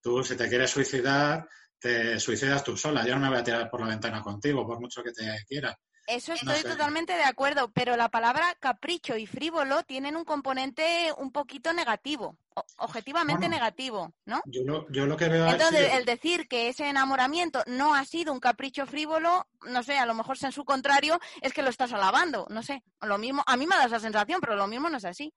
tú 0.00 0.24
si 0.24 0.34
te 0.34 0.48
quieres 0.48 0.70
suicidar, 0.70 1.46
te 1.78 2.18
suicidas 2.18 2.64
tú 2.64 2.74
sola. 2.74 3.06
Yo 3.06 3.14
no 3.14 3.20
me 3.20 3.28
voy 3.28 3.36
a 3.36 3.44
tirar 3.44 3.68
por 3.68 3.82
la 3.82 3.88
ventana 3.88 4.22
contigo, 4.22 4.66
por 4.66 4.80
mucho 4.80 5.02
que 5.02 5.12
te 5.12 5.44
quiera. 5.46 5.78
Eso 6.06 6.32
estoy 6.32 6.62
totalmente 6.62 7.12
de 7.12 7.24
acuerdo, 7.24 7.70
pero 7.70 7.94
la 7.98 8.08
palabra 8.08 8.56
capricho 8.60 9.14
y 9.18 9.26
frívolo 9.26 9.82
tienen 9.82 10.16
un 10.16 10.24
componente 10.24 11.12
un 11.18 11.32
poquito 11.32 11.74
negativo, 11.74 12.38
objetivamente 12.78 13.46
negativo, 13.46 14.14
¿no? 14.24 14.40
Yo 14.46 14.62
lo, 14.64 14.90
yo 14.90 15.04
lo 15.04 15.18
que 15.18 15.28
veo 15.28 15.46
Entonces, 15.46 15.92
el 15.92 16.06
decir 16.06 16.48
que 16.48 16.70
ese 16.70 16.88
enamoramiento 16.88 17.62
no 17.66 17.94
ha 17.94 18.06
sido 18.06 18.32
un 18.32 18.40
capricho 18.40 18.86
frívolo, 18.86 19.48
no 19.66 19.82
sé, 19.82 19.98
a 19.98 20.06
lo 20.06 20.14
mejor 20.14 20.38
en 20.40 20.52
su 20.52 20.64
contrario 20.64 21.20
es 21.42 21.52
que 21.52 21.62
lo 21.62 21.68
estás 21.68 21.92
alabando, 21.92 22.46
no 22.48 22.62
sé. 22.62 22.82
Lo 23.02 23.18
mismo, 23.18 23.44
a 23.46 23.58
mí 23.58 23.66
me 23.66 23.76
da 23.76 23.84
esa 23.84 24.00
sensación, 24.00 24.40
pero 24.40 24.56
lo 24.56 24.66
mismo 24.66 24.88
no 24.88 24.96
es 24.96 25.04
así 25.04 25.34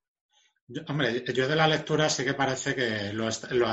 hombre, 0.87 1.23
yo 1.33 1.47
de 1.47 1.55
la 1.55 1.67
lectura 1.67 2.09
sí 2.09 2.23
que 2.23 2.33
parece 2.33 2.75
que 2.75 3.13
lo, 3.13 3.29
lo, 3.51 3.67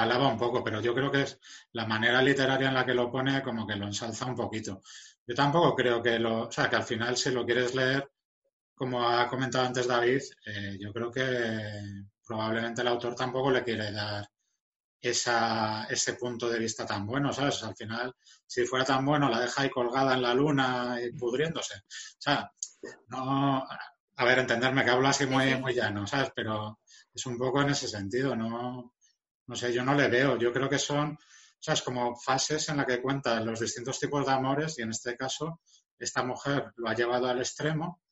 alaba 0.00 0.28
un 0.28 0.38
poco, 0.38 0.62
pero 0.62 0.80
yo 0.80 0.94
creo 0.94 1.10
que 1.10 1.22
es 1.22 1.38
la 1.72 1.86
manera 1.86 2.22
literaria 2.22 2.68
en 2.68 2.74
la 2.74 2.86
que 2.86 2.94
lo 2.94 3.10
pone 3.10 3.42
como 3.42 3.66
que 3.66 3.76
lo 3.76 3.86
ensalza 3.86 4.26
un 4.26 4.34
poquito. 4.34 4.82
Yo 5.26 5.34
tampoco 5.34 5.74
creo 5.74 6.02
que 6.02 6.18
lo, 6.18 6.48
o 6.48 6.52
sea, 6.52 6.68
que 6.68 6.76
al 6.76 6.84
final 6.84 7.16
si 7.16 7.30
lo 7.30 7.44
quieres 7.44 7.74
leer, 7.74 8.10
como 8.74 9.06
ha 9.06 9.28
comentado 9.28 9.66
antes 9.66 9.86
David, 9.86 10.22
eh, 10.46 10.78
yo 10.80 10.92
creo 10.92 11.10
que 11.10 11.24
probablemente 12.26 12.80
el 12.80 12.88
autor 12.88 13.14
tampoco 13.14 13.50
le 13.50 13.62
quiere 13.62 13.92
dar 13.92 14.26
esa, 15.00 15.84
ese 15.84 16.14
punto 16.14 16.48
de 16.48 16.58
vista 16.58 16.86
tan 16.86 17.06
bueno, 17.06 17.32
¿sabes? 17.32 17.62
Al 17.62 17.74
final, 17.74 18.14
si 18.46 18.64
fuera 18.64 18.84
tan 18.84 19.04
bueno, 19.04 19.28
la 19.28 19.40
deja 19.40 19.62
ahí 19.62 19.70
colgada 19.70 20.14
en 20.14 20.22
la 20.22 20.34
luna 20.34 20.98
y 21.02 21.12
pudriéndose. 21.12 21.74
O 21.76 22.20
sea, 22.20 22.50
no, 23.08 23.66
a 24.20 24.24
ver, 24.26 24.38
entenderme 24.38 24.84
que 24.84 24.90
hablo 24.90 25.08
así 25.08 25.24
muy, 25.24 25.54
muy 25.56 25.72
llano, 25.72 26.06
¿sabes? 26.06 26.30
Pero 26.36 26.80
es 27.14 27.24
un 27.24 27.38
poco 27.38 27.62
en 27.62 27.70
ese 27.70 27.88
sentido, 27.88 28.36
no, 28.36 28.92
no 29.46 29.56
sé, 29.56 29.72
yo 29.72 29.82
no 29.82 29.94
le 29.94 30.08
veo. 30.08 30.36
Yo 30.36 30.52
creo 30.52 30.68
que 30.68 30.78
son, 30.78 31.18
¿sabes? 31.58 31.80
Como 31.80 32.14
fases 32.16 32.68
en 32.68 32.76
las 32.76 32.86
que 32.86 33.00
cuentan 33.00 33.46
los 33.46 33.60
distintos 33.60 33.98
tipos 33.98 34.26
de 34.26 34.32
amores 34.32 34.78
y 34.78 34.82
en 34.82 34.90
este 34.90 35.16
caso 35.16 35.62
esta 35.98 36.22
mujer 36.22 36.70
lo 36.76 36.90
ha 36.90 36.94
llevado 36.94 37.28
al 37.28 37.38
extremo 37.38 38.02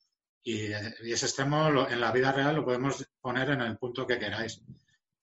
y, 0.41 0.71
ese 0.71 1.27
extremo 1.27 1.87
en 1.87 2.01
la 2.01 2.11
vida 2.11 2.31
real 2.31 2.55
lo 2.55 2.65
podemos 2.65 3.05
poner 3.21 3.51
en 3.51 3.61
el 3.61 3.77
punto 3.77 4.07
que 4.07 4.17
queráis. 4.17 4.63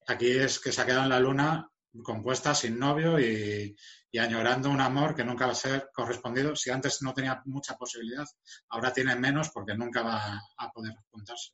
Aquí 0.06 0.30
es 0.30 0.60
que 0.60 0.70
se 0.70 0.82
ha 0.82 0.86
quedado 0.86 1.02
en 1.02 1.10
la 1.10 1.18
luna 1.18 1.68
compuesta 2.04 2.54
sin 2.54 2.78
novio 2.78 3.18
y, 3.18 3.76
añorando 4.18 4.70
un 4.70 4.80
amor 4.80 5.14
que 5.14 5.24
nunca 5.24 5.46
va 5.46 5.52
a 5.52 5.56
ser 5.56 5.90
correspondido. 5.92 6.54
Si 6.54 6.70
antes 6.70 7.02
no 7.02 7.12
tenía 7.12 7.42
mucha 7.46 7.76
posibilidad, 7.76 8.26
ahora 8.68 8.92
tiene 8.92 9.16
menos 9.16 9.50
porque 9.50 9.74
nunca 9.74 10.02
va 10.02 10.40
a 10.56 10.70
poder 10.70 10.94
juntarse. 11.10 11.52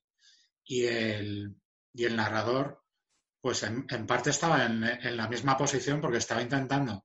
Y 0.65 0.85
el, 0.85 1.57
y 1.93 2.05
el 2.05 2.17
narrador, 2.17 2.83
pues 3.41 3.63
en, 3.63 3.87
parte 4.07 4.31
estaba 4.31 4.65
en, 4.65 4.85
en, 4.85 5.17
la 5.17 5.29
misma 5.29 5.57
posición 5.57 6.01
porque 6.01 6.19
estaba 6.19 6.43
intentando 6.43 7.05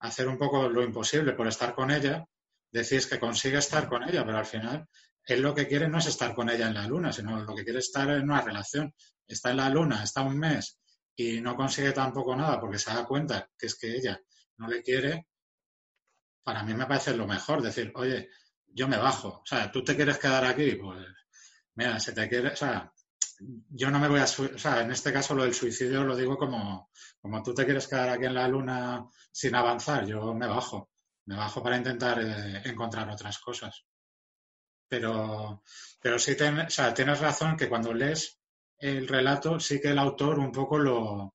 hacer 0.00 0.28
un 0.28 0.38
poco 0.38 0.68
lo 0.68 0.82
imposible 0.82 1.32
por 1.32 1.46
estar 1.46 1.74
con 1.74 1.90
ella. 1.90 2.24
Decís 2.70 3.06
que 3.06 3.20
consigue 3.20 3.58
estar 3.58 3.88
con 3.88 4.02
ella, 4.02 4.24
pero 4.24 4.38
al 4.38 4.46
final 4.46 4.88
él 5.26 5.40
lo 5.40 5.54
que 5.54 5.66
quiere 5.66 5.88
no 5.88 5.98
es 5.98 6.06
estar 6.06 6.34
con 6.34 6.50
ella 6.50 6.66
en 6.66 6.74
la 6.74 6.86
luna, 6.86 7.12
sino 7.12 7.40
lo 7.42 7.54
que 7.54 7.64
quiere 7.64 7.78
es 7.78 7.86
estar 7.86 8.10
en 8.10 8.24
una 8.24 8.40
relación. 8.40 8.92
Está 9.26 9.50
en 9.50 9.56
la 9.58 9.70
luna, 9.70 10.02
está 10.02 10.22
un 10.22 10.38
mes 10.38 10.78
y 11.16 11.40
no 11.40 11.56
consigue 11.56 11.92
tampoco 11.92 12.34
nada 12.34 12.60
porque 12.60 12.78
se 12.78 12.92
da 12.92 13.04
cuenta 13.04 13.48
que 13.56 13.66
es 13.66 13.76
que 13.76 13.96
ella 13.96 14.20
no 14.58 14.68
le 14.68 14.82
quiere, 14.82 15.26
para 16.42 16.62
mí 16.62 16.74
me 16.74 16.86
parece 16.86 17.16
lo 17.16 17.26
mejor 17.26 17.62
decir, 17.62 17.92
oye, 17.94 18.28
yo 18.66 18.88
me 18.88 18.98
bajo, 18.98 19.40
o 19.42 19.46
sea, 19.46 19.70
tú 19.70 19.82
te 19.82 19.96
quieres 19.96 20.18
quedar 20.18 20.44
aquí, 20.44 20.76
pues 20.76 21.06
mira, 21.74 21.98
se 21.98 22.12
te 22.12 22.28
quiere, 22.28 22.48
o 22.50 22.56
sea, 22.56 22.92
yo 23.40 23.90
no 23.90 23.98
me 23.98 24.08
voy 24.08 24.20
a, 24.20 24.24
o 24.24 24.58
sea, 24.58 24.82
en 24.82 24.90
este 24.92 25.12
caso 25.12 25.34
lo 25.34 25.44
del 25.44 25.54
suicidio 25.54 26.04
lo 26.04 26.16
digo 26.16 26.36
como, 26.36 26.90
como 27.20 27.42
tú 27.42 27.54
te 27.54 27.64
quieres 27.64 27.88
quedar 27.88 28.10
aquí 28.10 28.26
en 28.26 28.34
la 28.34 28.48
luna 28.48 29.06
sin 29.32 29.54
avanzar, 29.54 30.06
yo 30.06 30.34
me 30.34 30.46
bajo, 30.46 30.90
me 31.26 31.36
bajo 31.36 31.62
para 31.62 31.76
intentar 31.76 32.20
eh, 32.20 32.62
encontrar 32.64 33.08
otras 33.10 33.38
cosas. 33.38 33.84
Pero, 34.86 35.62
pero 36.00 36.18
sí 36.18 36.36
o 36.38 36.70
sea, 36.70 36.94
tienes 36.94 37.18
razón 37.20 37.56
que 37.56 37.68
cuando 37.68 37.92
lees 37.92 38.38
el 38.78 39.08
relato, 39.08 39.58
sí 39.58 39.80
que 39.80 39.88
el 39.88 39.98
autor 39.98 40.38
un 40.38 40.52
poco 40.52 40.78
lo, 40.78 41.34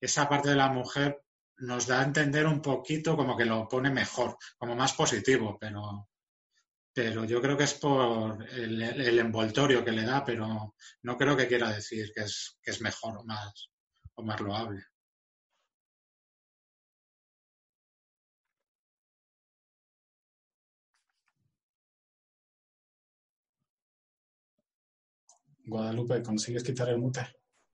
esa 0.00 0.28
parte 0.28 0.50
de 0.50 0.56
la 0.56 0.68
mujer 0.68 1.22
nos 1.58 1.86
da 1.86 2.00
a 2.00 2.04
entender 2.04 2.46
un 2.46 2.60
poquito 2.60 3.16
como 3.16 3.36
que 3.36 3.44
lo 3.44 3.68
pone 3.68 3.90
mejor, 3.90 4.36
como 4.56 4.76
más 4.76 4.92
positivo, 4.92 5.56
pero, 5.60 6.08
pero 6.92 7.24
yo 7.24 7.40
creo 7.40 7.56
que 7.56 7.64
es 7.64 7.74
por 7.74 8.46
el, 8.50 9.18
envoltorio 9.18 9.84
que 9.84 9.92
le 9.92 10.04
da, 10.04 10.24
pero 10.24 10.74
no 11.02 11.16
creo 11.16 11.36
que 11.36 11.48
quiera 11.48 11.70
decir 11.70 12.12
que 12.14 12.22
es, 12.22 12.58
que 12.62 12.70
es 12.70 12.80
mejor 12.80 13.18
o 13.18 13.24
más, 13.24 13.70
o 14.14 14.22
más 14.22 14.40
loable. 14.40 14.84
Guadalupe, 25.64 26.22
¿consigues 26.22 26.64
quitar 26.64 26.88
el 26.88 26.98
mute? 26.98 27.20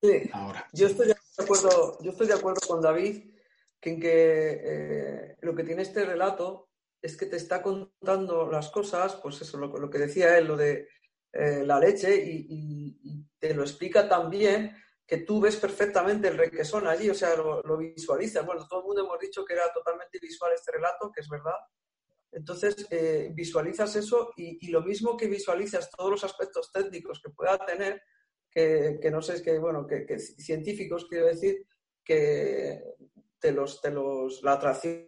Sí. 0.02 0.28
Ahora. 0.32 0.68
Yo 0.72 0.88
estoy 0.88 1.06
de 1.06 1.14
acuerdo, 1.38 1.98
yo 2.02 2.10
estoy 2.10 2.26
de 2.26 2.34
acuerdo 2.34 2.60
con 2.66 2.82
David 2.82 3.33
que 4.00 4.60
eh, 4.64 5.36
lo 5.42 5.54
que 5.54 5.64
tiene 5.64 5.82
este 5.82 6.04
relato 6.04 6.68
es 7.00 7.16
que 7.16 7.26
te 7.26 7.36
está 7.36 7.62
contando 7.62 8.50
las 8.50 8.70
cosas, 8.70 9.16
pues 9.16 9.40
eso, 9.42 9.58
lo, 9.58 9.90
que 9.90 9.98
decía 9.98 10.38
él, 10.38 10.46
lo 10.46 10.56
de 10.56 10.88
eh, 11.32 11.62
la 11.64 11.78
leche, 11.78 12.16
y, 12.16 13.26
te 13.38 13.52
lo 13.52 13.62
explica 13.62 14.08
también 14.08 14.74
que 15.06 15.18
tú 15.18 15.38
ves 15.38 15.56
perfectamente 15.56 16.28
el 16.28 16.38
requesón 16.38 16.86
allí, 16.86 17.10
o 17.10 17.14
sea, 17.14 17.36
lo, 17.36 17.60
lo, 17.62 17.76
visualizas. 17.76 18.46
Bueno, 18.46 18.66
todo 18.66 18.80
el 18.80 18.86
mundo 18.86 19.04
hemos 19.04 19.18
dicho 19.18 19.44
que 19.44 19.52
era 19.52 19.70
totalmente 19.70 20.18
visual 20.18 20.52
este 20.54 20.72
relato, 20.72 21.12
que 21.12 21.20
es 21.20 21.28
verdad. 21.28 21.56
Entonces, 22.34 22.86
eh, 22.90 23.30
visualizas 23.32 23.94
eso 23.94 24.32
y, 24.36 24.68
lo 24.68 24.82
mismo 24.82 25.16
que 25.16 25.28
visualizas 25.28 25.88
todos 25.90 26.10
los 26.10 26.24
aspectos 26.24 26.72
técnicos 26.72 27.20
que 27.22 27.30
pueda 27.30 27.56
tener, 27.64 28.02
que, 28.50 29.08
no 29.10 29.22
sé, 29.22 29.34
es 29.34 29.42
que, 29.42 29.58
bueno, 29.58 29.86
que, 29.86 30.18
científicos, 30.18 31.06
quiero 31.08 31.26
decir, 31.26 31.64
que 32.04 32.82
te 33.44 33.52
los, 33.52 33.78
te 33.82 33.90
los, 33.90 34.42
la 34.42 34.54
atracción 34.54 35.04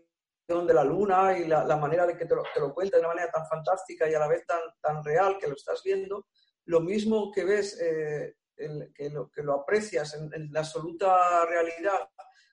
de 0.47 0.75
la 0.75 0.85
luna 0.85 1.39
y 1.39 1.47
la, 1.47 1.65
manera 1.79 2.07
de 2.07 2.19
que 2.19 2.27
te 2.27 2.37
lo, 2.37 2.43
te 2.43 2.61
cuenta 2.75 2.99
de 2.99 3.01
una 3.01 3.15
manera 3.15 3.31
tan 3.31 3.47
fantástica 3.47 4.07
y 4.11 4.13
a 4.13 4.19
la 4.19 4.29
vez 4.29 4.45
tan, 4.45 4.61
tan 4.83 5.03
real 5.03 5.39
que 5.39 5.49
lo 5.49 5.55
estás 5.55 5.83
viendo, 5.83 6.27
lo 6.67 6.83
mismo 6.83 7.33
que 7.33 7.47
ves, 7.47 7.81
eh, 7.81 8.35
que, 8.55 9.09
lo, 9.09 9.31
que 9.31 9.43
lo 9.43 9.55
aprecias 9.55 10.13
en, 10.13 10.53
la 10.53 10.61
absoluta 10.61 11.47
realidad, 11.47 12.11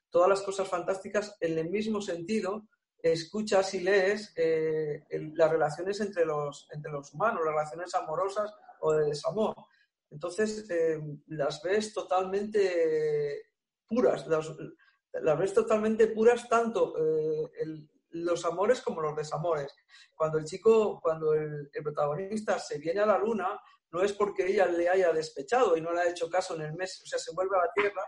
todas 0.09 0.29
las 0.29 0.41
cosas 0.41 0.69
fantásticas, 0.69 1.35
en 1.41 1.59
el 1.59 1.69
mismo 1.69 2.01
sentido, 2.01 2.65
escuchas 2.97 3.73
y 3.73 3.81
lees 3.81 4.31
eh, 4.37 5.03
las 5.35 5.51
relaciones 5.51 5.99
entre 5.99 6.23
los, 6.23 6.65
entre 6.71 6.93
los 6.93 7.13
humanos, 7.13 7.41
las 7.43 7.55
relaciones 7.55 7.93
amorosas 7.93 8.55
o 8.79 8.93
de 8.93 9.07
desamor. 9.07 9.53
Entonces, 10.09 10.65
eh, 10.69 10.97
las 11.27 11.61
ves 11.61 11.93
totalmente 11.93 13.51
puras, 13.85 14.25
las 15.21 15.37
ves 15.37 15.53
totalmente 15.53 16.07
puras 16.07 16.47
tanto 16.49 16.95
eh, 16.97 17.51
los 18.13 18.45
amores 18.45 18.81
como 18.81 19.01
los 19.01 19.15
desamores. 19.15 19.73
Cuando 20.15 20.37
el 20.37 20.45
chico, 20.45 20.99
cuando 21.01 21.33
el, 21.33 21.69
protagonista 21.83 22.59
se 22.59 22.77
viene 22.79 23.01
a 23.01 23.05
la 23.05 23.17
luna, 23.17 23.59
no 23.91 24.01
es 24.01 24.13
porque 24.13 24.45
ella 24.47 24.65
le 24.65 24.89
haya 24.89 25.11
despechado 25.11 25.77
y 25.77 25.81
no 25.81 25.93
le 25.93 26.01
ha 26.01 26.09
hecho 26.09 26.29
caso 26.29 26.55
en 26.55 26.61
el 26.61 26.73
mes, 26.73 27.01
o 27.03 27.05
sea, 27.05 27.19
se 27.19 27.33
vuelve 27.33 27.55
a 27.57 27.65
la 27.65 27.71
tierra, 27.73 28.03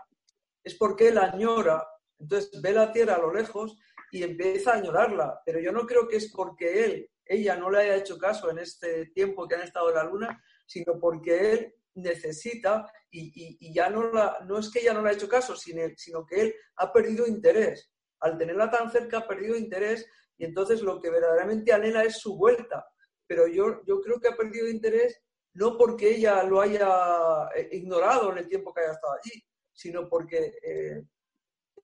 es 0.62 0.74
porque 0.76 1.08
él 1.08 1.18
añora, 1.18 1.86
entonces 2.18 2.60
ve 2.60 2.72
la 2.72 2.92
tierra 2.92 3.14
a 3.14 3.20
lo 3.20 3.32
lejos 3.32 3.76
y 4.10 4.22
empieza 4.22 4.72
a 4.72 4.76
añorarla. 4.76 5.40
Pero 5.44 5.60
yo 5.60 5.72
no 5.72 5.86
creo 5.86 6.08
que 6.08 6.16
es 6.16 6.32
porque 6.32 6.84
él, 6.84 7.10
ella 7.24 7.56
no 7.56 7.70
le 7.70 7.78
haya 7.78 7.96
hecho 7.96 8.18
caso 8.18 8.50
en 8.50 8.58
este 8.58 9.06
tiempo 9.06 9.46
que 9.46 9.56
han 9.56 9.62
estado 9.62 9.90
en 9.90 9.96
la 9.96 10.04
luna, 10.04 10.42
sino 10.66 10.98
porque 10.98 11.52
él 11.52 11.74
necesita 11.96 12.90
y, 13.10 13.72
ya 13.72 13.90
no, 13.90 14.12
la, 14.12 14.38
no 14.46 14.58
es 14.58 14.70
que 14.70 14.80
ella 14.80 14.94
no 14.94 15.02
le 15.02 15.10
ha 15.10 15.14
hecho 15.14 15.28
caso, 15.28 15.56
sino, 15.56 15.82
sino 15.96 16.24
que 16.24 16.40
él 16.40 16.54
ha 16.76 16.92
perdido 16.92 17.26
interés. 17.26 17.90
Al 18.20 18.38
tenerla 18.38 18.70
tan 18.70 18.90
cerca 18.90 19.18
ha 19.18 19.28
perdido 19.28 19.56
interés 19.56 20.06
y 20.38 20.44
entonces 20.44 20.82
lo 20.82 21.00
que 21.00 21.10
verdaderamente 21.10 21.72
anhela 21.72 22.04
es 22.04 22.18
su 22.18 22.36
vuelta. 22.36 22.86
Pero 23.26 23.46
yo, 23.46 23.82
yo 23.86 24.00
creo 24.00 24.20
que 24.20 24.28
ha 24.28 24.36
perdido 24.36 24.68
interés 24.68 25.20
no 25.54 25.78
porque 25.78 26.14
ella 26.14 26.42
lo 26.42 26.60
haya 26.60 27.48
eh, 27.54 27.68
ignorado 27.72 28.30
en 28.32 28.38
el 28.38 28.48
tiempo 28.48 28.74
que 28.74 28.82
haya 28.82 28.92
estado 28.92 29.14
allí, 29.14 29.42
sino 29.72 30.08
porque 30.08 30.58
eh, 30.62 31.02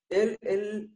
él, 0.09 0.37
él, 0.41 0.91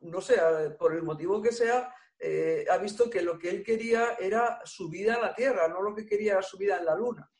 no 0.00 0.20
sé, 0.22 0.36
por 0.78 0.94
el 0.94 1.02
motivo 1.02 1.42
que 1.42 1.52
sea, 1.52 1.94
eh, 2.18 2.64
ha 2.70 2.78
visto 2.78 3.10
que 3.10 3.20
lo 3.20 3.38
que 3.38 3.50
él 3.50 3.62
quería 3.62 4.14
era 4.14 4.60
su 4.64 4.88
vida 4.88 5.16
en 5.16 5.22
la 5.22 5.34
Tierra, 5.34 5.68
no 5.68 5.82
lo 5.82 5.94
que 5.94 6.06
quería 6.06 6.32
era 6.32 6.42
su 6.42 6.56
vida 6.56 6.78
en 6.78 6.86
la 6.86 6.94
Luna. 6.94 7.30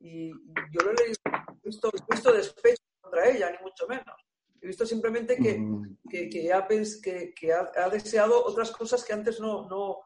Y 0.00 0.30
yo 0.30 0.80
no 0.84 0.90
he 0.92 1.08
visto, 1.62 1.90
visto 2.08 2.32
despecho 2.32 2.82
contra 3.00 3.28
ella, 3.28 3.50
ni 3.50 3.58
mucho 3.58 3.86
menos. 3.86 4.16
He 4.60 4.66
visto 4.66 4.84
simplemente 4.84 5.36
que, 5.36 5.58
mm. 5.58 5.98
que, 6.08 6.52
ha, 6.52 6.66
que, 6.66 7.52
ha, 7.52 7.88
deseado 7.88 8.44
otras 8.44 8.70
cosas 8.70 9.04
que 9.04 9.12
antes 9.12 9.40
no, 9.40 9.68
no 9.68 10.00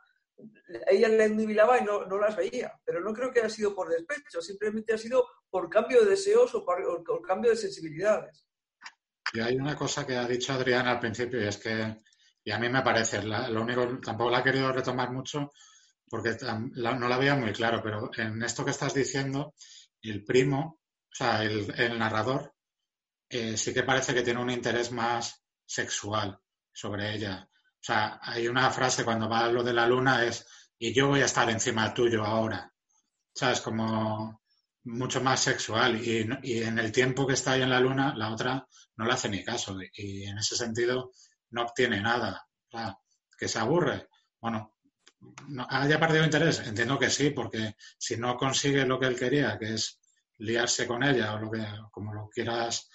ella 0.88 1.08
le 1.08 1.28
nubilaba 1.28 1.78
y 1.78 1.84
no, 1.84 2.06
no, 2.06 2.18
las 2.18 2.36
veía. 2.36 2.72
Pero 2.84 3.00
no 3.00 3.12
creo 3.12 3.32
que 3.32 3.40
haya 3.40 3.48
sido 3.48 3.74
por 3.74 3.88
despecho, 3.88 4.40
simplemente 4.40 4.94
ha 4.94 4.98
sido 4.98 5.26
por 5.50 5.68
cambio 5.68 6.02
de 6.02 6.10
deseos 6.10 6.54
o 6.54 6.64
por, 6.64 7.22
cambio 7.22 7.50
de 7.50 7.56
sensibilidades. 7.56 8.44
Y 9.32 9.40
hay 9.40 9.56
una 9.56 9.76
cosa 9.76 10.06
que 10.06 10.16
ha 10.16 10.26
dicho 10.26 10.52
Adrián 10.52 10.86
al 10.86 11.00
principio 11.00 11.40
y 11.40 11.46
es 11.46 11.56
que, 11.56 12.02
y 12.44 12.50
a 12.50 12.58
mí 12.58 12.68
me 12.68 12.82
parece, 12.82 13.22
lo 13.22 13.62
único, 13.62 14.00
tampoco 14.00 14.30
la 14.30 14.40
he 14.40 14.44
querido 14.44 14.72
retomar 14.72 15.12
mucho 15.12 15.50
porque 16.08 16.36
no 16.40 17.08
la 17.08 17.18
veía 17.18 17.34
muy 17.34 17.52
claro, 17.52 17.80
pero 17.82 18.10
en 18.16 18.40
esto 18.42 18.64
que 18.64 18.70
estás 18.70 18.94
diciendo, 18.94 19.54
el 20.10 20.24
primo, 20.24 20.80
o 20.80 21.14
sea, 21.14 21.42
el, 21.42 21.98
narrador, 21.98 22.54
eh, 23.28 23.56
sí 23.56 23.72
que 23.72 23.82
parece 23.82 24.14
que 24.14 24.22
tiene 24.22 24.40
un 24.40 24.50
interés 24.50 24.92
más 24.92 25.42
sexual 25.64 26.38
sobre 26.72 27.14
ella. 27.14 27.48
O 27.50 27.86
sea, 27.86 28.18
hay 28.22 28.48
una 28.48 28.70
frase 28.70 29.04
cuando 29.04 29.28
va 29.28 29.48
lo 29.48 29.62
de 29.62 29.72
la 29.72 29.86
luna 29.86 30.24
es, 30.24 30.46
y 30.78 30.92
yo 30.92 31.08
voy 31.08 31.20
a 31.20 31.26
estar 31.26 31.48
encima 31.50 31.94
tuyo 31.94 32.24
ahora. 32.24 32.72
¿Sabes? 33.34 33.60
Como 33.60 34.42
mucho 34.84 35.20
más 35.20 35.40
sexual. 35.40 35.96
Y, 35.96 36.28
y, 36.42 36.62
en 36.62 36.78
el 36.78 36.92
tiempo 36.92 37.26
que 37.26 37.34
está 37.34 37.52
ahí 37.52 37.62
en 37.62 37.70
la 37.70 37.80
luna, 37.80 38.14
la 38.16 38.32
otra 38.32 38.66
no 38.96 39.04
le 39.04 39.12
hace 39.12 39.28
ni 39.28 39.44
caso. 39.44 39.76
Y 39.94 40.24
en 40.24 40.38
ese 40.38 40.56
sentido 40.56 41.12
no 41.50 41.62
obtiene 41.62 42.00
nada. 42.00 42.46
O 42.68 42.76
sea, 42.76 42.98
que 43.38 43.48
se 43.48 43.58
aburre. 43.58 44.08
Bueno, 44.40 44.73
¿Haya 45.68 46.00
perdido 46.00 46.24
interés? 46.24 46.60
Entiendo 46.60 46.98
que 46.98 47.10
sí, 47.10 47.30
porque 47.30 47.76
si 47.98 48.16
no 48.16 48.36
consigue 48.36 48.86
lo 48.86 48.98
que 48.98 49.06
él 49.06 49.18
quería, 49.18 49.58
que 49.58 49.74
es 49.74 50.00
liarse 50.38 50.86
con 50.86 51.02
ella 51.02 51.34
o 51.34 51.38
lo 51.38 51.50
que, 51.50 51.64
como 51.90 52.12
lo 52.12 52.28
quieras 52.28 52.88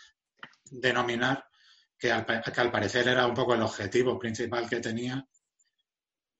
denominar, 0.65 1.45
que 1.97 2.11
al, 2.11 2.25
que 2.25 2.61
al 2.61 2.71
parecer 2.71 3.07
era 3.07 3.25
un 3.25 3.33
poco 3.33 3.53
el 3.53 3.61
objetivo 3.61 4.17
principal 4.17 4.69
que 4.69 4.79
tenía, 4.79 5.25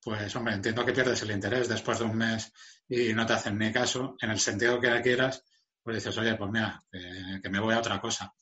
pues 0.02 0.36
hombre, 0.36 0.54
entiendo 0.54 0.86
que 0.86 0.94
pierdes 0.94 1.22
el 1.24 1.32
interés 1.32 1.68
después 1.68 2.00
de 2.00 2.06
un 2.06 2.18
mes 2.18 2.52
y 2.88 3.14
no 3.14 3.26
te 3.26 3.34
hacen 3.34 3.58
ni 3.58 3.72
caso, 3.72 4.16
en 4.22 4.32
el 4.32 4.40
sentido 4.40 4.80
que 4.80 5.02
quieras, 5.02 5.44
pues 5.84 5.98
dices, 5.98 6.18
oye, 6.18 6.36
pues 6.36 6.50
mira, 6.52 6.82
que 6.92 7.50
me 7.50 7.60
voy 7.60 7.76
a 7.76 7.80
otra 7.80 8.00
cosa. 8.00 8.34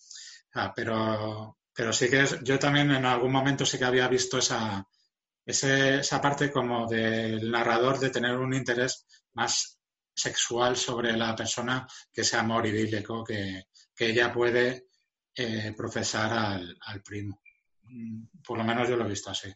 pero, 0.75 1.57
pero 1.73 1.93
sí 1.93 2.09
que 2.09 2.21
es, 2.21 2.41
yo 2.43 2.59
también 2.59 2.91
en 2.91 3.05
algún 3.05 3.31
momento 3.31 3.65
sí 3.65 3.77
que 3.77 3.85
había 3.85 4.07
visto 4.07 4.37
esa, 4.37 4.85
esa 5.47 6.21
parte 6.21 6.51
como 6.51 6.87
del 6.87 7.49
narrador 7.49 7.99
de 7.99 8.09
tener 8.09 8.35
un 8.37 8.53
interés 8.53 9.05
más 9.33 9.79
sexual 10.13 10.75
sobre 10.75 11.15
la 11.15 11.35
persona 11.35 11.87
que 12.11 12.21
ese 12.21 12.35
amor 12.35 12.65
idílico 12.65 13.23
que, 13.23 13.63
ella 13.99 14.31
puede 14.31 14.89
eh, 15.35 15.73
profesar 15.75 16.31
al, 16.33 17.01
primo. 17.03 17.41
Mm, 17.83 18.25
por 18.45 18.57
lo 18.57 18.63
menos 18.63 18.87
yo 18.87 18.95
lo 18.95 19.05
he 19.05 19.09
visto 19.09 19.31
así. 19.31 19.51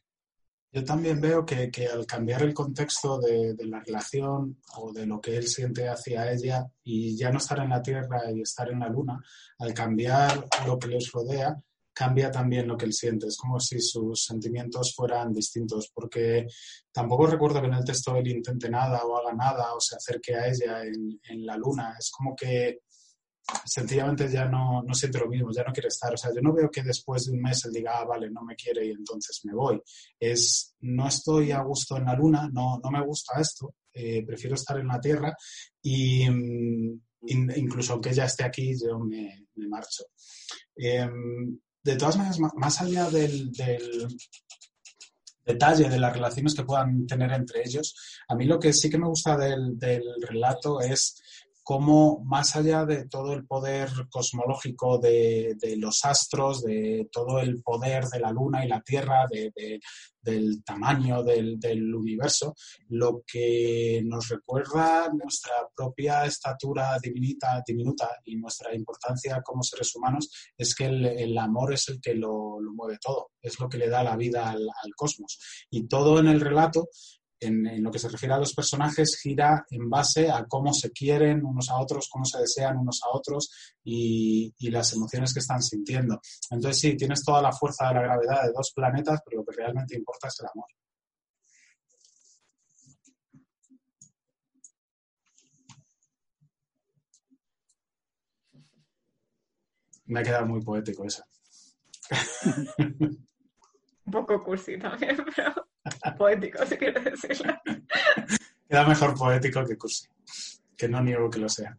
Yo 0.72 0.84
también 0.86 1.20
veo 1.20 1.46
que, 1.46 1.70
al 1.92 2.06
cambiar 2.06 2.44
el 2.44 2.54
contexto 2.54 3.20
de, 3.20 3.54
de, 3.54 3.66
la 3.66 3.82
relación 3.82 4.62
o 4.78 4.94
de 4.94 5.06
lo 5.06 5.20
que 5.20 5.36
él 5.36 5.48
siente 5.48 5.90
hacia 5.90 6.32
ella 6.32 6.66
y 6.84 7.18
ya 7.18 7.30
no 7.30 7.40
estar 7.40 7.60
en 7.60 7.70
la 7.70 7.84
Tierra 7.84 8.32
y 8.32 8.42
estar 8.42 8.72
en 8.72 8.80
la 8.80 8.88
Luna, 8.88 9.22
al 9.60 9.74
cambiar 9.74 10.48
lo 10.66 10.80
que 10.80 10.88
les 10.88 11.12
rodea, 11.12 11.62
cambia 12.02 12.32
también 12.32 12.68
lo 12.68 12.76
que 12.76 12.86
él 12.86 12.94
siente. 12.94 13.28
Es 13.28 13.38
como 13.38 13.60
si 13.60 13.80
sus 13.80 14.26
sentimientos 14.26 14.96
fueran 14.96 15.32
distintos, 15.32 15.92
porque 15.94 16.48
tampoco 16.92 17.28
recuerdo 17.28 17.62
que 17.62 17.68
en 17.68 17.76
el 17.76 17.86
texto 17.86 18.16
él 18.16 18.28
intente 18.28 18.72
nada 18.72 19.06
o 19.06 19.20
haga 19.20 19.36
nada 19.36 19.76
o 19.76 19.80
se 19.80 19.96
acerque 19.96 20.36
a 20.36 20.48
ella 20.48 20.84
en, 20.84 21.46
la 21.46 21.58
luna. 21.58 21.96
Es 22.00 22.10
como 22.10 22.36
que 22.36 22.80
sencillamente 23.66 24.32
ya 24.32 24.46
no, 24.46 24.82
no, 24.82 24.96
siente 24.96 25.20
lo 25.20 25.28
mismo, 25.28 25.52
ya 25.56 25.64
no 25.64 25.72
quiere 25.72 25.90
estar. 25.90 26.12
O 26.12 26.18
sea, 26.18 26.32
yo 26.34 26.42
no 26.42 26.54
veo 26.54 26.72
que 26.72 26.82
después 26.82 27.26
de 27.26 27.34
un 27.34 27.42
mes 27.42 27.64
él 27.66 27.72
diga, 27.72 28.00
ah, 28.00 28.06
vale, 28.06 28.32
no 28.32 28.42
me 28.44 28.56
quiere 28.56 28.88
y 28.88 28.90
entonces 28.90 29.42
me 29.44 29.54
voy. 29.54 29.80
Es, 30.20 30.74
no 30.80 31.08
estoy 31.08 31.52
a 31.52 31.62
gusto 31.62 31.98
en 31.98 32.06
la 32.06 32.16
luna, 32.16 32.50
no, 32.52 32.80
no 32.84 32.90
me 32.90 33.06
gusta 33.06 33.40
esto, 33.40 33.76
eh, 33.94 34.26
prefiero 34.26 34.56
estar 34.56 34.80
en 34.80 34.88
la 34.88 35.00
Tierra 35.00 35.36
y 35.84 36.28
mm, 36.28 37.00
incluso 37.58 37.94
aunque 37.94 38.10
ella 38.10 38.26
esté 38.26 38.44
aquí, 38.44 38.74
yo 38.76 38.98
me, 38.98 39.46
marcho. 39.68 40.06
Em, 40.76 41.60
de 41.84 41.96
todas 41.96 42.18
maneras, 42.18 42.40
más 42.40 42.82
allá 42.82 43.10
del, 43.10 43.52
detalle 45.44 45.90
de 45.90 46.00
las 46.00 46.14
relaciones 46.14 46.54
que 46.54 46.64
puedan 46.64 47.06
tener 47.08 47.32
entre 47.32 47.62
ellos, 47.64 47.96
a 48.28 48.36
mí 48.36 48.46
lo 48.46 48.60
que 48.60 48.74
sí 48.74 48.90
que 48.90 48.98
me 48.98 49.08
gusta 49.08 49.36
del, 49.38 49.78
del 49.78 50.04
relato 50.22 50.80
es 50.80 51.22
cómo 51.64 52.24
más 52.26 52.56
allá 52.56 52.86
de 52.86 53.08
todo 53.08 53.34
el 53.34 53.46
poder 53.46 53.90
cosmológico 54.10 54.98
de, 54.98 55.56
los 55.78 56.04
astros, 56.04 56.64
de 56.64 57.08
todo 57.12 57.40
el 57.40 57.62
poder 57.62 58.06
de 58.06 58.20
la 58.20 58.32
luna 58.32 58.66
y 58.66 58.68
la 58.68 58.82
tierra, 58.82 59.28
del 60.22 60.64
tamaño 60.64 61.24
del, 61.24 61.94
universo, 61.94 62.56
lo 62.90 63.24
que 63.26 64.02
nos 64.06 64.30
recuerda 64.30 65.10
nuestra 65.14 65.54
propia 65.76 66.26
estatura 66.26 66.98
divinita, 67.02 67.64
diminuta 67.66 68.10
y 68.26 68.36
nuestra 68.36 68.74
importancia 68.76 69.42
como 69.42 69.64
seres 69.64 69.96
humanos 69.96 70.30
es 70.58 70.76
que 70.76 70.86
el, 70.86 71.38
amor 71.38 71.74
es 71.74 71.90
el 71.90 72.02
que 72.02 72.16
lo, 72.16 72.60
mueve 72.74 72.98
todo, 73.02 73.32
es 73.42 73.60
lo 73.60 73.70
que 73.70 73.78
le 73.78 73.90
da 73.90 74.04
la 74.04 74.16
vida 74.16 74.50
al, 74.50 74.62
al 74.62 74.96
cosmos. 74.96 75.40
Y 75.70 75.88
todo 75.88 76.20
en 76.20 76.28
el 76.28 76.42
relato 76.42 76.90
en, 77.42 77.84
lo 77.84 77.92
que 77.92 78.00
se 78.00 78.08
refiere 78.08 78.36
a 78.36 78.40
los 78.40 78.54
personajes 78.54 79.20
gira 79.22 79.66
en 79.70 79.90
base 79.90 80.30
a 80.30 80.46
cómo 80.46 80.74
se 80.74 80.92
quieren 80.92 81.44
unos 81.44 81.70
a 81.70 81.80
otros, 81.80 82.08
cómo 82.10 82.24
se 82.24 82.40
desean 82.40 82.78
unos 82.78 83.02
a 83.04 83.16
otros 83.16 83.50
y, 83.84 84.54
y, 84.60 84.70
las 84.70 84.94
emociones 84.94 85.34
que 85.34 85.40
están 85.40 85.62
sintiendo. 85.62 86.22
Entonces 86.52 86.80
sí, 86.80 86.96
tienes 86.96 87.24
toda 87.24 87.42
la 87.42 87.52
fuerza 87.52 87.88
de 87.88 87.96
la 87.96 88.02
gravedad 88.04 88.44
de 88.44 88.54
dos 88.56 88.72
planetas, 88.76 89.20
pero 89.26 89.42
lo 89.42 89.46
que 89.46 89.58
realmente 89.58 89.96
importa 89.96 90.28
es 90.28 90.40
el 90.40 90.48
amor. 90.54 90.68
Me 100.06 100.20
ha 100.20 100.24
quedado 100.24 100.46
muy 100.46 100.62
poético 100.62 101.06
eso. 101.06 101.24
Un 104.12 104.26
poco 104.26 104.44
cursi 104.44 104.78
también, 104.78 105.16
pero 105.36 105.54
poético, 106.18 106.66
si 106.66 106.76
quieres 106.76 107.02
decirlo. 107.06 107.54
Queda 108.68 108.86
mejor 108.86 109.18
poético 109.18 109.64
que 109.64 109.78
cursi, 109.78 110.10
que 110.76 110.90
no 110.90 111.02
niego 111.02 111.30
que 111.30 111.40
lo 111.40 111.48
sea. 111.48 111.78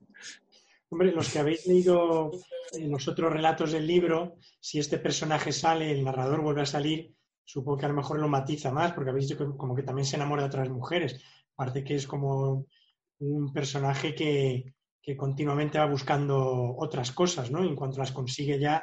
Hombre, 0.88 1.12
los 1.12 1.28
que 1.30 1.40
habéis 1.40 1.66
leído 1.66 2.30
eh, 2.72 2.88
los 2.88 3.06
otros 3.06 3.30
relatos 3.30 3.72
del 3.72 3.86
libro, 3.86 4.36
si 4.60 4.78
este 4.78 4.96
personaje 4.96 5.52
sale, 5.52 5.92
el 5.92 6.02
narrador 6.02 6.40
vuelve 6.40 6.62
a 6.62 6.66
salir, 6.66 7.14
supongo 7.44 7.76
que 7.76 7.84
a 7.84 7.90
lo 7.90 7.96
mejor 7.96 8.18
lo 8.18 8.28
matiza 8.28 8.70
más, 8.70 8.92
porque 8.92 9.10
habéis 9.10 9.28
dicho 9.28 9.36
que 9.36 9.54
como 9.54 9.74
que 9.74 9.82
también 9.82 10.06
se 10.06 10.16
enamora 10.16 10.40
de 10.40 10.48
otras 10.48 10.70
mujeres. 10.70 11.22
Aparte 11.54 11.84
que 11.84 11.96
es 11.96 12.06
como 12.06 12.64
un 13.18 13.52
personaje 13.52 14.14
que, 14.14 14.72
que 15.02 15.18
continuamente 15.18 15.78
va 15.78 15.84
buscando 15.84 16.74
otras 16.78 17.12
cosas, 17.12 17.50
¿no? 17.50 17.62
Y 17.62 17.68
en 17.68 17.76
cuanto 17.76 17.98
las 17.98 18.12
consigue 18.12 18.58
ya, 18.58 18.82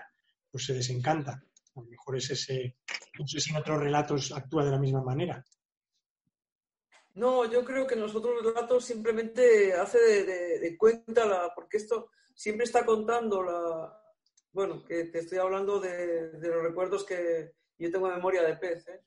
pues 0.52 0.66
se 0.66 0.76
desencanta. 0.76 1.32
A 1.76 1.82
lo 1.82 1.88
mejor 1.88 2.18
es 2.18 2.30
ese, 2.30 2.76
no 3.20 3.28
sé 3.28 3.40
si 3.40 3.52
en 3.52 3.58
otros 3.58 3.80
relatos 3.80 4.32
actúa 4.32 4.64
de 4.64 4.72
la 4.72 4.80
misma 4.80 5.04
manera. 5.04 5.44
No, 7.16 7.52
yo 7.52 7.66
creo 7.66 7.86
que 7.86 7.96
en 7.96 8.02
los 8.02 8.16
otros 8.16 8.42
relatos 8.44 8.86
simplemente 8.86 9.74
hace 9.74 10.24
de, 10.24 10.78
cuenta, 10.78 11.26
la, 11.26 11.54
porque 11.54 11.78
esto 11.78 12.12
siempre 12.34 12.64
está 12.64 12.86
contando 12.86 13.44
la, 13.44 14.02
bueno, 14.54 14.86
que 14.86 15.06
te 15.06 15.20
estoy 15.20 15.38
hablando 15.38 15.80
de, 15.80 16.32
los 16.40 16.64
recuerdos 16.64 17.04
que 17.04 17.56
yo 17.78 17.92
tengo 17.92 18.08
en 18.08 18.16
memoria 18.16 18.44
de 18.44 18.56
pez, 18.56 18.88
¿eh? 18.88 19.02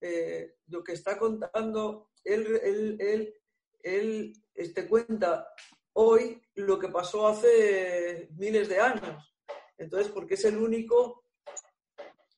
Eh, 0.00 0.56
lo 0.66 0.84
que 0.84 0.92
está 0.92 1.16
contando, 1.16 2.10
él, 2.22 2.60
él, 2.62 2.96
él, 3.00 3.34
él 3.82 4.32
este, 4.54 4.86
cuenta 4.86 5.48
hoy 5.94 6.42
lo 6.56 6.78
que 6.78 6.88
pasó 6.88 7.28
hace 7.28 8.28
miles 8.36 8.68
de 8.68 8.80
años. 8.80 9.34
Entonces, 9.78 10.12
porque 10.12 10.34
es 10.34 10.44
el 10.44 10.58
único 10.58 11.23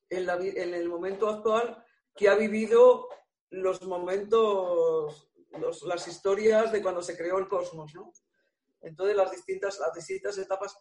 en, 0.09 0.29
en 0.29 0.75
el 0.75 0.89
momento 0.89 1.29
actual 1.29 1.85
que 2.15 2.29
ha 2.29 2.35
vivido 2.35 3.09
los 3.51 3.83
momentos, 3.83 5.31
las 5.85 6.09
historias 6.09 6.73
de 6.73 6.83
cuando 6.83 7.03
se 7.03 7.17
creó 7.17 7.39
el 7.39 7.49
cosmos, 7.49 7.95
¿no? 7.95 8.13
Entonces, 8.81 9.17
las 9.17 9.31
distintas, 9.31 9.79
las 9.79 9.95
distintas 9.95 10.39
etapas. 10.39 10.77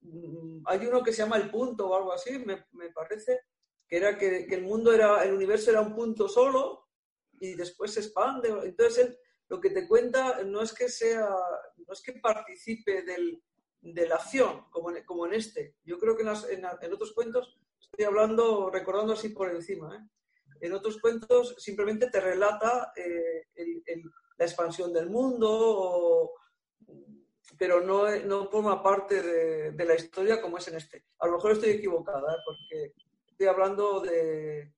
Mm, 0.00 0.62
hay 0.66 0.86
uno 0.86 1.02
que 1.02 1.12
se 1.12 1.22
llama 1.22 1.36
el 1.36 1.50
punto 1.50 1.88
o 1.88 1.96
algo 1.96 2.12
así, 2.12 2.38
me, 2.38 2.64
parece, 2.94 3.40
que 3.86 3.96
era 3.96 4.18
que, 4.18 4.46
el 4.50 4.62
mundo 4.62 4.92
era, 4.92 5.22
el 5.24 5.34
universo 5.34 5.70
era 5.70 5.80
un 5.80 5.94
punto 5.94 6.28
solo 6.28 6.88
y 7.40 7.54
después 7.54 7.92
se 7.92 8.00
expande. 8.00 8.48
Entonces, 8.64 9.16
lo 9.48 9.60
que 9.60 9.70
te 9.70 9.86
cuenta 9.86 10.42
no 10.42 10.62
es 10.62 10.72
que 10.72 10.88
sea, 10.88 11.28
no 11.76 11.92
es 11.92 12.02
que 12.02 12.14
participe 12.14 13.02
del, 13.02 13.42
de 13.80 14.08
la 14.08 14.16
acción, 14.16 14.68
como 14.70 14.90
en, 14.90 15.04
como 15.04 15.26
en 15.26 15.34
este. 15.34 15.76
Yo 15.84 15.98
creo 15.98 16.16
que 16.16 16.22
en, 16.22 16.64
en, 16.80 16.92
otros 16.92 17.12
cuentos, 17.12 17.58
estoy 17.90 18.04
hablando, 18.04 18.70
recordando 18.70 19.12
así 19.12 19.30
por 19.30 19.50
encima, 19.50 19.96
¿eh? 19.96 20.08
en 20.60 20.72
otros 20.72 21.00
cuentos 21.00 21.54
simplemente 21.58 22.10
te 22.10 22.20
relata 22.20 22.92
eh, 22.96 23.46
la 24.36 24.44
expansión 24.44 24.92
del 24.92 25.10
mundo, 25.10 26.32
pero 27.58 27.80
no, 27.80 28.10
no, 28.24 28.50
forma 28.50 28.82
parte 28.82 29.22
de, 29.72 29.84
la 29.84 29.94
historia 29.94 30.40
como 30.40 30.58
es 30.58 30.68
en 30.68 30.76
este. 30.76 31.04
A 31.18 31.26
lo 31.26 31.34
mejor 31.34 31.52
estoy 31.52 31.70
equivocada, 31.70 32.32
¿eh? 32.32 32.42
porque 32.44 32.94
estoy 33.26 33.46
hablando 33.46 34.00
de, 34.00 34.72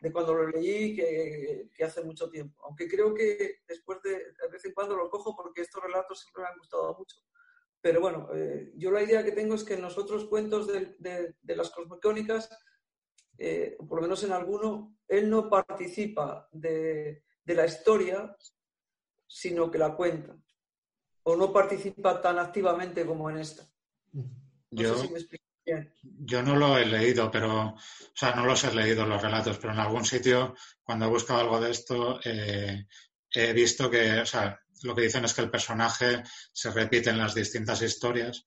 de 0.00 0.12
cuando 0.12 0.34
lo 0.34 0.48
leí 0.48 0.96
que, 0.96 1.70
que, 1.74 1.84
hace 1.84 2.02
mucho 2.02 2.28
tiempo. 2.28 2.62
Aunque 2.64 2.88
creo 2.88 3.14
que 3.14 3.60
después 3.66 4.02
de, 4.02 4.10
de 4.10 4.48
vez 4.50 4.64
en 4.64 4.74
cuando 4.74 4.96
lo 4.96 5.08
cojo 5.08 5.34
porque 5.36 5.62
estos 5.62 5.82
relatos 5.82 6.20
siempre 6.20 6.42
me 6.42 6.48
han 6.48 6.58
gustado 6.58 6.94
mucho. 6.98 7.16
Pero 7.84 8.00
bueno, 8.00 8.30
eh, 8.34 8.72
yo 8.76 8.90
la 8.90 9.02
idea 9.02 9.22
que 9.22 9.32
tengo 9.32 9.54
es 9.54 9.62
que 9.62 9.74
en 9.74 9.82
los 9.82 9.98
otros 9.98 10.24
cuentos 10.24 10.66
de, 10.66 10.96
de, 10.98 11.34
de 11.42 11.56
las 11.56 11.70
cosmocónicas 11.70 12.48
eh, 13.38 13.76
por 13.88 13.96
lo 13.96 14.02
menos 14.02 14.22
en 14.22 14.32
alguno, 14.32 14.96
él 15.08 15.28
no 15.28 15.48
participa 15.48 16.48
de, 16.52 17.24
la 17.46 17.66
historia, 17.66 18.36
sino 19.26 19.70
que 19.70 19.78
la 19.78 19.94
cuenta. 19.94 20.36
O 21.24 21.36
no 21.36 21.52
participa 21.52 22.20
tan 22.20 22.38
activamente 22.38 23.04
como 23.04 23.30
en 23.30 23.38
esta. 23.38 23.66
yo, 24.70 24.94
yo 26.02 26.42
no 26.42 26.56
lo 26.56 26.76
he 26.76 26.84
leído, 26.84 27.30
pero, 27.30 27.68
o 27.68 27.76
sea, 28.14 28.34
no 28.34 28.44
los 28.44 28.62
he 28.64 28.74
leído 28.74 29.06
los 29.06 29.22
relatos, 29.22 29.58
pero 29.58 29.72
en 29.72 29.80
algún 29.80 30.04
sitio, 30.04 30.54
cuando 30.82 31.06
he 31.06 31.08
buscado 31.08 31.40
algo 31.40 31.60
de 31.60 31.70
esto, 31.70 32.20
eh, 32.24 32.86
he 33.30 33.52
visto 33.52 33.90
que, 33.90 34.20
o 34.20 34.26
sea, 34.26 34.60
lo 34.82 34.94
que 34.94 35.02
dicen 35.02 35.24
es 35.24 35.34
que 35.34 35.42
el 35.42 35.50
personaje 35.50 36.22
se 36.52 36.70
repite 36.70 37.10
en 37.10 37.18
las 37.18 37.34
distintas 37.34 37.80
historias 37.82 38.46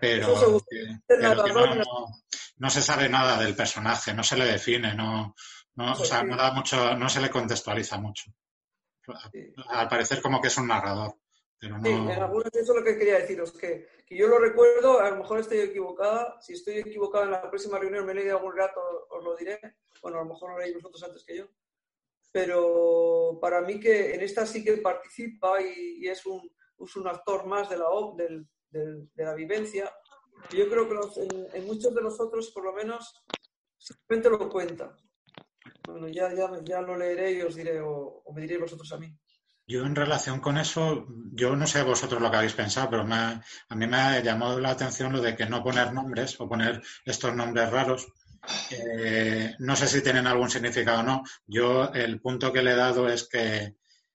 pero, 0.00 0.60
no, 2.58 2.70
se 2.70 2.80
sabe 2.80 3.08
nada 3.08 3.42
del 3.42 3.54
personaje, 3.54 4.14
no 4.14 4.22
se 4.22 4.36
le 4.36 4.44
define, 4.44 4.94
no, 4.94 5.34
no, 5.74 5.92
o 5.92 6.04
sea, 6.04 6.22
no, 6.22 6.36
da 6.36 6.52
mucho, 6.52 6.94
no 6.94 7.08
se 7.08 7.20
le 7.20 7.30
contextualiza 7.30 7.98
mucho. 7.98 8.30
Al 9.68 9.88
parecer 9.88 10.20
como 10.20 10.40
que 10.40 10.48
es 10.48 10.58
un 10.58 10.68
narrador. 10.68 11.14
Pero 11.58 11.78
no... 11.78 11.84
Sí, 11.84 11.90
en 11.90 12.22
algunos 12.22 12.54
eso 12.54 12.72
es 12.72 12.78
lo 12.78 12.84
que 12.84 12.96
quería 12.96 13.18
deciros, 13.18 13.52
que, 13.52 13.88
que 14.06 14.16
yo 14.16 14.28
lo 14.28 14.38
recuerdo, 14.38 15.00
a 15.00 15.10
lo 15.10 15.16
mejor 15.16 15.40
estoy 15.40 15.58
equivocada, 15.58 16.40
si 16.40 16.52
estoy 16.52 16.78
equivocada 16.78 17.24
en 17.24 17.30
la 17.32 17.50
próxima 17.50 17.78
reunión 17.78 18.06
me 18.06 18.12
he 18.12 18.14
leído 18.14 18.36
algún 18.36 18.56
rato, 18.56 18.80
os 19.10 19.24
lo 19.24 19.34
diré, 19.36 19.58
bueno, 20.00 20.18
a 20.18 20.22
lo 20.22 20.28
mejor 20.28 20.52
lo 20.52 20.58
leí 20.58 20.72
vosotros 20.74 21.02
antes 21.02 21.24
que 21.24 21.38
yo, 21.38 21.48
pero 22.32 23.38
para 23.40 23.60
mí 23.62 23.80
que 23.80 24.14
en 24.14 24.20
esta 24.20 24.46
sí 24.46 24.62
que 24.64 24.78
participa 24.78 25.60
y, 25.62 26.06
es, 26.06 26.24
un, 26.26 26.50
es 26.78 26.96
un 26.96 27.08
actor 27.08 27.46
más 27.46 27.68
de 27.70 27.78
la, 27.78 27.86
del, 28.16 28.46
de, 28.70 29.24
la 29.24 29.34
vivencia. 29.34 29.90
Yo 30.50 30.68
creo 30.68 30.88
que 30.88 31.56
en, 31.56 31.66
muchos 31.66 31.94
de 31.94 32.02
los 32.02 32.20
otros, 32.20 32.50
por 32.50 32.64
lo 32.64 32.72
menos, 32.72 33.22
simplemente 33.76 34.30
lo 34.30 34.48
cuenta. 34.48 34.96
Bueno, 35.86 36.08
ya, 36.08 36.32
ya, 36.34 36.50
ya 36.62 36.80
lo 36.80 36.96
leeré 36.96 37.32
y 37.32 37.42
os 37.42 37.54
diré, 37.54 37.80
o, 37.80 38.22
me 38.34 38.42
diréis 38.42 38.60
vosotros 38.60 38.92
a 38.92 38.98
mí. 38.98 39.12
Yo 39.66 39.84
en 39.84 39.94
relación 39.94 40.40
con 40.40 40.56
eso, 40.56 41.06
yo 41.32 41.54
no 41.54 41.66
sé 41.66 41.82
vosotros 41.82 42.22
lo 42.22 42.30
que 42.30 42.36
habéis 42.38 42.54
pensado, 42.54 42.88
pero 42.88 43.02
a 43.02 43.74
mí 43.74 43.86
me 43.86 43.96
ha 43.96 44.20
llamado 44.20 44.58
la 44.60 44.70
atención 44.70 45.12
lo 45.12 45.20
de 45.20 45.36
que 45.36 45.44
no 45.44 45.62
poner 45.62 45.92
nombres 45.92 46.40
o 46.40 46.48
poner 46.48 46.80
estos 47.04 47.34
nombres 47.34 47.70
raros. 47.70 48.06
Eh, 48.70 49.54
no 49.58 49.76
sé 49.76 49.86
si 49.88 50.02
tienen 50.02 50.26
algún 50.26 50.50
significado 50.50 51.00
o 51.00 51.02
no. 51.02 51.22
Yo 51.46 51.92
el 51.92 52.20
punto 52.20 52.52
que 52.52 52.62
le 52.62 52.72
he 52.72 52.76
dado 52.76 53.08
es 53.08 53.28
que 53.28 53.74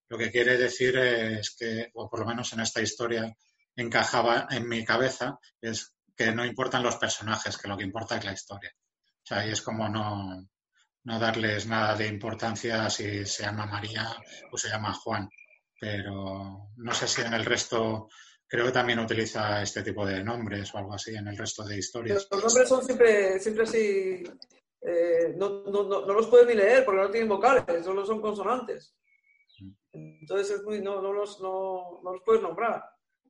lo 0.09 0.17
que 0.17 0.31
quiere 0.31 0.57
decir 0.57 0.97
es 0.97 1.55
que, 1.57 1.89
o 1.93 2.09
por 2.09 2.19
lo 2.19 2.25
menos 2.25 2.53
en 2.53 2.59
esta 2.59 2.81
historia, 2.81 3.35
encajaba 3.75 4.47
en 4.51 4.67
mi 4.67 4.85
cabeza 4.85 5.39
es 5.59 5.95
que 6.15 6.31
no 6.31 6.45
importan 6.45 6.83
los 6.83 6.97
personajes, 6.97 7.57
que 7.57 7.67
lo 7.67 7.77
que 7.77 7.83
importa 7.83 8.17
es 8.17 8.25
la 8.25 8.33
historia. 8.33 8.71
O 8.75 9.25
sea, 9.25 9.45
y 9.47 9.51
es 9.51 9.61
como 9.61 9.89
no, 9.89 10.47
no 11.03 11.19
darles 11.19 11.65
nada 11.65 11.95
de 11.95 12.07
importancia 12.07 12.89
si 12.89 13.25
se 13.25 13.43
llama 13.43 13.65
María 13.65 14.15
o 14.51 14.57
se 14.57 14.69
llama 14.69 14.93
Juan. 14.93 15.29
Pero 15.79 16.69
no 16.75 16.93
sé 16.93 17.07
si 17.07 17.21
en 17.21 17.33
el 17.33 17.45
resto, 17.45 18.09
creo 18.47 18.65
que 18.65 18.71
también 18.71 18.99
utiliza 18.99 19.61
este 19.61 19.83
tipo 19.83 20.05
de 20.05 20.23
nombres 20.23 20.73
o 20.73 20.77
algo 20.77 20.93
así 20.93 21.15
en 21.15 21.27
el 21.27 21.37
resto 21.37 21.63
de 21.63 21.77
historias. 21.77 22.27
Los 22.31 22.43
nombres 22.43 22.69
son 22.69 22.83
siempre, 22.83 23.39
siempre 23.39 23.63
así, 23.63 24.23
eh, 24.81 25.33
no, 25.35 25.63
no, 25.63 25.83
no, 25.83 26.13
los 26.13 26.27
puedes 26.27 26.47
ni 26.47 26.53
leer 26.53 26.85
porque 26.85 27.01
no 27.01 27.09
tienen 27.09 27.29
vocales, 27.29 27.63
solo 27.83 28.05
son 28.05 28.21
consonantes. 28.21 28.95
Entonces 29.91 30.57
es 30.57 30.63
muy, 30.63 30.81
no, 30.81 31.01
no, 31.01 31.13
los, 31.13 31.39
no, 31.41 32.01
no 32.03 32.13
los 32.13 32.21
puedes 32.23 32.41
nombrar 32.41 32.83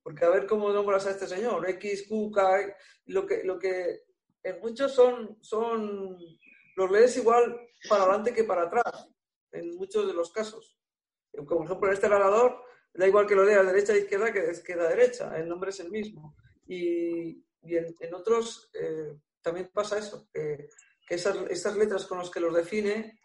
porque 0.04 0.26
a 0.26 0.30
ver 0.30 0.46
cómo 0.46 0.72
nombras 0.72 1.08
a 1.08 1.12
este 1.12 1.28
señor, 1.28 1.68
X, 1.70 2.08
Q, 2.08 2.30
K, 2.32 2.76
lo 3.06 3.26
que, 3.26 3.44
lo 3.44 3.58
que 3.58 4.02
en 4.44 4.60
muchos 4.60 4.94
son, 4.94 5.38
son, 5.42 6.18
los 6.76 6.92
lees 6.92 7.16
igual 7.18 7.58
para 7.88 8.04
adelante 8.04 8.34
que 8.34 8.44
para 8.44 8.64
atrás, 8.64 9.08
en 9.54 9.76
muchos 9.78 10.06
de 10.06 10.14
los 10.14 10.32
casos. 10.32 10.78
Como 11.32 11.62
por 11.62 11.66
ejemplo 11.66 11.92
este 11.92 12.10
narrador, 12.10 12.62
da 12.94 13.08
igual 13.08 13.26
que 13.26 13.36
lo 13.36 13.44
leas 13.44 13.66
derecha 13.66 13.94
a 13.94 13.98
izquierda 13.98 14.32
que 14.32 14.42
de 14.42 14.52
izquierda 14.52 14.86
a 14.86 14.90
derecha, 14.90 15.38
el 15.38 15.48
nombre 15.48 15.72
es 15.72 15.80
el 15.80 15.90
mismo. 15.90 16.36
Y, 16.68 17.44
en, 17.64 18.14
otros 18.14 18.70
eh, 18.74 19.16
también 19.42 19.70
pasa 19.74 19.98
eso, 19.98 20.28
que, 20.32 20.70
esas, 21.10 21.38
esas, 21.50 21.78
letras 21.78 22.06
con 22.06 22.18
las 22.18 22.30
que 22.30 22.40
los 22.40 22.54
define, 22.54 23.20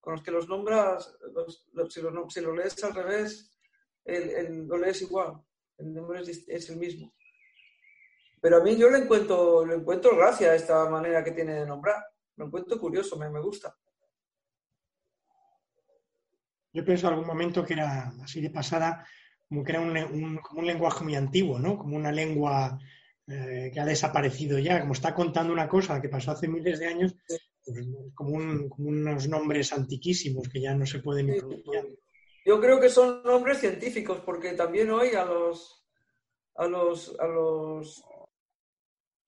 con 0.00 0.14
las 0.14 0.22
que 0.22 0.30
los 0.30 0.48
nombras, 0.48 1.16
si, 1.88 2.00
lo, 2.00 2.30
si, 2.30 2.40
lo, 2.40 2.54
lees 2.54 2.82
al 2.84 2.94
revés, 2.94 3.50
el, 4.04 4.66
lo 4.66 4.78
lees 4.78 5.02
igual 5.02 5.42
el 5.80 5.94
nombre 5.94 6.20
es, 6.20 6.70
el 6.70 6.76
mismo. 6.76 7.14
Pero 8.40 8.58
a 8.58 8.60
mí 8.60 8.76
yo 8.76 8.90
le 8.90 8.98
encuentro, 8.98 9.66
le 9.66 9.74
encuentro 9.74 10.16
gracia 10.16 10.50
a 10.50 10.54
esta 10.54 10.88
manera 10.88 11.24
que 11.24 11.32
tiene 11.32 11.54
de 11.54 11.66
nombrar. 11.66 12.02
Lo 12.36 12.46
encuentro 12.46 12.78
curioso, 12.78 13.16
me 13.16 13.40
gusta. 13.40 13.76
Yo 16.72 16.84
pienso 16.84 17.06
en 17.06 17.14
algún 17.14 17.26
momento 17.26 17.64
que 17.64 17.74
era 17.74 18.12
así 18.22 18.40
de 18.40 18.50
pasada, 18.50 19.06
como 19.48 19.64
que 19.64 19.72
era 19.72 19.80
un, 19.80 20.40
un 20.54 20.66
lenguaje 20.66 21.04
muy 21.04 21.14
antiguo, 21.14 21.58
¿no? 21.58 21.78
Como 21.78 21.96
una 21.96 22.12
lengua 22.12 22.78
eh, 23.32 23.70
que 23.72 23.78
ha 23.78 23.84
desaparecido 23.84 24.58
ya, 24.58 24.80
como 24.80 24.92
está 24.92 25.14
contando 25.14 25.52
una 25.52 25.68
cosa 25.68 26.02
que 26.02 26.08
pasó 26.08 26.32
hace 26.32 26.48
miles 26.48 26.80
de 26.80 26.88
años, 26.88 27.14
pues, 27.64 27.86
como, 28.12 28.32
unos 28.32 29.28
nombres 29.28 29.72
antiquísimos 29.72 30.48
que 30.48 30.60
ya 30.60 30.74
no 30.74 30.84
se 30.84 30.98
pueden 30.98 31.38
pronunciar. 31.38 31.86
Yo 32.44 32.60
creo 32.60 32.80
que 32.80 32.88
son 32.88 33.22
nombres 33.22 33.58
científicos, 33.58 34.20
porque 34.24 34.54
también 34.54 34.90
hoy 34.90 35.10
a 35.10 35.24
los, 35.24 35.84
a 36.56 36.66
los, 36.66 37.16
a 37.20 37.28
los, 37.28 38.02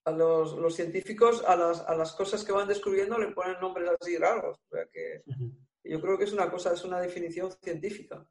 a 0.04 0.10
los, 0.10 0.54
los 0.54 0.74
científicos 0.74 1.44
a 1.46 1.54
las, 1.54 1.80
a 1.82 1.94
las, 1.94 2.12
cosas 2.12 2.42
que 2.42 2.50
van 2.50 2.66
descubriendo 2.66 3.16
le 3.18 3.28
ponen 3.28 3.60
nombres 3.60 3.88
así 4.00 4.16
raros. 4.16 4.58
O 4.58 4.68
sea 4.74 4.84
que 4.92 5.22
yo 5.84 6.00
creo 6.00 6.18
que 6.18 6.24
es 6.24 6.32
una 6.32 6.50
cosa, 6.50 6.72
es 6.72 6.84
una 6.84 7.00
definición 7.00 7.50
científica. 7.62 8.26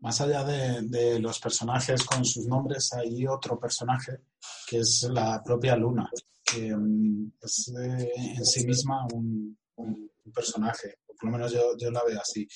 Más 0.00 0.18
allá 0.22 0.44
de, 0.44 1.20
los 1.20 1.38
personajes 1.40 2.02
con 2.04 2.24
sus 2.24 2.46
nombres, 2.46 2.90
hay 2.94 3.26
otro 3.26 3.58
personaje 3.60 4.20
que 4.66 4.78
es 4.78 5.02
la 5.10 5.42
propia 5.42 5.76
Luna, 5.76 6.08
que 6.42 6.72
um, 6.74 7.30
es 7.42 7.72
eh, 7.78 8.10
en 8.36 8.46
sí 8.46 8.66
misma 8.66 9.06
un, 9.12 9.58
un, 9.76 10.10
personaje, 10.32 11.00
por 11.06 11.24
lo 11.24 11.32
menos 11.32 11.52
yo, 11.52 11.76
yo 11.76 11.90
la 11.90 12.04
veo 12.04 12.20
así, 12.20 12.46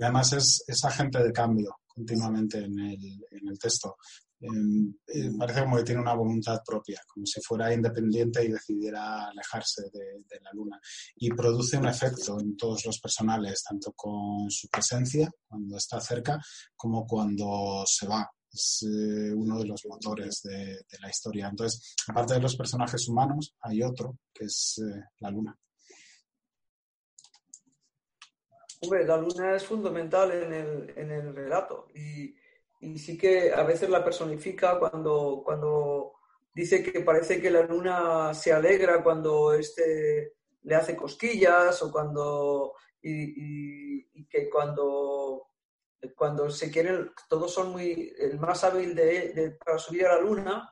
además 0.00 0.32
es, 0.34 0.64
es 0.68 0.84
agente 0.84 1.22
de 1.22 1.32
cambio 1.32 1.76
continuamente 1.94 2.58
en 2.58 2.78
el, 2.78 3.26
en 3.30 3.48
el 3.48 3.58
texto. 3.58 3.96
Eh, 4.44 5.30
parece 5.38 5.62
como 5.62 5.76
que 5.76 5.84
tiene 5.84 6.02
una 6.02 6.14
voluntad 6.14 6.60
propia, 6.64 7.00
como 7.06 7.24
si 7.24 7.40
fuera 7.40 7.72
independiente 7.72 8.44
y 8.44 8.48
decidiera 8.48 9.28
alejarse 9.28 9.84
de, 9.92 10.22
de, 10.28 10.40
la 10.42 10.50
luna. 10.52 10.78
Y 11.16 11.30
produce 11.30 11.78
un 11.78 11.86
efecto 11.86 12.38
en 12.38 12.56
todos 12.56 12.84
los 12.84 13.00
personales, 13.00 13.62
tanto 13.62 13.92
con 13.92 14.50
su 14.50 14.68
presencia, 14.68 15.30
cuando 15.48 15.76
está 15.76 16.00
cerca, 16.00 16.38
como 16.76 17.06
cuando 17.06 17.84
se 17.86 18.06
va. 18.06 18.28
Es 18.52 18.82
eh, 18.82 19.32
uno 19.34 19.58
de 19.58 19.66
los 19.66 19.82
motores 19.86 20.42
de, 20.42 20.56
de, 20.56 20.98
la 21.00 21.08
historia. 21.08 21.48
Entonces, 21.48 21.94
aparte 22.06 22.34
de 22.34 22.40
los 22.40 22.54
personajes 22.54 23.08
humanos, 23.08 23.54
hay 23.60 23.82
otro, 23.82 24.18
que 24.32 24.44
es 24.44 24.78
eh, 24.78 25.00
la 25.20 25.30
luna. 25.30 25.58
Hombre, 28.82 29.06
la 29.06 29.16
luna 29.16 29.56
es 29.56 29.64
fundamental 29.64 30.30
en 30.30 30.52
el, 30.52 30.92
en 30.96 31.10
el 31.10 31.34
relato 31.34 31.88
y 31.94 32.34
y 32.84 32.98
sí 32.98 33.16
que 33.16 33.52
a 33.52 33.62
veces 33.62 33.88
la 33.88 34.04
personifica 34.04 34.78
cuando, 34.78 35.42
cuando 35.44 36.14
dice 36.54 36.82
que 36.82 37.00
parece 37.00 37.40
que 37.40 37.50
la 37.50 37.62
luna 37.62 38.34
se 38.34 38.52
alegra 38.52 39.02
cuando 39.02 39.54
este 39.54 40.34
le 40.62 40.74
hace 40.74 40.96
cosquillas 40.96 41.82
o 41.82 41.90
cuando 41.90 42.74
y, 43.02 44.02
y, 44.14 44.26
que 44.28 44.48
cuando 44.48 45.48
cuando 46.16 46.50
se 46.50 46.70
quieren 46.70 47.10
todos 47.28 47.52
son 47.52 47.72
muy 47.72 48.12
el 48.18 48.38
más 48.38 48.64
hábil 48.64 48.94
de, 48.94 49.32
de, 49.32 49.50
para 49.52 49.78
subir 49.78 50.06
a 50.06 50.16
la 50.16 50.20
luna 50.20 50.70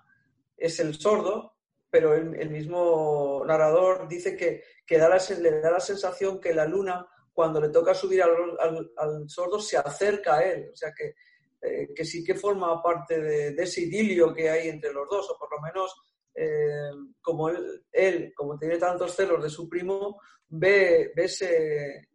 es 0.56 0.80
el 0.80 0.94
sordo 0.94 1.56
pero 1.90 2.14
el, 2.14 2.34
el 2.36 2.48
mismo 2.48 3.43
narrador 3.47 4.09
dice 4.09 4.34
que, 4.34 4.64
que 4.86 4.97
da 4.97 5.10
la, 5.10 5.18
le 5.39 5.60
da 5.60 5.70
la 5.72 5.80
sensación 5.80 6.40
que 6.40 6.55
la 6.55 6.64
luna 6.64 7.06
cuando 7.34 7.60
le 7.60 7.68
toca 7.68 7.94
subir 7.94 8.22
al, 8.22 8.30
al, 8.59 8.90
al 8.97 9.28
sordo 9.28 9.60
se 9.60 9.76
acerca 9.76 10.36
a 10.36 10.43
él. 10.43 10.70
O 10.72 10.76
sea 10.76 10.93
que 10.97 11.14
eh, 11.62 11.94
que 11.94 12.05
sí 12.05 12.24
que 12.24 12.34
forma 12.34 12.82
parte 12.82 13.20
de, 13.20 13.62
ese 13.62 13.82
idilio 13.82 14.34
que 14.34 14.51
hay 14.51 14.68
entre 14.68 14.93
los 14.93 15.09
dos, 15.09 15.30
o 15.30 15.39
por 15.39 15.48
lo 15.52 15.60
menos 15.60 15.94
eh, 16.34 16.90
como 17.20 17.51
él, 17.93 18.32
como 18.34 18.59
tiene 18.59 18.78
tantos 18.78 19.14
celos 19.14 19.40
de 19.44 19.48
su 19.48 19.68
primo, 19.68 20.20
ve, 20.48 21.12
ve, 21.14 21.24
ese, 21.24 22.09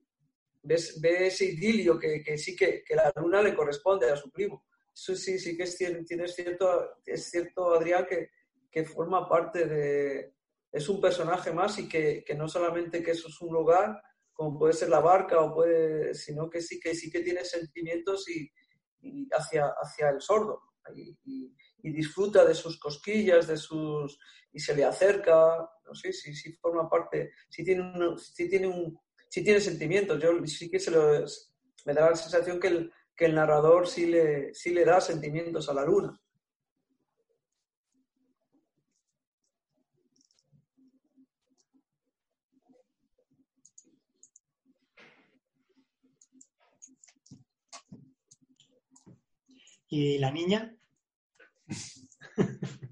ve 0.64 1.28
ese 1.28 1.46
idilio 1.46 1.98
que, 1.98 2.22
que 2.22 2.38
sí 2.38 2.58
que, 2.58 2.84
que, 2.84 2.94
la 2.94 3.14
luna 3.16 3.42
le 3.42 3.56
corresponde 3.56 4.12
a 4.12 4.18
su 4.18 4.30
primo. 4.32 4.66
Eso 4.94 5.16
sí, 5.16 5.40
sí 5.40 5.56
que 5.56 5.64
es, 5.64 5.78
tienes 5.78 6.36
cierto, 6.36 6.98
es 7.06 7.30
cierto, 7.30 7.74
Adrián, 7.74 8.06
que, 8.06 8.32
que 8.70 8.84
forma 8.84 9.30
parte 9.30 9.66
de... 9.66 10.34
Es 10.74 10.90
un 10.90 11.00
personaje 11.00 11.54
más 11.54 11.80
y 11.80 11.88
que, 11.88 12.22
que 12.26 12.36
no 12.36 12.50
solamente 12.50 13.02
que 13.02 13.12
eso 13.12 13.30
es 13.30 13.40
un 13.40 13.54
lugar, 13.54 14.02
como 14.34 14.60
puede 14.60 14.74
ser 14.74 14.90
la 14.90 15.00
barca, 15.00 15.40
o 15.40 15.54
puede, 15.54 16.14
sino 16.14 16.50
que 16.50 16.62
sí 16.62 16.82
que 16.82 16.94
sí 16.94 17.10
que 17.10 17.22
tiene 17.22 17.46
sentimientos 17.46 18.28
y, 18.28 18.52
y 19.02 19.28
hacia, 19.32 19.74
hacia 19.82 20.10
el 20.10 20.22
sordo 20.22 20.62
y, 20.96 21.54
disfruta 21.84 22.44
de 22.44 22.54
sus 22.54 22.78
cosquillas, 22.80 23.48
de 23.48 23.56
sus 23.56 24.20
y 24.52 24.60
se 24.60 24.76
le 24.76 24.84
acerca, 24.84 25.58
no 25.86 25.96
sé 25.96 26.12
si, 26.12 26.34
si 26.34 26.52
forma 26.54 26.90
parte, 26.90 27.32
si 27.50 27.64
tiene 27.64 27.82
un, 27.82 28.20
si 28.20 28.50
tiene 28.50 28.68
un, 28.68 29.00
si 29.30 29.44
tiene 29.44 29.62
sentimientos, 29.62 30.22
yo 30.22 30.32
sí 30.46 30.70
que 30.70 30.80
se 30.80 30.92
lo, 30.92 31.24
me 31.86 31.94
da 31.94 32.10
la 32.10 32.16
sensación 32.16 32.60
que 32.60 32.68
el, 32.68 32.92
que 33.16 33.26
el 33.26 33.36
narrador 33.36 33.88
sí 33.88 34.08
le, 34.08 34.54
sí 34.54 34.72
le 34.72 34.84
da 34.84 35.00
sentimientos 35.00 35.70
a 35.70 35.74
la 35.74 35.86
luna. 35.86 36.20
¿Y 49.90 50.18
la 50.18 50.32
niña? 50.32 50.76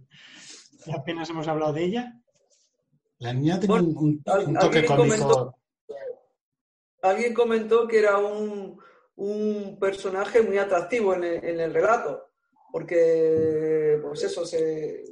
apenas 0.93 1.29
hemos 1.29 1.47
hablado 1.47 1.73
de 1.73 1.83
ella. 1.83 2.13
La 3.19 3.33
niña 3.33 3.59
tiene 3.59 3.73
bueno, 3.73 3.99
un, 3.99 4.23
un, 4.47 4.55
toque 4.59 4.85
cómico. 4.85 4.95
Comentó, 4.95 5.55
alguien 7.01 7.33
comentó 7.33 7.87
que 7.87 7.99
era 7.99 8.17
un, 8.17 8.79
un 9.15 9.77
personaje 9.79 10.41
muy 10.41 10.57
atractivo 10.57 11.13
en 11.13 11.23
el, 11.23 11.45
en 11.45 11.59
el, 11.59 11.73
relato, 11.73 12.31
porque, 12.71 13.99
pues 14.01 14.23
eso, 14.23 14.45
se, 14.45 15.03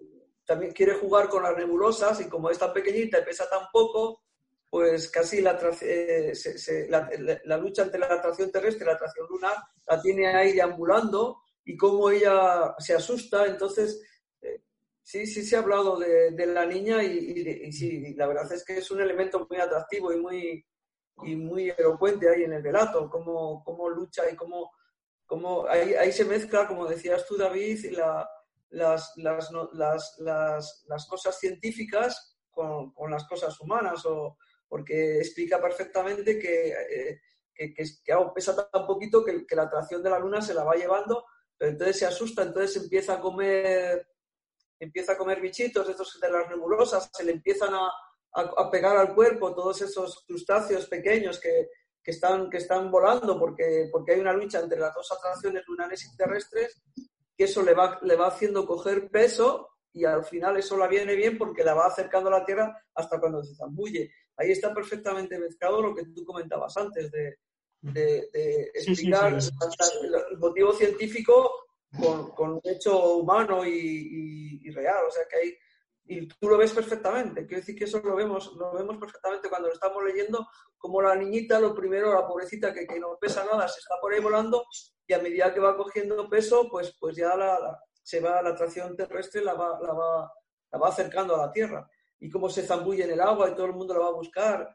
también 0.46 0.74
quiere 0.74 0.96
jugar 0.96 1.30
con 1.30 1.44
las 1.44 1.56
nebulosas 1.56 2.20
y 2.22 2.26
como 2.30 2.50
es 2.50 2.60
tan 2.60 2.74
pequeñita 2.74 3.20
y 3.20 3.24
pesa 3.26 3.50
tan 3.50 3.68
poco, 3.72 4.24
pues 4.70 5.10
casi 5.10 5.42
la, 5.42 5.58
eh, 5.82 6.36
se, 6.36 6.58
se, 6.58 6.90
la, 6.90 7.10
la, 7.46 7.58
lucha 7.58 7.84
entre 7.84 8.00
la 8.00 8.08
atracción 8.08 8.52
terrestre 8.52 8.84
y 8.84 8.88
la 8.88 8.94
atracción 8.94 9.28
lunar 9.30 9.56
la 9.88 10.02
tiene 10.02 10.28
ahí 10.28 10.54
deambulando 10.54 11.43
y 11.66 11.78
cómo 11.78 12.10
ella 12.10 12.76
se 12.78 12.94
asusta. 12.94 13.46
Entonces, 13.46 14.02
eh, 14.42 14.62
sí, 15.02 15.26
sí 15.26 15.44
se 15.44 15.56
ha 15.56 15.60
hablado 15.60 15.98
de, 15.98 16.32
de 16.32 16.46
la 16.48 16.66
niña 16.66 17.04
y, 17.04 17.18
y, 17.18 17.68
y, 17.68 17.72
sí, 17.72 18.14
la 18.16 18.28
verdad 18.28 18.52
es 18.52 18.64
que 18.64 18.78
es 18.78 18.92
un 18.92 19.02
elemento 19.02 19.48
muy 19.50 19.60
atractivo 19.60 20.12
y 20.12 20.18
muy, 20.18 20.66
y 21.24 21.36
muy 21.36 21.70
elocuente 21.70 22.30
ahí 22.30 22.44
en 22.44 22.54
el 22.54 22.64
relato, 22.64 23.10
cómo, 23.10 23.64
cómo 23.64 23.90
lucha 23.90 24.30
y 24.30 24.36
cómo, 24.36 24.72
cómo 25.26 25.66
ahí, 25.68 25.94
ahí, 25.94 26.12
se 26.12 26.26
mezcla, 26.26 26.68
como 26.68 26.88
decías 26.88 27.26
tú, 27.26 27.38
David, 27.38 27.92
la, 27.92 28.28
las, 28.70 29.14
las, 29.18 29.50
las, 29.74 30.16
las, 30.20 30.86
las 30.88 31.08
cosas 31.08 31.40
científicas 31.40 32.38
con, 32.50 32.92
con, 32.94 33.12
las 33.12 33.26
cosas 33.26 33.60
humanas, 33.60 34.06
o, 34.06 34.38
porque 34.68 35.20
explica 35.20 35.62
perfectamente 35.62 36.38
que, 36.38 36.70
eh, 36.70 37.22
que, 37.54 37.74
que, 37.74 37.84
que, 38.04 38.16
pesa 38.34 38.70
tan 38.70 38.86
poquito 38.86 39.24
que, 39.24 39.46
que 39.46 39.56
la 39.56 39.64
atracción 39.64 40.02
de 40.04 40.10
la 40.10 40.20
luna 40.20 40.42
se 40.42 40.54
la 40.54 40.64
va 40.64 40.76
llevando 40.76 41.24
pero 41.64 41.72
entonces 41.72 42.00
se 42.00 42.06
asusta, 42.06 42.44
entonces 42.44 42.76
empieza 42.76 43.14
a 43.14 43.22
comer, 43.22 44.06
empieza 44.78 45.14
a 45.14 45.18
comer 45.18 45.40
bichitos 45.40 45.88
estos, 45.88 46.20
de 46.20 46.30
las 46.30 46.50
nebulosas, 46.50 47.10
se 47.10 47.24
le 47.24 47.32
empiezan 47.32 47.74
a, 47.74 47.88
a, 48.34 48.42
a, 48.42 48.70
pegar 48.70 48.98
al 48.98 49.16
cuerpo 49.16 49.56
todos 49.56 49.82
esos 49.82 50.26
crustáceos 50.28 50.88
pequeños 50.88 51.40
que, 51.40 51.70
que, 52.04 52.12
están, 52.12 52.50
que 52.50 52.58
están 52.58 52.92
volando 52.92 53.40
porque, 53.40 53.88
porque 53.90 54.12
hay 54.12 54.20
una 54.20 54.34
lucha 54.34 54.60
entre 54.60 54.78
las 54.78 54.94
dos 54.94 55.10
atracciones 55.14 55.64
lunares 55.66 56.04
y 56.04 56.18
terrestres, 56.18 56.84
que 57.38 57.46
eso 57.46 57.64
le 57.64 57.74
va, 57.74 57.98
le 58.02 58.18
va 58.18 58.28
haciendo 58.28 58.68
coger 58.68 59.10
peso 59.10 59.70
y 59.94 60.04
al 60.04 60.26
final 60.26 60.58
eso 60.58 60.76
la 60.76 60.90
viene 60.90 61.16
bien 61.16 61.38
porque 61.38 61.64
la 61.64 61.76
va 61.76 61.86
acercando 61.86 62.28
a 62.28 62.40
la 62.40 62.46
Tierra 62.46 62.78
hasta 62.94 63.22
cuando 63.22 63.42
se 63.42 63.56
zambulle. 63.56 64.12
Ahí 64.36 64.52
está 64.52 64.74
perfectamente 64.74 65.40
mezclado 65.40 65.82
lo 65.82 65.96
que 65.96 66.08
tú 66.08 66.26
comentabas 66.26 66.76
antes 66.76 67.10
de, 67.10 67.38
de, 67.84 68.30
de 68.32 68.72
explicar 68.74 69.42
sí, 69.42 69.50
sí, 69.50 69.78
sí. 69.80 70.08
el 70.32 70.38
motivo 70.38 70.74
científico 70.74 71.52
con, 72.00 72.32
con, 72.32 72.54
un 72.54 72.62
hecho 72.64 73.16
humano 73.16 73.66
y, 73.66 73.70
y, 73.70 74.68
y, 74.68 74.72
real. 74.72 75.06
O 75.08 75.12
sea 75.12 75.24
que 75.30 75.38
hay, 75.38 75.58
y 76.06 76.28
tú 76.28 76.50
lo 76.50 76.58
ves 76.58 76.72
perfectamente. 76.72 77.46
Quiero 77.46 77.62
decir 77.62 77.76
que 77.76 77.84
eso 77.84 78.00
lo 78.00 78.16
vemos, 78.16 78.54
lo 78.56 78.74
vemos 78.74 78.98
perfectamente 78.98 79.50
cuando 79.50 79.68
lo 79.68 79.74
estamos 79.74 80.04
leyendo, 80.04 80.48
como 80.78 81.02
la 81.02 81.16
niñita, 81.16 81.60
lo 81.60 81.76
primero, 81.76 82.14
la 82.14 82.26
pobrecita 82.26 82.74
que, 82.74 82.88
que 82.88 83.00
no 83.00 83.18
pesa 83.20 83.46
nada, 83.46 83.68
se 83.68 83.80
está 83.80 83.96
por 84.02 84.14
ahí 84.14 84.20
volando 84.20 84.66
y 85.06 85.14
a 85.14 85.20
medida 85.20 85.54
que 85.54 85.60
va 85.60 85.78
cogiendo 85.78 86.30
peso, 86.30 86.68
pues, 86.70 86.96
pues 87.00 87.16
ya 87.16 87.36
la, 87.36 87.60
la, 87.60 87.80
se 88.02 88.20
va 88.20 88.42
la 88.42 88.52
atracción 88.52 88.96
terrestre, 88.96 89.44
la 89.44 89.54
va, 89.54 89.80
la, 89.82 89.94
va, 89.94 90.34
la 90.72 90.80
va 90.80 90.90
acercando 90.90 91.36
a 91.36 91.46
la 91.46 91.52
Tierra. 91.52 91.90
Y 92.20 92.30
cómo 92.30 92.50
se 92.50 92.64
zambulle 92.64 93.04
en 93.04 93.12
el 93.12 93.22
agua 93.22 93.50
y 93.50 93.56
todo 93.56 93.66
el 93.66 93.74
mundo 93.74 93.94
la 93.94 94.02
va 94.02 94.08
a 94.08 94.14
buscar 94.14 94.74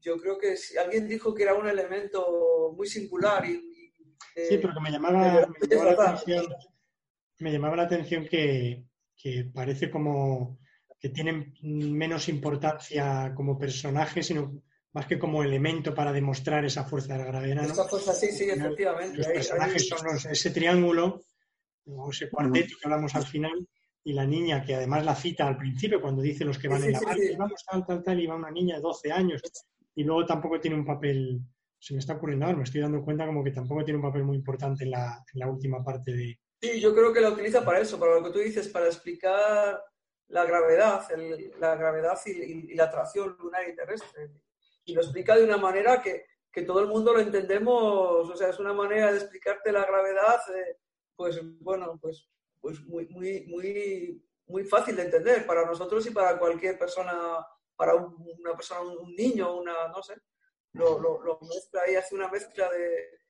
yo 0.00 0.16
creo 0.18 0.38
que 0.38 0.56
si 0.56 0.76
alguien 0.76 1.08
dijo 1.08 1.34
que 1.34 1.42
era 1.42 1.54
un 1.54 1.68
elemento 1.68 2.72
muy 2.76 2.86
singular 2.86 3.44
y, 3.44 3.52
y 3.52 3.80
eh, 4.34 4.46
sí, 4.48 4.58
pero 4.58 4.74
que 4.74 4.80
me 4.80 4.90
llamaba, 4.90 5.46
me 5.60 5.68
llamaba, 5.68 5.92
la, 5.92 6.10
atención, 6.10 6.46
me 7.38 7.52
llamaba 7.52 7.76
la 7.76 7.82
atención 7.84 8.26
que, 8.26 8.84
que, 9.16 9.50
parece 9.52 9.90
como 9.90 10.58
que 10.98 11.08
tienen 11.08 11.54
menos 11.62 12.28
importancia 12.28 13.32
como 13.34 13.58
personaje, 13.58 14.22
sino 14.22 14.62
más 14.92 15.06
que 15.06 15.18
como 15.18 15.42
elemento 15.42 15.94
para 15.94 16.12
demostrar 16.12 16.64
esa 16.64 16.84
fuerza 16.84 17.14
de 17.14 17.20
la 17.20 17.24
gravedad. 17.26 17.62
¿no? 17.62 17.72
Esa 17.72 17.88
fuerza, 17.88 18.12
sí, 18.12 18.30
sí, 18.32 18.50
efectivamente. 18.50 19.16
Los 19.16 19.26
personajes 19.28 19.88
son 19.88 19.98
los, 20.04 20.26
ese 20.26 20.50
triángulo, 20.50 21.22
o 21.86 22.10
ese 22.10 22.28
cuarteto 22.28 22.74
que 22.80 22.86
hablamos 22.86 23.14
al 23.14 23.24
final, 23.24 23.66
y 24.04 24.12
la 24.12 24.26
niña, 24.26 24.62
que 24.62 24.74
además 24.74 25.04
la 25.04 25.14
cita 25.14 25.46
al 25.46 25.56
principio, 25.56 26.00
cuando 26.00 26.22
dice 26.22 26.44
los 26.44 26.58
que 26.58 26.68
van 26.68 26.80
sí, 26.80 26.86
en 26.88 26.92
la 26.92 26.98
sí, 26.98 27.04
barca, 27.04 27.22
sí. 27.22 27.36
vamos 27.36 27.64
tal, 27.64 27.86
tal, 27.86 28.02
tal, 28.02 28.20
y 28.20 28.26
va 28.26 28.34
una 28.34 28.50
niña 28.50 28.76
de 28.76 28.82
12 28.82 29.12
años, 29.12 29.42
y 30.00 30.04
luego 30.04 30.24
tampoco 30.24 30.58
tiene 30.58 30.76
un 30.76 30.86
papel 30.86 31.42
se 31.78 31.94
me 31.94 32.00
está 32.00 32.14
ocurriendo 32.14 32.44
ahora, 32.44 32.58
me 32.58 32.64
estoy 32.64 32.82
dando 32.82 33.02
cuenta 33.02 33.26
como 33.26 33.42
que 33.42 33.52
tampoco 33.52 33.84
tiene 33.84 33.96
un 33.96 34.04
papel 34.04 34.22
muy 34.22 34.36
importante 34.36 34.84
en 34.84 34.90
la, 34.90 35.24
en 35.32 35.40
la 35.40 35.48
última 35.48 35.82
parte 35.82 36.12
de... 36.12 36.38
Sí, 36.60 36.78
yo 36.78 36.94
creo 36.94 37.10
que 37.12 37.22
la 37.22 37.30
utiliza 37.30 37.64
para 37.64 37.80
eso, 37.80 37.98
para 37.98 38.16
lo 38.16 38.24
que 38.24 38.30
tú 38.30 38.38
dices, 38.38 38.68
para 38.68 38.86
explicar 38.86 39.82
la 40.28 40.44
gravedad, 40.44 41.08
la 41.58 41.74
gravedad 41.76 42.18
y, 42.26 42.74
la 42.74 42.84
atracción 42.84 43.34
lunar 43.38 43.66
y 43.66 43.74
terrestre. 43.74 44.30
Y 44.84 44.94
lo 44.94 45.00
explica 45.00 45.36
de 45.36 45.44
una 45.44 45.56
manera 45.56 46.02
que, 46.02 46.26
que, 46.52 46.62
todo 46.62 46.80
el 46.80 46.88
mundo 46.88 47.14
lo 47.14 47.20
entendemos, 47.20 48.28
o 48.28 48.36
sea, 48.36 48.50
es 48.50 48.58
una 48.58 48.74
manera 48.74 49.10
de 49.10 49.18
explicarte 49.18 49.72
la 49.72 49.86
gravedad, 49.86 50.40
eh, 50.54 50.76
pues 51.16 51.40
bueno, 51.60 51.98
pues, 52.00 52.28
pues 52.60 52.82
muy, 52.84 53.06
muy, 53.08 53.46
muy, 53.46 54.22
muy 54.46 54.64
fácil 54.64 54.96
de 54.96 55.04
entender 55.04 55.46
para 55.46 55.64
nosotros 55.64 56.06
y 56.06 56.10
para 56.10 56.38
cualquier 56.38 56.78
persona, 56.78 57.38
para 57.80 57.94
una 57.94 58.54
persona, 58.54 58.82
un 58.82 59.16
niño, 59.16 59.56
una, 59.56 59.88
no 59.88 60.02
sé, 60.02 60.12
lo, 60.74 60.98
lo, 61.00 61.38
mezcla 61.40 61.80
y 61.90 61.94
hace 61.94 62.14
una 62.14 62.28
mezcla 62.28 62.68
de... 62.68 63.20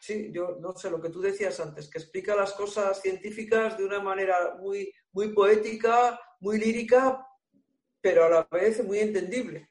Sí, 0.00 0.30
yo 0.32 0.56
no 0.60 0.76
sé, 0.76 0.88
lo 0.88 1.02
que 1.02 1.10
tú 1.10 1.20
decías 1.20 1.58
antes, 1.58 1.90
que 1.90 1.98
explica 1.98 2.36
las 2.36 2.52
cosas 2.52 3.02
científicas 3.02 3.76
de 3.76 3.84
una 3.84 3.98
manera 3.98 4.54
muy, 4.60 4.94
muy 5.10 5.34
poética, 5.34 6.20
muy 6.38 6.60
lírica, 6.60 7.26
pero 8.00 8.24
a 8.24 8.28
la 8.28 8.48
vez 8.52 8.84
muy 8.84 9.00
entendible. 9.00 9.68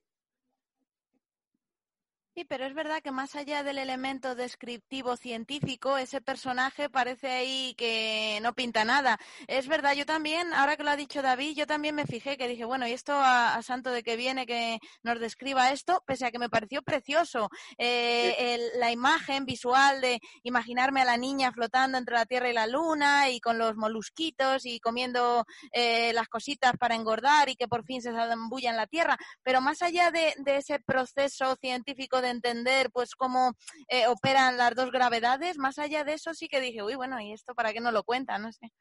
Sí, 2.37 2.45
pero 2.45 2.67
es 2.67 2.75
verdad 2.75 3.01
que 3.01 3.09
más 3.09 3.35
allá 3.35 3.63
del 3.63 3.79
elemento 3.79 4.35
descriptivo 4.35 5.17
científico, 5.17 5.97
ese 5.97 6.21
personaje 6.21 6.87
parece 6.87 7.29
ahí 7.29 7.73
que 7.79 8.37
no 8.43 8.53
pinta 8.53 8.85
nada. 8.85 9.17
Es 9.47 9.67
verdad, 9.67 9.95
yo 9.95 10.05
también, 10.05 10.53
ahora 10.53 10.77
que 10.77 10.83
lo 10.83 10.91
ha 10.91 10.95
dicho 10.95 11.23
David, 11.23 11.55
yo 11.55 11.65
también 11.65 11.95
me 11.95 12.05
fijé 12.05 12.37
que 12.37 12.47
dije, 12.47 12.63
bueno, 12.63 12.87
¿y 12.87 12.91
esto 12.91 13.13
a, 13.15 13.59
santo 13.63 13.89
de 13.89 14.03
que 14.03 14.17
viene 14.17 14.45
que 14.45 14.77
nos 15.01 15.19
describa 15.19 15.71
esto? 15.71 16.03
Pese 16.05 16.27
a 16.27 16.31
que 16.31 16.37
me 16.37 16.47
pareció 16.47 16.83
precioso. 16.83 17.49
Eh, 17.79 18.69
la 18.75 18.91
imagen 18.91 19.45
visual 19.45 19.99
de 19.99 20.19
imaginarme 20.43 21.01
a 21.01 21.05
la 21.05 21.17
niña 21.17 21.51
flotando 21.51 21.97
entre 21.97 22.17
la 22.17 22.27
Tierra 22.27 22.51
y 22.51 22.53
la 22.53 22.67
Luna 22.67 23.31
y 23.31 23.39
con 23.39 23.57
los 23.57 23.75
molusquitos 23.77 24.63
y 24.67 24.79
comiendo 24.79 25.43
eh, 25.71 26.13
las 26.13 26.27
cositas 26.27 26.73
para 26.77 26.93
engordar 26.93 27.49
y 27.49 27.55
que 27.55 27.67
por 27.67 27.83
fin 27.83 27.99
se 28.03 28.11
zambulla 28.11 28.69
en 28.69 28.77
la 28.77 28.85
Tierra. 28.85 29.17
Pero 29.41 29.59
más 29.59 29.81
allá 29.81 30.11
de, 30.11 30.35
de 30.37 30.57
ese 30.57 30.79
proceso 30.79 31.55
científico 31.55 32.21
de 32.21 32.26
entender 32.29 32.89
pues 32.91 33.15
cómo 33.15 33.53
eh, 33.89 34.07
operan 34.07 34.57
las 34.57 34.75
dos 34.75 34.91
gravedades, 34.91 35.57
más 35.57 35.79
allá 35.79 36.03
de 36.03 36.13
eso 36.13 36.33
sí 36.33 36.47
que 36.47 36.61
dije, 36.61 36.83
uy, 36.83 36.95
bueno, 36.95 37.19
¿y 37.19 37.33
esto 37.33 37.53
para 37.53 37.73
qué 37.73 37.79
no 37.79 37.91
lo 37.91 38.03
cuenta? 38.03 38.37
No 38.37 38.51
sé. 38.51 38.71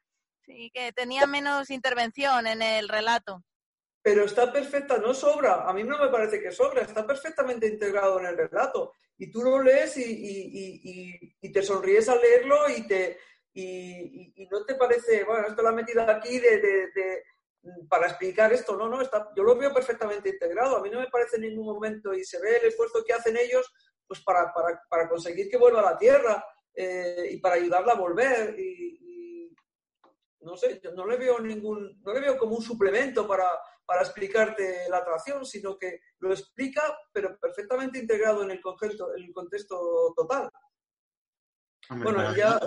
Sí, 0.45 0.71
que 0.73 0.93
tenía 0.93 1.25
menos 1.27 1.69
intervención 1.69 2.47
en 2.47 2.61
el 2.61 2.87
relato. 2.87 3.43
Pero 4.01 4.23
está 4.23 4.51
perfecta, 4.51 4.97
no 4.97 5.13
sobra. 5.13 5.67
A 5.67 5.73
mí 5.73 5.83
no 5.83 5.97
me 5.97 6.07
parece 6.09 6.41
que 6.41 6.51
sobra, 6.51 6.81
está 6.81 7.05
perfectamente 7.05 7.67
integrado 7.67 8.19
en 8.19 8.27
el 8.27 8.37
relato. 8.37 8.93
Y 9.17 9.29
tú 9.31 9.41
lo 9.41 9.61
lees 9.61 9.97
y, 9.97 11.51
te 11.51 11.63
sonríes 11.63 12.07
al 12.07 12.21
leerlo 12.21 12.69
y, 12.69 12.87
te, 12.87 13.17
y, 13.53 14.47
no 14.49 14.63
te 14.63 14.75
parece, 14.75 15.23
bueno, 15.25 15.47
esto 15.47 15.61
lo 15.61 15.69
ha 15.69 15.73
metido 15.73 16.03
aquí 16.03 16.39
de 16.39 16.89
para 17.89 18.07
explicar 18.07 18.51
esto. 18.53 18.75
No, 18.77 18.87
no, 18.87 19.01
está, 19.01 19.29
yo 19.35 19.43
lo 19.43 19.55
veo 19.55 19.73
perfectamente 19.73 20.29
integrado. 20.29 20.77
A 20.77 20.81
mí 20.81 20.89
no 20.89 20.99
me 20.99 21.07
parece 21.07 21.37
en 21.37 21.43
ningún 21.43 21.65
momento 21.65 22.13
y 22.13 22.23
se 22.23 22.39
ve 22.39 22.57
el 22.57 22.67
esfuerzo 22.67 23.03
que 23.05 23.13
hacen 23.13 23.37
ellos 23.37 23.71
pues 24.07 24.21
para, 24.21 24.53
para, 24.53 24.81
para 24.89 25.09
conseguir 25.09 25.49
que 25.49 25.57
vuelva 25.57 25.81
a 25.81 25.91
la 25.91 25.97
Tierra 25.97 26.43
eh, 26.73 27.29
y 27.31 27.37
para 27.37 27.55
ayudarla 27.55 27.93
a 27.93 27.99
volver. 27.99 28.57
Y, 28.59 29.55
no 30.41 30.55
sé, 30.55 30.79
yo 30.81 30.91
no 30.93 31.05
le 31.05 31.17
veo 31.17 31.39
ningún, 31.39 32.01
no 32.01 32.13
le 32.13 32.21
veo 32.21 32.37
como 32.37 32.55
un 32.55 32.63
suplemento 32.63 33.27
para, 33.27 33.45
para 33.85 34.01
explicarte 34.01 34.87
la 34.89 34.99
atracción, 34.99 35.45
sino 35.45 35.77
que 35.77 35.99
lo 36.19 36.31
explica, 36.31 36.81
pero 37.11 37.37
perfectamente 37.37 37.99
integrado 37.99 38.43
en 38.43 38.51
el 38.51 38.61
contexto, 38.61 39.13
en 39.15 39.25
el 39.25 39.33
contexto 39.33 40.13
total. 40.15 40.49
bueno, 41.89 42.33
ya... 42.35 42.59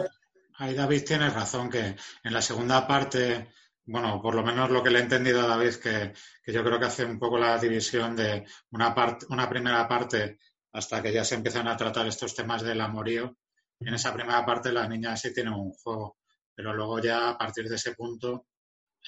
Ahí 0.58 0.74
David 0.74 1.04
tiene 1.06 1.30
razón 1.30 1.70
que 1.70 1.78
en 1.78 2.34
la 2.34 2.42
segunda 2.42 2.86
parte 2.86 3.48
bueno, 3.90 4.22
por 4.22 4.36
lo 4.36 4.44
menos 4.44 4.70
lo 4.70 4.84
que 4.84 4.90
le 4.90 5.00
he 5.00 5.02
entendido 5.02 5.40
a 5.40 5.48
David, 5.48 5.74
que, 5.74 6.12
que 6.44 6.52
yo 6.52 6.62
creo 6.62 6.78
que 6.78 6.86
hace 6.86 7.04
un 7.04 7.18
poco 7.18 7.36
la 7.38 7.58
división 7.58 8.14
de 8.14 8.46
una, 8.70 8.94
parte, 8.94 9.26
una 9.30 9.48
primera 9.48 9.88
parte 9.88 10.38
hasta 10.72 11.02
que 11.02 11.12
ya 11.12 11.24
se 11.24 11.34
empiezan 11.34 11.66
a 11.66 11.76
tratar 11.76 12.06
estos 12.06 12.32
temas 12.32 12.62
del 12.62 12.80
amorío. 12.80 13.36
En 13.80 13.92
esa 13.92 14.14
primera 14.14 14.46
parte 14.46 14.70
la 14.70 14.86
niña 14.86 15.16
sí 15.16 15.34
tiene 15.34 15.50
un 15.50 15.72
juego, 15.72 16.18
pero 16.54 16.72
luego 16.72 17.00
ya 17.00 17.30
a 17.30 17.36
partir 17.36 17.68
de 17.68 17.74
ese 17.74 17.96
punto, 17.96 18.46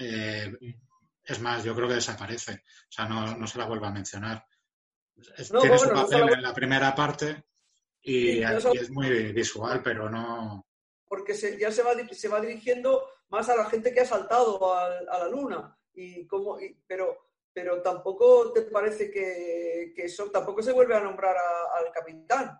eh, 0.00 0.52
es 1.22 1.40
más, 1.40 1.62
yo 1.62 1.76
creo 1.76 1.86
que 1.86 1.94
desaparece. 1.94 2.52
O 2.54 2.92
sea, 2.92 3.06
no, 3.06 3.36
no 3.36 3.46
se 3.46 3.58
la 3.58 3.66
vuelve 3.66 3.86
a 3.86 3.92
mencionar. 3.92 4.44
tiene 5.14 5.78
su 5.78 5.90
papel 5.90 6.28
en 6.32 6.42
la 6.42 6.52
primera 6.52 6.92
parte 6.92 7.44
y, 8.02 8.42
es 8.42 8.90
muy 8.90 9.32
visual, 9.32 9.80
pero 9.80 10.10
no. 10.10 10.66
Porque 11.06 11.34
ya 11.56 11.70
se 11.70 11.84
va, 11.84 11.94
se 12.10 12.28
va 12.28 12.40
dirigiendo 12.40 13.06
más 13.32 13.48
a 13.48 13.56
la 13.56 13.64
gente 13.64 13.94
que 13.94 14.00
ha 14.00 14.04
saltado 14.04 14.74
a, 14.74 14.90
la 14.90 15.28
luna. 15.28 15.74
Y 15.94 16.26
como, 16.26 16.58
pero, 16.86 17.30
pero 17.52 17.80
tampoco 17.80 18.52
te 18.52 18.62
parece 18.62 19.10
que, 19.10 19.94
eso, 19.96 20.30
tampoco 20.30 20.62
se 20.62 20.72
vuelve 20.72 20.94
a 20.94 21.00
nombrar 21.00 21.34
al 21.36 21.90
capitán. 21.92 22.58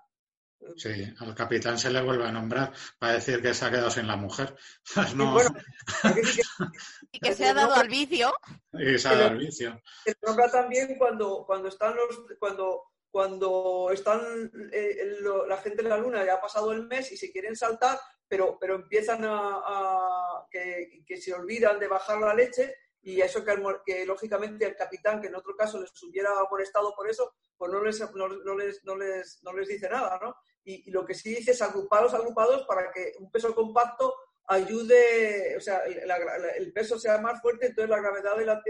Sí, 0.76 1.12
al 1.18 1.34
capitán 1.34 1.76
se 1.76 1.90
le 1.90 2.00
vuelve 2.00 2.24
a 2.24 2.32
nombrar 2.32 2.72
para 2.98 3.14
decir 3.14 3.42
que 3.42 3.52
se 3.52 3.66
ha 3.66 3.70
quedado 3.70 3.90
sin 3.90 4.06
la 4.06 4.16
mujer. 4.16 4.56
y 7.12 7.18
que 7.18 7.34
se 7.34 7.48
ha 7.48 7.54
dado 7.54 7.74
al 7.74 7.88
vicio. 7.88 8.32
Y 8.72 8.96
se 8.96 9.08
ha 9.08 9.14
dado 9.14 9.30
al 9.30 9.38
vicio. 9.38 9.82
Se 10.04 10.16
nombra 10.22 10.50
también 10.50 10.96
cuando, 10.96 11.44
cuando 11.44 11.68
están 11.68 11.96
los, 11.96 12.24
cuando, 12.38 12.91
cuando 13.12 13.90
están 13.92 14.50
eh, 14.72 15.18
la 15.46 15.58
gente 15.58 15.82
en 15.82 15.90
la 15.90 15.98
luna 15.98 16.24
ya 16.24 16.34
ha 16.34 16.40
pasado 16.40 16.72
el 16.72 16.86
mes 16.86 17.12
y 17.12 17.18
se 17.18 17.30
quieren 17.30 17.54
saltar, 17.54 18.00
pero, 18.26 18.56
pero 18.58 18.74
empiezan 18.74 19.20
a, 19.24 20.46
que, 20.50 21.04
se 21.20 21.34
olvidan 21.34 21.78
de 21.78 21.88
bajar 21.88 22.18
la 22.22 22.32
leche 22.32 22.74
y 23.02 23.20
eso 23.20 23.44
que, 23.44 24.06
lógicamente 24.06 24.64
el 24.64 24.76
capitán, 24.76 25.20
que 25.20 25.26
en 25.26 25.34
otro 25.34 25.54
caso 25.54 25.78
les 25.78 25.90
hubiera 26.02 26.30
molestado 26.50 26.94
por 26.94 27.08
eso, 27.10 27.34
pues 27.58 27.70
no 27.70 27.84
les, 27.84 28.00
no, 28.00 28.28
les, 28.56 28.82
no 28.84 28.96
les, 28.96 29.42
no 29.42 29.52
les 29.52 29.68
dice 29.68 29.90
nada, 29.90 30.18
¿no? 30.22 30.34
Y, 30.64 30.90
lo 30.90 31.04
que 31.04 31.12
sí 31.12 31.34
dice 31.34 31.50
es 31.50 31.60
agrupados, 31.60 32.14
agrupados 32.14 32.64
para 32.66 32.90
que 32.90 33.12
un 33.18 33.30
peso 33.30 33.54
compacto 33.54 34.14
ayude, 34.46 35.54
o 35.58 35.60
sea, 35.60 35.80
el, 35.84 36.72
peso 36.72 36.98
sea 36.98 37.18
más 37.18 37.42
fuerte, 37.42 37.66
entonces 37.66 37.90
la 37.90 38.00
gravedad 38.00 38.36
de 38.36 38.46
la, 38.46 38.62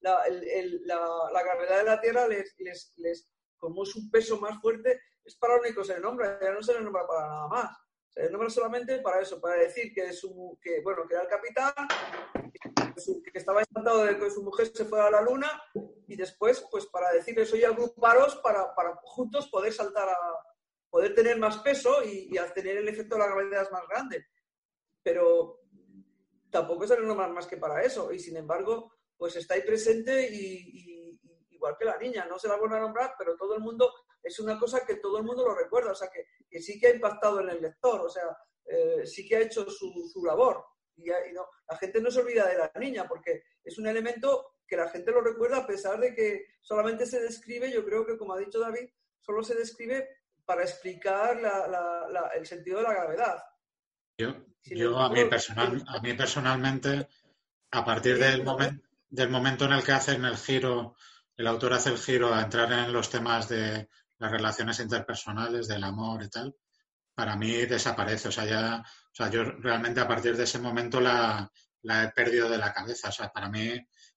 la, 0.00 1.30
la 1.32 1.42
gravedad 1.42 1.78
de 1.78 1.84
la 1.84 2.00
Tierra 2.00 2.28
les, 2.28 2.54
les, 2.58 3.28
como 3.62 3.84
es 3.84 3.94
un 3.94 4.10
peso 4.10 4.40
más 4.40 4.60
fuerte, 4.60 5.00
es 5.24 5.36
para 5.36 5.54
lo 5.54 5.60
único 5.60 5.82
que 5.82 5.86
se 5.86 5.94
le 5.94 6.00
nombra, 6.00 6.36
ya 6.42 6.50
no 6.50 6.60
se 6.60 6.74
le 6.74 6.80
nombra 6.80 7.06
para 7.06 7.28
nada 7.28 7.46
más. 7.46 7.78
Se 8.08 8.24
le 8.24 8.30
nombra 8.30 8.50
solamente 8.50 8.98
para 8.98 9.20
eso, 9.20 9.40
para 9.40 9.54
decir 9.54 9.94
que, 9.94 10.12
su, 10.12 10.58
que, 10.60 10.80
bueno, 10.82 11.06
que 11.06 11.14
era 11.14 11.22
el 11.22 11.28
capitán, 11.28 11.72
que 12.92 13.38
estaba 13.38 13.62
encantado 13.62 14.04
de 14.04 14.18
que 14.18 14.30
su 14.30 14.42
mujer 14.42 14.66
se 14.66 14.84
fuera 14.84 15.06
a 15.06 15.10
la 15.12 15.22
luna 15.22 15.62
y 16.08 16.16
después, 16.16 16.66
pues 16.72 16.86
para 16.86 17.12
decir 17.12 17.38
eso 17.38 17.56
y 17.56 17.62
agruparos 17.62 18.34
para, 18.42 18.74
para 18.74 18.96
juntos 19.04 19.48
poder 19.48 19.72
saltar 19.72 20.08
a, 20.08 20.16
poder 20.90 21.14
tener 21.14 21.38
más 21.38 21.58
peso 21.58 22.02
y, 22.04 22.36
al 22.36 22.52
tener 22.52 22.78
el 22.78 22.88
efecto 22.88 23.14
de 23.14 23.20
la 23.20 23.28
gravedad 23.28 23.70
más 23.70 23.86
grande. 23.88 24.26
Pero 25.04 25.60
tampoco 26.50 26.84
se 26.84 26.98
le 26.98 27.06
nombra 27.06 27.28
más 27.28 27.46
que 27.46 27.58
para 27.58 27.80
eso 27.82 28.12
y 28.12 28.18
sin 28.18 28.36
embargo, 28.36 28.92
pues 29.16 29.36
está 29.36 29.54
ahí 29.54 29.62
presente 29.62 30.28
y, 30.32 31.01
igual 31.62 31.76
que 31.78 31.84
la 31.84 31.96
niña, 31.96 32.26
no 32.28 32.38
se 32.38 32.48
la 32.48 32.56
vuelve 32.56 32.76
a 32.76 32.80
nombrar, 32.80 33.14
pero 33.16 33.36
todo 33.36 33.54
el 33.54 33.60
mundo 33.60 33.94
es 34.20 34.38
una 34.40 34.58
cosa 34.58 34.84
que 34.84 34.96
todo 34.96 35.18
el 35.18 35.24
mundo 35.24 35.46
lo 35.46 35.54
recuerda, 35.54 35.92
o 35.92 35.94
sea, 35.94 36.08
que, 36.10 36.60
sí 36.60 36.78
que 36.78 36.88
ha 36.88 36.94
impactado 36.94 37.40
en 37.40 37.50
el 37.50 37.62
lector, 37.62 38.00
o 38.00 38.08
sea, 38.08 38.36
eh, 38.64 39.06
sí 39.06 39.26
que 39.26 39.36
ha 39.36 39.40
hecho 39.40 39.64
su, 39.70 40.24
labor. 40.24 40.64
Y, 40.96 41.06
no, 41.32 41.46
la 41.68 41.76
gente 41.78 42.00
no 42.00 42.10
se 42.10 42.20
olvida 42.20 42.46
de 42.48 42.58
la 42.58 42.70
niña 42.78 43.06
porque 43.08 43.44
es 43.64 43.78
un 43.78 43.86
elemento 43.86 44.56
que 44.66 44.76
la 44.76 44.88
gente 44.88 45.12
lo 45.12 45.20
recuerda 45.20 45.58
a 45.58 45.66
pesar 45.66 46.00
de 46.00 46.14
que 46.14 46.46
solamente 46.60 47.06
se 47.06 47.20
describe, 47.20 47.70
yo 47.70 47.84
creo 47.84 48.04
que 48.04 48.16
como 48.16 48.34
ha 48.34 48.38
dicho 48.38 48.58
David, 48.58 48.88
solo 49.20 49.42
se 49.42 49.54
describe 49.54 50.08
para 50.44 50.62
explicar 50.62 51.40
el 52.34 52.46
sentido 52.46 52.78
de 52.78 52.82
la 52.82 52.92
gravedad. 52.92 53.42
Yo, 54.18 54.98
a, 54.98 55.10
mí 55.10 55.24
personal, 55.24 55.82
a 55.86 56.00
mí 56.00 56.14
personalmente, 56.14 57.08
a 57.70 57.84
partir 57.84 58.18
del, 58.18 58.44
del 59.08 59.30
momento 59.30 59.64
en 59.64 59.72
el 59.72 59.82
que 59.82 59.92
hacen 59.92 60.24
el 60.24 60.36
giro, 60.36 60.94
el 61.36 61.46
autor 61.46 61.72
hace 61.74 61.90
el 61.90 61.98
giro 61.98 62.34
a 62.34 62.42
entrar 62.42 62.70
en 62.72 62.92
los 62.92 63.10
temas 63.10 63.48
de 63.48 63.88
las 64.18 64.30
relaciones 64.30 64.78
interpersonales, 64.80 65.66
del 65.66 65.84
amor 65.84 66.22
y 66.22 66.28
tal, 66.28 66.54
para 67.14 67.36
mí 67.36 67.52
desaparece. 67.66 68.28
O 68.28 68.32
sea, 68.32 68.44
ya, 68.44 68.80
o 68.80 69.14
sea, 69.14 69.28
yo 69.30 69.44
realmente 69.44 70.00
a 70.00 70.08
partir 70.08 70.36
de 70.36 70.44
ese 70.44 70.58
momento 70.58 71.00
la, 71.00 71.50
he 71.82 72.08
perdido 72.14 72.48
de 72.48 72.58
la 72.58 72.72
cabeza. 72.72 73.08
O 73.08 73.12
sea, 73.12 73.30
para 73.30 73.48
mí 73.48 73.74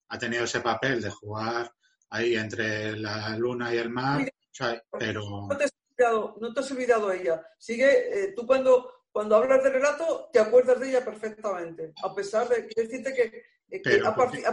ha 0.08 0.18
tenido 0.18 0.44
ese 0.44 0.60
papel 0.60 1.02
de 1.02 1.10
jugar 1.10 1.72
ahí 2.10 2.36
entre 2.36 2.96
la 2.96 3.36
luna 3.36 3.74
y 3.74 3.78
el 3.78 3.90
mar, 3.90 4.22
o 4.22 4.54
sea, 4.54 4.80
pero... 4.98 5.48
No 5.48 5.56
te 5.56 5.64
has 5.64 5.72
olvidado, 5.90 6.36
no 6.40 6.54
te 6.54 6.60
has 6.60 6.70
olvidado 6.70 7.12
ella. 7.12 7.42
Sigue, 7.58 7.88
eh, 8.24 8.32
tú 8.36 8.46
cuando, 8.46 8.92
cuando 9.10 9.36
hablas 9.36 9.64
de 9.64 9.70
relato 9.70 10.28
te 10.32 10.38
acuerdas 10.38 10.78
de 10.78 10.90
ella 10.90 11.04
perfectamente, 11.04 11.92
a 12.02 12.14
pesar 12.14 12.48
de 12.48 12.68
decirte 12.76 13.12
que, 13.12 13.42
eh, 13.70 14.00
a, 14.04 14.14
partir, 14.14 14.46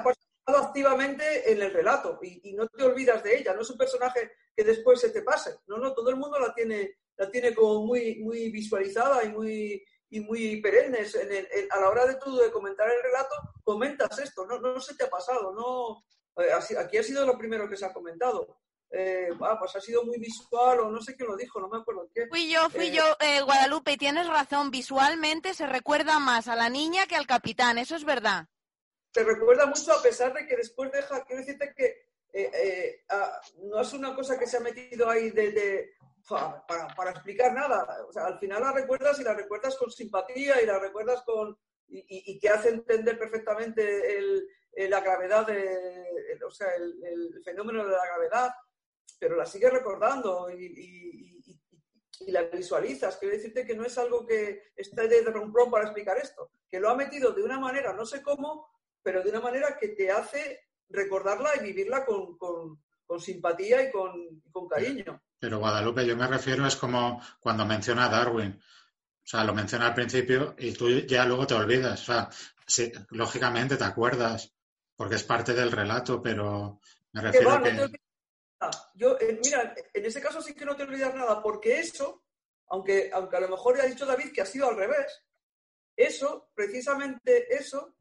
activamente 0.45 1.51
en 1.51 1.61
el 1.61 1.71
relato 1.71 2.19
y, 2.21 2.53
no 2.53 2.67
te 2.67 2.83
olvidas 2.83 3.23
de 3.23 3.37
ella. 3.39 3.53
No 3.53 3.61
es 3.61 3.69
un 3.69 3.77
personaje 3.77 4.31
que 4.55 4.63
después 4.63 4.99
se 4.99 5.09
te 5.09 5.21
pase. 5.21 5.55
No, 5.67 5.77
no, 5.77 5.93
todo 5.93 6.09
el 6.09 6.17
mundo 6.17 6.39
la 6.39 6.53
tiene, 6.53 6.97
la 7.15 7.29
tiene 7.29 7.53
como 7.53 7.85
muy, 7.85 8.19
muy 8.19 8.51
visualizada 8.51 9.23
y 9.23 9.29
muy, 9.29 9.83
y 10.09 10.19
muy 10.19 10.61
perennes. 10.61 11.15
a 11.15 11.79
la 11.79 11.89
hora 11.89 12.05
de 12.05 12.15
tú 12.15 12.35
de 12.37 12.51
comentar 12.51 12.89
el 12.89 13.01
relato, 13.01 13.35
comentas 13.63 14.19
esto. 14.19 14.45
No, 14.45 14.59
no 14.59 14.79
se 14.79 14.95
te 14.95 15.05
ha 15.05 15.09
pasado. 15.09 15.53
No, 15.53 16.05
eh, 16.43 16.51
aquí 16.77 16.97
ha 16.97 17.03
sido 17.03 17.25
lo 17.25 17.37
primero 17.37 17.69
que 17.69 17.77
se 17.77 17.85
ha 17.85 17.93
comentado. 17.93 18.59
Eh, 18.95 19.27
ah, 19.41 19.57
pues 19.57 19.75
ha 19.75 19.81
sido 19.81 20.05
muy 20.05 20.19
visual 20.19 20.81
o 20.81 20.91
no 20.91 21.01
sé 21.01 21.15
quién 21.15 21.27
lo 21.27 21.35
dijo, 21.35 21.59
no 21.59 21.67
me 21.67 21.79
acuerdo 21.79 22.07
qué. 22.13 22.27
Fui 22.27 22.47
yo, 22.47 22.69
fui 22.69 22.89
eh, 22.89 22.91
yo, 22.91 23.03
eh, 23.19 23.41
Guadalupe, 23.41 23.93
y 23.93 23.97
tienes 23.97 24.27
razón, 24.27 24.69
visualmente 24.69 25.55
se 25.55 25.65
recuerda 25.65 26.19
más 26.19 26.47
a 26.47 26.55
la 26.55 26.69
niña 26.69 27.07
que 27.07 27.15
al 27.15 27.25
capitán, 27.25 27.79
eso 27.79 27.95
es 27.95 28.05
verdad. 28.05 28.49
Se 29.13 29.23
recuerda 29.23 29.65
mucho 29.65 29.93
a 29.93 30.01
pesar 30.01 30.33
de 30.33 30.47
que 30.47 30.57
después 30.57 30.91
deja, 30.91 31.23
quiero 31.25 31.41
decirte 31.41 31.73
que 31.75 33.03
ah, 33.09 33.39
no 33.63 33.81
es 33.81 33.93
una 33.93 34.15
cosa 34.15 34.39
que 34.39 34.47
se 34.47 34.57
ha 34.57 34.61
metido 34.61 35.09
ahí 35.09 35.29
de, 35.29 35.91
para, 36.97 37.11
explicar 37.11 37.53
nada. 37.53 38.05
O 38.07 38.11
sea, 38.11 38.25
al 38.25 38.39
final 38.39 38.61
la 38.61 38.71
recuerdas 38.71 39.19
y 39.19 39.23
la 39.23 39.33
recuerdas 39.33 39.77
con 39.77 39.91
simpatía 39.91 40.61
y 40.61 40.65
la 40.65 40.79
recuerdas 40.79 41.21
con... 41.23 41.57
y, 41.87 42.03
y 42.07 42.39
te 42.39 42.49
hace 42.49 42.69
entender 42.69 43.19
perfectamente 43.19 44.17
el, 44.17 44.47
la 44.75 45.01
gravedad, 45.01 45.45
de, 45.45 46.39
o 46.45 46.51
sea, 46.51 46.67
el, 46.75 47.41
fenómeno 47.43 47.85
de 47.85 47.91
la 47.91 48.05
gravedad 48.05 48.51
pero 49.19 49.35
la 49.37 49.45
sigues 49.45 49.71
recordando 49.71 50.49
y, 50.49 51.29
la 52.27 52.43
visualizas. 52.43 53.17
Quiero 53.17 53.35
decirte 53.35 53.65
que 53.65 53.75
no 53.75 53.85
es 53.85 53.97
algo 53.97 54.25
que 54.25 54.71
esté 54.75 55.07
de 55.07 55.23
romplón 55.23 55.69
para 55.69 55.85
explicar 55.85 56.17
esto, 56.17 56.51
que 56.69 56.79
lo 56.79 56.89
ha 56.89 56.95
metido 56.95 57.31
de 57.31 57.43
una 57.43 57.59
manera, 57.59 57.93
no 57.93 58.05
sé 58.05 58.21
cómo, 58.21 58.69
pero 59.03 59.21
de 59.21 59.29
una 59.29 59.41
manera 59.41 59.77
que 59.77 59.89
te 59.89 60.09
hace 60.09 60.67
recordarla 60.89 61.51
y 61.57 61.63
vivirla 61.63 62.05
con, 62.05 62.79
simpatía 63.19 63.83
y 63.83 63.91
con, 63.91 64.41
cariño. 64.69 65.21
Pero 65.39 65.59
Guadalupe, 65.59 66.05
yo 66.05 66.15
me 66.15 66.27
refiero, 66.27 66.65
es 66.65 66.75
como 66.75 67.21
cuando 67.39 67.65
menciona 67.65 68.05
a 68.05 68.09
Darwin. 68.09 68.53
O 68.53 69.25
sea, 69.25 69.43
lo 69.43 69.53
menciona 69.53 69.87
al 69.87 69.93
principio 69.93 70.55
y 70.57 70.73
tú 70.73 70.89
ya 71.01 71.25
luego 71.25 71.45
te 71.45 71.53
olvidas. 71.53 72.09
O 72.09 72.13
sea, 72.13 72.29
lógicamente 73.11 73.77
te 73.77 73.83
acuerdas 73.83 74.53
porque 74.95 75.15
es 75.15 75.23
parte 75.23 75.53
del 75.53 75.71
relato, 75.71 76.21
pero 76.21 76.79
me 77.11 77.21
refiero 77.21 77.51
a 77.51 77.61
que... 77.61 77.89
Yo, 78.93 79.17
eh, 79.19 79.39
mira, 79.43 79.75
en 79.93 80.05
ese 80.05 80.21
caso 80.21 80.41
sí 80.41 80.53
que 80.53 80.63
no 80.65 80.75
te 80.75 80.83
olvidas 80.83 81.13
nada, 81.13 81.41
porque 81.41 81.79
eso, 81.79 82.23
aunque, 82.67 83.09
aunque 83.13 83.35
a 83.35 83.41
lo 83.41 83.49
mejor 83.49 83.75
ya 83.75 83.83
ha 83.83 83.87
dicho 83.87 84.05
David 84.05 84.31
que 84.31 84.41
ha 84.41 84.45
sido 84.45 84.69
al 84.69 84.77
revés, 84.77 85.21
eso, 85.95 86.49
precisamente 86.53 87.53
eso, 87.53 87.95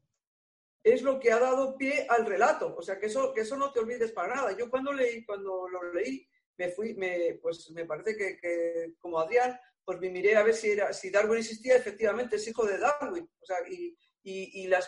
es 0.82 1.02
lo 1.02 1.18
que 1.18 1.32
ha 1.32 1.38
dado 1.38 1.76
pie 1.76 2.06
al 2.08 2.26
relato. 2.26 2.74
O 2.76 2.82
sea, 2.82 2.98
que 2.98 3.06
eso, 3.06 3.32
que 3.32 3.42
eso 3.42 3.56
no 3.56 3.72
te 3.72 3.80
olvides 3.80 4.12
para 4.12 4.34
nada. 4.34 4.56
Yo 4.56 4.70
cuando 4.70 4.92
leí, 4.92 5.24
cuando 5.24 5.68
lo 5.68 5.92
leí, 5.92 6.28
me 6.56 6.68
fui, 6.68 6.94
me, 6.94 7.38
pues 7.40 7.70
me 7.70 7.84
parece 7.84 8.16
que, 8.16 8.94
como 8.98 9.18
Adrián, 9.18 9.58
pues 9.84 9.98
me 9.98 10.10
miré 10.10 10.36
a 10.36 10.42
ver 10.42 10.54
si, 10.54 10.70
era, 10.70 10.92
si 10.92 11.10
Darwin 11.10 11.38
existía, 11.38 11.76
efectivamente 11.76 12.36
es 12.36 12.46
hijo 12.46 12.64
de 12.64 12.78
Darwin. 12.78 13.28
O 13.40 13.46
sea, 13.46 13.56
y, 13.68 13.96
y, 14.22 14.66
la 14.66 14.80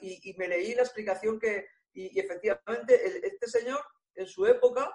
y, 0.00 0.30
y, 0.30 0.34
me 0.34 0.48
leí 0.48 0.74
la 0.74 0.82
explicación 0.82 1.38
que, 1.38 1.66
y, 1.92 2.18
efectivamente, 2.18 3.26
este 3.26 3.46
señor, 3.46 3.80
en 4.14 4.26
su 4.26 4.46
época, 4.46 4.94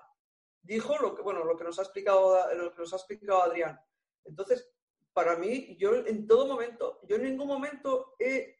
dijo 0.62 0.98
lo 1.00 1.16
que, 1.16 1.22
bueno, 1.22 1.44
lo 1.44 1.56
que 1.56 1.64
nos 1.64 1.80
ha 1.80 1.84
explicado, 1.84 2.54
lo 2.56 2.72
que 2.72 2.80
nos 2.80 2.94
ha 2.94 2.98
explicado 2.98 3.42
Adrián. 3.42 3.80
Entonces, 4.26 4.70
para 5.14 5.36
mí, 5.36 5.76
yo 5.80 5.96
en 5.96 6.28
todo 6.28 6.46
momento, 6.46 7.00
yo 7.08 7.16
en 7.16 7.24
ningún 7.24 7.48
momento 7.48 8.16
he, 8.20 8.56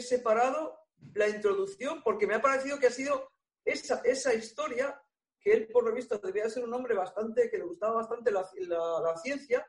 separado 0.00 0.79
la 1.14 1.28
introducción 1.28 2.02
porque 2.02 2.26
me 2.26 2.34
ha 2.34 2.42
parecido 2.42 2.78
que 2.78 2.86
ha 2.86 2.92
sido 2.92 3.30
esa, 3.64 4.00
esa 4.04 4.34
historia 4.34 5.00
que 5.40 5.52
él, 5.52 5.68
por 5.68 5.84
lo 5.84 5.94
visto, 5.94 6.18
debía 6.18 6.50
ser 6.50 6.64
un 6.64 6.74
hombre 6.74 6.94
bastante, 6.94 7.50
que 7.50 7.58
le 7.58 7.64
gustaba 7.64 7.94
bastante 7.94 8.30
la, 8.30 8.44
ciencia, 9.22 9.66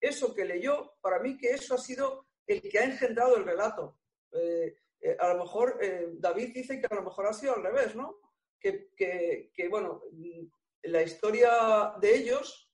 eso 0.00 0.34
que 0.34 0.44
leyó, 0.44 0.94
para 1.00 1.18
mí 1.18 1.36
que 1.36 1.50
eso 1.50 1.74
ha 1.74 1.78
sido 1.78 2.26
el 2.46 2.62
que 2.62 2.78
ha 2.78 2.84
engendrado 2.84 3.36
el 3.36 3.44
relato. 3.44 3.98
Eh, 4.32 4.74
eh, 5.00 5.16
a 5.18 5.34
lo 5.34 5.44
mejor 5.44 5.78
eh, 5.82 6.08
David 6.14 6.54
dice 6.54 6.80
que 6.80 6.86
a 6.90 6.94
lo 6.94 7.02
mejor 7.02 7.26
ha 7.26 7.34
sido 7.34 7.54
al 7.54 7.62
revés, 7.62 7.94
¿no? 7.94 8.18
Que, 8.58 8.90
que, 8.96 9.68
bueno, 9.68 10.02
la 10.82 11.02
historia 11.02 11.94
de 12.00 12.16
ellos 12.16 12.72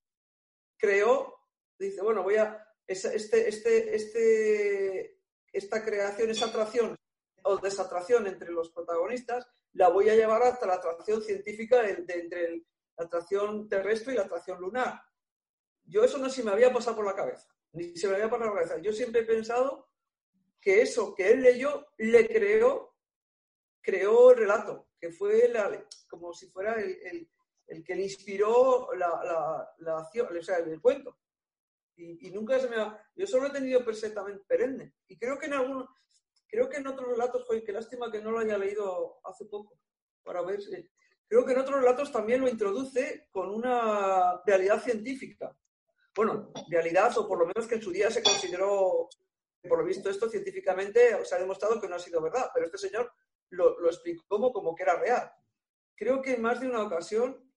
creó, 0.79 1.39
dice, 1.79 2.01
bueno, 2.01 2.23
voy 2.23 2.37
a, 2.37 2.67
este, 2.87 3.17
este, 3.17 3.95
este, 3.95 5.21
esta 5.53 5.85
creación, 5.85 6.31
esa 6.31 6.47
atracción 6.47 6.97
o 7.45 7.59
desatracción 7.59 8.27
entre 8.27 8.51
los 8.51 8.71
protagonistas, 8.71 9.47
la 9.73 9.89
voy 9.89 10.09
a 10.09 10.15
llevar 10.15 10.43
hasta 10.43 10.67
la 10.67 10.75
atracción 10.75 11.23
científica 11.23 11.89
entre 11.89 12.65
la 12.97 13.05
atracción 13.05 13.69
terrestre 13.69 14.13
y 14.13 14.17
la 14.17 14.25
atracción 14.25 14.61
lunar. 14.61 15.01
Yo 15.85 16.05
eso 16.05 16.19
no 16.19 16.29
se 16.29 16.43
me 16.43 16.53
había 16.53 16.73
pasado 16.73 16.97
por 16.97 17.07
la 17.07 17.17
cabeza, 17.17 17.49
ni 17.73 17.97
se 17.97 18.09
me 18.09 18.15
había 18.15 18.31
pasado 18.31 18.51
por 18.51 18.57
la 18.57 18.63
cabeza. 18.63 18.83
Yo 18.83 18.93
siempre 18.93 19.23
he 19.23 19.25
pensado 19.25 19.89
que 20.61 20.83
eso 20.83 21.15
que 21.15 21.31
él 21.31 21.43
leyó 21.43 21.87
le 21.99 22.27
creó, 22.29 22.95
creó 23.81 24.31
el 24.31 24.39
relato, 24.39 24.89
que 25.01 25.11
fue 25.11 25.53
como 26.09 26.33
si 26.33 26.49
fuera 26.49 26.75
el, 26.75 27.29
el 27.73 27.83
que 27.83 27.95
le 27.95 28.05
inspiró 28.05 28.91
el, 28.93 29.01
cuento. 30.81 31.19
Y, 31.97 32.31
nunca 32.31 32.59
se 32.59 32.69
me 32.69 32.77
ha... 32.77 33.03
Yo 33.15 33.27
solo 33.27 33.47
he 33.47 33.51
tenido 33.51 33.85
perfectamente 33.85 34.45
perenne. 34.47 34.95
Y 35.09 35.17
creo 35.17 35.39
que 35.39 35.47
en 35.47 35.55
algunos, 35.55 35.89
creo 36.53 36.69
que 36.69 36.77
en 36.77 36.87
otros 36.87 37.09
relatos, 37.09 37.47
fue 37.47 37.65
qué 37.65 37.73
lástima 37.73 38.13
que 38.13 38.21
no 38.21 38.31
lo 38.31 38.39
haya 38.39 38.59
leído 38.59 39.21
hace 39.25 39.47
poco, 39.47 39.79
para 40.23 40.43
ver 40.43 40.61
si... 40.61 40.71
Creo 41.27 41.47
que 41.47 41.53
en 41.53 41.61
otros 41.61 41.81
relatos 41.81 42.13
también 42.13 42.43
lo 42.43 42.49
introduce 42.49 43.29
con 43.31 43.49
una 43.49 44.43
realidad 44.45 44.83
científica. 44.83 45.57
Bueno, 46.15 46.53
realidad, 46.69 47.17
o 47.17 47.27
por 47.27 47.39
lo 47.39 47.47
menos 47.47 47.67
que 47.67 47.77
en 47.77 47.83
su 47.83 47.91
día 47.91 48.11
se 48.11 48.23
consideró, 48.23 49.09
por 49.67 49.79
lo 49.79 49.85
visto 49.85 50.11
esto 50.11 50.29
científicamente 50.29 51.25
se 51.25 51.35
ha 51.35 51.39
demostrado 51.39 51.81
que 51.81 51.89
no 51.89 51.97
ha 51.97 51.99
sido 51.99 52.21
verdad, 52.21 52.51
pero 52.53 52.67
este 52.67 52.77
señor 52.77 53.11
lo, 53.49 53.81
lo 53.81 53.89
explicó 53.89 54.23
como, 54.29 54.53
como 54.53 54.75
que 54.75 54.83
era 54.83 54.99
real. 54.99 55.33
Creo 55.97 56.21
que 56.21 56.35
en 56.35 56.43
más 56.43 56.61
de 56.61 56.69
una 56.69 56.83
ocasión 56.83 57.51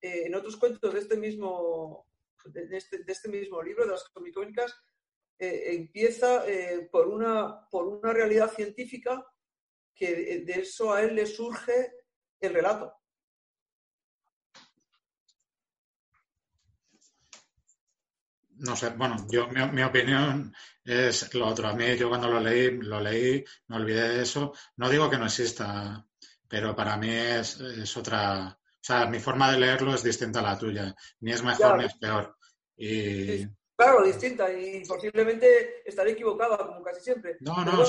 eh, 0.00 0.26
en 0.26 0.34
otros 0.36 0.56
cuentos 0.56 0.94
de 0.94 1.00
este 1.00 1.16
mismo, 1.16 2.06
de 2.44 2.76
este, 2.76 3.02
de 3.02 3.12
este 3.12 3.28
mismo 3.28 3.60
libro, 3.60 3.84
de 3.84 3.90
las 3.90 4.04
comicónicas, 4.10 4.80
eh, 5.38 5.74
empieza 5.74 6.44
eh, 6.48 6.88
por, 6.90 7.06
una, 7.06 7.68
por 7.70 7.86
una 7.86 8.12
realidad 8.12 8.50
científica 8.50 9.24
que 9.94 10.42
de 10.44 10.52
eso 10.60 10.92
a 10.92 11.02
él 11.02 11.14
le 11.14 11.26
surge 11.26 11.92
el 12.40 12.54
relato. 12.54 12.92
No 18.60 18.74
sé, 18.74 18.90
bueno, 18.90 19.24
yo 19.30 19.46
mi, 19.48 19.64
mi, 19.70 19.82
opinión 19.82 20.52
es 20.84 21.32
lo 21.34 21.46
otro. 21.46 21.68
A 21.68 21.74
mí 21.74 21.96
yo 21.96 22.08
cuando 22.08 22.28
lo 22.28 22.40
leí, 22.40 22.70
lo 22.72 23.00
leí, 23.00 23.44
me 23.68 23.76
olvidé 23.76 24.08
de 24.08 24.22
eso. 24.22 24.52
No 24.76 24.90
digo 24.90 25.08
que 25.08 25.18
no 25.18 25.26
exista, 25.26 26.04
pero 26.48 26.74
para 26.74 26.96
mí 26.96 27.10
es, 27.10 27.60
es 27.60 27.96
otra, 27.96 28.48
o 28.48 28.80
sea, 28.80 29.06
mi 29.06 29.20
forma 29.20 29.52
de 29.52 29.60
leerlo 29.60 29.94
es 29.94 30.02
distinta 30.02 30.40
a 30.40 30.42
la 30.42 30.58
tuya. 30.58 30.94
Ni 31.20 31.32
es 31.32 31.42
mejor 31.44 31.78
ni 31.78 31.84
es 31.84 31.94
peor. 31.94 32.36
Y... 32.76 33.46
Claro, 33.78 34.02
distinta 34.02 34.52
y 34.52 34.84
posiblemente 34.84 35.88
estaré 35.88 36.10
equivocada, 36.10 36.58
como 36.58 36.82
casi 36.82 37.00
siempre. 37.00 37.36
No, 37.38 37.64
no, 37.64 37.84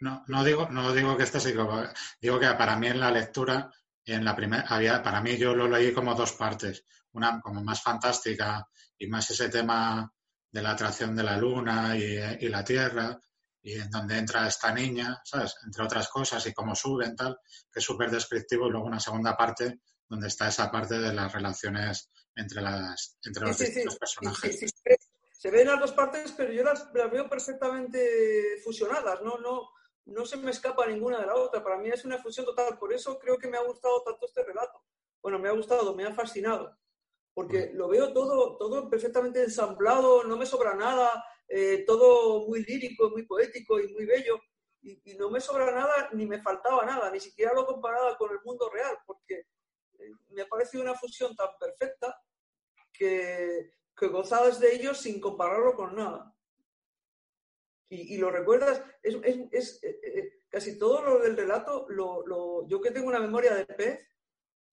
no, 0.00 0.24
no, 0.28 0.44
digo, 0.44 0.68
no 0.68 0.92
digo 0.92 1.16
que 1.16 1.22
estés 1.22 1.46
equivocado. 1.46 1.88
Digo 2.20 2.38
que 2.38 2.48
para 2.48 2.76
mí 2.76 2.88
en 2.88 3.00
la 3.00 3.10
lectura, 3.10 3.70
en 4.04 4.22
la 4.26 4.36
primera, 4.36 4.66
había, 4.68 5.02
para 5.02 5.22
mí 5.22 5.38
yo 5.38 5.54
lo 5.54 5.68
leí 5.68 5.94
como 5.94 6.14
dos 6.14 6.32
partes. 6.32 6.84
Una 7.12 7.40
como 7.40 7.64
más 7.64 7.82
fantástica 7.82 8.68
y 8.98 9.06
más 9.06 9.30
ese 9.30 9.48
tema 9.48 10.12
de 10.52 10.62
la 10.62 10.72
atracción 10.72 11.16
de 11.16 11.22
la 11.22 11.38
luna 11.38 11.96
y, 11.96 12.18
y 12.44 12.48
la 12.50 12.62
tierra 12.62 13.18
y 13.62 13.72
en 13.72 13.90
donde 13.90 14.18
entra 14.18 14.46
esta 14.46 14.70
niña, 14.70 15.18
¿sabes? 15.24 15.54
Entre 15.64 15.82
otras 15.82 16.08
cosas 16.08 16.46
y 16.46 16.52
cómo 16.52 16.74
suben, 16.74 17.16
tal, 17.16 17.38
que 17.72 17.80
es 17.80 17.84
súper 17.84 18.10
descriptivo. 18.10 18.66
Y 18.66 18.70
luego 18.70 18.86
una 18.86 19.00
segunda 19.00 19.34
parte 19.34 19.80
donde 20.06 20.28
está 20.28 20.48
esa 20.48 20.70
parte 20.70 20.98
de 20.98 21.14
las 21.14 21.32
relaciones 21.32 22.10
entre, 22.36 22.60
las, 22.60 23.18
entre 23.24 23.46
los 23.46 23.58
distintos 23.58 23.98
personajes. 23.98 24.74
se 25.32 25.50
ven 25.50 25.66
las 25.66 25.80
dos 25.80 25.92
partes, 25.92 26.32
pero 26.36 26.52
yo 26.52 26.62
las, 26.62 26.92
veo 26.92 27.28
perfectamente 27.28 28.58
fusionadas, 28.62 29.22
¿no? 29.22 29.38
No, 29.38 29.70
no 30.04 30.24
se 30.26 30.36
me 30.36 30.50
escapa 30.50 30.86
ninguna 30.86 31.18
de 31.18 31.26
la 31.26 31.34
otra. 31.34 31.62
Para 31.62 31.78
mí 31.78 31.88
es 31.88 32.04
una 32.04 32.18
fusión 32.18 32.46
total. 32.46 32.78
Por 32.78 32.92
eso 32.92 33.18
creo 33.18 33.38
que 33.38 33.48
me 33.48 33.56
ha 33.56 33.62
gustado 33.62 34.02
tanto 34.02 34.26
este 34.26 34.44
relato. 34.44 34.84
Bueno, 35.22 35.38
me 35.38 35.48
ha 35.48 35.52
gustado, 35.52 35.94
me 35.94 36.04
ha 36.04 36.14
fascinado. 36.14 36.78
Porque 37.32 37.70
lo 37.74 37.88
veo 37.88 38.12
todo, 38.12 38.56
todo 38.56 38.88
perfectamente 38.88 39.42
ensamblado, 39.42 40.24
no 40.24 40.36
me 40.36 40.46
sobra 40.46 40.74
nada, 40.74 41.24
eh, 41.48 41.84
todo 41.86 42.46
muy 42.46 42.62
lírico, 42.64 43.10
muy 43.10 43.26
poético 43.26 43.80
y 43.80 43.92
muy 43.92 44.06
bello. 44.06 44.40
Y, 44.82 45.00
y, 45.04 45.16
no 45.16 45.30
me 45.30 45.40
sobra 45.40 45.72
nada, 45.72 46.10
ni 46.12 46.26
me 46.26 46.40
faltaba 46.40 46.86
nada, 46.86 47.10
ni 47.10 47.18
siquiera 47.18 47.52
lo 47.52 47.66
comparaba 47.66 48.16
con 48.16 48.30
el 48.30 48.38
mundo 48.44 48.70
real, 48.70 48.96
porque 49.04 49.46
me 50.28 50.42
ha 50.42 50.46
parecido 50.46 50.82
una 50.82 50.94
fusión 50.94 51.34
tan 51.34 51.48
perfecta 51.58 52.16
que, 52.96 53.74
que 53.96 54.08
gozabas 54.08 54.60
de 54.60 54.74
ellos 54.74 54.98
sin 54.98 55.20
compararlo 55.20 55.74
con 55.74 55.96
nada. 55.96 56.32
Y, 57.88 58.18
lo 58.18 58.30
recuerdas, 58.30 58.82
es, 59.00 59.14
es, 59.22 59.38
es, 59.52 59.84
eh, 59.84 60.00
eh, 60.02 60.42
casi 60.48 60.76
todo 60.76 61.02
lo 61.02 61.20
del 61.20 61.36
relato, 61.36 61.86
lo, 61.88 62.66
yo 62.66 62.80
que 62.80 62.90
tengo 62.90 63.06
una 63.06 63.20
memoria 63.20 63.54
de 63.54 63.64
pez, 63.64 64.00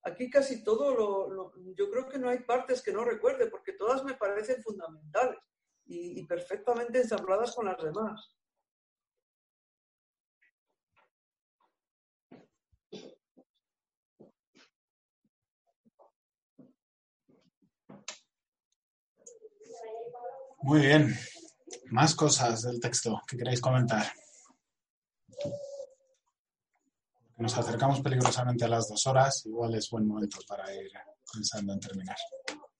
aquí 0.01 0.31
casi 0.31 0.63
todo 0.63 0.95
lo, 0.95 1.53
yo 1.75 1.91
creo 1.91 2.09
que 2.09 2.17
no 2.17 2.29
hay 2.29 2.39
partes 2.39 2.81
que 2.81 2.91
no 2.91 3.05
recuerde, 3.05 3.51
porque 3.51 3.73
todas 3.73 4.03
me 4.03 4.15
parecen 4.15 4.63
fundamentales 4.63 5.37
y 5.85 6.25
perfectamente 6.25 7.01
ensambladas 7.01 7.55
con 7.55 7.65
las 7.65 7.77
demás. 7.83 8.35
Muy 20.63 20.79
bien. 20.79 21.15
Más 21.91 22.15
cosas 22.15 22.61
del 22.61 22.79
texto 22.79 23.21
que 23.27 23.35
queráis 23.35 23.59
comentar. 23.59 24.05
Nos 27.35 27.57
acercamos 27.57 27.99
peligrosamente 27.99 28.63
a 28.63 28.69
las 28.69 28.87
dos 28.87 29.05
horas. 29.05 29.45
Igual 29.45 29.75
es 29.75 29.89
buen 29.89 30.07
momento 30.07 30.37
para 30.47 30.73
ir 30.73 30.89
pensando 31.33 31.73
en 31.73 31.81
terminar. 31.81 32.15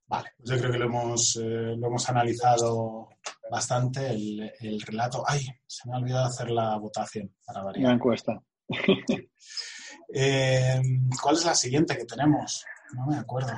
Vale, 0.08 0.30
pues 0.38 0.50
yo 0.50 0.58
creo 0.58 0.72
que 0.72 0.78
lo 0.78 0.86
hemos, 0.86 1.36
eh, 1.36 1.76
lo 1.78 1.88
hemos 1.88 2.10
analizado 2.10 3.10
bastante 3.50 4.10
el, 4.10 4.54
el, 4.62 4.80
relato. 4.82 5.22
¡Ay! 5.28 5.46
Se 5.68 5.90
me 5.90 5.96
ha 5.96 6.00
olvidado 6.00 6.28
hacer 6.28 6.50
la 6.50 6.78
votación 6.78 7.36
para 7.46 7.62
variar. 7.64 7.90
La 7.90 7.96
encuesta. 7.96 8.42
Eh, 10.14 10.82
¿Cuál 11.22 11.36
es 11.36 11.46
la 11.46 11.56
siguiente 11.56 11.98
que 11.98 12.06
tenemos? 12.06 12.66
No 12.94 13.06
me 13.08 13.18
acuerdo. 13.18 13.54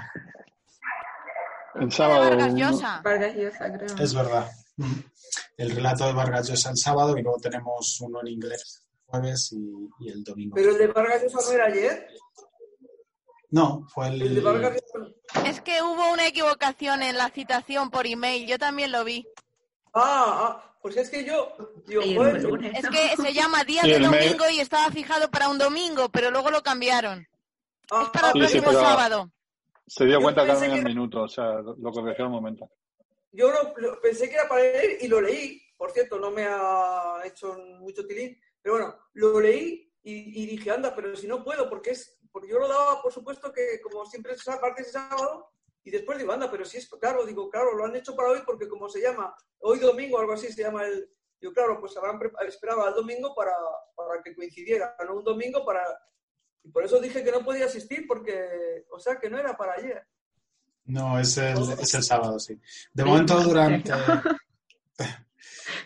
El 1.76 1.92
sábado. 1.92 2.30
Vargas 2.30 2.54
Llosa. 2.54 3.02
Vargas 3.04 3.36
Llosa, 3.36 3.74
creo. 3.74 3.98
Es 3.98 4.14
verdad. 4.14 4.52
El 5.58 5.72
relato 5.72 6.06
de 6.06 6.14
Vargas 6.14 6.48
Llosa 6.48 6.70
el 6.72 6.78
sábado 6.78 7.18
y 7.18 7.24
luego 7.24 7.40
tenemos 7.40 8.00
uno 8.02 8.22
en 8.22 8.28
inglés 8.28 8.86
el 8.92 9.06
jueves 9.06 9.52
y, 9.54 9.90
y 10.00 10.10
el 10.10 10.24
domingo. 10.24 10.56
¿Pero 10.56 10.72
el 10.72 10.78
de 10.78 10.88
Vargas 10.88 11.24
Llosa 11.24 11.38
no 11.48 11.52
era 11.52 11.66
ayer? 11.66 12.08
No, 13.50 13.88
fue 13.94 14.08
el... 14.08 14.22
El 14.22 14.36
de 14.36 14.42
Vargas 14.42 14.74
Llosa... 14.74 15.10
Es 15.46 15.62
que 15.62 15.82
hubo 15.82 16.12
una 16.12 16.28
equivocación 16.28 17.02
en 17.02 17.18
la 17.18 17.30
citación 17.30 17.90
por 17.90 18.06
email. 18.06 18.48
Yo 18.48 18.60
también 18.60 18.92
lo 18.92 19.04
vi. 19.04 19.28
Ah, 19.94 20.60
ah 20.64 20.73
pues 20.84 20.98
es 20.98 21.10
que 21.10 21.24
yo... 21.24 21.56
Digo. 21.88 22.04
Es 22.26 22.88
que 22.90 23.16
se 23.16 23.34
llama 23.34 23.64
Día 23.66 23.82
Sí, 23.84 23.90
de 23.92 24.00
Domingo 24.00 24.44
y 24.52 24.60
estaba 24.60 24.92
fijado 24.92 25.32
para 25.32 25.48
un 25.50 25.58
domingo, 25.58 26.10
pero 26.10 26.30
luego 26.30 26.52
lo 26.52 26.62
cambiaron. 26.62 27.26
ah, 27.90 28.04
Es 28.04 28.10
para 28.10 28.28
el 28.28 28.34
Sí, 28.34 28.40
próximo 28.40 28.72
sábado. 28.74 29.32
Se 29.88 30.06
dio 30.06 30.20
Yo 30.20 30.22
cuenta 30.22 30.46
cada 30.46 30.66
en 30.66 30.74
que 30.76 30.82
minuto, 30.84 31.24
o 31.24 31.28
sea, 31.28 31.54
lo 31.62 31.76
lo 31.78 31.92
corrigió 31.92 32.26
al 32.26 32.32
momento. 32.32 32.70
Yo 33.32 33.50
lo, 33.50 33.74
lo- 33.78 34.00
pensé 34.02 34.28
que 34.30 34.36
era 34.36 34.48
para 34.48 34.62
leer 34.62 34.98
y 35.02 35.08
lo 35.08 35.20
leí. 35.22 35.62
Por 35.78 35.92
cierto, 35.92 36.20
no 36.20 36.30
me 36.32 36.46
ha 36.46 37.22
hecho 37.26 37.58
mucho 37.80 38.06
tilín. 38.06 38.40
Pero 38.62 38.76
bueno, 38.76 38.96
lo 39.14 39.40
leí 39.40 39.92
y, 40.04 40.44
y 40.44 40.46
dije, 40.48 40.70
anda, 40.72 40.94
pero 40.96 41.16
si 41.16 41.28
no 41.28 41.44
puedo, 41.44 41.70
porque 41.70 41.92
es 41.92 42.20
porque 42.32 42.50
yo 42.50 42.60
lo 42.60 42.68
daba, 42.68 43.02
por 43.02 43.14
supuesto, 43.14 43.54
que 43.54 43.80
como 43.82 44.06
siempre 44.06 44.34
es 44.34 44.46
martes 44.48 44.88
y 44.90 44.92
sábado, 44.92 45.50
y 45.84 45.92
después 45.92 46.18
digo, 46.18 46.32
anda, 46.32 46.50
pero 46.50 46.64
si 46.64 46.78
es 46.78 46.88
claro, 46.88 47.26
digo, 47.26 47.50
claro, 47.50 47.76
lo 47.76 47.86
han 47.86 47.96
hecho 47.96 48.16
para 48.16 48.30
hoy 48.30 48.40
porque 48.46 48.68
como 48.68 48.88
se 48.88 49.02
llama, 49.02 49.36
hoy 49.60 49.80
domingo, 49.80 50.20
algo 50.20 50.34
así 50.34 50.52
se 50.52 50.64
llama 50.64 50.86
el... 50.86 51.10
Yo, 51.42 51.52
claro, 51.52 51.78
pues 51.80 51.98
habrán 51.98 52.22
esperaba 52.48 52.88
el 52.88 52.96
domingo 52.96 53.36
para, 53.36 53.52
para 53.96 54.22
que 54.24 54.34
coincidiera, 54.34 54.96
no 55.06 55.18
un 55.18 55.24
domingo 55.24 55.66
para... 55.66 55.82
Y 56.64 56.70
por 56.70 56.86
eso 56.86 57.02
dije 57.02 57.22
que 57.22 57.32
no 57.32 57.44
podía 57.44 57.66
asistir 57.66 58.06
porque, 58.08 58.86
o 58.92 59.00
sea, 59.00 59.20
que 59.20 59.30
no 59.30 59.38
era 59.38 59.58
para 59.58 59.74
ayer. 59.74 60.02
No, 60.86 61.20
es 61.20 61.38
el, 61.38 61.58
es 61.78 61.94
el 61.94 62.04
sábado, 62.04 62.40
sí. 62.40 62.58
De 62.94 63.04
momento, 63.04 63.42
durante, 63.42 63.92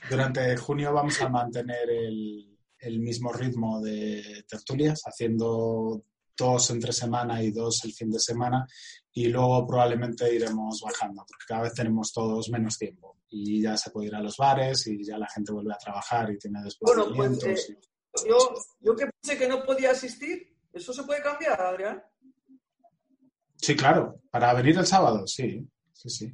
durante 0.09 0.57
junio 0.57 0.93
vamos 0.93 1.19
a 1.21 1.29
mantener 1.29 1.89
el, 1.89 2.55
el 2.79 2.99
mismo 2.99 3.33
ritmo 3.33 3.81
de 3.81 4.45
tertulias, 4.47 5.01
haciendo 5.05 6.03
dos 6.37 6.69
entre 6.69 6.93
semana 6.93 7.41
y 7.43 7.51
dos 7.51 7.83
el 7.85 7.93
fin 7.93 8.11
de 8.11 8.19
semana, 8.19 8.65
y 9.11 9.27
luego 9.27 9.65
probablemente 9.65 10.33
iremos 10.33 10.81
bajando, 10.81 11.25
porque 11.27 11.45
cada 11.47 11.63
vez 11.63 11.73
tenemos 11.73 12.13
todos 12.13 12.49
menos 12.49 12.77
tiempo 12.77 13.17
y 13.29 13.61
ya 13.61 13.75
se 13.75 13.89
puede 13.91 14.07
ir 14.07 14.15
a 14.15 14.21
los 14.21 14.37
bares 14.37 14.87
y 14.87 15.03
ya 15.03 15.17
la 15.17 15.27
gente 15.27 15.51
vuelve 15.51 15.73
a 15.73 15.77
trabajar 15.77 16.31
y 16.31 16.37
tiene 16.37 16.59
Bueno, 16.81 17.05
pues 17.15 17.31
desplazamientos. 17.31 17.69
eh, 17.69 17.79
yo, 18.29 18.37
yo 18.79 18.95
que 18.95 19.07
pensé 19.07 19.37
que 19.37 19.47
no 19.47 19.63
podía 19.63 19.91
asistir, 19.91 20.55
¿eso 20.71 20.93
se 20.93 21.03
puede 21.03 21.21
cambiar, 21.21 21.59
Adrián? 21.59 22.03
Sí, 23.55 23.75
claro, 23.75 24.21
para 24.29 24.53
venir 24.53 24.77
el 24.77 24.85
sábado, 24.85 25.25
sí, 25.27 25.67
sí, 25.91 26.09
sí. 26.09 26.31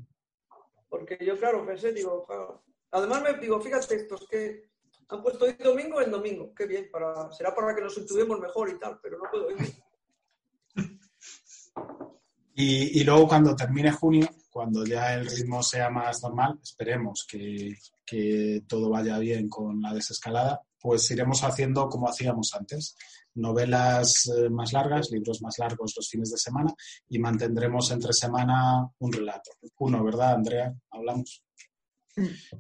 Porque 0.89 1.17
yo, 1.25 1.38
claro, 1.39 1.65
pensé, 1.65 1.91
digo, 1.93 2.25
claro. 2.25 2.63
Además 2.91 3.23
me 3.23 3.34
digo, 3.39 3.59
fíjate, 3.59 3.95
estos 3.95 4.27
que 4.27 4.69
han 5.07 5.23
puesto 5.23 5.45
hoy 5.45 5.53
domingo 5.53 5.99
el 5.99 6.11
domingo, 6.11 6.53
qué 6.53 6.65
bien, 6.67 6.89
para, 6.91 7.31
será 7.31 7.55
para 7.55 7.73
que 7.73 7.81
nos 7.81 7.97
intuimos 7.97 8.39
mejor 8.39 8.69
y 8.69 8.77
tal, 8.77 8.99
pero 9.01 9.17
no 9.17 9.23
puedo 9.31 9.49
ir. 9.51 9.57
Y, 12.55 13.03
luego 13.03 13.27
cuando 13.27 13.55
termine 13.55 13.91
junio, 13.91 14.29
cuando 14.51 14.85
ya 14.85 15.15
el 15.15 15.25
ritmo 15.25 15.63
sea 15.63 15.89
más 15.89 16.21
normal, 16.21 16.59
esperemos 16.61 17.25
que, 17.27 17.75
que 18.05 18.63
todo 18.67 18.89
vaya 18.91 19.17
bien 19.17 19.49
con 19.49 19.81
la 19.81 19.93
desescalada, 19.93 20.61
pues 20.79 21.09
iremos 21.09 21.43
haciendo 21.43 21.89
como 21.89 22.07
hacíamos 22.07 22.53
antes, 22.53 22.95
novelas 23.35 24.29
eh, 24.37 24.49
más 24.49 24.73
largas, 24.73 25.09
libros 25.11 25.41
más 25.41 25.57
largos 25.57 25.93
los 25.95 26.09
fines 26.09 26.29
de 26.31 26.37
semana 26.37 26.73
y 27.09 27.19
mantendremos 27.19 27.89
entre 27.91 28.13
semana 28.13 28.87
un 28.99 29.11
relato. 29.11 29.51
Uno, 29.79 30.03
¿verdad, 30.03 30.33
Andrea? 30.33 30.73
Hablamos. 30.91 31.43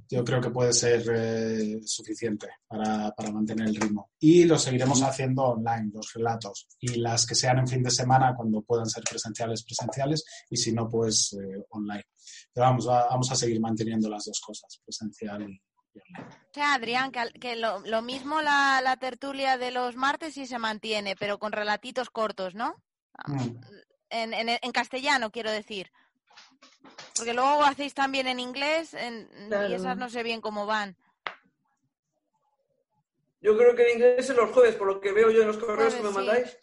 Yo 0.09 0.23
creo 0.23 0.41
que 0.41 0.49
puede 0.49 0.73
ser 0.73 1.03
eh, 1.13 1.79
suficiente 1.85 2.47
para, 2.67 3.11
para 3.11 3.31
mantener 3.31 3.67
el 3.67 3.75
ritmo. 3.75 4.11
Y 4.19 4.45
lo 4.45 4.57
seguiremos 4.57 5.01
haciendo 5.03 5.43
online, 5.43 5.91
los 5.93 6.11
relatos. 6.13 6.67
Y 6.79 6.95
las 6.95 7.25
que 7.27 7.35
sean 7.35 7.59
en 7.59 7.67
fin 7.67 7.83
de 7.83 7.91
semana, 7.91 8.33
cuando 8.35 8.61
puedan 8.63 8.87
ser 8.89 9.03
presenciales, 9.03 9.63
presenciales. 9.63 10.25
Y 10.49 10.57
si 10.57 10.71
no, 10.71 10.89
pues 10.89 11.33
eh, 11.33 11.63
online. 11.69 12.05
Pero 12.53 12.65
vamos, 12.67 12.87
va- 12.87 13.07
vamos 13.09 13.31
a 13.31 13.35
seguir 13.35 13.59
manteniendo 13.59 14.09
las 14.09 14.25
dos 14.25 14.39
cosas, 14.45 14.79
presencial 14.83 15.49
y. 15.49 15.61
O 15.95 16.53
sea, 16.53 16.73
Adrián, 16.73 17.11
que, 17.11 17.21
que 17.39 17.55
lo, 17.55 17.79
lo 17.81 18.01
mismo 18.01 18.41
la, 18.41 18.81
la 18.83 18.97
tertulia 18.97 19.59
de 19.59 19.69
los 19.69 19.95
martes 19.95 20.33
sí 20.33 20.47
se 20.47 20.57
mantiene, 20.57 21.15
pero 21.15 21.37
con 21.37 21.51
relatitos 21.51 22.09
cortos, 22.09 22.55
¿no? 22.55 22.75
Mm. 23.27 23.57
En, 24.09 24.33
en, 24.33 24.49
en 24.49 24.71
castellano, 24.71 25.29
quiero 25.31 25.51
decir. 25.51 25.91
Porque 27.15 27.33
luego 27.33 27.63
hacéis 27.63 27.93
también 27.93 28.27
en 28.27 28.39
inglés 28.39 28.93
en- 28.93 29.29
y 29.45 29.47
Claro. 29.47 29.75
esas 29.75 29.97
no 29.97 30.09
sé 30.09 30.23
bien 30.23 30.41
cómo 30.41 30.65
van. 30.65 30.95
Yo 33.41 33.57
creo 33.57 33.75
que 33.75 33.83
en 33.83 33.95
inglés 33.97 34.29
es 34.29 34.35
los 34.35 34.51
jueves, 34.51 34.75
por 34.75 34.87
lo 34.87 35.01
que 35.01 35.11
veo 35.11 35.29
yo 35.29 35.41
en 35.41 35.47
los 35.47 35.57
correos 35.57 35.93
que 35.93 36.01
me 36.01 36.09
sí. 36.09 36.15
mandáis. 36.15 36.57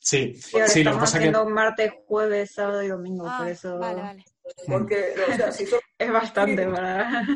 Sí, 0.00 0.34
Sí, 0.34 0.42
sí, 0.50 0.58
lo 0.58 0.66
que 0.66 0.78
estamos 0.80 1.00
pasa 1.00 1.12
que 1.18 1.28
haciendo 1.28 1.46
martes, 1.48 1.92
jueves, 2.06 2.52
sábado 2.52 2.82
y 2.82 2.88
domingo, 2.88 3.26
Ah, 3.26 3.36
por 3.38 3.48
eso 3.48 3.78
vale, 3.78 4.02
vale. 4.02 4.24
Porque, 4.68 5.14
o 5.30 5.34
sea, 5.34 5.50
si 5.52 5.64
solo 5.66 5.80
es 5.98 6.12
bastante 6.12 6.66
para... 6.66 7.26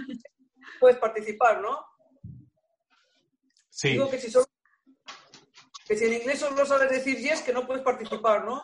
puedes 0.78 0.98
participar, 0.98 1.60
¿no? 1.62 1.78
sí, 3.70 3.90
Digo 3.90 4.10
que 4.10 4.18
si 4.20 4.30
solo... 4.30 4.46
Que 5.86 5.96
si 5.96 6.04
en 6.04 6.14
inglés 6.14 6.40
solo 6.40 6.66
sabes 6.66 6.90
decir 6.90 7.16
yes, 7.18 7.40
que 7.40 7.52
no 7.54 7.66
puedes 7.66 7.82
participar, 7.82 8.44
¿no? 8.44 8.62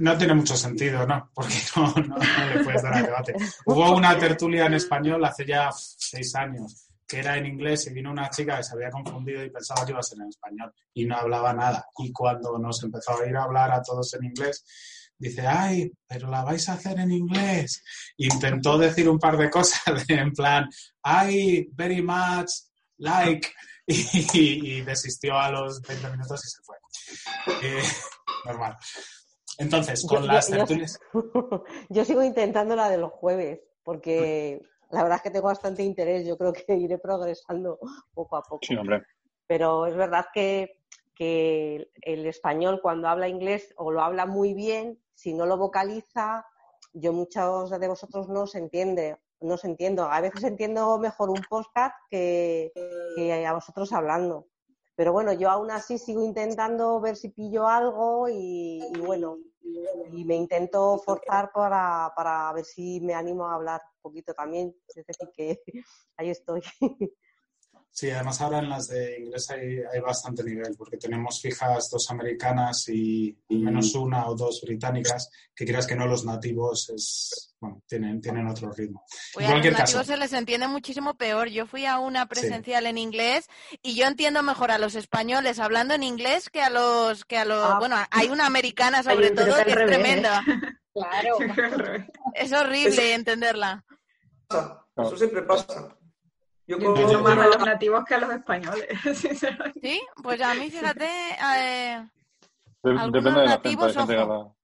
No 0.00 0.18
tiene 0.18 0.34
mucho 0.34 0.56
sentido, 0.56 1.06
¿no? 1.06 1.30
Porque 1.34 1.54
no, 1.76 1.94
no, 1.94 2.16
le 2.18 2.64
puedes 2.64 2.82
dar 2.82 2.94
a 2.94 3.02
debate. 3.02 3.34
Hubo 3.66 3.96
una 3.96 4.18
tertulia 4.18 4.66
en 4.66 4.74
español 4.74 5.24
hace 5.24 5.46
ya 5.46 5.70
seis 5.72 6.34
años 6.34 6.88
que 7.08 7.20
era 7.20 7.38
en 7.38 7.46
inglés 7.46 7.86
y 7.86 7.94
vino 7.94 8.10
una 8.10 8.28
chica 8.28 8.58
que 8.58 8.64
se 8.64 8.74
había 8.74 8.90
confundido 8.90 9.42
y 9.42 9.48
pensaba 9.48 9.82
que 9.84 9.92
iba 9.92 10.00
a 10.00 10.02
ser 10.02 10.18
en 10.20 10.28
español 10.28 10.74
y 10.92 11.06
no 11.06 11.16
hablaba 11.16 11.54
nada. 11.54 11.86
Y 11.96 12.12
cuando 12.12 12.58
nos 12.58 12.82
empezó 12.84 13.18
a 13.18 13.26
ir 13.26 13.34
a 13.34 13.44
hablar 13.44 13.72
a 13.72 13.80
todos 13.80 14.12
en 14.12 14.24
inglés, 14.24 14.62
dice, 15.16 15.46
ay, 15.46 15.90
pero 16.06 16.28
la 16.28 16.44
vais 16.44 16.68
a 16.68 16.74
hacer 16.74 16.98
en 17.00 17.10
inglés. 17.10 17.82
Intentó 18.18 18.76
decir 18.76 19.08
un 19.08 19.18
par 19.18 19.38
de 19.38 19.48
cosas 19.48 19.80
en 20.08 20.32
plan, 20.32 20.68
ay, 21.02 21.68
very 21.72 22.02
much, 22.02 22.50
like, 22.98 23.48
y, 23.86 24.76
y 24.76 24.80
desistió 24.82 25.38
a 25.38 25.50
los 25.50 25.80
20 25.80 26.10
minutos 26.10 26.44
y 26.44 26.48
se 26.50 26.62
fue. 26.62 26.76
Eh, 27.62 27.82
normal. 28.44 28.76
Entonces, 29.58 30.06
con 30.06 30.22
Yo- 30.22 30.26
las 30.28 30.48
yo- 30.48 30.54
yo- 30.54 30.58
tertulias... 30.66 31.00
Yo 31.90 32.04
sigo 32.04 32.22
intentando 32.22 32.74
la 32.76 32.88
de 32.88 32.98
los 32.98 33.12
jueves, 33.12 33.60
porque 33.82 34.62
la 34.90 35.02
verdad 35.02 35.16
es 35.16 35.22
que 35.22 35.30
tengo 35.30 35.46
bastante 35.46 35.82
interés. 35.82 36.26
Yo 36.26 36.38
creo 36.38 36.52
que 36.52 36.74
iré 36.76 36.98
progresando 36.98 37.78
poco 38.14 38.36
a 38.36 38.42
poco. 38.42 38.60
Sí, 38.62 38.76
hombre. 38.76 39.02
Pero 39.46 39.86
es 39.86 39.96
verdad 39.96 40.26
que, 40.32 40.80
que 41.14 41.90
el 42.02 42.26
español 42.26 42.80
cuando 42.82 43.08
habla 43.08 43.28
inglés 43.28 43.74
o 43.76 43.90
lo 43.90 44.00
habla 44.02 44.26
muy 44.26 44.54
bien, 44.54 45.00
si 45.14 45.34
no 45.34 45.44
lo 45.46 45.56
vocaliza, 45.56 46.46
yo 46.92 47.12
muchos 47.12 47.70
de 47.70 47.88
vosotros 47.88 48.28
no 48.28 48.46
se 48.46 48.58
entiende, 48.58 49.16
no 49.40 49.54
os 49.54 49.64
entiendo. 49.64 50.04
A 50.10 50.20
veces 50.20 50.44
entiendo 50.44 50.98
mejor 50.98 51.30
un 51.30 51.42
podcast 51.48 51.94
que, 52.10 52.72
que 53.16 53.44
a 53.44 53.52
vosotros 53.54 53.92
hablando. 53.92 54.46
Pero 54.98 55.12
bueno, 55.12 55.32
yo 55.32 55.48
aún 55.48 55.70
así 55.70 55.96
sigo 55.96 56.24
intentando 56.24 57.00
ver 57.00 57.14
si 57.14 57.28
pillo 57.28 57.68
algo 57.68 58.28
y, 58.28 58.82
bueno, 59.06 59.38
y 60.12 60.24
me 60.24 60.34
intento 60.34 60.98
forzar 60.98 61.52
para, 61.52 62.12
para 62.16 62.52
ver 62.52 62.64
si 62.64 63.00
me 63.00 63.14
animo 63.14 63.46
a 63.46 63.54
hablar 63.54 63.80
un 63.94 64.00
poquito 64.02 64.34
también. 64.34 64.74
Es 64.88 65.06
decir, 65.06 65.28
que 65.32 65.62
ahí 66.16 66.30
estoy. 66.30 66.62
Sí, 67.90 68.10
además 68.10 68.40
ahora 68.40 68.60
en 68.60 68.68
las 68.68 68.88
de 68.88 69.18
inglés 69.18 69.50
hay, 69.50 69.78
hay 69.92 70.00
bastante 70.00 70.44
nivel, 70.44 70.74
porque 70.76 70.98
tenemos 70.98 71.40
fijas 71.40 71.90
dos 71.90 72.10
americanas 72.10 72.88
y, 72.88 73.36
y 73.48 73.58
menos 73.58 73.94
una 73.96 74.28
o 74.28 74.36
dos 74.36 74.60
británicas, 74.64 75.30
que 75.54 75.66
creas 75.66 75.86
que 75.86 75.96
no 75.96 76.06
los 76.06 76.24
nativos 76.24 76.90
es, 76.90 77.56
bueno, 77.58 77.82
tienen, 77.88 78.20
tienen 78.20 78.46
otro 78.46 78.70
ritmo. 78.70 79.04
Oye, 79.34 79.46
en 79.46 79.50
a 79.50 79.54
los 79.54 79.62
cualquier 79.62 79.72
nativos 79.72 80.02
caso, 80.02 80.12
se 80.12 80.16
les 80.16 80.32
entiende 80.32 80.68
muchísimo 80.68 81.14
peor. 81.14 81.48
Yo 81.48 81.66
fui 81.66 81.86
a 81.86 81.98
una 81.98 82.26
presencial 82.26 82.86
en 82.86 82.98
inglés 82.98 83.48
y 83.82 83.96
yo 83.96 84.06
entiendo 84.06 84.44
mejor 84.44 84.70
a 84.70 84.78
los 84.78 84.94
españoles 84.94 85.58
hablando 85.58 85.94
en 85.94 86.04
inglés 86.04 86.50
que 86.50 86.62
a 86.62 86.70
los 86.70 87.24
que 87.24 87.38
a 87.38 87.44
los 87.44 87.64
Ah. 87.64 87.78
bueno, 87.80 87.96
hay 88.10 88.28
una 88.28 88.46
americana 88.46 89.02
sobre 89.02 89.30
todo 89.30 89.56
que 89.56 89.70
es 89.70 89.74
revés, 89.74 89.96
¿eh? 89.96 90.00
tremenda. 90.00 90.44
Claro. 90.92 91.36
Es 92.34 92.52
horrible 92.52 93.14
entenderla. 93.14 93.84
pasa, 94.48 94.84
Eso 94.96 95.16
siempre 95.16 95.42
pasa. 95.42 95.97
Yo 96.68 96.76
Yo 96.78 96.92
con- 96.92 97.00
entiendo 97.00 97.22
más 97.24 97.38
a 97.38 97.46
los 97.46 97.58
nativos 97.66 98.04
que 98.04 98.14
a 98.14 98.18
los 98.18 98.30
españoles, 98.30 98.86
sinceramente. 99.14 99.80
Sí, 99.82 100.00
pues 100.22 100.40
a 100.40 100.54
mí 100.54 100.70
fíjate, 100.70 101.06
eh, 101.56 102.06
De- 102.82 102.90
Algunos 102.90 103.12
depende 103.12 103.40
del 103.40 103.48
acento. 103.48 103.64
Nativos, 103.64 103.96
gente 103.96 104.54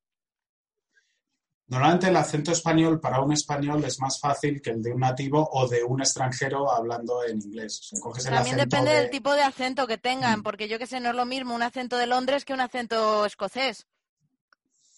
normalmente 1.66 2.08
el 2.08 2.16
acento 2.16 2.52
español 2.52 3.00
para 3.00 3.20
un 3.20 3.32
español 3.32 3.82
es 3.84 3.98
más 3.98 4.20
fácil 4.20 4.60
que 4.60 4.70
el 4.70 4.82
de 4.82 4.92
un 4.92 5.00
nativo 5.00 5.48
o 5.50 5.66
de 5.66 5.82
un 5.82 6.00
extranjero 6.00 6.70
hablando 6.70 7.24
en 7.24 7.40
inglés. 7.40 7.80
O 7.80 7.82
sea, 7.84 8.00
coges 8.00 8.26
el 8.26 8.34
también 8.34 8.56
depende 8.58 8.90
de- 8.90 9.00
del 9.00 9.10
tipo 9.10 9.32
de 9.32 9.42
acento 9.42 9.86
que 9.86 9.96
tengan, 9.98 10.40
Mm. 10.40 10.42
porque 10.42 10.68
yo 10.68 10.78
que 10.78 10.86
sé, 10.86 11.00
no 11.00 11.08
es 11.10 11.16
lo 11.16 11.24
mismo 11.24 11.54
un 11.54 11.62
acento 11.62 11.96
de 11.96 12.06
Londres 12.06 12.44
que 12.44 12.52
un 12.52 12.60
acento 12.60 13.24
escocés. 13.24 13.86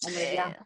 Hombre, 0.05 0.33
ya. 0.35 0.57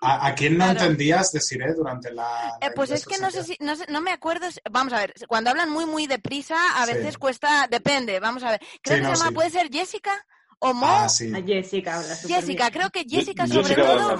¿A, 0.00 0.26
a 0.28 0.34
quién 0.34 0.56
no 0.56 0.64
Claro. 0.64 0.80
entendías, 0.80 1.32
Desiree, 1.32 1.74
durante 1.74 2.12
la... 2.12 2.56
Eh, 2.60 2.66
la 2.68 2.70
pues 2.74 2.90
es 2.90 3.04
que 3.04 3.18
no 3.18 3.30
sé 3.30 3.42
si, 3.42 3.56
no, 3.60 3.74
sé- 3.74 3.86
no 3.88 4.00
me 4.00 4.12
acuerdo, 4.12 4.50
si- 4.50 4.60
vamos 4.70 4.92
a 4.92 4.98
ver, 4.98 5.14
cuando 5.26 5.50
hablan 5.50 5.70
muy 5.70 5.84
muy 5.86 6.06
deprisa, 6.06 6.56
a 6.80 6.86
Sí. 6.86 6.94
veces 6.94 7.18
cuesta, 7.18 7.66
depende, 7.68 8.20
vamos 8.20 8.42
a 8.44 8.52
ver. 8.52 8.60
Creo 8.82 8.98
Sí, 8.98 9.02
que 9.02 9.08
no, 9.08 9.16
se 9.16 9.18
llama, 9.18 9.28
sí. 9.30 9.34
puede 9.34 9.50
ser 9.50 9.68
Jessica 9.72 10.12
o 10.60 10.72
Mo. 10.74 10.86
Ah, 10.86 11.08
Jessica 11.08 11.96
habla 11.98 12.14
Jessica, 12.16 12.68
bien. 12.70 12.72
creo 12.80 12.90
que 12.90 13.04
Jessica 13.08 13.46
Ye- 13.46 13.52
sobre 13.54 13.74
Jessica 13.74 13.86
todo. 13.96 14.18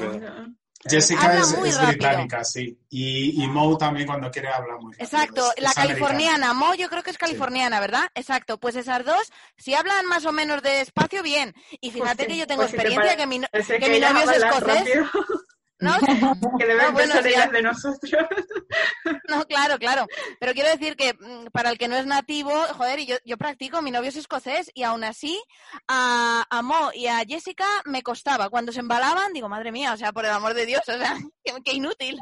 Jessica 0.84 1.24
Habla 1.26 1.40
es, 1.40 1.58
muy 1.58 1.68
es 1.68 1.76
rápido. 1.76 1.88
británica, 1.98 2.44
sí. 2.44 2.78
Y, 2.88 3.42
y 3.42 3.46
Mo 3.48 3.76
también 3.76 4.06
cuando 4.06 4.30
quiere 4.30 4.48
habla 4.48 4.76
muy 4.76 4.92
rápido. 4.92 5.04
Exacto, 5.04 5.50
Es- 5.56 5.62
la 5.62 5.70
es 5.70 5.78
americana. 5.78 5.88
californiana, 5.88 6.54
Mo 6.54 6.74
yo 6.74 6.88
creo 6.88 7.02
que 7.02 7.10
es 7.10 7.18
californiana, 7.18 7.80
¿verdad? 7.80 8.08
Exacto, 8.14 8.58
pues 8.58 8.76
esas 8.76 9.04
dos, 9.04 9.32
si 9.56 9.74
hablan 9.74 10.06
más 10.06 10.24
o 10.24 10.32
menos 10.32 10.62
de 10.62 10.80
espacio, 10.80 11.22
bien. 11.22 11.54
Y 11.80 11.90
fíjate 11.90 12.16
Pues 12.16 12.26
sí, 12.26 12.32
que 12.34 12.38
yo 12.38 12.46
tengo 12.46 12.62
pues 12.62 12.70
si 12.70 12.76
te 12.76 12.82
experiencia, 12.82 13.16
pare- 13.16 13.16
que 13.16 13.26
mi, 13.26 13.40
que 13.40 13.90
mi 13.90 14.00
novio 14.00 14.30
es 14.30 14.36
escocés, 14.38 14.60
rápido, 14.78 15.06
¿no? 16.40 16.58
que 16.58 16.66
deben 16.66 16.86
No, 16.86 16.92
bueno, 16.92 17.14
ellas 17.24 17.52
de 17.52 17.62
nosotros. 17.62 18.12
No, 19.28 19.44
claro, 19.44 19.78
claro. 19.78 20.06
Pero 20.40 20.52
quiero 20.52 20.70
decir 20.70 20.96
que 20.96 21.14
mm, 21.14 21.46
para 21.52 21.70
el 21.70 21.78
que 21.78 21.88
no 21.88 21.96
es 21.96 22.06
nativo, 22.06 22.50
joder, 22.74 22.98
y 22.98 23.06
yo, 23.06 23.16
yo 23.24 23.36
practico, 23.36 23.82
mi 23.82 23.90
novio 23.90 24.08
es 24.08 24.16
escocés 24.16 24.70
y 24.74 24.82
aún 24.82 25.04
así 25.04 25.40
a, 25.86 26.46
a 26.48 26.62
Mo 26.62 26.90
y 26.94 27.06
a 27.06 27.18
Jessica 27.26 27.66
me 27.84 28.02
costaba. 28.02 28.48
Cuando 28.50 28.72
se 28.72 28.80
embalaban, 28.80 29.32
digo, 29.32 29.48
madre 29.48 29.72
mía, 29.72 29.92
o 29.92 29.96
sea, 29.96 30.12
por 30.12 30.24
el 30.24 30.30
amor 30.30 30.54
de 30.54 30.66
Dios, 30.66 30.82
o 30.88 30.98
sea, 30.98 31.16
qué, 31.44 31.52
qué 31.64 31.74
inútil 31.74 32.18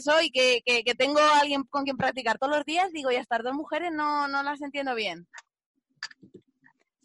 soy, 0.00 0.30
que, 0.30 0.62
que, 0.64 0.84
que 0.84 0.94
tengo 0.94 1.18
a 1.18 1.40
alguien 1.40 1.64
con 1.64 1.84
quien 1.84 1.96
practicar 1.96 2.38
todos 2.38 2.56
los 2.56 2.64
días, 2.64 2.92
digo, 2.92 3.10
y 3.10 3.16
a 3.16 3.20
estas 3.20 3.42
dos 3.42 3.54
mujeres 3.54 3.90
no, 3.92 4.28
no 4.28 4.42
las 4.42 4.60
entiendo 4.62 4.94
bien. 4.94 5.26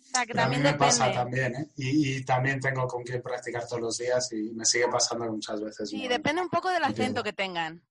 O 0.10 0.12
sea, 0.12 0.26
que 0.26 0.34
Pero 0.34 0.42
a 0.46 0.48
mí 0.50 0.56
también 0.56 0.64
me 0.64 0.70
depende. 0.72 0.86
pasa 0.86 1.12
también, 1.12 1.56
¿eh? 1.56 1.70
Y, 1.78 2.16
y 2.18 2.26
también 2.26 2.60
tengo 2.60 2.88
con 2.88 3.04
quien 3.04 3.22
practicar 3.22 3.68
todos 3.68 3.82
los 3.82 3.98
días 4.00 4.32
y 4.34 4.52
me 4.54 4.66
sigue 4.66 4.88
pasando 4.88 5.26
muchas 5.32 5.62
veces. 5.62 5.90
Sí, 5.90 6.04
¿no? 6.04 6.10
depende 6.10 6.42
un 6.42 6.50
poco 6.50 6.70
del 6.70 6.84
acento 6.84 7.22
que 7.24 7.34
tengan. 7.34 7.82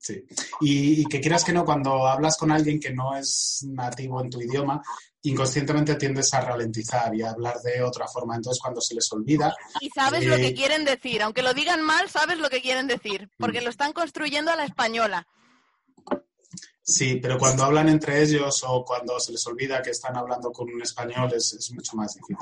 Sí. 0.00 0.24
Y, 0.60 1.02
y 1.02 1.04
que 1.06 1.20
quieras 1.20 1.44
que 1.44 1.52
no, 1.52 1.64
cuando 1.64 2.06
hablas 2.06 2.36
con 2.36 2.50
alguien 2.50 2.80
que 2.80 2.92
no 2.92 3.16
es 3.16 3.64
nativo 3.68 4.20
en 4.22 4.30
tu 4.30 4.40
idioma, 4.40 4.82
inconscientemente 5.22 5.96
tiendes 5.96 6.32
a 6.34 6.40
ralentizar 6.40 7.14
y 7.14 7.22
a 7.22 7.30
hablar 7.30 7.58
de 7.60 7.82
otra 7.82 8.06
forma. 8.08 8.34
Entonces, 8.36 8.60
cuando 8.60 8.80
se 8.80 8.94
les 8.94 9.12
olvida, 9.12 9.54
Y 9.80 9.90
sabes 9.90 10.24
lo 10.26 10.36
Eh, 10.36 10.40
que 10.40 10.54
quieren 10.54 10.84
decir, 10.84 11.22
aunque 11.22 11.42
lo 11.42 11.52
digan 11.54 11.82
mal, 11.82 12.08
sabes 12.08 12.38
lo 12.38 12.48
que 12.50 12.60
quieren 12.62 12.86
decir, 12.86 13.28
porque 13.38 13.60
lo 13.60 13.70
están 13.70 13.92
construyendo 13.92 14.50
a 14.50 14.56
la 14.56 14.64
española. 14.64 15.26
Sí, 16.88 17.16
pero 17.16 17.38
cuando 17.38 17.64
hablan 17.64 17.88
entre 17.88 18.22
ellos 18.22 18.64
o 18.66 18.84
cuando 18.84 19.20
se 19.20 19.32
les 19.32 19.46
olvida 19.46 19.82
que 19.82 19.90
están 19.90 20.16
hablando 20.16 20.50
con 20.52 20.72
un 20.72 20.82
español, 20.82 21.32
es, 21.34 21.52
es 21.52 21.72
mucho 21.72 21.96
más 21.96 22.14
difícil. 22.14 22.36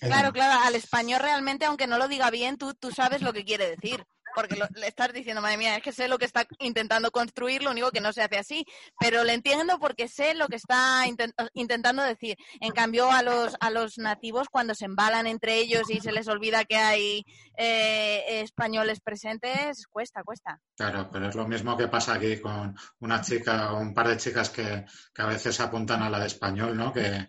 Claro, 0.00 0.32
claro, 0.32 0.60
al 0.64 0.74
español 0.74 1.20
realmente, 1.20 1.64
aunque 1.64 1.86
no 1.86 1.98
lo 1.98 2.08
diga 2.08 2.30
bien, 2.30 2.56
tú, 2.56 2.74
tú 2.74 2.90
sabes 2.90 3.22
lo 3.22 3.32
que 3.32 3.44
quiere 3.44 3.70
decir. 3.70 4.04
Porque 4.38 4.56
lo- 4.56 4.68
le 4.80 4.86
estás 4.86 5.12
diciendo, 5.12 5.42
madre 5.42 5.56
mía, 5.56 5.76
es 5.76 5.82
que 5.82 5.92
sé 5.92 6.06
lo 6.06 6.16
que 6.18 6.24
está 6.26 6.46
intentando 6.60 7.10
construir, 7.10 7.62
lo 7.62 7.72
único 7.72 7.90
que 7.90 8.00
no 8.00 8.12
se 8.12 8.22
hace 8.22 8.38
así. 8.38 8.64
Pero 9.00 9.24
le 9.24 9.32
entiendo 9.34 9.78
porque 9.80 10.06
sé 10.06 10.34
lo 10.34 10.46
que 10.46 10.56
está 10.56 11.04
inten- 11.06 11.34
intentando 11.54 12.02
decir. 12.02 12.36
En 12.60 12.70
cambio, 12.72 13.10
a 13.10 13.22
los, 13.22 13.56
a 13.58 13.70
los 13.70 13.98
nativos, 13.98 14.48
cuando 14.48 14.74
se 14.74 14.84
embalan 14.84 15.26
entre 15.26 15.56
ellos 15.56 15.90
y 15.90 16.00
se 16.00 16.12
les 16.12 16.28
olvida 16.28 16.64
que 16.64 16.76
hay 16.76 17.24
eh, 17.56 18.40
españoles 18.42 19.00
presentes, 19.00 19.86
cuesta, 19.88 20.22
cuesta. 20.22 20.60
Claro, 20.76 21.08
pero 21.12 21.28
es 21.28 21.34
lo 21.34 21.48
mismo 21.48 21.76
que 21.76 21.88
pasa 21.88 22.14
aquí 22.14 22.40
con 22.40 22.76
una 23.00 23.20
chica 23.20 23.72
o 23.72 23.80
un 23.80 23.92
par 23.92 24.08
de 24.08 24.16
chicas 24.16 24.50
que, 24.50 24.84
que 25.12 25.22
a 25.22 25.26
veces 25.26 25.58
apuntan 25.60 26.02
a 26.02 26.10
la 26.10 26.20
de 26.20 26.26
español, 26.28 26.76
¿no? 26.76 26.92
Que, 26.92 27.26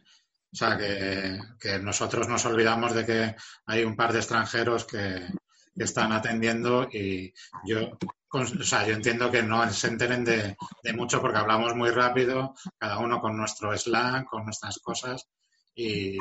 o 0.52 0.56
sea, 0.56 0.78
que, 0.78 1.40
que 1.60 1.80
nosotros 1.80 2.28
nos 2.28 2.46
olvidamos 2.46 2.94
de 2.94 3.06
que 3.06 3.36
hay 3.66 3.84
un 3.84 3.96
par 3.96 4.14
de 4.14 4.20
extranjeros 4.20 4.86
que 4.86 5.28
están 5.86 6.12
atendiendo 6.12 6.88
y 6.92 7.34
yo, 7.66 7.98
con- 8.28 8.62
o 8.62 8.64
sea, 8.64 8.86
yo 8.88 8.94
entiendo 8.94 9.30
que 9.32 9.44
no 9.44 9.68
se 9.72 9.88
enteren 9.88 10.24
de, 10.26 10.56
de 10.84 10.94
mucho 10.94 11.22
porque 11.22 11.38
hablamos 11.40 11.76
muy 11.76 11.90
rápido, 11.92 12.54
cada 12.78 13.00
uno 13.00 13.20
con 13.20 13.36
nuestro 13.38 13.76
slang, 13.78 14.26
con 14.26 14.46
nuestras 14.46 14.80
cosas 14.80 15.28
y 15.76 16.18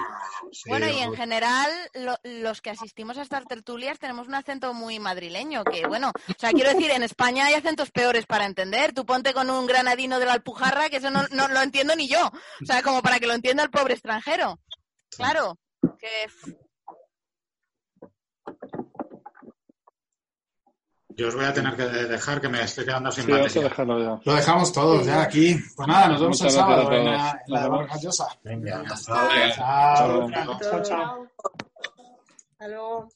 sí, 0.53 0.69
Bueno, 0.69 0.89
y 0.89 0.99
en 0.99 1.15
general, 1.15 1.69
lo- 1.95 2.19
los 2.23 2.61
que 2.61 2.71
asistimos 2.71 3.19
a 3.19 3.23
estas 3.23 3.45
tertulias 3.47 3.99
tenemos 3.99 4.29
un 4.29 4.37
acento 4.37 4.73
muy 4.73 5.01
madrileño, 5.01 5.65
que 5.65 5.87
bueno, 5.89 6.11
o 6.11 6.35
sea, 6.39 6.53
quiero 6.53 6.71
decir, 6.71 6.91
en 6.93 7.03
España 7.03 7.47
hay 7.47 7.55
acentos 7.55 7.91
peores 7.91 8.25
para 8.27 8.47
entender. 8.47 8.93
Tú 8.93 9.05
ponte 9.05 9.35
con 9.35 9.51
un 9.51 9.67
granadino 9.67 10.21
de 10.21 10.27
la 10.27 10.35
Alpujarra, 10.35 10.89
que 10.91 10.99
eso 10.99 11.11
no, 11.11 11.27
no 11.33 11.49
lo 11.49 11.61
entiendo 11.61 11.97
ni 11.97 12.07
yo. 12.09 12.25
O 12.63 12.67
sea, 12.67 12.83
como 12.83 13.03
para 13.03 13.19
que 13.19 13.27
lo 13.27 13.33
entienda 13.35 13.65
el 13.65 13.71
pobre 13.71 13.95
extranjero. 13.95 14.61
Claro, 15.17 15.59
que 15.99 16.29
yo 21.19 21.29
os 21.29 21.35
voy 21.35 21.45
a 21.45 21.53
tener 21.53 21.75
que 21.75 21.83
dejar 21.85 22.41
que 22.41 22.49
me 22.49 22.63
estoy 22.63 22.85
quedando 22.85 23.11
sin 23.11 23.25
Sí, 23.25 23.31
vamos 23.33 23.43
a 23.45 23.49
batería. 23.49 23.69
dejarlo 23.69 23.99
ya. 23.99 24.21
Lo 24.25 24.35
dejamos 24.37 24.73
todos 24.73 25.05
ya 25.05 25.23
aquí. 25.23 25.57
Pues 25.77 25.89
nada, 25.89 26.09
nos 26.09 26.21
vemos 26.21 26.41
el 26.41 26.45
Muchas 26.47 26.55
sábado 26.55 26.93
en 26.93 27.05
la, 27.05 27.43
en 27.47 27.53
la 27.55 27.63
de 27.63 28.01
Llosa. 28.01 28.27
Venga, 28.45 28.85
Chao. 28.87 30.31
Chao. 30.31 30.59
Chao, 30.61 30.83
chao. 30.83 31.27
Hasta 32.53 32.69
luego. 32.69 33.09